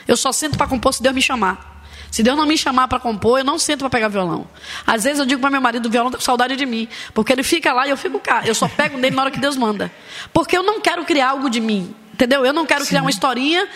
Eu 0.07 0.15
só 0.15 0.31
sento 0.31 0.57
para 0.57 0.67
compor 0.67 0.93
se 0.93 1.01
Deus 1.01 1.15
me 1.15 1.21
chamar. 1.21 1.75
Se 2.11 2.23
Deus 2.23 2.37
não 2.37 2.45
me 2.45 2.57
chamar 2.57 2.87
para 2.87 2.99
compor, 2.99 3.39
eu 3.39 3.43
não 3.43 3.59
sento 3.59 3.79
para 3.79 3.89
pegar 3.89 4.07
violão. 4.07 4.47
Às 4.85 5.03
vezes 5.03 5.19
eu 5.19 5.25
digo 5.25 5.41
para 5.41 5.49
meu 5.49 5.59
marido, 5.59 5.87
o 5.87 5.89
violão 5.89 6.11
tá 6.11 6.17
com 6.17 6.23
saudade 6.23 6.55
de 6.55 6.65
mim. 6.65 6.87
Porque 7.13 7.33
ele 7.33 7.43
fica 7.43 7.73
lá 7.73 7.87
e 7.87 7.89
eu 7.89 7.97
fico 7.97 8.19
cá. 8.19 8.43
Eu 8.45 8.55
só 8.55 8.67
pego 8.69 8.97
nele 8.97 9.15
na 9.15 9.23
hora 9.23 9.31
que 9.31 9.39
Deus 9.39 9.57
manda. 9.57 9.91
Porque 10.31 10.55
eu 10.55 10.63
não 10.63 10.79
quero 10.79 11.03
criar 11.03 11.31
algo 11.31 11.49
de 11.49 11.59
mim. 11.59 11.93
Entendeu? 12.13 12.45
Eu 12.45 12.53
não 12.53 12.65
quero 12.65 12.85
criar 12.85 13.01
uma 13.01 13.09
historinha 13.09 13.67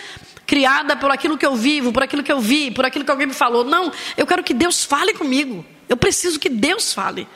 criada 0.50 0.96
por 0.96 1.12
aquilo 1.12 1.38
que 1.38 1.46
eu 1.46 1.54
vivo, 1.54 1.92
por 1.92 2.02
aquilo 2.02 2.24
que 2.24 2.32
eu 2.32 2.40
vi, 2.40 2.72
por 2.72 2.84
aquilo 2.84 3.04
que 3.04 3.10
alguém 3.12 3.28
me 3.28 3.32
falou. 3.32 3.62
Não, 3.62 3.92
eu 4.16 4.26
quero 4.26 4.42
que 4.42 4.52
Deus 4.52 4.84
fale 4.84 5.14
comigo. 5.14 5.64
Eu 5.88 5.96
preciso 5.96 6.40
que 6.40 6.48
Deus 6.48 6.92
fale. 6.92 7.28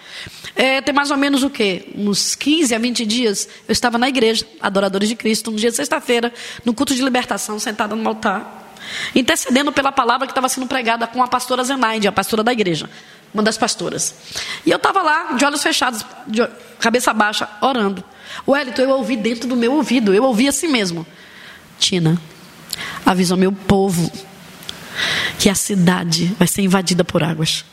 É, 0.57 0.81
tem 0.81 0.93
mais 0.93 1.13
ou 1.13 1.17
menos 1.17 1.45
o 1.45 1.49
quê? 1.49 1.93
Uns 1.95 2.35
15 2.35 2.75
a 2.75 2.79
20 2.79 3.07
dias, 3.07 3.49
eu 3.69 3.73
estava 3.73 3.99
na 3.99 4.09
igreja, 4.09 4.45
Adoradores 4.61 5.09
de 5.09 5.15
Cristo, 5.15 5.53
no 5.53 5.57
dia 5.57 5.71
de 5.71 5.77
sexta-feira, 5.77 6.35
no 6.65 6.75
culto 6.75 6.93
de 6.93 7.05
libertação, 7.05 7.57
sentada 7.61 7.95
no 7.95 8.09
altar 8.09 8.63
intercedendo 9.15 9.73
pela 9.73 9.91
palavra 9.91 10.27
que 10.27 10.33
estava 10.33 10.47
sendo 10.47 10.67
pregada 10.67 11.07
com 11.07 11.23
a 11.23 11.27
pastora 11.27 11.65
Zenaide, 11.65 12.07
a 12.07 12.13
pastora 12.13 12.43
da 12.43 12.53
igreja, 12.53 12.91
uma 13.33 13.43
das 13.43 13.57
pastoras. 13.57 14.15
E 14.67 14.71
eu 14.71 14.77
estava 14.77 15.01
lá, 15.01 15.33
de 15.33 15.45
olhos 15.45 15.63
fechados, 15.63 16.05
de 16.27 16.47
cabeça 16.79 17.11
baixa, 17.15 17.49
orando. 17.63 18.05
O 18.45 18.53
Wellington, 18.53 18.83
eu 18.83 18.91
ouvi 18.91 19.17
dentro 19.17 19.49
do 19.49 19.57
meu 19.57 19.73
ouvido, 19.73 20.13
eu 20.13 20.23
ouvi 20.25 20.47
assim 20.47 20.69
mesmo. 20.69 21.07
Tina, 21.79 22.21
avisa 23.05 23.35
ao 23.35 23.39
meu 23.39 23.53
povo 23.53 24.11
que 25.39 25.49
a 25.49 25.55
cidade 25.55 26.35
vai 26.39 26.47
ser 26.49 26.63
invadida 26.63 27.05
por 27.05 27.23
águas. 27.23 27.65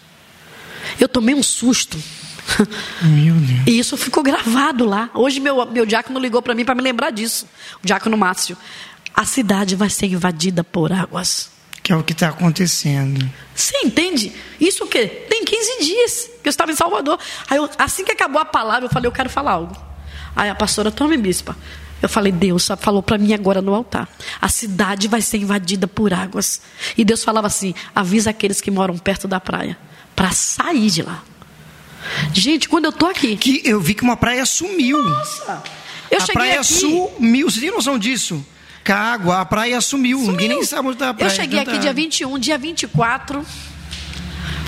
Eu 0.99 1.07
tomei 1.07 1.35
um 1.35 1.43
susto. 1.43 1.97
Meu 3.01 3.35
Deus. 3.35 3.61
E 3.67 3.79
isso 3.79 3.95
ficou 3.95 4.23
gravado 4.23 4.85
lá. 4.85 5.09
Hoje 5.13 5.39
meu, 5.39 5.65
meu 5.67 5.85
diácono 5.85 6.19
ligou 6.19 6.41
para 6.41 6.53
mim 6.55 6.65
para 6.65 6.75
me 6.75 6.81
lembrar 6.81 7.11
disso. 7.11 7.45
O 7.83 7.85
diácono 7.87 8.17
Márcio. 8.17 8.57
A 9.13 9.25
cidade 9.25 9.75
vai 9.75 9.89
ser 9.89 10.07
invadida 10.07 10.63
por 10.63 10.91
águas. 10.91 11.51
Que 11.83 11.91
é 11.91 11.95
o 11.95 12.03
que 12.03 12.13
está 12.13 12.29
acontecendo. 12.29 13.27
Você 13.55 13.75
entende? 13.83 14.31
Isso 14.59 14.83
o 14.83 14.87
quê? 14.87 15.07
Tem 15.07 15.43
15 15.45 15.83
dias 15.83 16.29
que 16.41 16.47
eu 16.47 16.49
estava 16.49 16.71
em 16.71 16.75
Salvador. 16.75 17.19
Aí 17.49 17.57
eu- 17.57 17.69
assim 17.77 18.03
que 18.03 18.11
acabou 18.11 18.39
a 18.41 18.45
palavra, 18.45 18.85
eu 18.85 18.89
falei, 18.89 19.07
eu 19.07 19.11
quero 19.11 19.29
falar 19.29 19.51
algo. 19.53 19.75
Aí 20.35 20.49
a 20.49 20.55
pastora, 20.55 20.91
tome 20.91 21.17
bispa. 21.17 21.55
Eu 22.01 22.09
falei, 22.09 22.31
Deus 22.31 22.67
falou 22.79 23.03
para 23.03 23.17
mim 23.17 23.33
agora 23.33 23.61
no 23.61 23.73
altar. 23.73 24.09
A 24.41 24.49
cidade 24.49 25.07
vai 25.07 25.21
ser 25.21 25.37
invadida 25.37 25.87
por 25.87 26.13
águas. 26.13 26.61
E 26.97 27.05
Deus 27.05 27.23
falava 27.23 27.47
assim: 27.47 27.73
avisa 27.93 28.31
aqueles 28.31 28.59
que 28.59 28.71
moram 28.71 28.97
perto 28.97 29.27
da 29.27 29.39
praia 29.39 29.77
para 30.15 30.31
sair 30.31 30.89
de 30.89 31.03
lá. 31.03 31.23
Gente, 32.33 32.67
quando 32.67 32.85
eu 32.85 32.91
tô 32.91 33.05
aqui, 33.05 33.37
Que 33.37 33.61
eu 33.63 33.79
vi 33.79 33.93
que 33.93 34.03
uma 34.03 34.17
praia 34.17 34.45
sumiu. 34.45 34.97
eu 36.09 36.21
a 36.21 36.27
praia 36.27 36.61
aqui. 36.61 36.73
sumiu. 36.73 37.49
Você 37.49 37.59
tem 37.59 37.71
noção 37.71 37.97
disso? 37.97 38.43
Com 38.85 38.93
a 38.93 38.95
água, 38.95 39.39
a 39.41 39.45
praia 39.45 39.79
sumiu. 39.79 40.19
Ninguém 40.19 40.49
nem 40.49 40.65
sabe 40.65 40.87
onde 40.87 40.95
está 40.95 41.09
a 41.09 41.13
praia. 41.13 41.29
Eu 41.29 41.35
cheguei 41.35 41.59
aqui 41.59 41.71
dia 41.73 41.91
água. 41.91 41.93
21, 41.93 42.39
dia 42.39 42.57
24. 42.57 43.45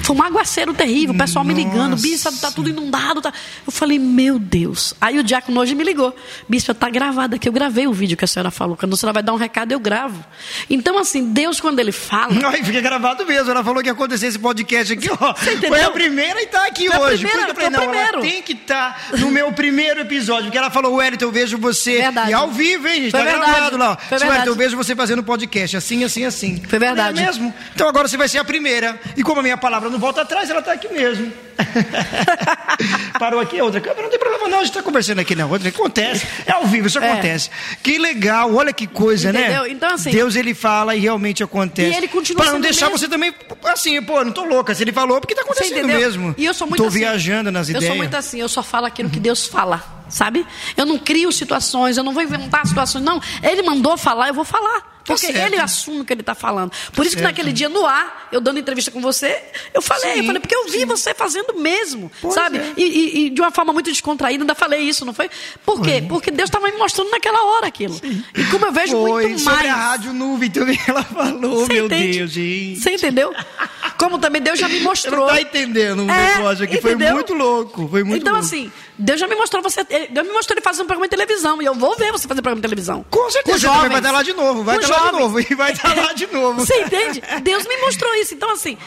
Foi 0.04 0.16
um 0.16 0.22
aguaceiro 0.22 0.74
terrível, 0.74 1.16
o 1.16 1.18
pessoal 1.18 1.46
me 1.46 1.54
ligando, 1.54 1.96
bispo, 1.96 2.32
tá 2.40 2.52
tudo 2.52 2.70
inundado. 2.70 3.22
Tá. 3.22 3.32
Eu 3.66 3.72
falei, 3.72 3.98
meu 3.98 4.38
Deus. 4.38 4.94
Aí 5.00 5.18
o 5.18 5.24
diácono 5.24 5.60
hoje 5.62 5.74
me 5.76 5.84
ligou, 5.84 6.14
bispo, 6.48 6.74
tá 6.74 6.90
gravado 6.90 7.36
aqui. 7.36 7.48
Eu 7.48 7.54
gravei 7.54 7.88
o 7.88 7.94
vídeo 7.94 8.18
que 8.18 8.26
a 8.26 8.28
senhora 8.28 8.52
falou. 8.52 8.76
Quando 8.76 8.94
a 8.94 8.98
senhora 8.98 9.14
vai 9.14 9.24
dar 9.24 9.34
um 9.34 9.38
recado, 9.38 9.72
eu 9.72 9.80
gravo. 9.80 10.24
Então, 10.70 10.98
assim, 11.00 11.32
Deus, 11.32 11.60
quando 11.62 11.80
ele 11.80 11.92
fala. 11.94 12.34
Ai, 12.50 12.64
fica 12.64 12.82
gravado 12.82 13.26
mesmo. 13.26 13.50
Ela 13.50 13.64
falou 13.64 13.82
que 13.82 13.88
ia 13.88 13.94
acontecer 13.94 14.28
esse 14.28 14.38
podcast 14.40 14.92
aqui, 14.94 15.10
ó. 15.10 15.34
Foi 15.34 15.82
a 15.82 15.92
primeira 15.92 16.42
e 16.42 16.48
tá 16.48 16.66
aqui 16.66 16.88
Foi 16.88 16.96
a 16.98 17.00
hoje. 17.02 17.26
primeira, 17.26 17.54
Por 17.54 17.62
isso 17.62 17.70
que 17.70 17.76
eu 17.76 17.80
falei, 17.80 17.80
foi 17.80 17.88
o 17.88 17.88
não, 17.88 18.00
ela 18.00 18.08
primeiro. 18.12 18.34
tem 18.34 18.42
que 18.42 18.54
estar 18.54 19.08
no 19.20 19.32
meu 19.32 19.52
primeiro 19.54 20.02
episódio. 20.02 20.46
Porque 20.46 20.58
ela 20.58 20.70
falou, 20.70 20.96
Wellington, 20.96 21.26
eu 21.26 21.32
vejo 21.32 21.58
você. 21.58 22.02
Verdade. 22.02 22.32
E 22.32 22.34
ao 22.34 22.52
vivo, 22.52 22.88
hein, 22.90 23.04
gente? 23.04 23.12
Foi 23.12 23.20
tá 23.22 23.26
verdade. 23.26 23.52
gravado 23.52 23.78
lá. 23.78 23.96
Foi 23.96 24.08
Seu 24.10 24.10
verdade. 24.20 24.32
Wellington, 24.32 24.50
eu 24.52 24.56
vejo 24.56 24.76
você 24.78 24.96
fazendo 24.96 25.24
podcast 25.24 25.78
assim, 25.78 26.04
assim, 26.04 26.26
assim. 26.26 26.62
Foi 26.68 26.78
verdade. 26.78 27.20
É 27.22 27.26
mesmo? 27.26 27.54
Então 27.74 27.88
agora 27.88 28.08
você 28.08 28.18
vai 28.18 28.28
ser 28.28 28.40
a 28.40 28.44
primeira. 28.44 29.00
E 29.16 29.24
como 29.24 29.40
a 29.40 29.44
minha 29.44 29.58
palavra 29.58 29.93
não 29.94 30.00
volta 30.00 30.22
atrás, 30.22 30.50
ela 30.50 30.62
tá 30.62 30.74
aqui 30.74 30.88
mesmo. 30.94 31.32
Parou 33.20 33.40
aqui 33.40 33.60
a 33.60 33.64
outra 33.64 33.80
câmera, 33.80 34.04
não 34.04 34.10
tem 34.10 34.20
problema 34.20 34.48
não, 34.50 34.60
a 34.60 34.64
gente 34.64 34.74
tá 34.74 34.82
conversando 34.84 35.20
aqui 35.20 35.36
na 35.36 35.46
outra. 35.46 35.70
Acontece, 35.70 36.26
é 36.46 36.52
ao 36.52 36.66
vivo, 36.66 36.88
isso 36.88 37.00
É. 37.00 37.12
acontece. 37.12 37.50
Que 37.82 37.98
legal, 37.98 38.54
olha 38.54 38.74
que 38.74 38.88
coisa, 38.88 39.30
Entendeu? 39.30 39.64
né? 39.64 39.70
Então, 39.70 39.94
assim- 39.94 40.12
Deus 40.12 40.36
ele 40.36 40.54
fala 40.54 40.96
e 40.96 41.00
realmente 41.00 41.44
acontece. 41.44 41.94
E 41.94 41.96
ele 41.98 42.08
continua 42.08 42.44
Pra 42.44 42.54
não 42.54 42.60
deixar 42.62 42.88
mesmo. 42.88 42.98
você 43.00 43.08
também, 43.08 43.34
assim, 43.66 44.02
pô, 44.02 44.24
não 44.24 44.32
tô 44.32 44.44
louca. 44.44 44.74
Se 44.76 44.84
ele 44.84 44.92
falou, 44.92 45.20
porque 45.22 45.36
tá 45.36 45.44
Você 45.44 45.64
acontecendo 45.64 45.88
mesmo. 45.88 46.36
E 46.38 46.46
eu 46.46 46.54
sou 46.54 46.68
muito 46.68 46.82
Tô 46.82 46.88
assim. 46.90 47.00
viajando 47.00 47.52
nas 47.52 47.70
eu 47.70 47.76
ideias. 47.76 47.88
sou 47.88 47.96
muito 47.98 48.16
assim, 48.16 48.40
eu 48.42 48.50
só 48.50 48.62
falo 48.64 48.86
aquilo 48.86 49.10
que 49.10 49.20
Deus 49.20 49.46
fala, 49.48 49.84
sabe? 50.14 50.46
Eu 50.78 50.86
não 50.86 50.98
crio 50.98 51.32
situações, 51.32 51.98
eu 51.98 52.04
não 52.04 52.14
vou 52.14 52.22
inventar 52.24 52.66
situações, 52.68 53.04
não. 53.04 53.22
Ele 53.42 53.62
mandou 53.64 53.98
falar, 53.98 54.28
eu 54.28 54.34
vou 54.34 54.46
falar. 54.46 54.92
Porque 55.06 55.28
certo. 55.34 55.48
ele 55.48 55.58
assume 55.60 56.00
o 56.00 56.06
que 56.06 56.14
ele 56.14 56.22
está 56.22 56.34
falando. 56.34 56.72
Por 56.94 57.06
isso 57.06 57.18
que 57.18 57.22
certo. 57.22 57.24
naquele 57.26 57.52
dia 57.52 57.68
no 57.68 57.86
ar, 57.86 58.30
eu 58.32 58.40
dando 58.40 58.58
entrevista 58.58 58.90
com 58.90 59.02
você, 59.02 59.38
eu 59.74 59.82
falei, 59.82 60.14
Sim, 60.14 60.20
eu 60.20 60.24
falei, 60.24 60.40
porque 60.40 60.56
eu 60.56 60.66
vi 60.70 60.86
você 60.86 61.14
fazendo 61.14 61.56
mesmo, 61.60 62.10
Pois 62.22 62.34
sabe? 62.34 62.58
é. 62.58 62.74
E, 62.78 62.84
e- 62.84 63.26
e 63.26 63.30
de 63.30 63.42
uma 63.42 63.52
forma 63.52 63.74
muito 63.74 63.92
descontraída, 63.92 64.44
ainda 64.46 64.56
falei 64.56 64.80
isso, 64.80 65.04
não 65.04 65.14
foi? 65.14 65.30
Por 65.66 65.82
quê? 65.82 66.06
Porque 66.08 66.32
Deus 66.32 66.48
estava 66.48 66.68
me 66.72 66.78
mostrando 66.78 67.12
naquela 67.12 67.44
hora 67.44 67.68
aquilo. 67.68 68.00
E 68.34 68.46
como 68.46 68.66
eu 68.68 68.72
vejo 68.72 68.94
Foi, 68.94 69.24
muito 69.28 69.42
sobre 69.42 69.68
mais. 69.68 69.70
a 69.72 69.76
rádio 69.90 70.14
nuvem 70.14 70.50
também 70.50 70.80
ela 70.88 71.04
falou, 71.04 71.66
Você 71.66 71.74
meu 71.74 71.86
entende? 71.88 72.20
Deus, 72.20 72.32
gente. 72.32 72.80
Você 72.80 72.92
entendeu? 72.92 73.34
Como 73.98 74.18
também 74.20 74.42
Deus 74.42 74.58
já 74.58 74.70
me 74.70 74.78
Você 74.78 74.84
mostrou. 74.86 75.28
não 75.28 75.36
tá 75.36 75.42
entendendo 75.42 76.06
o 76.06 76.10
É, 76.10 76.36
negócio 76.38 76.64
aqui, 76.64 76.80
foi 76.82 76.96
muito 76.96 77.34
louco, 77.34 77.90
foi 77.90 78.06
muito 78.06 78.22
então, 78.22 78.34
louco. 78.36 78.48
assim, 78.48 78.72
Deus 78.98 79.20
já 79.20 79.28
me 79.28 79.36
mostrou 79.36 79.62
você. 79.62 79.82
Deus 80.12 80.28
me 80.28 80.34
mostrou 80.34 80.56
ele 80.56 80.64
fazendo 80.64 80.84
um 80.84 80.88
programa 80.88 81.08
de 81.08 81.12
televisão. 81.12 81.62
E 81.62 81.66
eu 81.66 81.74
vou 81.74 81.96
ver 81.98 82.12
você 82.12 82.28
fazer 82.28 82.42
programa 82.42 82.62
de 82.62 82.68
televisão. 82.68 83.06
Com 83.10 83.30
certeza, 83.30 83.68
Com 83.68 83.74
jovens. 83.74 83.90
vai 83.90 83.98
estar 84.00 84.12
lá 84.12 84.24
de 84.24 84.34
novo, 84.34 84.64
vai 84.64 84.78
estar 84.78 84.90
lá 85.02 85.12
de 85.12 85.18
novo, 85.18 85.40
e 85.40 85.56
vai 85.56 85.72
estar 85.72 85.96
lá 85.96 86.14
de 86.14 86.28
novo. 86.28 86.66
Você 86.66 86.82
entende? 86.82 87.22
Deus 87.42 87.66
me 87.66 87.78
mostrou 87.78 88.14
isso. 88.16 88.34
Então, 88.34 88.50
assim. 88.52 88.78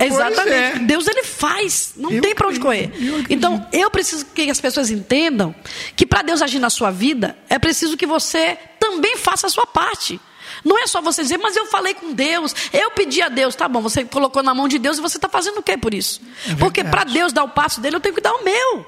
Exatamente. 0.00 0.76
é. 0.76 0.78
Deus 0.80 1.06
ele 1.06 1.22
faz. 1.22 1.92
Não 1.96 2.10
Eu 2.10 2.22
tem 2.22 2.34
para 2.34 2.48
onde 2.48 2.58
correr. 2.60 2.90
eu. 3.00 3.24
Então, 3.28 3.66
eu 3.72 3.90
preciso 3.90 4.24
que 4.26 4.48
as 4.50 4.60
pessoas 4.60 4.90
entendam 4.90 5.54
que 5.96 6.06
para 6.06 6.22
Deus 6.22 6.40
agir 6.42 6.58
na 6.58 6.70
sua 6.70 6.90
vida, 6.90 7.36
é 7.48 7.58
preciso 7.58 7.96
que 7.96 8.06
você 8.06 8.58
também 8.80 9.16
faça 9.16 9.46
a 9.46 9.50
sua 9.50 9.66
parte. 9.66 10.20
Não 10.64 10.78
é 10.78 10.86
só 10.86 11.02
você 11.02 11.22
dizer, 11.22 11.38
mas 11.38 11.56
eu 11.56 11.66
falei 11.66 11.92
com 11.94 12.12
Deus, 12.12 12.54
eu 12.72 12.90
pedi 12.92 13.20
a 13.20 13.28
Deus, 13.28 13.54
tá 13.54 13.68
bom, 13.68 13.82
você 13.82 14.04
colocou 14.04 14.42
na 14.42 14.54
mão 14.54 14.66
de 14.68 14.78
Deus 14.78 14.96
e 14.98 15.00
você 15.00 15.18
está 15.18 15.28
fazendo 15.28 15.58
o 15.58 15.62
que 15.62 15.76
por 15.76 15.92
isso? 15.92 16.20
É 16.48 16.54
Porque 16.54 16.82
para 16.84 17.04
Deus 17.04 17.32
dar 17.32 17.44
o 17.44 17.48
passo 17.48 17.80
dele, 17.80 17.96
eu 17.96 18.00
tenho 18.00 18.14
que 18.14 18.20
dar 18.20 18.32
o 18.32 18.44
meu. 18.44 18.86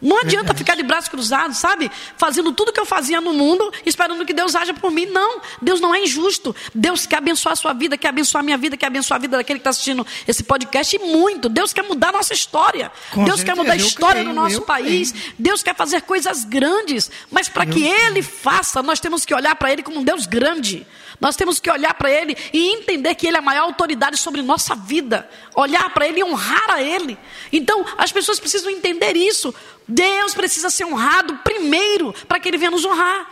Não 0.00 0.20
adianta 0.20 0.54
ficar 0.54 0.76
de 0.76 0.82
braços 0.82 1.08
cruzados, 1.08 1.58
sabe? 1.58 1.90
Fazendo 2.16 2.52
tudo 2.52 2.72
que 2.72 2.78
eu 2.78 2.86
fazia 2.86 3.20
no 3.20 3.32
mundo, 3.32 3.72
esperando 3.84 4.24
que 4.24 4.32
Deus 4.32 4.54
haja 4.54 4.72
por 4.72 4.90
mim. 4.90 5.06
Não, 5.06 5.40
Deus 5.60 5.80
não 5.80 5.94
é 5.94 6.04
injusto. 6.04 6.54
Deus 6.74 7.06
quer 7.06 7.16
abençoar 7.16 7.54
a 7.54 7.56
sua 7.56 7.72
vida, 7.72 7.96
quer 7.96 8.08
abençoar 8.08 8.40
a 8.40 8.44
minha 8.44 8.58
vida, 8.58 8.76
quer 8.76 8.86
abençoar 8.86 9.18
a 9.18 9.20
vida 9.20 9.36
daquele 9.36 9.58
que 9.58 9.62
está 9.62 9.70
assistindo 9.70 10.06
esse 10.26 10.44
podcast 10.44 10.94
e 10.94 10.98
muito. 11.00 11.48
Deus 11.48 11.72
quer 11.72 11.82
mudar 11.82 12.10
a 12.10 12.12
nossa 12.12 12.32
história. 12.32 12.92
Com 13.10 13.24
Deus 13.24 13.40
quer 13.40 13.56
certeza, 13.56 13.62
mudar 13.62 13.72
a 13.72 13.76
história 13.76 14.20
creio, 14.22 14.28
do 14.28 14.34
nosso 14.34 14.62
país. 14.62 15.12
Deus 15.38 15.62
quer 15.62 15.74
fazer 15.74 16.02
coisas 16.02 16.44
grandes. 16.44 17.10
Mas 17.30 17.48
para 17.48 17.66
que 17.66 17.84
Ele 17.84 18.22
faça, 18.22 18.82
nós 18.82 19.00
temos 19.00 19.24
que 19.24 19.34
olhar 19.34 19.54
para 19.56 19.72
Ele 19.72 19.82
como 19.82 19.98
um 19.98 20.04
Deus 20.04 20.26
grande. 20.26 20.86
Nós 21.20 21.36
temos 21.36 21.58
que 21.58 21.70
olhar 21.70 21.94
para 21.94 22.10
Ele 22.10 22.36
e 22.52 22.68
entender 22.74 23.14
que 23.14 23.26
Ele 23.26 23.36
é 23.36 23.40
a 23.40 23.42
maior 23.42 23.64
autoridade 23.64 24.16
sobre 24.16 24.40
nossa 24.40 24.74
vida. 24.74 25.28
Olhar 25.54 25.90
para 25.90 26.06
Ele 26.06 26.20
e 26.20 26.24
honrar 26.24 26.70
a 26.70 26.82
Ele. 26.82 27.18
Então, 27.52 27.84
as 27.96 28.12
pessoas 28.12 28.38
precisam 28.38 28.70
entender 28.70 29.16
isso. 29.16 29.54
Deus 29.86 30.34
precisa 30.34 30.70
ser 30.70 30.84
honrado 30.84 31.36
primeiro 31.38 32.14
para 32.26 32.38
que 32.38 32.48
Ele 32.48 32.58
venha 32.58 32.70
nos 32.70 32.84
honrar. 32.84 33.26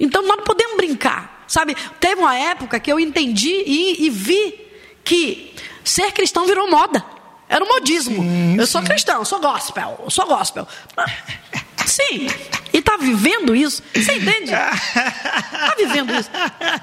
Então, 0.00 0.22
nós 0.22 0.38
não 0.38 0.44
podemos 0.44 0.76
brincar. 0.76 1.44
Sabe, 1.46 1.76
teve 2.00 2.20
uma 2.20 2.36
época 2.36 2.80
que 2.80 2.90
eu 2.90 2.98
entendi 2.98 3.62
e, 3.66 4.06
e 4.06 4.10
vi 4.10 4.66
que 5.04 5.54
ser 5.84 6.10
cristão 6.12 6.46
virou 6.46 6.68
moda. 6.70 7.04
Era 7.48 7.64
um 7.64 7.68
modismo. 7.68 8.24
eu 8.58 8.66
sou 8.66 8.82
cristão, 8.82 9.24
sou 9.24 9.40
gospel, 9.40 10.00
eu 10.02 10.10
sou 10.10 10.26
gospel. 10.26 10.66
Sim, 11.86 12.28
e 12.72 12.78
está 12.78 12.96
vivendo 12.96 13.54
isso. 13.56 13.82
Você 13.94 14.12
entende? 14.12 14.52
Está 14.52 15.74
vivendo 15.78 16.12
isso. 16.14 16.30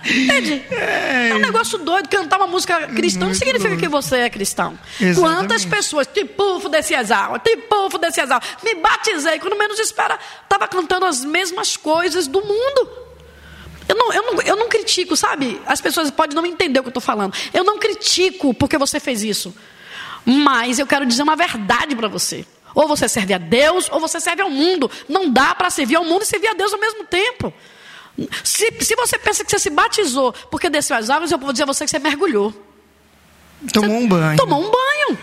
Entende? 0.06 0.66
É 0.72 1.36
um 1.36 1.40
negócio 1.40 1.78
doido. 1.78 2.10
Cantar 2.10 2.38
uma 2.38 2.48
música 2.48 2.88
cristã 2.88 3.28
não 3.28 3.34
significa 3.34 3.70
doido. 3.70 3.80
que 3.80 3.88
você 3.88 4.18
é 4.18 4.30
cristão. 4.30 4.80
Exatamente. 5.00 5.20
Quantas 5.20 5.66
pessoas, 5.66 6.08
tipo 6.08 6.68
desse 6.70 6.96
exal, 6.96 7.38
tipo 7.40 7.98
desse 8.00 8.22
exal, 8.22 8.42
me 8.64 8.76
batizei, 8.76 9.40
quando 9.40 9.56
menos 9.56 9.80
espera, 9.80 10.18
estava 10.44 10.68
cantando 10.68 11.06
as 11.06 11.24
mesmas 11.24 11.78
coisas 11.78 12.26
do 12.28 12.42
mundo. 12.42 12.90
Eu 13.88 13.96
não, 13.96 14.14
eu, 14.14 14.24
não, 14.24 14.42
eu 14.42 14.56
não 14.56 14.70
critico, 14.70 15.16
sabe? 15.16 15.62
As 15.66 15.82
pessoas 15.82 16.10
podem 16.10 16.36
não 16.36 16.46
entender 16.46 16.80
o 16.80 16.84
que 16.84 16.88
eu 16.88 16.92
estou 16.92 17.02
falando. 17.02 17.36
Eu 17.54 17.64
não 17.64 17.78
critico 17.78 18.54
porque 18.54 18.78
você 18.78 19.00
fez 19.00 19.22
isso. 19.22 19.54
Mas 20.26 20.80
eu 20.80 20.88
quero 20.88 21.06
dizer 21.06 21.22
uma 21.22 21.36
verdade 21.36 21.96
para 21.96 22.08
você. 22.08 22.46
Ou 22.74 22.88
você 22.88 23.08
serve 23.08 23.34
a 23.34 23.38
Deus, 23.38 23.90
ou 23.92 24.00
você 24.00 24.20
serve 24.20 24.42
ao 24.42 24.50
mundo. 24.50 24.90
Não 25.08 25.30
dá 25.30 25.54
para 25.54 25.70
servir 25.70 25.96
ao 25.96 26.04
mundo 26.04 26.24
e 26.24 26.26
servir 26.26 26.48
a 26.48 26.54
Deus 26.54 26.74
ao 26.74 26.80
mesmo 26.80 27.06
tempo. 27.06 27.54
Se, 28.44 28.72
se 28.82 28.96
você 28.96 29.18
pensa 29.18 29.44
que 29.44 29.50
você 29.50 29.60
se 29.60 29.70
batizou 29.70 30.34
porque 30.52 30.70
desceu 30.70 30.96
as 30.96 31.10
águas, 31.10 31.32
eu 31.32 31.38
vou 31.38 31.52
dizer 31.52 31.64
a 31.64 31.68
você 31.68 31.84
que 31.86 31.92
você 31.92 32.00
mergulhou. 32.00 32.54
Tomou 33.72 33.98
um 33.98 34.08
banho. 34.08 34.38
Tomou 34.38 34.60
um 34.62 34.72
banho. 34.72 35.20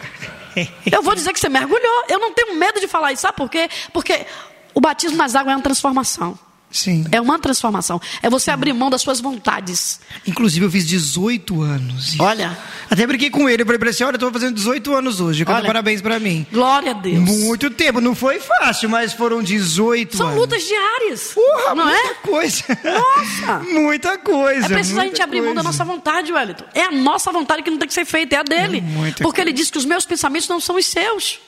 Eu 0.90 1.02
vou 1.02 1.14
dizer 1.14 1.32
que 1.32 1.40
você 1.40 1.48
mergulhou. 1.48 2.04
Eu 2.08 2.18
não 2.18 2.32
tenho 2.32 2.54
medo 2.54 2.80
de 2.80 2.88
falar 2.88 3.12
isso. 3.12 3.22
Sabe 3.22 3.36
por 3.36 3.48
quê? 3.48 3.68
Porque 3.92 4.26
o 4.74 4.80
batismo 4.80 5.16
nas 5.16 5.34
águas 5.34 5.52
é 5.52 5.56
uma 5.56 5.62
transformação. 5.62 6.38
Sim. 6.70 7.04
É 7.10 7.20
uma 7.20 7.38
transformação. 7.38 8.00
É 8.22 8.30
você 8.30 8.50
abrir 8.50 8.72
mão 8.72 8.90
das 8.90 9.02
suas 9.02 9.20
vontades. 9.20 10.00
Inclusive, 10.26 10.66
eu 10.66 10.70
fiz 10.70 10.86
18 10.86 11.62
anos. 11.62 12.18
Olha. 12.18 12.56
Até 12.88 13.06
brinquei 13.06 13.28
com 13.30 13.48
ele. 13.48 13.62
Eu 13.62 13.66
falei 13.66 13.78
pra 13.78 13.88
ele 13.88 13.94
assim: 13.94 14.04
olha, 14.04 14.14
eu 14.14 14.18
tô 14.18 14.30
fazendo 14.30 14.54
18 14.54 14.94
anos 14.94 15.20
hoje. 15.20 15.44
Canta 15.44 15.66
parabéns 15.66 16.00
pra 16.00 16.18
mim. 16.20 16.46
Glória 16.52 16.92
a 16.92 16.94
Deus. 16.94 17.18
Muito 17.18 17.70
tempo. 17.70 18.00
Não 18.00 18.14
foi 18.14 18.38
fácil, 18.38 18.88
mas 18.88 19.12
foram 19.12 19.42
18 19.42 20.16
São 20.16 20.28
anos. 20.28 20.40
lutas 20.40 20.62
diárias. 20.62 21.32
Porra, 21.34 21.74
não 21.74 21.84
muita 21.86 22.08
é? 22.08 22.14
coisa. 22.14 22.64
Nossa. 22.84 23.58
muita 23.70 24.18
coisa. 24.18 24.66
É 24.66 24.68
preciso 24.68 25.00
a 25.00 25.04
gente 25.04 25.20
abrir 25.20 25.40
mão 25.40 25.54
da 25.54 25.62
coisa. 25.62 25.68
nossa 25.78 25.84
vontade, 25.84 26.32
Wellington. 26.32 26.64
É 26.74 26.84
a 26.84 26.90
nossa 26.92 27.32
vontade 27.32 27.62
que 27.62 27.70
não 27.70 27.78
tem 27.78 27.88
que 27.88 27.94
ser 27.94 28.04
feita, 28.04 28.36
é 28.36 28.38
a 28.38 28.42
dele. 28.42 28.78
É 28.78 29.22
Porque 29.22 29.40
ele 29.40 29.50
coisa. 29.50 29.52
diz 29.62 29.70
que 29.70 29.78
os 29.78 29.84
meus 29.84 30.04
pensamentos 30.04 30.48
não 30.48 30.60
são 30.60 30.76
os 30.76 30.86
seus. 30.86 31.40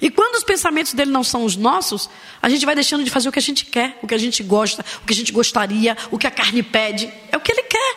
E 0.00 0.10
quando 0.10 0.36
os 0.36 0.44
pensamentos 0.44 0.92
dele 0.92 1.10
não 1.10 1.24
são 1.24 1.44
os 1.44 1.56
nossos, 1.56 2.08
a 2.40 2.48
gente 2.48 2.64
vai 2.64 2.74
deixando 2.74 3.02
de 3.02 3.10
fazer 3.10 3.28
o 3.28 3.32
que 3.32 3.38
a 3.38 3.42
gente 3.42 3.64
quer, 3.64 3.98
o 4.02 4.06
que 4.06 4.14
a 4.14 4.18
gente 4.18 4.42
gosta, 4.42 4.84
o 5.02 5.06
que 5.06 5.12
a 5.12 5.16
gente 5.16 5.32
gostaria, 5.32 5.96
o 6.10 6.18
que 6.18 6.26
a 6.26 6.30
carne 6.30 6.62
pede. 6.62 7.12
É 7.32 7.36
o 7.36 7.40
que 7.40 7.50
ele 7.52 7.62
quer. 7.62 7.96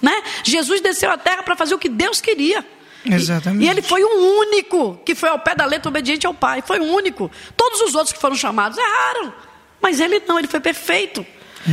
Né? 0.00 0.22
Jesus 0.44 0.80
desceu 0.80 1.10
à 1.10 1.18
terra 1.18 1.42
para 1.42 1.56
fazer 1.56 1.74
o 1.74 1.78
que 1.78 1.88
Deus 1.88 2.20
queria. 2.20 2.64
E- 3.04 3.12
Exatamente. 3.14 3.64
E, 3.64 3.68
ele 3.68 3.82
foi 3.82 4.02
o 4.02 4.38
único 4.40 4.96
que 5.04 5.14
foi 5.14 5.28
ao 5.28 5.38
pé 5.38 5.54
da 5.54 5.64
letra 5.66 5.88
obediente 5.88 6.26
ao 6.26 6.34
Pai. 6.34 6.62
Foi 6.64 6.78
o 6.78 6.84
único. 6.84 7.30
Todos 7.56 7.80
os 7.82 7.94
outros 7.94 8.12
que 8.12 8.20
foram 8.20 8.36
chamados 8.36 8.78
erraram. 8.78 9.32
Mas 9.80 10.00
ele 10.00 10.22
não, 10.28 10.38
ele 10.38 10.48
foi 10.48 10.60
perfeito. 10.60 11.26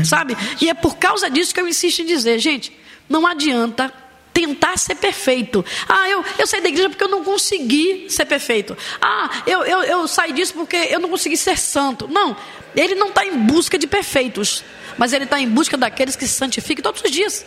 Sabe? 0.03 0.35
E 0.59 0.69
é 0.69 0.73
por 0.73 0.97
causa 0.97 1.29
disso 1.29 1.53
que 1.53 1.61
eu 1.61 1.67
insisto 1.67 2.01
em 2.01 2.05
dizer, 2.05 2.39
gente, 2.39 2.77
não 3.07 3.25
adianta 3.25 3.93
tentar 4.37 4.77
ser 4.77 4.93
perfeito. 4.93 5.65
Ah, 5.89 6.07
eu, 6.07 6.23
eu 6.37 6.45
saí 6.45 6.61
da 6.61 6.69
igreja 6.69 6.89
porque 6.89 7.03
eu 7.03 7.09
não 7.09 7.23
consegui 7.23 8.05
ser 8.07 8.25
perfeito. 8.25 8.77
Ah, 9.01 9.41
eu, 9.47 9.63
eu, 9.63 9.81
eu 9.81 10.07
saí 10.07 10.31
disso 10.31 10.53
porque 10.53 10.75
eu 10.75 10.99
não 10.99 11.09
consegui 11.09 11.35
ser 11.35 11.57
santo. 11.57 12.07
Não, 12.07 12.37
ele 12.75 12.93
não 12.93 13.07
está 13.07 13.25
em 13.25 13.35
busca 13.35 13.79
de 13.79 13.87
perfeitos, 13.87 14.63
mas 14.95 15.11
ele 15.11 15.23
está 15.23 15.39
em 15.39 15.49
busca 15.49 15.75
daqueles 15.75 16.15
que 16.15 16.27
se 16.27 16.35
santificam 16.35 16.83
todos 16.83 17.01
os 17.03 17.09
dias. 17.09 17.43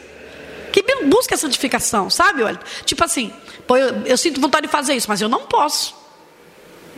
Que 0.72 0.82
busca 1.05 1.36
a 1.36 1.38
santificação, 1.38 2.11
sabe, 2.11 2.43
Wellington? 2.43 2.64
Tipo 2.84 3.05
assim, 3.05 3.32
pô, 3.66 3.76
eu, 3.76 4.03
eu 4.07 4.16
sinto 4.16 4.41
vontade 4.41 4.66
de 4.66 4.72
fazer 4.72 4.95
isso, 4.95 5.09
mas 5.09 5.20
eu 5.20 5.28
não 5.28 5.47
posso. 5.47 5.95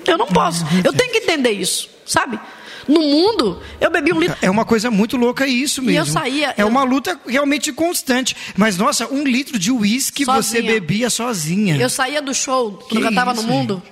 Eu 0.07 0.17
não 0.17 0.27
posso. 0.27 0.65
Eu 0.83 0.93
tenho 0.93 1.13
que 1.13 1.19
entender 1.19 1.51
isso, 1.51 1.89
sabe? 2.07 2.41
No 2.89 3.01
mundo, 3.01 3.61
eu 3.81 3.91
bebi 3.91 4.13
um 4.13 4.19
litro. 4.21 4.37
É 4.43 4.51
uma 4.51 4.65
coisa 4.65 4.91
muito 4.91 5.17
louca 5.17 5.47
isso 5.47 5.81
mesmo. 5.83 6.01
eu 6.01 6.07
saía- 6.07 6.55
É 6.57 6.63
eu- 6.63 6.69
uma 6.69 6.83
luta 6.85 7.19
realmente 7.27 7.73
constante. 7.73 8.37
Mas, 8.57 8.77
nossa, 8.77 9.07
um 9.07 9.25
litro 9.25 9.59
de 9.59 9.71
uísque 9.71 10.25
você 10.25 10.61
bebia 10.63 11.09
sozinha. 11.11 11.77
Eu 11.77 11.89
saía 11.89 12.21
do 12.21 12.35
show, 12.35 12.73
Que 12.73 12.89
quando 12.95 13.05
eu 13.05 13.09
cantava 13.11 13.33
isso, 13.33 13.43
no 13.43 13.49
mundo. 13.49 13.83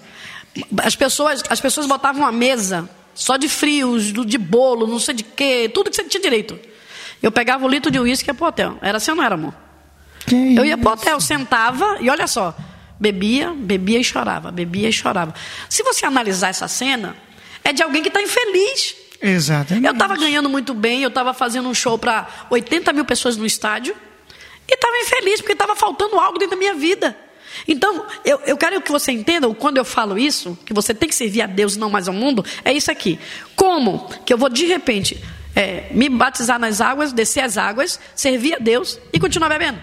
As 0.82 0.97
pessoas, 0.97 1.43
as 1.49 1.61
pessoas 1.61 1.86
botavam 1.86 2.22
uma 2.22 2.32
mesa 2.32 2.88
só 3.14 3.36
de 3.36 3.49
frios, 3.49 4.12
de 4.12 4.38
bolo, 4.38 4.86
não 4.86 4.99
sei 4.99 5.14
de 5.14 5.22
quê, 5.22 5.70
tudo 5.72 5.91
que 5.91 5.97
você 5.97 6.05
tinha 6.05 6.20
direito. 6.20 6.59
Eu 7.22 7.30
pegava 7.30 7.64
o 7.64 7.68
litro 7.68 7.91
de 7.91 8.01
uísque 8.01 8.28
e 8.28 8.30
ia 8.30 8.34
pro 8.34 8.47
hotel. 8.47 8.76
Era 8.80 8.97
assim 8.97 9.11
ou 9.12 9.16
não 9.16 9.24
era, 9.24 9.34
amor? 9.34 9.55
Que 10.26 10.57
Eu 10.57 10.64
ia 10.64 10.76
pro 10.76 10.91
hotel, 10.91 11.20
sentava 11.20 11.99
e 12.01 12.09
olha 12.11 12.26
só, 12.26 12.55
Bebia, 12.99 13.55
bebia 13.57 13.99
e 13.99 14.05
chorava, 14.05 14.51
bebia 14.53 14.86
e 14.88 14.93
chorava. 14.93 15.32
Se 15.70 15.82
você 15.82 16.05
analisar 16.05 16.49
essa 16.49 16.68
cena, 16.68 17.16
é 17.64 17.72
de 17.72 17.82
alguém 17.82 18.02
que 18.02 18.08
está 18.08 18.20
infeliz. 18.22 18.96
Exatamente. 19.20 19.86
Eu 19.86 19.92
estava 19.92 20.16
ganhando 20.16 20.48
muito 20.48 20.72
bem, 20.72 21.02
eu 21.02 21.08
estava 21.08 21.34
fazendo 21.34 21.68
um 21.68 21.74
show 21.74 21.98
para 21.98 22.26
80 22.50 22.92
mil 22.92 23.04
pessoas 23.04 23.36
no 23.36 23.44
estádio 23.44 23.94
e 24.66 24.74
estava 24.74 24.96
infeliz 24.96 25.40
porque 25.40 25.52
estava 25.52 25.76
faltando 25.76 26.18
algo 26.18 26.38
dentro 26.38 26.56
da 26.56 26.56
minha 26.56 26.74
vida. 26.74 27.16
Então, 27.66 28.06
eu, 28.24 28.40
eu 28.46 28.56
quero 28.56 28.80
que 28.80 28.90
você 28.90 29.12
entenda, 29.12 29.52
quando 29.54 29.76
eu 29.76 29.84
falo 29.84 30.18
isso, 30.18 30.56
que 30.64 30.72
você 30.72 30.94
tem 30.94 31.08
que 31.08 31.14
servir 31.14 31.42
a 31.42 31.46
Deus 31.46 31.74
e 31.74 31.78
não 31.78 31.90
mais 31.90 32.08
ao 32.08 32.14
mundo, 32.14 32.44
é 32.64 32.72
isso 32.72 32.90
aqui. 32.90 33.18
Como 33.56 34.08
que 34.24 34.32
eu 34.32 34.38
vou 34.38 34.48
de 34.48 34.64
repente 34.66 35.22
é, 35.54 35.88
me 35.90 36.08
batizar 36.08 36.58
nas 36.58 36.80
águas, 36.80 37.12
descer 37.12 37.40
as 37.40 37.58
águas, 37.58 38.00
servir 38.14 38.54
a 38.54 38.58
Deus 38.58 38.98
e 39.12 39.18
continuar 39.18 39.48
bebendo? 39.48 39.78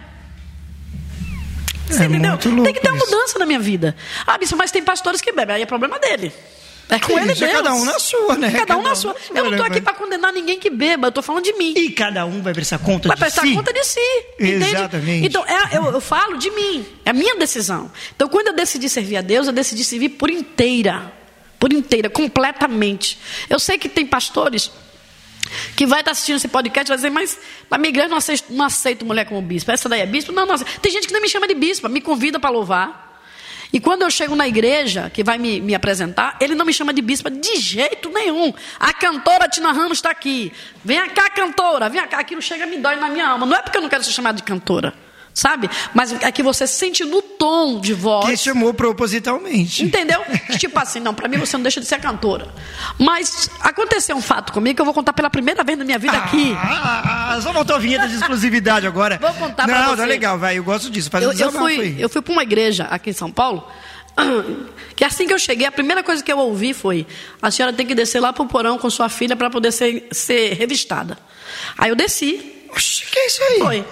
Você 1.87 2.03
É 2.03 2.05
entendeu? 2.05 2.37
Tem 2.37 2.73
que 2.73 2.81
ter 2.81 2.89
uma 2.89 2.97
isso. 2.97 3.05
mudança 3.05 3.39
na 3.39 3.45
minha 3.45 3.59
vida. 3.59 3.95
Ah, 4.25 4.37
mas 4.57 4.71
tem 4.71 4.83
pastores 4.83 5.21
que 5.21 5.31
bebem, 5.31 5.57
aí 5.57 5.61
é 5.61 5.65
problema 5.65 5.99
dele. 5.99 6.33
É 6.89 6.99
com 6.99 7.19
ele 7.19 7.33
Deus. 7.33 7.51
cada 7.51 7.73
um 7.73 7.83
na 7.83 7.99
sua, 7.99 8.35
né? 8.37 8.51
Cada 8.51 8.77
um 8.77 8.81
na 8.81 8.95
sua. 8.95 9.15
Eu 9.29 9.43
não 9.43 9.51
estou 9.51 9.65
né, 9.65 9.71
aqui 9.71 9.81
para 9.81 9.93
condenar 9.93 10.31
ninguém 10.31 10.57
que 10.57 10.69
beba, 10.69 11.07
eu 11.07 11.09
estou 11.09 11.21
falando 11.21 11.43
de 11.43 11.53
mim. 11.53 11.73
E 11.75 11.91
cada 11.91 12.25
um 12.25 12.41
vai 12.41 12.53
prestar 12.53 12.79
conta 12.79 13.09
Vai 13.09 13.17
de 13.17 13.21
prestar 13.21 13.41
si. 13.41 13.53
conta 13.53 13.73
de 13.73 13.83
si. 13.83 13.99
Entende? 14.39 14.65
Exatamente. 14.75 15.27
Então, 15.27 15.45
é- 15.45 15.77
eu, 15.77 15.85
eu 15.85 15.99
falo 16.01 16.37
de 16.37 16.49
mim. 16.51 16.85
É 17.03 17.09
a 17.09 17.13
minha 17.13 17.35
decisão. 17.35 17.91
Então, 18.15 18.29
quando 18.29 18.47
eu 18.47 18.53
decidi 18.53 18.87
servir 18.87 19.17
a 19.17 19.21
Deus, 19.21 19.47
eu 19.47 19.53
decidi 19.53 19.83
servir 19.83 20.09
por 20.09 20.29
inteira. 20.29 21.11
Por 21.59 21.73
inteira, 21.73 22.09
completamente. 22.09 23.17
Eu 23.49 23.59
sei 23.59 23.77
que 23.77 23.89
tem 23.89 24.05
pastores 24.05 24.71
que 25.75 25.85
vai 25.85 25.99
estar 25.99 26.11
assistindo 26.11 26.35
esse 26.37 26.47
podcast 26.47 26.87
e 26.87 26.91
vai 26.91 26.97
dizer, 26.97 27.09
mas 27.09 27.37
na 27.69 27.77
minha 27.77 27.89
igreja 27.89 28.09
não 28.09 28.17
aceito, 28.17 28.45
não 28.49 28.65
aceito 28.65 29.05
mulher 29.05 29.25
como 29.25 29.41
bispo. 29.41 29.71
Essa 29.71 29.89
daí 29.89 30.01
é 30.01 30.05
bispo? 30.05 30.31
Não, 30.31 30.45
não. 30.45 30.55
aceito. 30.55 30.79
Tem 30.79 30.91
gente 30.91 31.07
que 31.07 31.13
não 31.13 31.21
me 31.21 31.27
chama 31.29 31.47
de 31.47 31.53
bispo, 31.53 31.89
me 31.89 31.99
convida 32.01 32.39
para 32.39 32.49
louvar. 32.49 33.06
E 33.71 33.79
quando 33.79 34.03
eu 34.03 34.09
chego 34.09 34.35
na 34.35 34.47
igreja, 34.47 35.09
que 35.13 35.23
vai 35.23 35.37
me, 35.37 35.59
me 35.59 35.75
apresentar, 35.75 36.37
ele 36.39 36.55
não 36.55 36.65
me 36.65 36.73
chama 36.73 36.93
de 36.93 37.01
bispa 37.01 37.29
de 37.29 37.55
jeito 37.57 38.09
nenhum. 38.09 38.53
A 38.79 38.93
cantora 38.93 39.47
Tina 39.47 39.71
Ramos 39.71 39.97
está 39.97 40.09
aqui. 40.09 40.53
Vem 40.83 41.09
cá, 41.09 41.29
cantora, 41.29 41.89
vem 41.89 42.05
cá. 42.07 42.19
Aquilo 42.19 42.41
chega 42.41 42.65
e 42.65 42.69
me 42.69 42.77
dói 42.77 42.95
na 42.95 43.09
minha 43.09 43.27
alma. 43.27 43.45
Não 43.45 43.55
é 43.55 43.61
porque 43.61 43.77
eu 43.77 43.81
não 43.81 43.89
quero 43.89 44.03
ser 44.03 44.11
chamada 44.11 44.37
de 44.37 44.43
cantora, 44.43 44.93
sabe? 45.37 45.69
Mas 45.93 46.11
é 46.23 46.31
que 46.31 46.41
você 46.41 46.65
sente 46.65 47.03
no 47.05 47.21
tom 47.21 47.79
de 47.79 47.93
voz. 47.93 48.25
Que 48.25 48.35
chamou 48.35 48.73
propositalmente. 48.73 49.83
Entendeu? 49.83 50.19
Tipo 50.57 50.79
assim, 50.79 50.99
não, 50.99 51.13
pra 51.13 51.27
mim 51.27 51.37
você 51.37 51.55
não 51.55 51.61
deixa 51.61 51.79
de 51.79 51.85
ser 51.85 51.99
cantora. 52.01 52.47
Mas 52.97 53.47
aconteceu 53.61 54.15
um 54.17 54.21
fato 54.21 54.51
comigo 54.51 54.75
que 54.75 54.81
eu 54.81 54.85
vou 54.85 54.93
contar 54.95 55.13
pela 55.13 55.29
primeira 55.29 55.63
vez 55.63 55.77
na 55.77 55.85
minha 55.85 55.99
vida 55.99 56.17
aqui. 56.17 56.55
Ah, 56.59 57.33
ah, 57.35 57.41
só 57.41 57.53
voltou 57.53 57.75
a 57.75 57.79
vinheta 57.79 58.07
de 58.07 58.15
exclusividade 58.15 58.87
agora. 58.87 59.19
Vou 59.21 59.31
contar 59.35 59.67
Não, 59.67 59.73
pra 59.75 59.83
tá 59.83 59.95
você. 59.95 60.05
legal, 60.05 60.39
vai. 60.39 60.57
Eu 60.57 60.63
gosto 60.63 60.89
disso. 60.89 61.09
Faz 61.11 61.23
um 61.23 61.27
Eu, 61.27 61.31
eu 61.31 61.37
desabafo 61.37 61.59
fui, 61.59 61.79
aí. 61.79 62.01
eu 62.01 62.09
fui 62.09 62.21
para 62.23 62.33
uma 62.33 62.41
igreja 62.43 62.85
aqui 62.89 63.11
em 63.11 63.13
São 63.13 63.31
Paulo, 63.31 63.67
que 64.95 65.03
assim 65.03 65.27
que 65.27 65.33
eu 65.33 65.39
cheguei, 65.39 65.67
a 65.67 65.71
primeira 65.71 66.01
coisa 66.03 66.23
que 66.23 66.31
eu 66.31 66.39
ouvi 66.39 66.73
foi: 66.73 67.05
a 67.39 67.51
senhora 67.51 67.71
tem 67.73 67.85
que 67.85 67.93
descer 67.93 68.19
lá 68.19 68.33
pro 68.33 68.45
porão 68.47 68.79
com 68.79 68.89
sua 68.89 69.07
filha 69.07 69.35
para 69.35 69.49
poder 69.51 69.71
ser, 69.71 70.07
ser 70.11 70.53
revistada. 70.53 71.15
Aí 71.77 71.89
eu 71.89 71.95
desci, 71.95 72.53
Oxi, 72.71 73.05
que 73.05 73.19
é 73.19 73.27
isso 73.27 73.43
aí? 73.43 73.59
foi. 73.59 73.85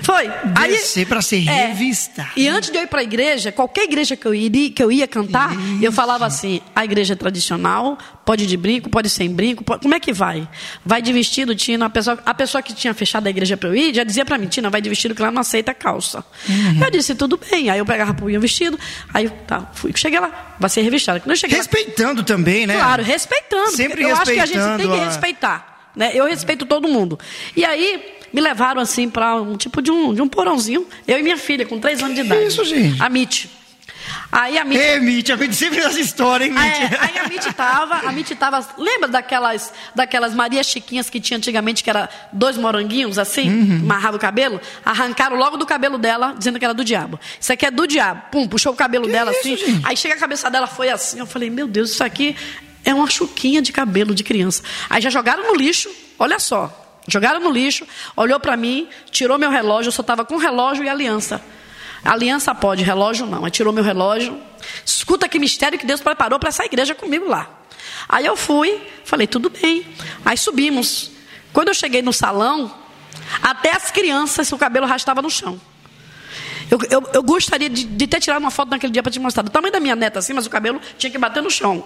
Foi. 0.00 0.30
Descer 0.68 1.06
pra 1.06 1.20
ser 1.20 1.38
revistada. 1.40 2.30
E 2.36 2.46
antes 2.48 2.70
de 2.70 2.78
eu 2.78 2.82
ir 2.82 2.86
para 2.86 3.00
a 3.00 3.02
igreja, 3.02 3.50
qualquer 3.52 3.84
igreja 3.84 4.16
que 4.16 4.26
eu, 4.26 4.34
iria, 4.34 4.70
que 4.70 4.82
eu 4.82 4.90
ia 4.92 5.06
cantar, 5.08 5.52
eu 5.82 5.90
falava 5.92 6.24
assim: 6.26 6.60
a 6.74 6.84
igreja 6.84 7.14
é 7.14 7.16
tradicional, 7.16 7.98
pode 8.24 8.44
ir 8.44 8.46
de 8.46 8.56
brinco, 8.56 8.88
pode 8.88 9.08
sem 9.10 9.28
brinco, 9.30 9.64
pode- 9.64 9.82
como 9.82 9.94
é 9.94 10.00
que 10.00 10.12
vai? 10.12 10.48
Vai 10.84 11.02
de 11.02 11.12
vestido, 11.12 11.54
Tina. 11.54 11.86
A 11.86 11.90
pessoa, 11.90 12.18
a 12.24 12.34
pessoa 12.34 12.62
que 12.62 12.72
tinha 12.72 12.94
fechado 12.94 13.26
a 13.26 13.30
igreja 13.30 13.56
para 13.56 13.68
eu 13.70 13.74
ir 13.76 13.94
já 13.94 14.04
dizia 14.04 14.24
para 14.24 14.38
mim: 14.38 14.46
Tina, 14.46 14.70
vai 14.70 14.80
de 14.80 14.88
vestido 14.88 15.14
que 15.14 15.22
lá 15.22 15.30
não 15.30 15.40
aceita 15.40 15.74
calça. 15.74 16.24
Uhum. 16.48 16.84
Eu 16.84 16.90
disse: 16.90 17.14
tudo 17.14 17.38
bem. 17.50 17.70
Aí 17.70 17.78
eu 17.78 17.86
pegava 17.86 18.16
o 18.22 18.26
meu 18.26 18.40
vestido, 18.40 18.78
aí 19.12 19.28
tá, 19.46 19.70
fui, 19.74 19.92
cheguei 19.96 20.20
lá, 20.20 20.54
vai 20.58 20.70
ser 20.70 20.82
revistada. 20.82 21.20
Quando 21.20 21.30
eu 21.30 21.36
cheguei 21.36 21.56
lá, 21.56 21.62
Respeitando 21.62 22.22
também, 22.22 22.66
né? 22.66 22.74
Claro, 22.76 23.02
respeitando. 23.02 23.72
Sempre 23.72 24.02
eu 24.04 24.14
acho 24.14 24.32
que 24.32 24.38
a 24.40 24.46
gente 24.46 24.52
tem 24.54 24.62
respeitando 24.68 24.94
que 24.94 25.00
a- 25.00 25.04
respeitar. 25.06 25.90
Né? 25.96 26.12
Eu 26.14 26.26
respeito 26.26 26.64
todo 26.64 26.86
mundo. 26.86 27.18
E 27.56 27.64
aí, 27.64 28.17
me 28.32 28.40
levaram 28.40 28.80
assim 28.80 29.08
para 29.08 29.36
um 29.36 29.56
tipo 29.56 29.80
de 29.82 29.90
um, 29.90 30.14
de 30.14 30.22
um 30.22 30.28
porãozinho. 30.28 30.86
Eu 31.06 31.18
e 31.18 31.22
minha 31.22 31.36
filha, 31.36 31.64
com 31.66 31.78
três 31.78 32.02
anos 32.02 32.14
de 32.14 32.22
idade. 32.22 32.46
isso, 32.46 32.64
gente? 32.64 33.00
A 33.02 33.08
Mitch. 33.08 33.46
Aí 34.30 34.58
a 34.58 34.64
Mitch. 34.64 34.78
Ê, 34.80 35.00
Mitch, 35.00 35.30
a 35.30 35.36
gente 35.36 35.54
sempre 35.54 35.80
dessa 35.80 36.00
história, 36.00 36.44
hein, 36.44 36.52
Mitch? 36.52 36.62
É, 36.92 36.98
aí 37.00 37.18
a 37.18 37.28
Mitch 37.28 37.46
tava, 37.54 37.94
a 38.08 38.12
Mitch 38.12 38.30
tava, 38.38 38.66
lembra 38.78 39.08
daquelas, 39.08 39.72
daquelas 39.94 40.34
Maria 40.34 40.62
Chiquinhas 40.62 41.08
que 41.10 41.20
tinha 41.20 41.36
antigamente, 41.36 41.82
que 41.84 41.90
era 41.90 42.08
dois 42.32 42.56
moranguinhos 42.56 43.18
assim, 43.18 43.48
Uhum. 43.50 43.88
o 44.14 44.18
cabelo? 44.18 44.60
Arrancaram 44.84 45.36
logo 45.36 45.56
do 45.56 45.66
cabelo 45.66 45.98
dela, 45.98 46.34
dizendo 46.38 46.58
que 46.58 46.64
era 46.64 46.74
do 46.74 46.84
diabo. 46.84 47.18
Isso 47.40 47.52
aqui 47.52 47.66
é 47.66 47.70
do 47.70 47.86
diabo. 47.86 48.22
Pum, 48.30 48.46
puxou 48.48 48.72
o 48.72 48.76
cabelo 48.76 49.06
dela 49.06 49.30
isso, 49.30 49.40
assim. 49.40 49.56
gente? 49.56 49.80
Aí 49.86 49.96
chega 49.96 50.14
a 50.14 50.18
cabeça 50.18 50.50
dela, 50.50 50.66
foi 50.66 50.88
assim. 50.88 51.18
Eu 51.18 51.26
falei, 51.26 51.50
meu 51.50 51.66
Deus, 51.66 51.90
isso 51.90 52.04
aqui 52.04 52.34
é 52.84 52.94
uma 52.94 53.08
chuquinha 53.10 53.60
de 53.60 53.72
cabelo 53.72 54.14
de 54.14 54.22
criança. 54.24 54.62
Aí 54.88 55.00
já 55.02 55.10
jogaram 55.10 55.46
no 55.46 55.54
lixo, 55.54 55.90
olha 56.18 56.38
só. 56.38 56.86
Jogaram 57.08 57.40
no 57.40 57.50
lixo, 57.50 57.86
olhou 58.14 58.38
para 58.38 58.56
mim, 58.56 58.88
tirou 59.10 59.38
meu 59.38 59.50
relógio, 59.50 59.88
eu 59.88 59.92
só 59.92 60.02
estava 60.02 60.24
com 60.24 60.36
relógio 60.36 60.84
e 60.84 60.88
aliança. 60.88 61.42
Aliança 62.04 62.54
pode, 62.54 62.84
relógio 62.84 63.26
não. 63.26 63.44
Aí 63.44 63.50
tirou 63.50 63.72
meu 63.72 63.82
relógio. 63.82 64.38
Escuta 64.84 65.28
que 65.28 65.38
mistério 65.38 65.78
que 65.78 65.86
Deus 65.86 66.00
preparou 66.00 66.38
para 66.38 66.50
essa 66.50 66.64
igreja 66.64 66.94
comigo 66.94 67.26
lá. 67.26 67.48
Aí 68.08 68.26
eu 68.26 68.36
fui, 68.36 68.80
falei, 69.04 69.26
tudo 69.26 69.50
bem. 69.50 69.84
Aí 70.24 70.36
subimos. 70.36 71.10
Quando 71.52 71.68
eu 71.68 71.74
cheguei 71.74 72.02
no 72.02 72.12
salão, 72.12 72.72
até 73.42 73.74
as 73.74 73.90
crianças, 73.90 74.52
o 74.52 74.58
cabelo 74.58 74.84
arrastava 74.84 75.22
no 75.22 75.30
chão. 75.30 75.60
Eu, 76.70 76.78
eu, 76.90 77.10
eu 77.14 77.22
gostaria 77.22 77.68
de, 77.68 77.84
de 77.84 78.06
ter 78.06 78.20
tirado 78.20 78.40
uma 78.40 78.50
foto 78.50 78.70
naquele 78.70 78.92
dia 78.92 79.02
para 79.02 79.10
te 79.10 79.18
mostrar. 79.18 79.42
Do 79.42 79.50
tamanho 79.50 79.72
da 79.72 79.80
minha 79.80 79.96
neta 79.96 80.18
assim, 80.18 80.32
mas 80.32 80.46
o 80.46 80.50
cabelo 80.50 80.80
tinha 80.96 81.10
que 81.10 81.18
bater 81.18 81.42
no 81.42 81.50
chão. 81.50 81.82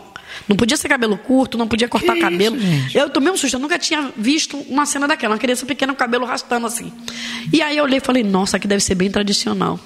Não 0.49 0.57
podia 0.57 0.77
ser 0.77 0.89
cabelo 0.89 1.17
curto, 1.19 1.59
não 1.59 1.69
podia 1.69 1.89
cortar 1.89 2.15
Que 2.15 2.21
cabelo. 2.21 2.57
isso, 2.57 2.97
eu 2.97 3.11
tomei 3.11 3.31
um 3.33 3.37
susto, 3.37 3.55
eu 3.55 3.61
nunca 3.61 3.79
tinha 3.79 4.11
visto 4.17 4.57
uma 4.69 4.87
cena 4.87 5.07
daquela, 5.07 5.35
uma 5.35 5.39
criança 5.39 5.67
pequena 5.67 5.93
com 5.93 5.97
o 5.97 5.99
cabelo 5.99 6.25
arrastando 6.25 6.67
assim. 6.67 6.93
E 7.53 7.61
aí 7.61 7.77
eu 7.77 7.85
olhei 7.85 7.99
e 7.99 8.01
falei, 8.01 8.23
nossa, 8.23 8.57
aqui 8.57 8.67
deve 8.67 8.83
ser 8.83 8.95
bem 8.95 9.11
tradicional. 9.11 9.79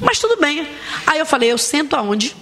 Mas 0.00 0.18
tudo 0.18 0.40
bem. 0.40 0.66
Aí 1.06 1.18
eu 1.18 1.26
falei, 1.26 1.52
eu 1.52 1.58
sento 1.58 1.94
aonde? 1.94 2.34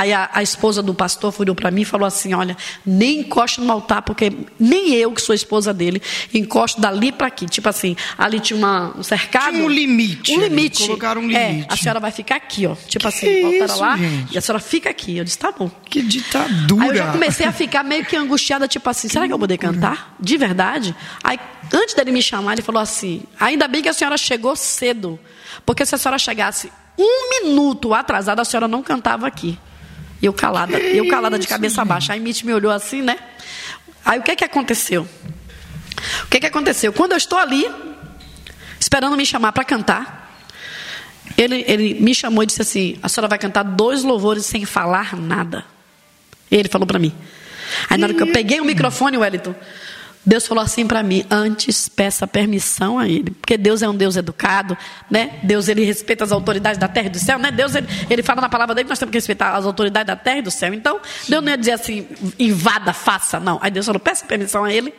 Aí 0.00 0.14
a, 0.14 0.30
a 0.32 0.42
esposa 0.42 0.82
do 0.82 0.94
pastor 0.94 1.34
olhou 1.38 1.54
para 1.54 1.70
mim 1.70 1.82
e 1.82 1.84
falou 1.84 2.06
assim: 2.06 2.32
Olha, 2.32 2.56
nem 2.86 3.18
encoste 3.20 3.60
no 3.60 3.70
altar, 3.70 4.00
porque 4.00 4.32
nem 4.58 4.94
eu, 4.94 5.12
que 5.12 5.20
sou 5.20 5.34
esposa 5.34 5.74
dele, 5.74 6.00
encosto 6.32 6.80
dali 6.80 7.12
para 7.12 7.26
aqui. 7.26 7.44
Tipo 7.44 7.68
assim, 7.68 7.94
ali 8.16 8.40
tinha 8.40 8.56
uma, 8.56 8.94
um 8.96 9.02
cercado. 9.02 9.50
Tinha 9.52 9.62
um 9.64 9.68
limite 9.68 10.32
Um 10.32 10.36
ali, 10.40 10.48
limite. 10.48 10.86
colocaram 10.86 11.20
um 11.20 11.30
É, 11.30 11.50
limite. 11.50 11.66
a 11.70 11.76
senhora 11.76 12.00
vai 12.00 12.10
ficar 12.10 12.36
aqui, 12.36 12.66
ó. 12.66 12.74
Tipo 12.88 13.08
assim, 13.08 13.26
Que 13.26 13.42
o 13.42 13.46
altar 13.46 13.56
era 13.58 13.66
isso, 13.66 13.80
lá, 13.80 13.96
gente? 13.98 14.34
e 14.34 14.38
a 14.38 14.40
senhora 14.40 14.62
fica 14.62 14.88
aqui. 14.88 15.18
Eu 15.18 15.24
disse: 15.24 15.38
Tá 15.38 15.52
bom. 15.52 15.70
Que 15.84 16.00
ditadura. 16.00 16.82
Aí 16.84 16.88
eu 16.88 16.96
já 16.96 17.12
comecei 17.12 17.44
a 17.44 17.52
ficar 17.52 17.82
meio 17.84 18.06
que 18.06 18.16
angustiada, 18.16 18.66
tipo 18.66 18.88
assim, 18.88 19.06
será 19.06 19.26
que 19.26 19.32
eu 19.34 19.36
vou 19.38 19.40
poder 19.46 19.58
cantar? 19.58 20.16
De 20.18 20.36
verdade? 20.38 20.96
Aí, 21.22 21.38
antes 21.74 21.94
dele 21.94 22.10
me 22.10 22.22
chamar, 22.22 22.54
ele 22.54 22.62
falou 22.62 22.80
assim: 22.80 23.22
ainda 23.38 23.68
bem 23.68 23.82
que 23.82 23.88
a 23.90 23.92
senhora 23.92 24.16
chegou 24.16 24.56
cedo. 24.56 25.20
Porque 25.66 25.84
se 25.84 25.94
a 25.94 25.98
senhora 25.98 26.18
chegasse 26.18 26.72
um 26.98 27.28
minuto 27.44 27.92
atrasada, 27.92 28.40
a 28.40 28.44
senhora 28.46 28.66
não 28.66 28.82
cantava 28.82 29.26
aqui. 29.26 29.58
E 30.20 30.26
eu 30.26 30.32
calada, 30.32 30.78
eu 30.78 31.08
calada 31.08 31.38
de 31.38 31.46
cabeça 31.46 31.84
baixa. 31.84 32.12
Aí 32.12 32.20
Mitch 32.20 32.42
me 32.42 32.52
olhou 32.52 32.70
assim, 32.70 33.02
né? 33.02 33.18
Aí 34.04 34.18
o 34.18 34.22
que 34.22 34.36
que 34.36 34.44
aconteceu? 34.44 35.08
O 36.24 36.26
que 36.28 36.40
que 36.40 36.46
aconteceu? 36.46 36.92
Quando 36.92 37.12
eu 37.12 37.18
estou 37.18 37.38
ali, 37.38 37.70
esperando 38.78 39.16
me 39.16 39.24
chamar 39.24 39.52
para 39.52 39.64
cantar, 39.64 40.20
ele, 41.36 41.64
ele 41.66 41.94
me 41.94 42.14
chamou 42.14 42.42
e 42.42 42.46
disse 42.46 42.62
assim: 42.62 42.98
a 43.02 43.08
senhora 43.08 43.28
vai 43.28 43.38
cantar 43.38 43.62
dois 43.62 44.02
louvores 44.02 44.44
sem 44.44 44.64
falar 44.64 45.16
nada. 45.16 45.64
Ele 46.50 46.68
falou 46.68 46.86
para 46.86 46.98
mim. 46.98 47.14
Aí 47.88 47.96
na 47.96 48.06
hora 48.06 48.14
que 48.14 48.22
eu 48.22 48.32
peguei 48.32 48.60
o 48.60 48.64
microfone, 48.64 49.16
Wellington, 49.16 49.54
Deus 50.24 50.46
falou 50.46 50.62
assim 50.62 50.86
para 50.86 51.02
mim: 51.02 51.24
antes 51.30 51.88
peça 51.88 52.26
permissão 52.26 52.98
a 52.98 53.08
Ele, 53.08 53.30
porque 53.30 53.56
Deus 53.56 53.82
é 53.82 53.88
um 53.88 53.94
Deus 53.94 54.16
educado, 54.16 54.76
né? 55.10 55.40
Deus 55.42 55.68
ele 55.68 55.84
respeita 55.84 56.24
as 56.24 56.32
autoridades 56.32 56.78
da 56.78 56.88
terra 56.88 57.06
e 57.06 57.10
do 57.10 57.18
céu, 57.18 57.38
né? 57.38 57.50
Deus 57.50 57.74
ele, 57.74 57.86
ele 58.08 58.22
fala 58.22 58.40
na 58.42 58.48
palavra 58.48 58.74
dele 58.74 58.84
que 58.84 58.90
nós 58.90 58.98
temos 58.98 59.10
que 59.10 59.16
respeitar 59.16 59.54
as 59.54 59.64
autoridades 59.64 60.06
da 60.06 60.16
terra 60.16 60.38
e 60.38 60.42
do 60.42 60.50
céu. 60.50 60.74
Então 60.74 61.00
Deus 61.28 61.42
não 61.42 61.50
ia 61.50 61.56
dizer 61.56 61.72
assim: 61.72 62.06
invada, 62.38 62.92
faça, 62.92 63.40
não. 63.40 63.58
Aí 63.62 63.70
Deus 63.70 63.86
falou: 63.86 64.00
peça 64.00 64.26
permissão 64.26 64.64
a 64.64 64.72
Ele 64.72 64.92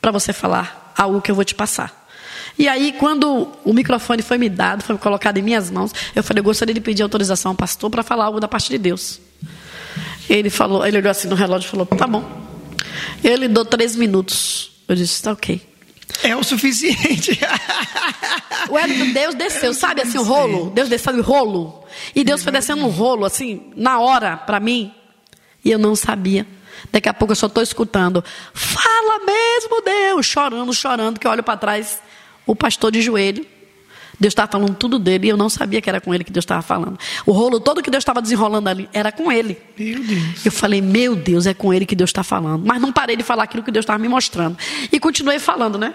para 0.00 0.12
você 0.12 0.32
falar 0.32 0.92
algo 0.96 1.20
que 1.20 1.30
eu 1.30 1.34
vou 1.34 1.44
te 1.44 1.54
passar. 1.54 2.00
E 2.58 2.68
aí, 2.68 2.92
quando 2.92 3.48
o 3.64 3.72
microfone 3.72 4.22
foi 4.22 4.36
me 4.36 4.48
dado, 4.48 4.84
foi 4.84 4.96
colocado 4.98 5.38
em 5.38 5.42
minhas 5.42 5.70
mãos, 5.70 5.92
eu 6.14 6.22
falei: 6.22 6.40
eu 6.40 6.44
gostaria 6.44 6.74
de 6.74 6.80
pedir 6.80 7.02
autorização 7.02 7.50
ao 7.50 7.56
pastor 7.56 7.90
para 7.90 8.02
falar 8.02 8.26
algo 8.26 8.38
da 8.38 8.46
parte 8.46 8.68
de 8.68 8.78
Deus. 8.78 9.20
Ele 10.28 10.50
falou, 10.50 10.86
ele 10.86 10.98
olhou 10.98 11.10
assim 11.10 11.26
no 11.26 11.34
relógio 11.34 11.66
e 11.66 11.70
falou: 11.70 11.86
tá 11.86 12.06
bom. 12.06 12.41
Ele 13.22 13.48
deu 13.48 13.64
três 13.64 13.96
minutos. 13.96 14.72
Eu 14.88 14.96
disse: 14.96 15.22
tá 15.22 15.32
ok. 15.32 15.60
É 16.22 16.36
o 16.36 16.42
suficiente. 16.42 17.38
O 18.68 18.74
Wellington, 18.74 19.12
Deus 19.12 19.34
desceu, 19.34 19.74
sabe 19.74 20.02
assim, 20.02 20.18
o 20.18 20.22
rolo? 20.22 20.70
Deus 20.70 20.88
desceu 20.88 21.14
o 21.14 21.22
rolo. 21.22 21.84
E 22.14 22.22
Deus 22.22 22.42
foi 22.42 22.52
descendo 22.52 22.84
um 22.84 22.88
rolo, 22.88 23.24
assim, 23.24 23.72
na 23.74 23.98
hora, 23.98 24.36
para 24.36 24.60
mim. 24.60 24.92
E 25.64 25.70
eu 25.70 25.78
não 25.78 25.96
sabia. 25.96 26.46
Daqui 26.90 27.08
a 27.08 27.14
pouco 27.14 27.32
eu 27.32 27.36
só 27.36 27.46
estou 27.46 27.62
escutando. 27.62 28.22
Fala 28.52 29.24
mesmo, 29.24 29.80
Deus! 29.82 30.26
Chorando, 30.26 30.72
chorando, 30.72 31.18
que 31.18 31.26
eu 31.26 31.30
olho 31.30 31.42
para 31.42 31.56
trás. 31.56 32.00
O 32.46 32.54
pastor 32.54 32.92
de 32.92 33.00
joelho. 33.00 33.46
Deus 34.22 34.30
estava 34.30 34.52
falando 34.52 34.76
tudo 34.76 35.00
dele 35.00 35.26
e 35.26 35.30
eu 35.30 35.36
não 35.36 35.48
sabia 35.48 35.82
que 35.82 35.90
era 35.90 36.00
com 36.00 36.14
ele 36.14 36.22
que 36.22 36.30
Deus 36.30 36.44
estava 36.44 36.62
falando. 36.62 36.96
O 37.26 37.32
rolo 37.32 37.58
todo 37.58 37.82
que 37.82 37.90
Deus 37.90 38.02
estava 38.02 38.22
desenrolando 38.22 38.68
ali 38.68 38.88
era 38.92 39.10
com 39.10 39.32
ele. 39.32 39.58
Meu 39.76 39.98
Deus. 39.98 40.46
Eu 40.46 40.52
falei, 40.52 40.80
meu 40.80 41.16
Deus, 41.16 41.44
é 41.44 41.52
com 41.52 41.74
ele 41.74 41.84
que 41.84 41.96
Deus 41.96 42.10
está 42.10 42.22
falando. 42.22 42.64
Mas 42.64 42.80
não 42.80 42.92
parei 42.92 43.16
de 43.16 43.24
falar 43.24 43.42
aquilo 43.42 43.64
que 43.64 43.72
Deus 43.72 43.82
estava 43.82 43.98
me 43.98 44.08
mostrando. 44.08 44.56
E 44.92 45.00
continuei 45.00 45.40
falando, 45.40 45.76
né? 45.76 45.92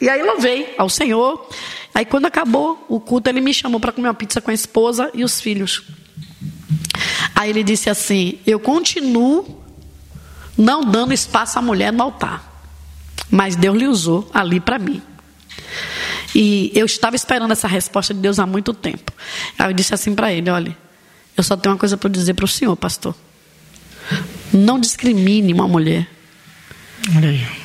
E 0.00 0.08
aí 0.08 0.20
louvei 0.20 0.74
ao 0.76 0.88
Senhor. 0.88 1.48
Aí 1.94 2.04
quando 2.04 2.26
acabou 2.26 2.84
o 2.88 2.98
culto, 2.98 3.30
ele 3.30 3.40
me 3.40 3.54
chamou 3.54 3.78
para 3.78 3.92
comer 3.92 4.08
uma 4.08 4.14
pizza 4.14 4.40
com 4.40 4.50
a 4.50 4.54
esposa 4.54 5.08
e 5.14 5.22
os 5.22 5.40
filhos. 5.40 5.84
Aí 7.32 7.48
ele 7.48 7.62
disse 7.62 7.88
assim: 7.88 8.40
Eu 8.44 8.58
continuo 8.58 9.62
não 10.56 10.82
dando 10.82 11.14
espaço 11.14 11.60
à 11.60 11.62
mulher 11.62 11.92
no 11.92 12.02
altar. 12.02 12.44
Mas 13.30 13.54
Deus 13.54 13.78
lhe 13.78 13.86
usou 13.86 14.28
ali 14.34 14.58
para 14.58 14.80
mim. 14.80 15.00
E 16.34 16.70
eu 16.74 16.86
estava 16.86 17.16
esperando 17.16 17.52
essa 17.52 17.68
resposta 17.68 18.12
de 18.12 18.20
Deus 18.20 18.38
há 18.38 18.46
muito 18.46 18.74
tempo. 18.74 19.12
Aí 19.58 19.70
eu 19.70 19.72
disse 19.72 19.94
assim 19.94 20.14
para 20.14 20.32
ele: 20.32 20.50
Olha, 20.50 20.76
eu 21.36 21.42
só 21.42 21.56
tenho 21.56 21.74
uma 21.74 21.78
coisa 21.78 21.96
para 21.96 22.10
dizer 22.10 22.34
para 22.34 22.44
o 22.44 22.48
senhor, 22.48 22.76
pastor. 22.76 23.14
Não 24.52 24.78
discrimine 24.78 25.52
uma 25.52 25.68
mulher. 25.68 26.08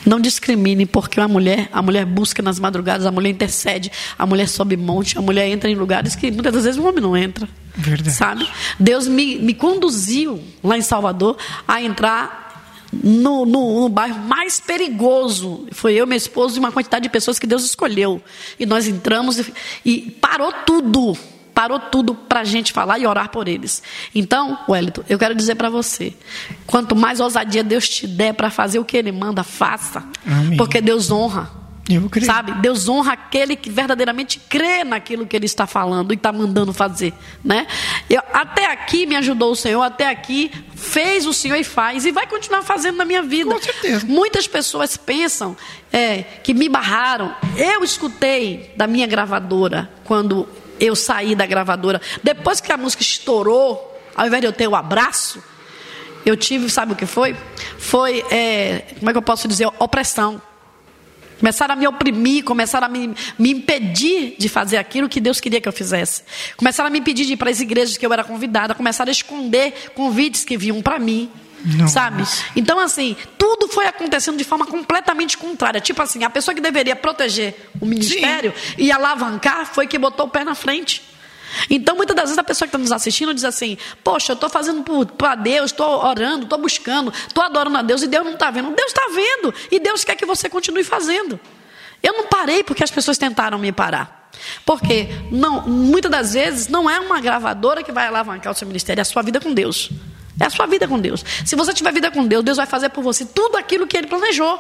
Não 0.06 0.20
discrimine, 0.20 0.86
porque 0.86 1.20
uma 1.20 1.28
mulher, 1.28 1.68
a 1.72 1.82
mulher 1.82 2.06
busca 2.06 2.42
nas 2.42 2.60
madrugadas, 2.60 3.06
a 3.06 3.12
mulher 3.12 3.30
intercede, 3.30 3.92
a 4.18 4.26
mulher 4.26 4.48
sobe 4.48 4.78
monte, 4.78 5.18
a 5.18 5.22
mulher 5.22 5.48
entra 5.50 5.70
em 5.70 5.76
lugares 5.76 6.16
que 6.16 6.32
muitas 6.32 6.54
das 6.54 6.64
vezes 6.64 6.80
o 6.80 6.88
homem 6.88 7.02
não 7.02 7.18
entra. 7.18 7.48
Verdade. 7.76 8.16
Sabe? 8.16 8.48
Deus 8.80 9.08
me, 9.08 9.38
me 9.38 9.54
conduziu 9.54 10.42
lá 10.64 10.78
em 10.78 10.82
Salvador 10.82 11.38
a 11.68 11.82
entrar 11.82 12.43
no, 13.04 13.46
no, 13.46 13.82
no, 13.82 13.90
bairro 13.90 14.20
mais 14.20 14.60
perigoso. 14.60 15.68
Foi 15.72 15.94
eu, 15.94 16.06
meu 16.06 16.18
esposo 16.18 16.58
e 16.58 16.60
uma 16.60 16.72
quantidade 16.72 17.04
de 17.04 17.10
pessoas 17.10 17.40
que 17.40 17.48
Deus 17.48 17.64
escolheu. 17.64 18.22
E 18.60 18.66
nós 18.66 18.88
entramos 18.88 19.40
e, 19.40 19.54
e 19.86 20.12
parou 20.12 20.52
tudo. 20.66 21.18
Parou 21.54 21.80
tudo 21.80 22.16
para 22.16 22.40
a 22.40 22.44
gente 22.44 22.74
falar 22.74 22.98
e 22.98 23.06
orar 23.06 23.30
por 23.30 23.48
eles. 23.48 23.84
Então, 24.14 24.58
Wellington, 24.68 25.04
eu 25.08 25.20
quero 25.20 25.36
dizer 25.36 25.56
para 25.56 25.70
você: 25.70 26.14
quanto 26.66 26.96
mais 26.96 27.20
ousadia 27.20 27.64
Deus 27.64 27.88
te 27.88 28.08
der 28.08 28.34
para 28.34 28.50
fazer 28.50 28.80
o 28.80 28.86
que 28.86 28.98
Ele 28.98 29.12
manda, 29.12 29.44
faça. 29.44 30.04
Amém. 30.26 30.58
Porque 30.58 30.82
Deus 30.82 31.12
honra. 31.12 31.63
Sabe? 32.26 32.54
Deus 32.62 32.88
honra 32.88 33.14
aquele 33.14 33.56
que 33.56 33.70
verdadeiramente 33.70 34.40
crê 34.40 34.86
naquilo 34.86 35.28
que 35.28 35.36
ele 35.36 35.46
está 35.46 35.68
falando 35.68 36.14
e 36.14 36.16
está 36.16 36.32
mandando 36.32 36.72
fazer, 36.72 37.14
né? 37.44 37.68
Eu, 38.10 38.22
até 38.32 38.72
aqui 38.72 39.06
me 39.06 39.18
ajudou 39.18 39.52
o 39.52 39.56
Senhor, 39.56 39.82
até 39.82 40.10
aqui 40.10 40.50
fez 40.76 41.26
o 41.26 41.34
Senhor 41.34 41.58
e 41.58 41.64
faz 41.64 42.06
e 42.06 42.12
vai 42.12 42.26
continuar 42.26 42.62
fazendo 42.62 42.96
na 42.98 43.06
minha 43.06 43.22
vida. 43.22 43.54
Com 43.54 43.62
certeza. 43.62 44.06
Muitas 44.06 44.48
pessoas 44.48 44.96
pensam 44.96 45.58
é, 45.92 46.24
que 46.42 46.54
me 46.54 46.70
barraram. 46.70 47.36
Eu 47.58 47.84
escutei 47.84 48.74
da 48.78 48.88
minha 48.88 49.06
gravadora 49.06 49.92
quando 50.06 50.48
eu 50.80 50.96
saí 50.96 51.36
da 51.36 51.46
gravadora, 51.46 52.02
depois 52.22 52.60
que 52.60 52.72
a 52.72 52.78
música 52.78 53.02
estourou, 53.02 54.02
ao 54.16 54.28
invés 54.28 54.42
de 54.42 54.48
eu 54.48 54.54
ter 54.54 54.68
o 54.68 54.76
abraço, 54.76 55.44
eu 56.26 56.38
tive, 56.38 56.70
sabe 56.70 56.94
o 56.94 56.96
que 56.96 57.06
foi? 57.06 57.36
Foi, 57.78 58.24
é, 58.32 58.86
como 58.98 59.10
é 59.10 59.14
que 59.14 59.18
eu 59.18 59.24
posso 59.24 59.48
dizer, 59.48 59.68
opressão. 59.80 60.42
Começaram 61.40 61.74
a 61.74 61.76
me 61.76 61.88
oprimir, 61.88 62.44
começaram 62.44 62.88
a 62.88 62.90
me, 62.90 63.14
me, 63.38 63.52
impedir 63.52 64.36
de 64.38 64.48
fazer 64.48 64.78
aquilo 64.78 65.10
que 65.10 65.20
Deus 65.20 65.40
queria 65.40 65.60
que 65.60 65.68
eu 65.68 65.74
fizesse. 65.74 66.24
Começaram 66.56 66.88
a 66.88 66.90
me 66.90 67.00
impedir 67.00 67.26
de 67.26 67.34
ir 67.34 67.38
para 67.38 67.50
as 67.50 67.60
igrejas 67.60 67.98
que 67.98 68.06
eu 68.06 68.14
era 68.14 68.24
convidada, 68.24 68.74
começaram 68.74 69.10
a 69.10 69.12
esconder 69.12 69.92
convites 69.96 70.44
que 70.44 70.58
vinham 70.58 70.82
para 70.82 71.00
mim. 71.00 71.30
Não. 71.66 71.88
Sabe? 71.88 72.24
Então, 72.58 72.78
assim, 72.78 73.16
tudo 73.38 73.70
foi 73.70 73.88
acontecendo 73.88 74.38
de 74.38 74.44
forma 74.44 74.66
completamente 74.66 75.38
contrária. 75.38 75.80
Tipo 75.80 76.02
assim, 76.02 76.24
a 76.24 76.30
pessoa 76.30 76.54
que 76.54 76.60
deveria 76.60 76.96
proteger 76.96 77.56
o 77.80 77.86
ministério 77.86 78.54
Sim. 78.54 78.74
e 78.78 78.92
alavancar 78.92 79.66
foi 79.66 79.88
que 79.88 79.98
botou 79.98 80.26
o 80.26 80.30
pé 80.30 80.44
na 80.44 80.56
frente. 80.56 81.13
Então, 81.70 81.96
muitas 81.96 82.16
das 82.16 82.26
vezes 82.26 82.38
a 82.38 82.44
pessoa 82.44 82.68
que 82.68 82.70
está 82.70 82.78
nos 82.78 82.92
assistindo 82.92 83.34
diz 83.34 83.44
assim: 83.44 83.78
Poxa, 84.04 84.32
eu 84.32 84.36
estou 84.36 84.50
fazendo 84.50 84.84
para 85.06 85.36
Deus, 85.36 85.72
estou 85.72 86.04
orando, 86.04 86.44
estou 86.44 86.60
buscando, 86.60 87.12
estou 87.28 87.44
adorando 87.44 87.78
a 87.78 87.82
Deus 87.82 88.02
e 88.02 88.08
Deus 88.08 88.26
não 88.26 88.34
está 88.34 88.52
vendo. 88.52 88.72
Deus 88.72 88.92
está 88.92 89.10
vendo 89.14 89.54
e 89.72 89.80
Deus 89.80 90.04
quer 90.04 90.16
que 90.16 90.26
você 90.26 90.50
continue 90.50 90.84
fazendo. 90.84 91.40
Eu 92.02 92.14
não 92.14 92.28
parei 92.28 92.64
porque 92.64 92.84
as 92.84 92.92
pessoas 92.92 93.18
tentaram 93.18 93.58
me 93.58 93.72
parar. 93.72 94.32
Porque 94.66 95.08
não, 95.32 95.62
muitas 95.68 96.12
das 96.12 96.34
vezes 96.34 96.68
não 96.68 96.90
é 96.90 97.00
uma 97.00 97.22
gravadora 97.22 97.84
que 97.84 97.92
vai 97.92 98.08
alavancar 98.08 98.52
o 98.52 98.56
seu 98.56 98.68
ministério, 98.68 99.00
é 99.00 99.04
a 99.04 99.06
sua 99.06 99.22
vida 99.22 99.40
com 99.40 99.54
Deus. 99.54 99.90
É 100.40 100.46
a 100.46 100.50
sua 100.50 100.66
vida 100.66 100.88
com 100.88 101.00
Deus. 101.00 101.24
Se 101.46 101.56
você 101.56 101.74
tiver 101.74 101.94
vida 101.94 102.10
com 102.10 102.26
Deus, 102.26 102.44
Deus 102.44 102.58
vai 102.58 102.66
fazer 102.66 102.90
por 102.90 103.04
você 103.04 103.26
tudo 103.26 103.56
aquilo 103.56 103.86
que 103.86 103.96
Ele 103.96 104.08
planejou. 104.08 104.60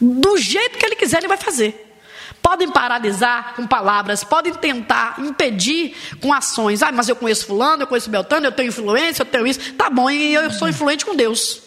Do 0.00 0.36
jeito 0.36 0.76
que 0.76 0.84
Ele 0.84 0.96
quiser, 0.96 1.18
Ele 1.18 1.28
vai 1.28 1.36
fazer. 1.36 1.85
Podem 2.42 2.70
paralisar 2.70 3.54
com 3.54 3.66
palavras, 3.66 4.22
podem 4.24 4.54
tentar 4.54 5.16
impedir 5.18 5.94
com 6.20 6.32
ações. 6.32 6.82
Ah, 6.82 6.92
mas 6.92 7.08
eu 7.08 7.16
conheço 7.16 7.46
fulano, 7.46 7.82
eu 7.82 7.86
conheço 7.86 8.10
Beltano, 8.10 8.46
eu 8.46 8.52
tenho 8.52 8.68
influência, 8.68 9.22
eu 9.22 9.26
tenho 9.26 9.46
isso. 9.46 9.74
Tá 9.74 9.90
bom, 9.90 10.10
e 10.10 10.34
eu 10.34 10.50
sou 10.50 10.68
influente 10.68 11.04
com 11.04 11.14
Deus. 11.14 11.62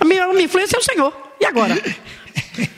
A 0.00 0.04
minha, 0.04 0.24
a 0.24 0.28
minha 0.28 0.44
influência 0.44 0.76
é 0.76 0.78
o 0.78 0.82
Senhor. 0.82 1.34
E 1.40 1.44
agora? 1.44 1.74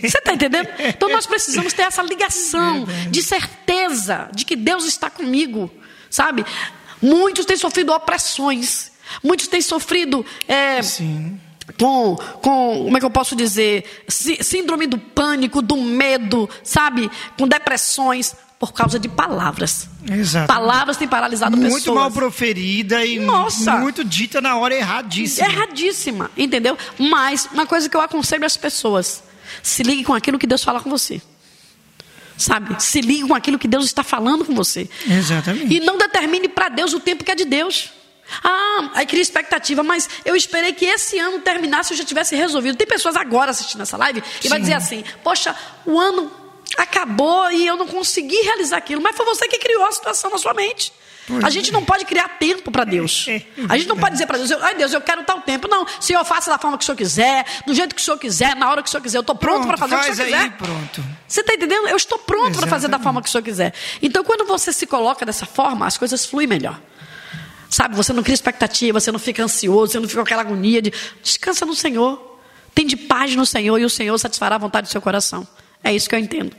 Você 0.01 0.19
está 0.19 0.33
entendendo? 0.33 0.69
Então 0.79 1.09
nós 1.09 1.27
precisamos 1.27 1.73
ter 1.73 1.83
essa 1.83 2.03
ligação 2.03 2.87
de 3.11 3.23
certeza 3.23 4.29
de 4.33 4.45
que 4.45 4.57
Deus 4.57 4.85
está 4.85 5.11
comigo, 5.11 5.71
sabe? 6.11 6.45
Muitos 7.01 7.45
têm 7.45 7.57
sofrido 7.57 7.93
opressões, 7.93 8.93
muitos 9.23 9.49
têm 9.49 9.61
sofrido 9.61 10.25
é, 10.49 10.83
Sim 10.83 11.39
com, 11.79 12.17
com, 12.43 12.85
como 12.85 12.97
é 12.97 13.01
que 13.01 13.07
eu 13.07 13.11
posso 13.11 13.35
dizer, 13.35 13.85
síndrome 14.09 14.87
do 14.87 14.99
pânico, 14.99 15.63
do 15.63 15.77
medo, 15.77 16.49
sabe? 16.63 17.11
Com 17.39 17.49
depressões 17.49 18.37
por 18.59 18.73
causa 18.73 18.99
de 18.99 19.09
palavras. 19.09 19.89
Exato. 20.11 20.47
Palavras 20.47 20.97
têm 20.97 21.09
paralisado 21.09 21.57
muito 21.57 21.75
pessoas. 21.75 21.87
Muito 21.87 22.01
mal 22.01 22.11
proferida 22.11 23.05
e 23.05 23.19
Nossa. 23.19 23.77
muito 23.77 24.05
dita 24.05 24.41
na 24.41 24.57
hora 24.57 24.75
erradíssima. 24.75 25.47
Erradíssima, 25.47 26.31
entendeu? 26.37 26.77
Mas 26.99 27.49
uma 27.53 27.67
coisa 27.67 27.89
que 27.89 27.97
eu 27.97 28.01
aconselho 28.01 28.45
às 28.45 28.57
pessoas: 28.57 29.23
se 29.63 29.83
ligue 29.83 30.05
com 30.05 30.15
aquilo 30.15 30.39
que 30.39 30.47
Deus 30.47 30.63
fala 30.63 30.81
com 30.81 30.91
você. 30.91 31.21
Sabe? 32.37 32.83
Se 32.83 33.01
ligue 33.01 33.29
com 33.29 33.35
aquilo 33.35 33.59
que 33.59 33.69
Deus 33.69 33.85
está 33.85 34.03
falando 34.03 34.45
com 34.45 34.55
você. 34.55 34.89
Exatamente. 35.09 35.73
E 35.73 35.81
não 35.81 35.97
determine 35.97 36.49
para 36.49 36.69
Deus 36.69 36.93
o 36.93 37.01
tempo 37.01 37.23
que 37.23 37.31
é 37.31 37.35
de 37.35 37.45
Deus. 37.45 37.91
Ah, 38.43 38.91
aí 38.95 39.07
cria 39.07 39.23
expectativa, 39.23 39.83
mas 39.83 40.09
eu 40.25 40.35
esperei 40.35 40.73
que 40.73 40.85
esse 40.85 41.19
ano 41.19 41.41
terminasse 41.41 41.93
e 41.93 41.95
eu 41.95 41.99
já 41.99 42.05
tivesse 42.05 42.35
resolvido. 42.35 42.77
Tem 42.77 42.87
pessoas 42.87 43.17
agora 43.17 43.51
assistindo 43.51 43.83
essa 43.83 43.97
live 43.97 44.23
e 44.39 44.43
Sim. 44.43 44.49
vai 44.49 44.61
dizer 44.61 44.75
assim: 44.75 45.05
Poxa, 45.23 45.55
o 45.85 45.99
ano 45.99 46.31
acabou 46.77 47.51
e 47.51 47.67
eu 47.67 47.77
não 47.77 47.87
consegui 47.87 48.37
realizar 48.37 48.79
aquilo. 48.79 49.03
Mas 49.03 49.17
foi 49.17 49.27
você 49.27 49.47
que 49.47 49.59
criou 49.59 49.85
a 49.85 49.93
situação 49.93 50.31
na 50.31 50.39
sua 50.39 50.55
mente. 50.55 50.93
Pois 51.27 51.43
a 51.43 51.49
gente 51.49 51.73
não 51.73 51.83
pode 51.83 52.05
criar 52.05 52.29
tempo 52.39 52.71
para 52.71 52.85
Deus. 52.85 53.25
É, 53.29 53.37
é 53.37 53.45
a 53.69 53.79
gente 53.79 53.89
não 53.89 53.97
pode 53.97 54.13
dizer 54.13 54.27
para 54.27 54.37
Deus, 54.37 54.51
ai 54.53 54.75
Deus, 54.75 54.93
eu 54.93 55.01
quero 55.01 55.23
tal 55.25 55.41
tempo. 55.41 55.67
Não, 55.69 55.87
Senhor, 55.99 56.23
faça 56.25 56.51
da 56.51 56.59
forma 56.59 56.77
que 56.77 56.83
o 56.83 56.87
Senhor 56.87 56.97
quiser, 56.97 57.47
do 57.67 57.75
jeito 57.75 57.95
que 57.95 58.01
o 58.01 58.05
Senhor 58.05 58.19
quiser, 58.19 58.55
na 58.55 58.71
hora 58.71 58.83
que 58.83 58.89
o 58.89 58.91
Senhor 58.91 59.03
quiser. 59.03 59.19
Eu 59.19 59.23
estou 59.23 59.35
pronto, 59.35 59.67
para 59.67 59.77
fazer 59.77 59.97
faz 59.97 60.07
o 60.07 60.07
que 60.07 60.13
o 60.13 60.25
Senhor 60.25 60.39
aí, 60.39 60.51
quiser. 60.51 60.59
Pronto. 60.59 61.05
Você 61.27 61.41
está 61.41 61.55
entendendo? 61.55 61.89
Eu 61.89 61.97
estou 61.97 62.19
pronto 62.19 62.59
para 62.59 62.67
fazer 62.67 62.89
da 62.89 62.99
forma 62.99 63.23
que 63.23 63.29
o 63.29 63.33
Senhor 63.33 63.43
quiser. 63.43 63.73
Então, 64.03 64.23
quando 64.23 64.45
você 64.45 64.73
se 64.73 64.87
coloca 64.87 65.25
dessa 65.25 65.47
forma, 65.47 65.87
as 65.87 65.97
coisas 65.97 66.27
fluem 66.27 66.47
melhor. 66.47 66.79
Sabe, 67.75 67.97
você 67.97 68.13
não 68.13 68.23
cria 68.23 68.35
expectativa, 68.35 69.01
você 69.01 69.11
não 69.11 69.19
fica 69.19 69.43
ansioso, 69.43 69.91
você 69.91 69.99
não 69.99 70.09
fica 70.09 70.21
com 70.21 70.27
aquela 70.27 70.43
agonia 70.43 70.81
de 70.81 70.93
descansa 71.21 71.67
no 71.67 71.75
Senhor. 71.75 72.39
Tem 72.73 72.87
de 72.87 72.97
paz 72.97 73.35
no 73.35 73.45
Senhor 73.45 73.77
e 73.81 73.85
o 73.85 73.91
Senhor 73.91 74.17
satisfará 74.17 74.55
a 74.55 74.59
vontade 74.59 74.87
do 74.87 74.93
seu 74.93 75.03
coração. 75.03 75.45
É 75.83 75.93
isso 75.93 76.09
que 76.09 76.15
eu 76.15 76.19
entendo. 76.21 76.55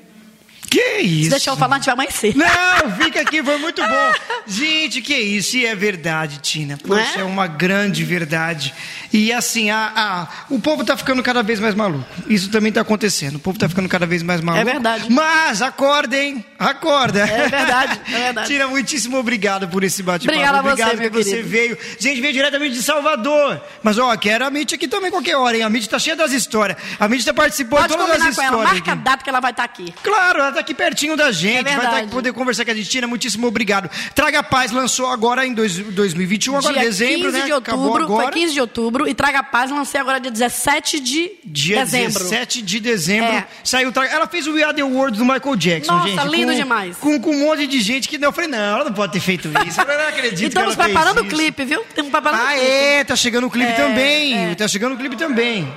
Que 0.65 0.99
isso? 0.99 1.23
Se 1.25 1.29
deixar 1.29 1.51
eu 1.51 1.57
falar, 1.57 1.75
a 1.75 1.79
gente 1.79 1.85
vai 1.85 1.93
amanhecer. 1.93 2.35
Não, 2.35 2.91
fica 2.97 3.21
aqui, 3.21 3.43
foi 3.43 3.57
muito 3.57 3.81
bom. 3.85 4.13
Gente, 4.47 5.01
que 5.01 5.15
isso? 5.15 5.57
E 5.57 5.65
é 5.65 5.75
verdade, 5.75 6.39
Tina. 6.39 6.77
Poxa, 6.77 7.19
é? 7.19 7.21
é? 7.21 7.23
uma 7.23 7.47
grande 7.47 8.03
verdade. 8.03 8.73
E 9.11 9.31
assim, 9.31 9.69
a, 9.69 9.91
a, 9.95 10.27
o 10.53 10.59
povo 10.59 10.81
está 10.81 10.97
ficando 10.97 11.21
cada 11.23 11.41
vez 11.41 11.59
mais 11.59 11.73
maluco. 11.73 12.05
Isso 12.27 12.49
também 12.49 12.69
está 12.69 12.81
acontecendo. 12.81 13.35
O 13.35 13.39
povo 13.39 13.55
está 13.55 13.69
ficando 13.69 13.87
cada 13.87 14.05
vez 14.05 14.21
mais 14.21 14.41
maluco. 14.41 14.67
É 14.67 14.71
verdade. 14.71 15.05
Mas 15.09 15.61
acordem, 15.61 16.45
acorda. 16.59 17.21
É 17.21 17.47
verdade, 17.47 18.01
é 18.07 18.19
verdade. 18.19 18.47
Tina, 18.51 18.67
muitíssimo 18.67 19.17
obrigado 19.17 19.67
por 19.67 19.83
esse 19.83 20.03
bate-papo. 20.03 20.37
Obrigado, 20.37 20.59
obrigado 20.59 20.97
você, 20.97 21.09
que 21.09 21.09
você 21.09 21.41
veio. 21.41 21.77
Gente, 21.99 22.21
veio 22.21 22.33
diretamente 22.33 22.75
de 22.75 22.83
Salvador. 22.83 23.61
Mas 23.81 23.97
ó, 23.97 24.15
quero 24.17 24.45
a 24.45 24.49
Mitty 24.49 24.75
aqui 24.75 24.87
também 24.87 25.11
qualquer 25.11 25.37
hora, 25.37 25.55
hein? 25.55 25.63
A 25.63 25.69
Mitty 25.69 25.85
está 25.85 25.99
cheia 25.99 26.15
das 26.15 26.31
histórias. 26.31 26.77
A 26.99 27.07
Mitty 27.07 27.21
está 27.21 27.33
participando 27.33 27.81
Pode 27.81 27.93
de 27.93 27.99
todas 27.99 28.21
as 28.21 28.29
histórias. 28.29 28.51
Com 28.51 28.61
ela. 28.61 28.63
Marca 28.63 28.79
aqui. 28.79 28.89
a 28.89 28.95
data 28.95 29.23
que 29.23 29.29
ela 29.29 29.39
vai 29.39 29.51
estar 29.51 29.67
tá 29.67 29.73
aqui. 29.73 29.93
Claro, 30.03 30.39
ela 30.39 30.54
está 30.55 30.61
aqui 30.61 30.73
pertinho 30.73 31.15
da 31.15 31.31
gente. 31.31 31.67
É 31.69 31.75
vai 31.75 32.03
estar 32.03 32.07
poder 32.07 32.33
conversar 32.33 32.65
com 32.65 32.71
a 32.71 32.73
gente. 32.73 32.89
Tina, 32.89 33.07
muitíssimo 33.07 33.47
obrigado. 33.47 33.89
Traga 34.13 34.41
Paz 34.41 34.71
lançou 34.71 35.07
agora 35.07 35.45
em 35.45 35.53
dois, 35.53 35.77
2021, 35.77 36.57
agora 36.57 36.73
dia 36.73 36.83
dezembro, 36.83 37.31
15 37.31 37.37
né? 37.37 37.45
De 37.45 37.53
outubro, 37.53 38.07
Foi 38.07 38.31
15 38.31 38.53
de 38.53 38.61
outubro 38.61 39.07
e 39.07 39.13
Traga 39.13 39.43
Paz 39.43 39.69
lancei 39.69 39.99
agora 39.99 40.19
dia 40.19 40.31
17 40.31 40.99
de 40.99 41.31
dia 41.43 41.77
dezembro. 41.77 42.23
17 42.23 42.61
de 42.61 42.79
dezembro. 42.79 43.31
É. 43.31 43.47
Saiu 43.63 43.91
Ela 44.09 44.27
fez 44.27 44.47
o 44.47 44.53
We 44.53 44.63
Are 44.63 44.75
The 44.75 44.83
World 44.83 45.17
do 45.17 45.25
Michael 45.25 45.55
Jackson, 45.55 45.93
Nossa, 45.93 46.07
gente. 46.07 46.27
lindo 46.27 46.51
com, 46.51 46.57
demais. 46.57 46.97
Com, 46.97 47.19
com, 47.19 47.31
um 47.31 47.39
monte 47.45 47.67
de 47.67 47.81
gente 47.81 48.07
que 48.07 48.17
não. 48.17 48.29
Eu 48.29 48.33
falei, 48.33 48.49
não, 48.49 48.75
ela 48.75 48.85
não 48.85 48.93
pode 48.93 49.13
ter 49.13 49.19
feito 49.19 49.49
isso. 49.67 49.81
Eu 49.81 49.87
não 49.87 50.07
acredito 50.07 50.41
e 50.41 50.47
estamos 50.47 50.75
preparando 50.75 51.21
o 51.21 51.25
clipe, 51.25 51.65
viu? 51.65 51.81
Estamos 51.81 52.11
preparando 52.11 52.41
ah, 52.41 52.45
o 52.45 52.49
clipe. 52.53 52.65
é, 52.65 53.03
tá 53.03 53.15
chegando 53.15 53.47
o 53.47 53.51
clipe 53.51 53.71
É, 53.71 53.75
também. 53.75 54.37
é. 54.51 54.55
Tá 54.55 54.67
chegando 54.67 54.93
o 54.93 54.97
clipe 54.97 55.15
também. 55.15 55.71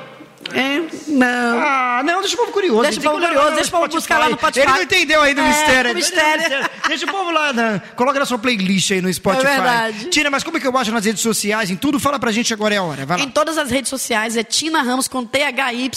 É, 0.52 0.80
não. 1.08 1.58
Ah, 1.60 2.02
não, 2.04 2.20
deixa 2.20 2.34
o 2.34 2.38
povo 2.38 2.52
curioso. 2.52 2.82
Deixa 2.82 3.00
o 3.00 3.02
povo 3.02 3.18
curioso, 3.20 3.54
deixa 3.54 3.68
o 3.68 3.70
povo 3.70 3.88
buscar 3.88 4.18
lá 4.18 4.28
no 4.30 4.36
Spotify. 4.36 4.64
Ele 4.66 4.72
não 4.72 4.82
entendeu 4.82 5.20
ainda 5.20 5.42
o 5.42 5.44
É, 5.44 5.48
mistério. 5.48 5.90
o 5.92 5.94
mistério. 5.94 6.70
Deixa 6.86 7.04
o 7.06 7.10
povo 7.10 7.30
lá, 7.30 7.52
né? 7.52 7.82
coloca 7.96 8.18
na 8.18 8.24
sua 8.24 8.38
playlist 8.38 8.90
aí 8.92 9.00
no 9.02 9.12
Spotify. 9.12 9.46
É 9.46 9.50
verdade. 9.50 10.04
Tina, 10.06 10.30
mas 10.30 10.42
como 10.42 10.56
é 10.56 10.60
que 10.60 10.66
eu 10.66 10.72
baixo 10.72 10.90
nas 10.90 11.04
redes 11.04 11.20
sociais, 11.20 11.70
em 11.70 11.76
tudo? 11.76 12.00
Fala 12.00 12.18
pra 12.18 12.32
gente 12.32 12.54
agora 12.54 12.74
é 12.74 12.78
a 12.78 12.82
hora, 12.82 13.04
vai 13.04 13.18
lá. 13.18 13.24
Em 13.24 13.30
todas 13.30 13.58
as 13.58 13.70
redes 13.70 13.90
sociais 13.90 14.36
é 14.36 14.42
Tina 14.44 14.80
Ramos 14.82 15.06
com 15.08 15.24
THY, 15.24 15.90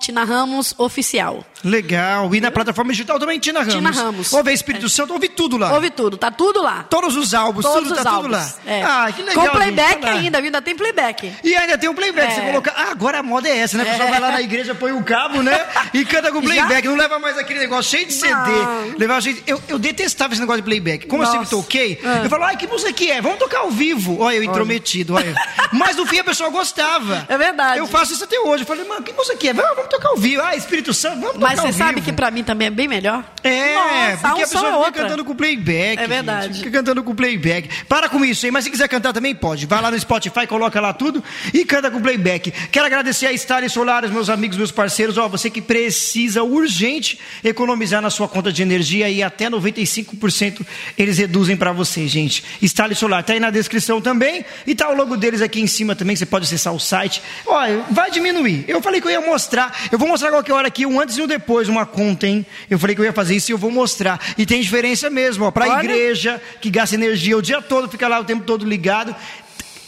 Tina 0.00 0.24
Ramos 0.24 0.74
Oficial. 0.78 1.44
Legal. 1.64 2.34
E 2.34 2.40
na 2.40 2.50
plataforma 2.50 2.92
digital 2.92 3.18
também, 3.18 3.38
Tina 3.38 3.60
Ramos. 3.60 3.74
Tina 3.74 3.90
Ramos. 3.90 4.32
Ouve 4.32 4.52
Espírito 4.52 4.88
Santo, 4.88 5.12
ouve 5.12 5.28
tudo 5.28 5.56
lá. 5.56 5.72
Ouve 5.72 5.90
tudo, 5.90 6.16
tá 6.16 6.30
tudo 6.30 6.60
lá. 6.62 6.84
Todos 6.88 7.16
os 7.16 7.32
álbuns, 7.34 7.64
Todos 7.64 7.88
tudo 7.88 7.96
os 7.96 8.02
tá 8.02 8.10
álbuns. 8.10 8.36
tudo 8.36 8.60
lá. 8.66 8.72
É. 8.72 8.82
Ah, 8.82 9.12
que 9.14 9.22
legal. 9.22 9.46
Com 9.46 9.50
playback 9.56 9.92
gente. 9.94 10.06
Ainda, 10.08 10.38
viu? 10.38 10.46
Ainda 10.46 10.62
tem 10.62 10.76
playback. 10.76 11.32
E 11.44 11.54
ainda 11.54 11.78
tem 11.78 11.88
o 11.88 11.94
playback. 11.94 12.32
É. 12.32 12.34
Você 12.34 12.40
coloca. 12.42 12.72
Ah, 12.76 12.90
agora 12.90 13.18
a 13.18 13.22
moda 13.22 13.48
é 13.48 13.58
essa, 13.58 13.76
né? 13.78 13.84
A 13.84 13.86
pessoa 13.86 14.08
É. 14.08 14.10
vai 14.10 14.20
lá 14.20 14.32
na 14.32 14.40
igreja, 14.42 14.74
põe 14.74 14.92
o 14.92 15.02
cabo, 15.02 15.42
né? 15.42 15.64
E 15.94 16.04
canta 16.04 16.30
com 16.32 16.40
Já? 16.42 16.48
playback. 16.66 16.88
Não 16.88 16.96
leva 16.96 17.18
mais 17.18 17.38
aquele 17.38 17.60
negócio 17.60 17.90
cheio 17.90 18.06
de 18.06 18.12
CD. 18.12 18.32
Não. 18.34 18.94
Levava 18.98 19.20
gente... 19.20 19.42
eu, 19.46 19.62
eu 19.68 19.78
detestava 19.78 20.32
esse 20.32 20.40
negócio 20.40 20.62
de 20.62 20.66
playback. 20.66 21.06
Como 21.06 21.22
eu 21.22 21.26
Nossa. 21.26 21.38
sempre 21.38 21.50
toquei, 21.50 22.00
Ah. 22.04 22.22
eu 22.24 22.30
falo, 22.30 22.44
ai, 22.44 22.56
que 22.56 22.66
música 22.66 22.92
que 22.92 23.10
é? 23.10 23.20
Vamos 23.20 23.38
tocar 23.38 23.60
ao 23.60 23.70
vivo. 23.70 24.20
Olha, 24.20 24.36
eu 24.36 24.42
intrometido, 24.44 25.14
olha. 25.14 25.34
Mas 25.72 25.96
no 25.96 26.06
fim 26.06 26.18
a 26.18 26.24
pessoa 26.24 26.50
gostava. 26.50 27.24
É 27.28 27.38
verdade. 27.38 27.78
Eu 27.78 27.86
faço 27.86 28.12
isso 28.14 28.24
até 28.24 28.38
hoje. 28.40 28.62
Eu 28.62 28.66
falei, 28.66 28.84
mano, 28.86 29.02
que 29.02 29.12
música 29.12 29.36
que 29.36 29.48
é? 29.48 29.52
Vamos, 29.54 29.74
vamos 29.76 29.90
tocar 29.90 30.08
ao 30.08 30.16
vivo. 30.16 30.42
Ah, 30.42 30.54
Espírito 30.56 30.92
Santo, 30.92 31.20
vamos 31.20 31.34
tocar 31.34 31.51
Mas 31.56 31.60
você 31.60 31.72
sabe 31.78 31.94
vivo. 31.94 32.06
que 32.06 32.12
pra 32.12 32.30
mim 32.30 32.42
também 32.44 32.66
é 32.68 32.70
bem 32.70 32.88
melhor. 32.88 33.24
É, 33.44 33.74
Nossa, 33.74 34.28
porque 34.28 34.42
a 34.42 34.46
pessoa 34.46 34.64
fica 34.64 34.76
outra. 34.76 35.02
cantando 35.02 35.24
com 35.24 35.34
playback. 35.34 36.02
É 36.02 36.06
verdade. 36.06 36.46
gente, 36.54 36.58
Fica 36.64 36.70
cantando 36.78 37.02
com 37.02 37.14
playback. 37.14 37.68
Para 37.86 38.08
com 38.08 38.24
isso 38.24 38.46
aí, 38.46 38.52
mas 38.52 38.64
se 38.64 38.70
quiser 38.70 38.88
cantar 38.88 39.12
também 39.12 39.34
pode. 39.34 39.66
Vai 39.66 39.80
lá 39.80 39.90
no 39.90 39.98
Spotify, 39.98 40.46
coloca 40.46 40.80
lá 40.80 40.92
tudo 40.92 41.22
e 41.52 41.64
canta 41.64 41.90
com 41.90 42.00
playback. 42.00 42.50
Quero 42.70 42.86
agradecer 42.86 43.26
a 43.26 43.32
Style 43.36 43.68
Solares, 43.68 44.10
meus 44.10 44.28
amigos, 44.30 44.56
meus 44.56 44.70
parceiros. 44.70 45.18
Ó, 45.18 45.28
você 45.28 45.50
que 45.50 45.60
precisa 45.60 46.42
urgente 46.42 47.18
economizar 47.42 48.00
na 48.00 48.10
sua 48.10 48.28
conta 48.28 48.52
de 48.52 48.62
energia 48.62 49.08
e 49.08 49.22
até 49.22 49.48
95% 49.50 50.64
eles 50.96 51.18
reduzem 51.18 51.56
para 51.56 51.72
você, 51.72 52.06
gente. 52.06 52.44
Style 52.62 52.94
Solar 52.94 53.22
tá 53.24 53.32
aí 53.32 53.40
na 53.40 53.50
descrição 53.50 54.00
também 54.00 54.44
e 54.66 54.74
tá 54.74 54.88
o 54.88 54.94
logo 54.96 55.16
deles 55.16 55.40
aqui 55.42 55.60
em 55.60 55.66
cima 55.66 55.94
também. 55.94 56.16
Você 56.16 56.26
pode 56.26 56.44
acessar 56.44 56.72
o 56.72 56.80
site. 56.80 57.22
Olha, 57.46 57.84
vai 57.90 58.10
diminuir. 58.10 58.64
Eu 58.68 58.80
falei 58.80 59.00
que 59.00 59.06
eu 59.06 59.10
ia 59.10 59.20
mostrar. 59.20 59.72
Eu 59.90 59.98
vou 59.98 60.08
mostrar 60.08 60.30
qualquer 60.30 60.52
hora 60.52 60.68
aqui 60.68 60.86
um 60.86 61.00
antes 61.00 61.16
e 61.16 61.22
um 61.22 61.26
depois, 61.26 61.41
uma 61.68 61.86
conta, 61.86 62.26
hein? 62.26 62.44
Eu 62.68 62.78
falei 62.78 62.94
que 62.94 63.00
eu 63.00 63.04
ia 63.04 63.12
fazer 63.12 63.36
isso 63.36 63.50
e 63.50 63.52
eu 63.52 63.58
vou 63.58 63.70
mostrar. 63.70 64.20
E 64.36 64.46
tem 64.46 64.60
diferença 64.60 65.10
mesmo, 65.10 65.44
ó, 65.44 65.50
para 65.50 65.68
Olha. 65.68 65.80
igreja 65.80 66.40
que 66.60 66.70
gasta 66.70 66.94
energia 66.94 67.36
o 67.36 67.42
dia 67.42 67.60
todo, 67.60 67.88
fica 67.88 68.08
lá 68.08 68.20
o 68.20 68.24
tempo 68.24 68.44
todo 68.44 68.64
ligado. 68.64 69.14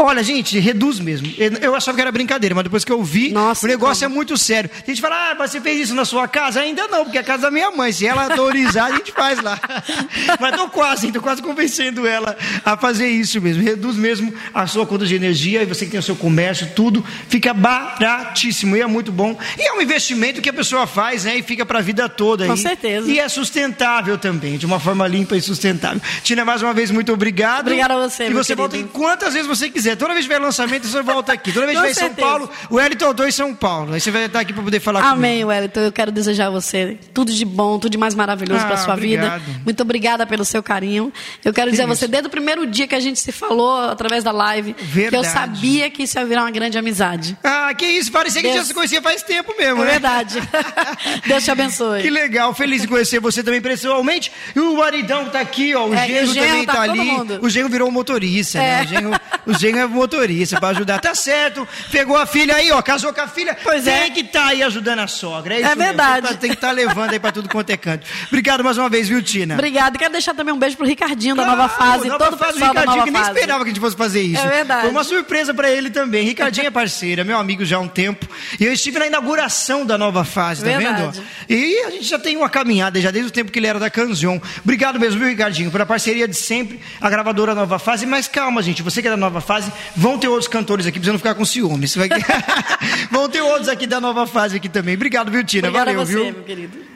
Olha, 0.06 0.22
gente, 0.22 0.58
reduz 0.58 1.00
mesmo. 1.00 1.32
Eu 1.62 1.74
achava 1.74 1.96
que 1.96 2.02
era 2.02 2.12
brincadeira, 2.12 2.54
mas 2.54 2.64
depois 2.64 2.84
que 2.84 2.92
eu 2.92 3.02
vi, 3.02 3.30
Nossa, 3.30 3.64
o 3.64 3.68
negócio 3.68 4.04
como? 4.04 4.12
é 4.12 4.14
muito 4.14 4.36
sério. 4.36 4.70
A 4.86 4.90
gente 4.90 5.00
fala, 5.00 5.30
ah, 5.30 5.34
mas 5.38 5.50
você 5.50 5.62
fez 5.62 5.80
isso 5.80 5.94
na 5.94 6.04
sua 6.04 6.28
casa? 6.28 6.60
Ainda 6.60 6.86
não, 6.88 7.04
porque 7.04 7.16
é 7.16 7.22
a 7.22 7.24
casa 7.24 7.44
da 7.44 7.50
minha 7.50 7.70
mãe. 7.70 7.90
Se 7.90 8.06
ela 8.06 8.24
autorizar, 8.24 8.92
a 8.92 8.96
gente 8.96 9.12
faz 9.12 9.40
lá. 9.40 9.58
mas 10.38 10.56
tô 10.56 10.68
quase, 10.68 11.10
tô 11.10 11.22
quase 11.22 11.40
convencendo 11.40 12.06
ela 12.06 12.36
a 12.62 12.76
fazer 12.76 13.08
isso 13.08 13.40
mesmo. 13.40 13.62
Reduz 13.62 13.96
mesmo 13.96 14.30
a 14.52 14.66
sua 14.66 14.84
conta 14.84 15.06
de 15.06 15.14
energia 15.14 15.62
e 15.62 15.66
você 15.66 15.86
que 15.86 15.92
tem 15.92 16.00
o 16.00 16.02
seu 16.02 16.16
comércio, 16.16 16.68
tudo 16.76 17.02
fica 17.30 17.54
baratíssimo 17.54 18.76
e 18.76 18.82
é 18.82 18.86
muito 18.86 19.10
bom. 19.10 19.38
E 19.58 19.66
é 19.66 19.72
um 19.72 19.80
investimento 19.80 20.42
que 20.42 20.50
a 20.50 20.52
pessoa 20.52 20.86
faz, 20.86 21.24
né? 21.24 21.38
E 21.38 21.42
fica 21.42 21.64
para 21.64 21.78
a 21.78 21.82
vida 21.82 22.10
toda. 22.10 22.44
Com 22.44 22.52
aí. 22.52 22.58
certeza. 22.58 23.10
E 23.10 23.18
é 23.18 23.26
sustentável 23.26 24.18
também, 24.18 24.58
de 24.58 24.66
uma 24.66 24.78
forma 24.78 25.06
limpa 25.08 25.34
e 25.34 25.40
sustentável. 25.40 26.02
Tina, 26.22 26.44
mais 26.44 26.60
uma 26.60 26.74
vez, 26.74 26.90
muito 26.90 27.10
obrigado. 27.10 27.68
Obrigada 27.68 27.94
a 27.94 28.08
você, 28.08 28.26
E 28.28 28.34
você 28.34 28.54
volta 28.54 28.76
em 28.76 28.80
querido. 28.80 28.98
quantas 28.98 29.32
vezes 29.32 29.48
você 29.48 29.70
quiser. 29.70 29.93
Toda 29.96 30.14
vez 30.14 30.26
que 30.26 30.32
tiver 30.32 30.44
lançamento, 30.44 30.86
você 30.86 31.02
volta 31.02 31.32
aqui. 31.32 31.52
Toda 31.52 31.66
vez 31.66 31.78
que 31.78 31.86
tiver 31.88 32.06
em 32.06 32.08
São. 32.08 32.14
Paulo, 32.14 32.50
o 32.70 32.74
Wellington 32.76 33.14
em 33.26 33.30
São 33.30 33.54
Paulo. 33.54 33.94
Aí 33.94 34.00
você 34.00 34.10
vai 34.10 34.24
estar 34.26 34.40
aqui 34.40 34.52
para 34.52 34.62
poder 34.62 34.80
falar 34.80 35.00
comigo. 35.00 35.16
Amém, 35.16 35.44
Wellington. 35.44 35.80
Eu 35.80 35.92
quero 35.92 36.10
desejar 36.12 36.46
a 36.46 36.50
você 36.50 36.98
tudo 37.12 37.32
de 37.32 37.44
bom, 37.44 37.78
tudo 37.78 37.92
de 37.92 37.98
mais 37.98 38.14
maravilhoso 38.14 38.62
Ah, 38.64 38.66
para 38.66 38.76
sua 38.76 38.94
obrigado. 38.94 39.40
vida. 39.42 39.60
Muito 39.64 39.80
obrigada 39.82 40.26
pelo 40.26 40.44
seu 40.44 40.62
carinho. 40.62 41.12
Eu 41.44 41.52
quero 41.52 41.70
dizer 41.70 41.82
a 41.82 41.86
você, 41.86 42.06
desde 42.08 42.26
o 42.28 42.30
primeiro 42.30 42.66
dia 42.66 42.86
que 42.86 42.94
a 42.94 43.00
gente 43.00 43.18
se 43.20 43.32
falou 43.32 43.78
através 43.88 44.24
da 44.24 44.32
live, 44.32 44.72
que 44.74 44.80
eu 44.82 44.86
Verdade. 44.86 45.28
sabia 45.28 45.90
que 45.90 46.02
isso 46.04 46.18
ia 46.18 46.24
virar 46.24 46.42
uma 46.42 46.50
grande 46.50 46.76
amizade. 46.78 47.36
Ah, 47.44 47.72
que 47.74 47.84
isso. 47.86 48.10
Parecia 48.12 48.40
que 48.40 48.46
a 48.48 48.50
gente 48.50 48.56
já 48.56 48.62
Deus- 48.62 48.68
se 48.68 48.74
conhecia 48.74 49.02
faz 49.02 49.22
tempo 49.22 49.54
mesmo, 49.58 49.82
É 49.82 49.86
né? 49.86 49.90
verdade. 49.92 50.38
Deus 51.26 51.44
te 51.44 51.50
abençoe. 51.50 52.02
Que 52.02 52.10
legal, 52.10 52.54
feliz 52.54 52.84
em 52.84 52.86
conhecer 52.86 53.20
você 53.20 53.42
também 53.42 53.60
pessoalmente. 53.60 54.30
E 54.54 54.60
o 54.60 54.76
maridão 54.76 55.26
tá 55.26 55.40
aqui, 55.40 55.74
ó. 55.74 55.86
O 55.86 55.94
É, 55.94 56.06
genro 56.06 56.34
também 56.34 56.64
tá 56.66 56.72
tá, 56.72 56.80
todo 56.86 56.90
ali. 56.90 57.00
mundo. 57.10 57.38
O 57.42 57.48
genro 57.48 57.68
virou 57.68 57.90
motorista, 57.90 58.58
né? 58.58 58.80
É. 58.80 58.84
O 58.84 58.86
genro, 58.88 59.10
o 59.46 59.54
genro 59.54 59.73
é 59.78 59.86
motorista 59.86 60.58
para 60.60 60.68
ajudar. 60.68 61.00
Tá 61.00 61.14
certo, 61.14 61.66
pegou 61.90 62.16
a 62.16 62.26
filha 62.26 62.54
aí, 62.56 62.70
ó, 62.72 62.80
casou 62.82 63.12
com 63.12 63.20
a 63.20 63.28
filha. 63.28 63.56
Pois 63.62 63.84
tem 63.84 63.94
é. 63.94 64.10
que 64.10 64.24
tá 64.24 64.46
aí 64.46 64.62
ajudando 64.62 65.00
a 65.00 65.06
sogra. 65.06 65.54
É, 65.54 65.60
isso 65.60 65.68
É 65.70 65.74
verdade. 65.74 66.14
Tem 66.14 66.22
que 66.22 66.34
tá- 66.34 66.40
Tem 66.44 66.50
que 66.50 66.56
estar 66.56 66.70
levando 66.72 67.12
aí 67.12 67.18
para 67.18 67.32
tudo 67.32 67.48
quanto 67.48 67.70
é 67.70 67.76
canto. 67.76 68.06
Obrigado 68.28 68.62
mais 68.62 68.76
uma 68.78 68.88
vez, 68.88 69.08
viu, 69.08 69.22
Tina? 69.22 69.54
Obrigada. 69.54 69.98
Quero 69.98 70.12
deixar 70.12 70.34
também 70.34 70.52
um 70.54 70.58
beijo 70.58 70.76
pro 70.76 70.86
Ricardinho 70.86 71.34
da 71.34 71.42
Claro, 71.44 71.58
Nova 71.58 71.68
Fase, 71.74 72.08
nova 72.08 72.24
todo 72.24 72.34
o 72.34 72.38
fase, 72.38 72.58
da 72.58 72.68
Ricardinho, 72.68 73.04
que 73.04 73.10
nem 73.10 73.22
Fase. 73.22 73.34
esperava 73.38 73.64
que 73.64 73.70
a 73.70 73.72
gente 73.72 73.80
fosse 73.80 73.96
fazer 73.96 74.22
isso. 74.22 74.42
É 74.42 74.48
verdade. 74.48 74.80
Foi 74.82 74.90
uma 74.90 75.04
surpresa 75.04 75.54
para 75.54 75.70
ele 75.70 75.90
também. 75.90 76.24
Ricardinho 76.24 76.66
é 76.66 76.70
parceira, 76.70 77.24
meu 77.24 77.38
amigo 77.38 77.64
já 77.64 77.76
há 77.76 77.80
um 77.80 77.88
tempo. 77.88 78.26
E 78.60 78.64
eu 78.64 78.72
estive 78.72 78.98
na 78.98 79.06
inauguração 79.06 79.84
da 79.86 79.96
nova 79.96 80.24
fase, 80.24 80.62
tá 80.64 80.68
Verdade. 80.76 81.18
vendo? 81.18 81.24
E 81.48 81.78
a 81.86 81.90
gente 81.90 82.04
já 82.04 82.18
tem 82.18 82.36
uma 82.36 82.48
caminhada, 82.48 83.00
já 83.00 83.10
desde 83.10 83.30
o 83.30 83.32
tempo 83.32 83.50
que 83.50 83.58
ele 83.58 83.66
era 83.66 83.78
da 83.78 83.88
Canzion. 83.90 84.38
Obrigado 84.62 84.98
mesmo, 85.00 85.18
viu, 85.18 85.28
Ricardinho, 85.28 85.70
pela 85.70 85.86
parceria 85.86 86.28
de 86.28 86.36
sempre, 86.36 86.80
a 87.00 87.08
gravadora 87.08 87.54
Nova 87.54 87.78
Fase. 87.78 88.06
Mas 88.06 88.28
calma, 88.28 88.62
gente, 88.62 88.82
você 88.82 89.00
que 89.02 89.08
é 89.08 89.10
da 89.10 89.16
Nova 89.16 89.40
Fase, 89.70 89.72
vão 89.96 90.18
ter 90.18 90.28
outros 90.28 90.48
cantores 90.48 90.86
aqui, 90.86 90.98
pra 90.98 91.06
você 91.06 91.12
não 91.12 91.18
ficar 91.18 91.34
com 91.34 91.44
ciúmes. 91.44 91.94
Vai... 91.94 92.08
vão 93.10 93.28
ter 93.28 93.40
outros 93.40 93.68
aqui 93.68 93.86
da 93.86 94.00
Nova 94.00 94.26
Fase 94.26 94.56
aqui 94.56 94.68
também. 94.68 94.94
Obrigado, 94.94 95.30
viu, 95.30 95.44
Tina? 95.44 95.68
Obrigada 95.68 95.92
Valeu, 95.92 96.02
a 96.02 96.04
você, 96.04 96.14
viu? 96.14 96.32
meu 96.32 96.42
querido. 96.44 96.93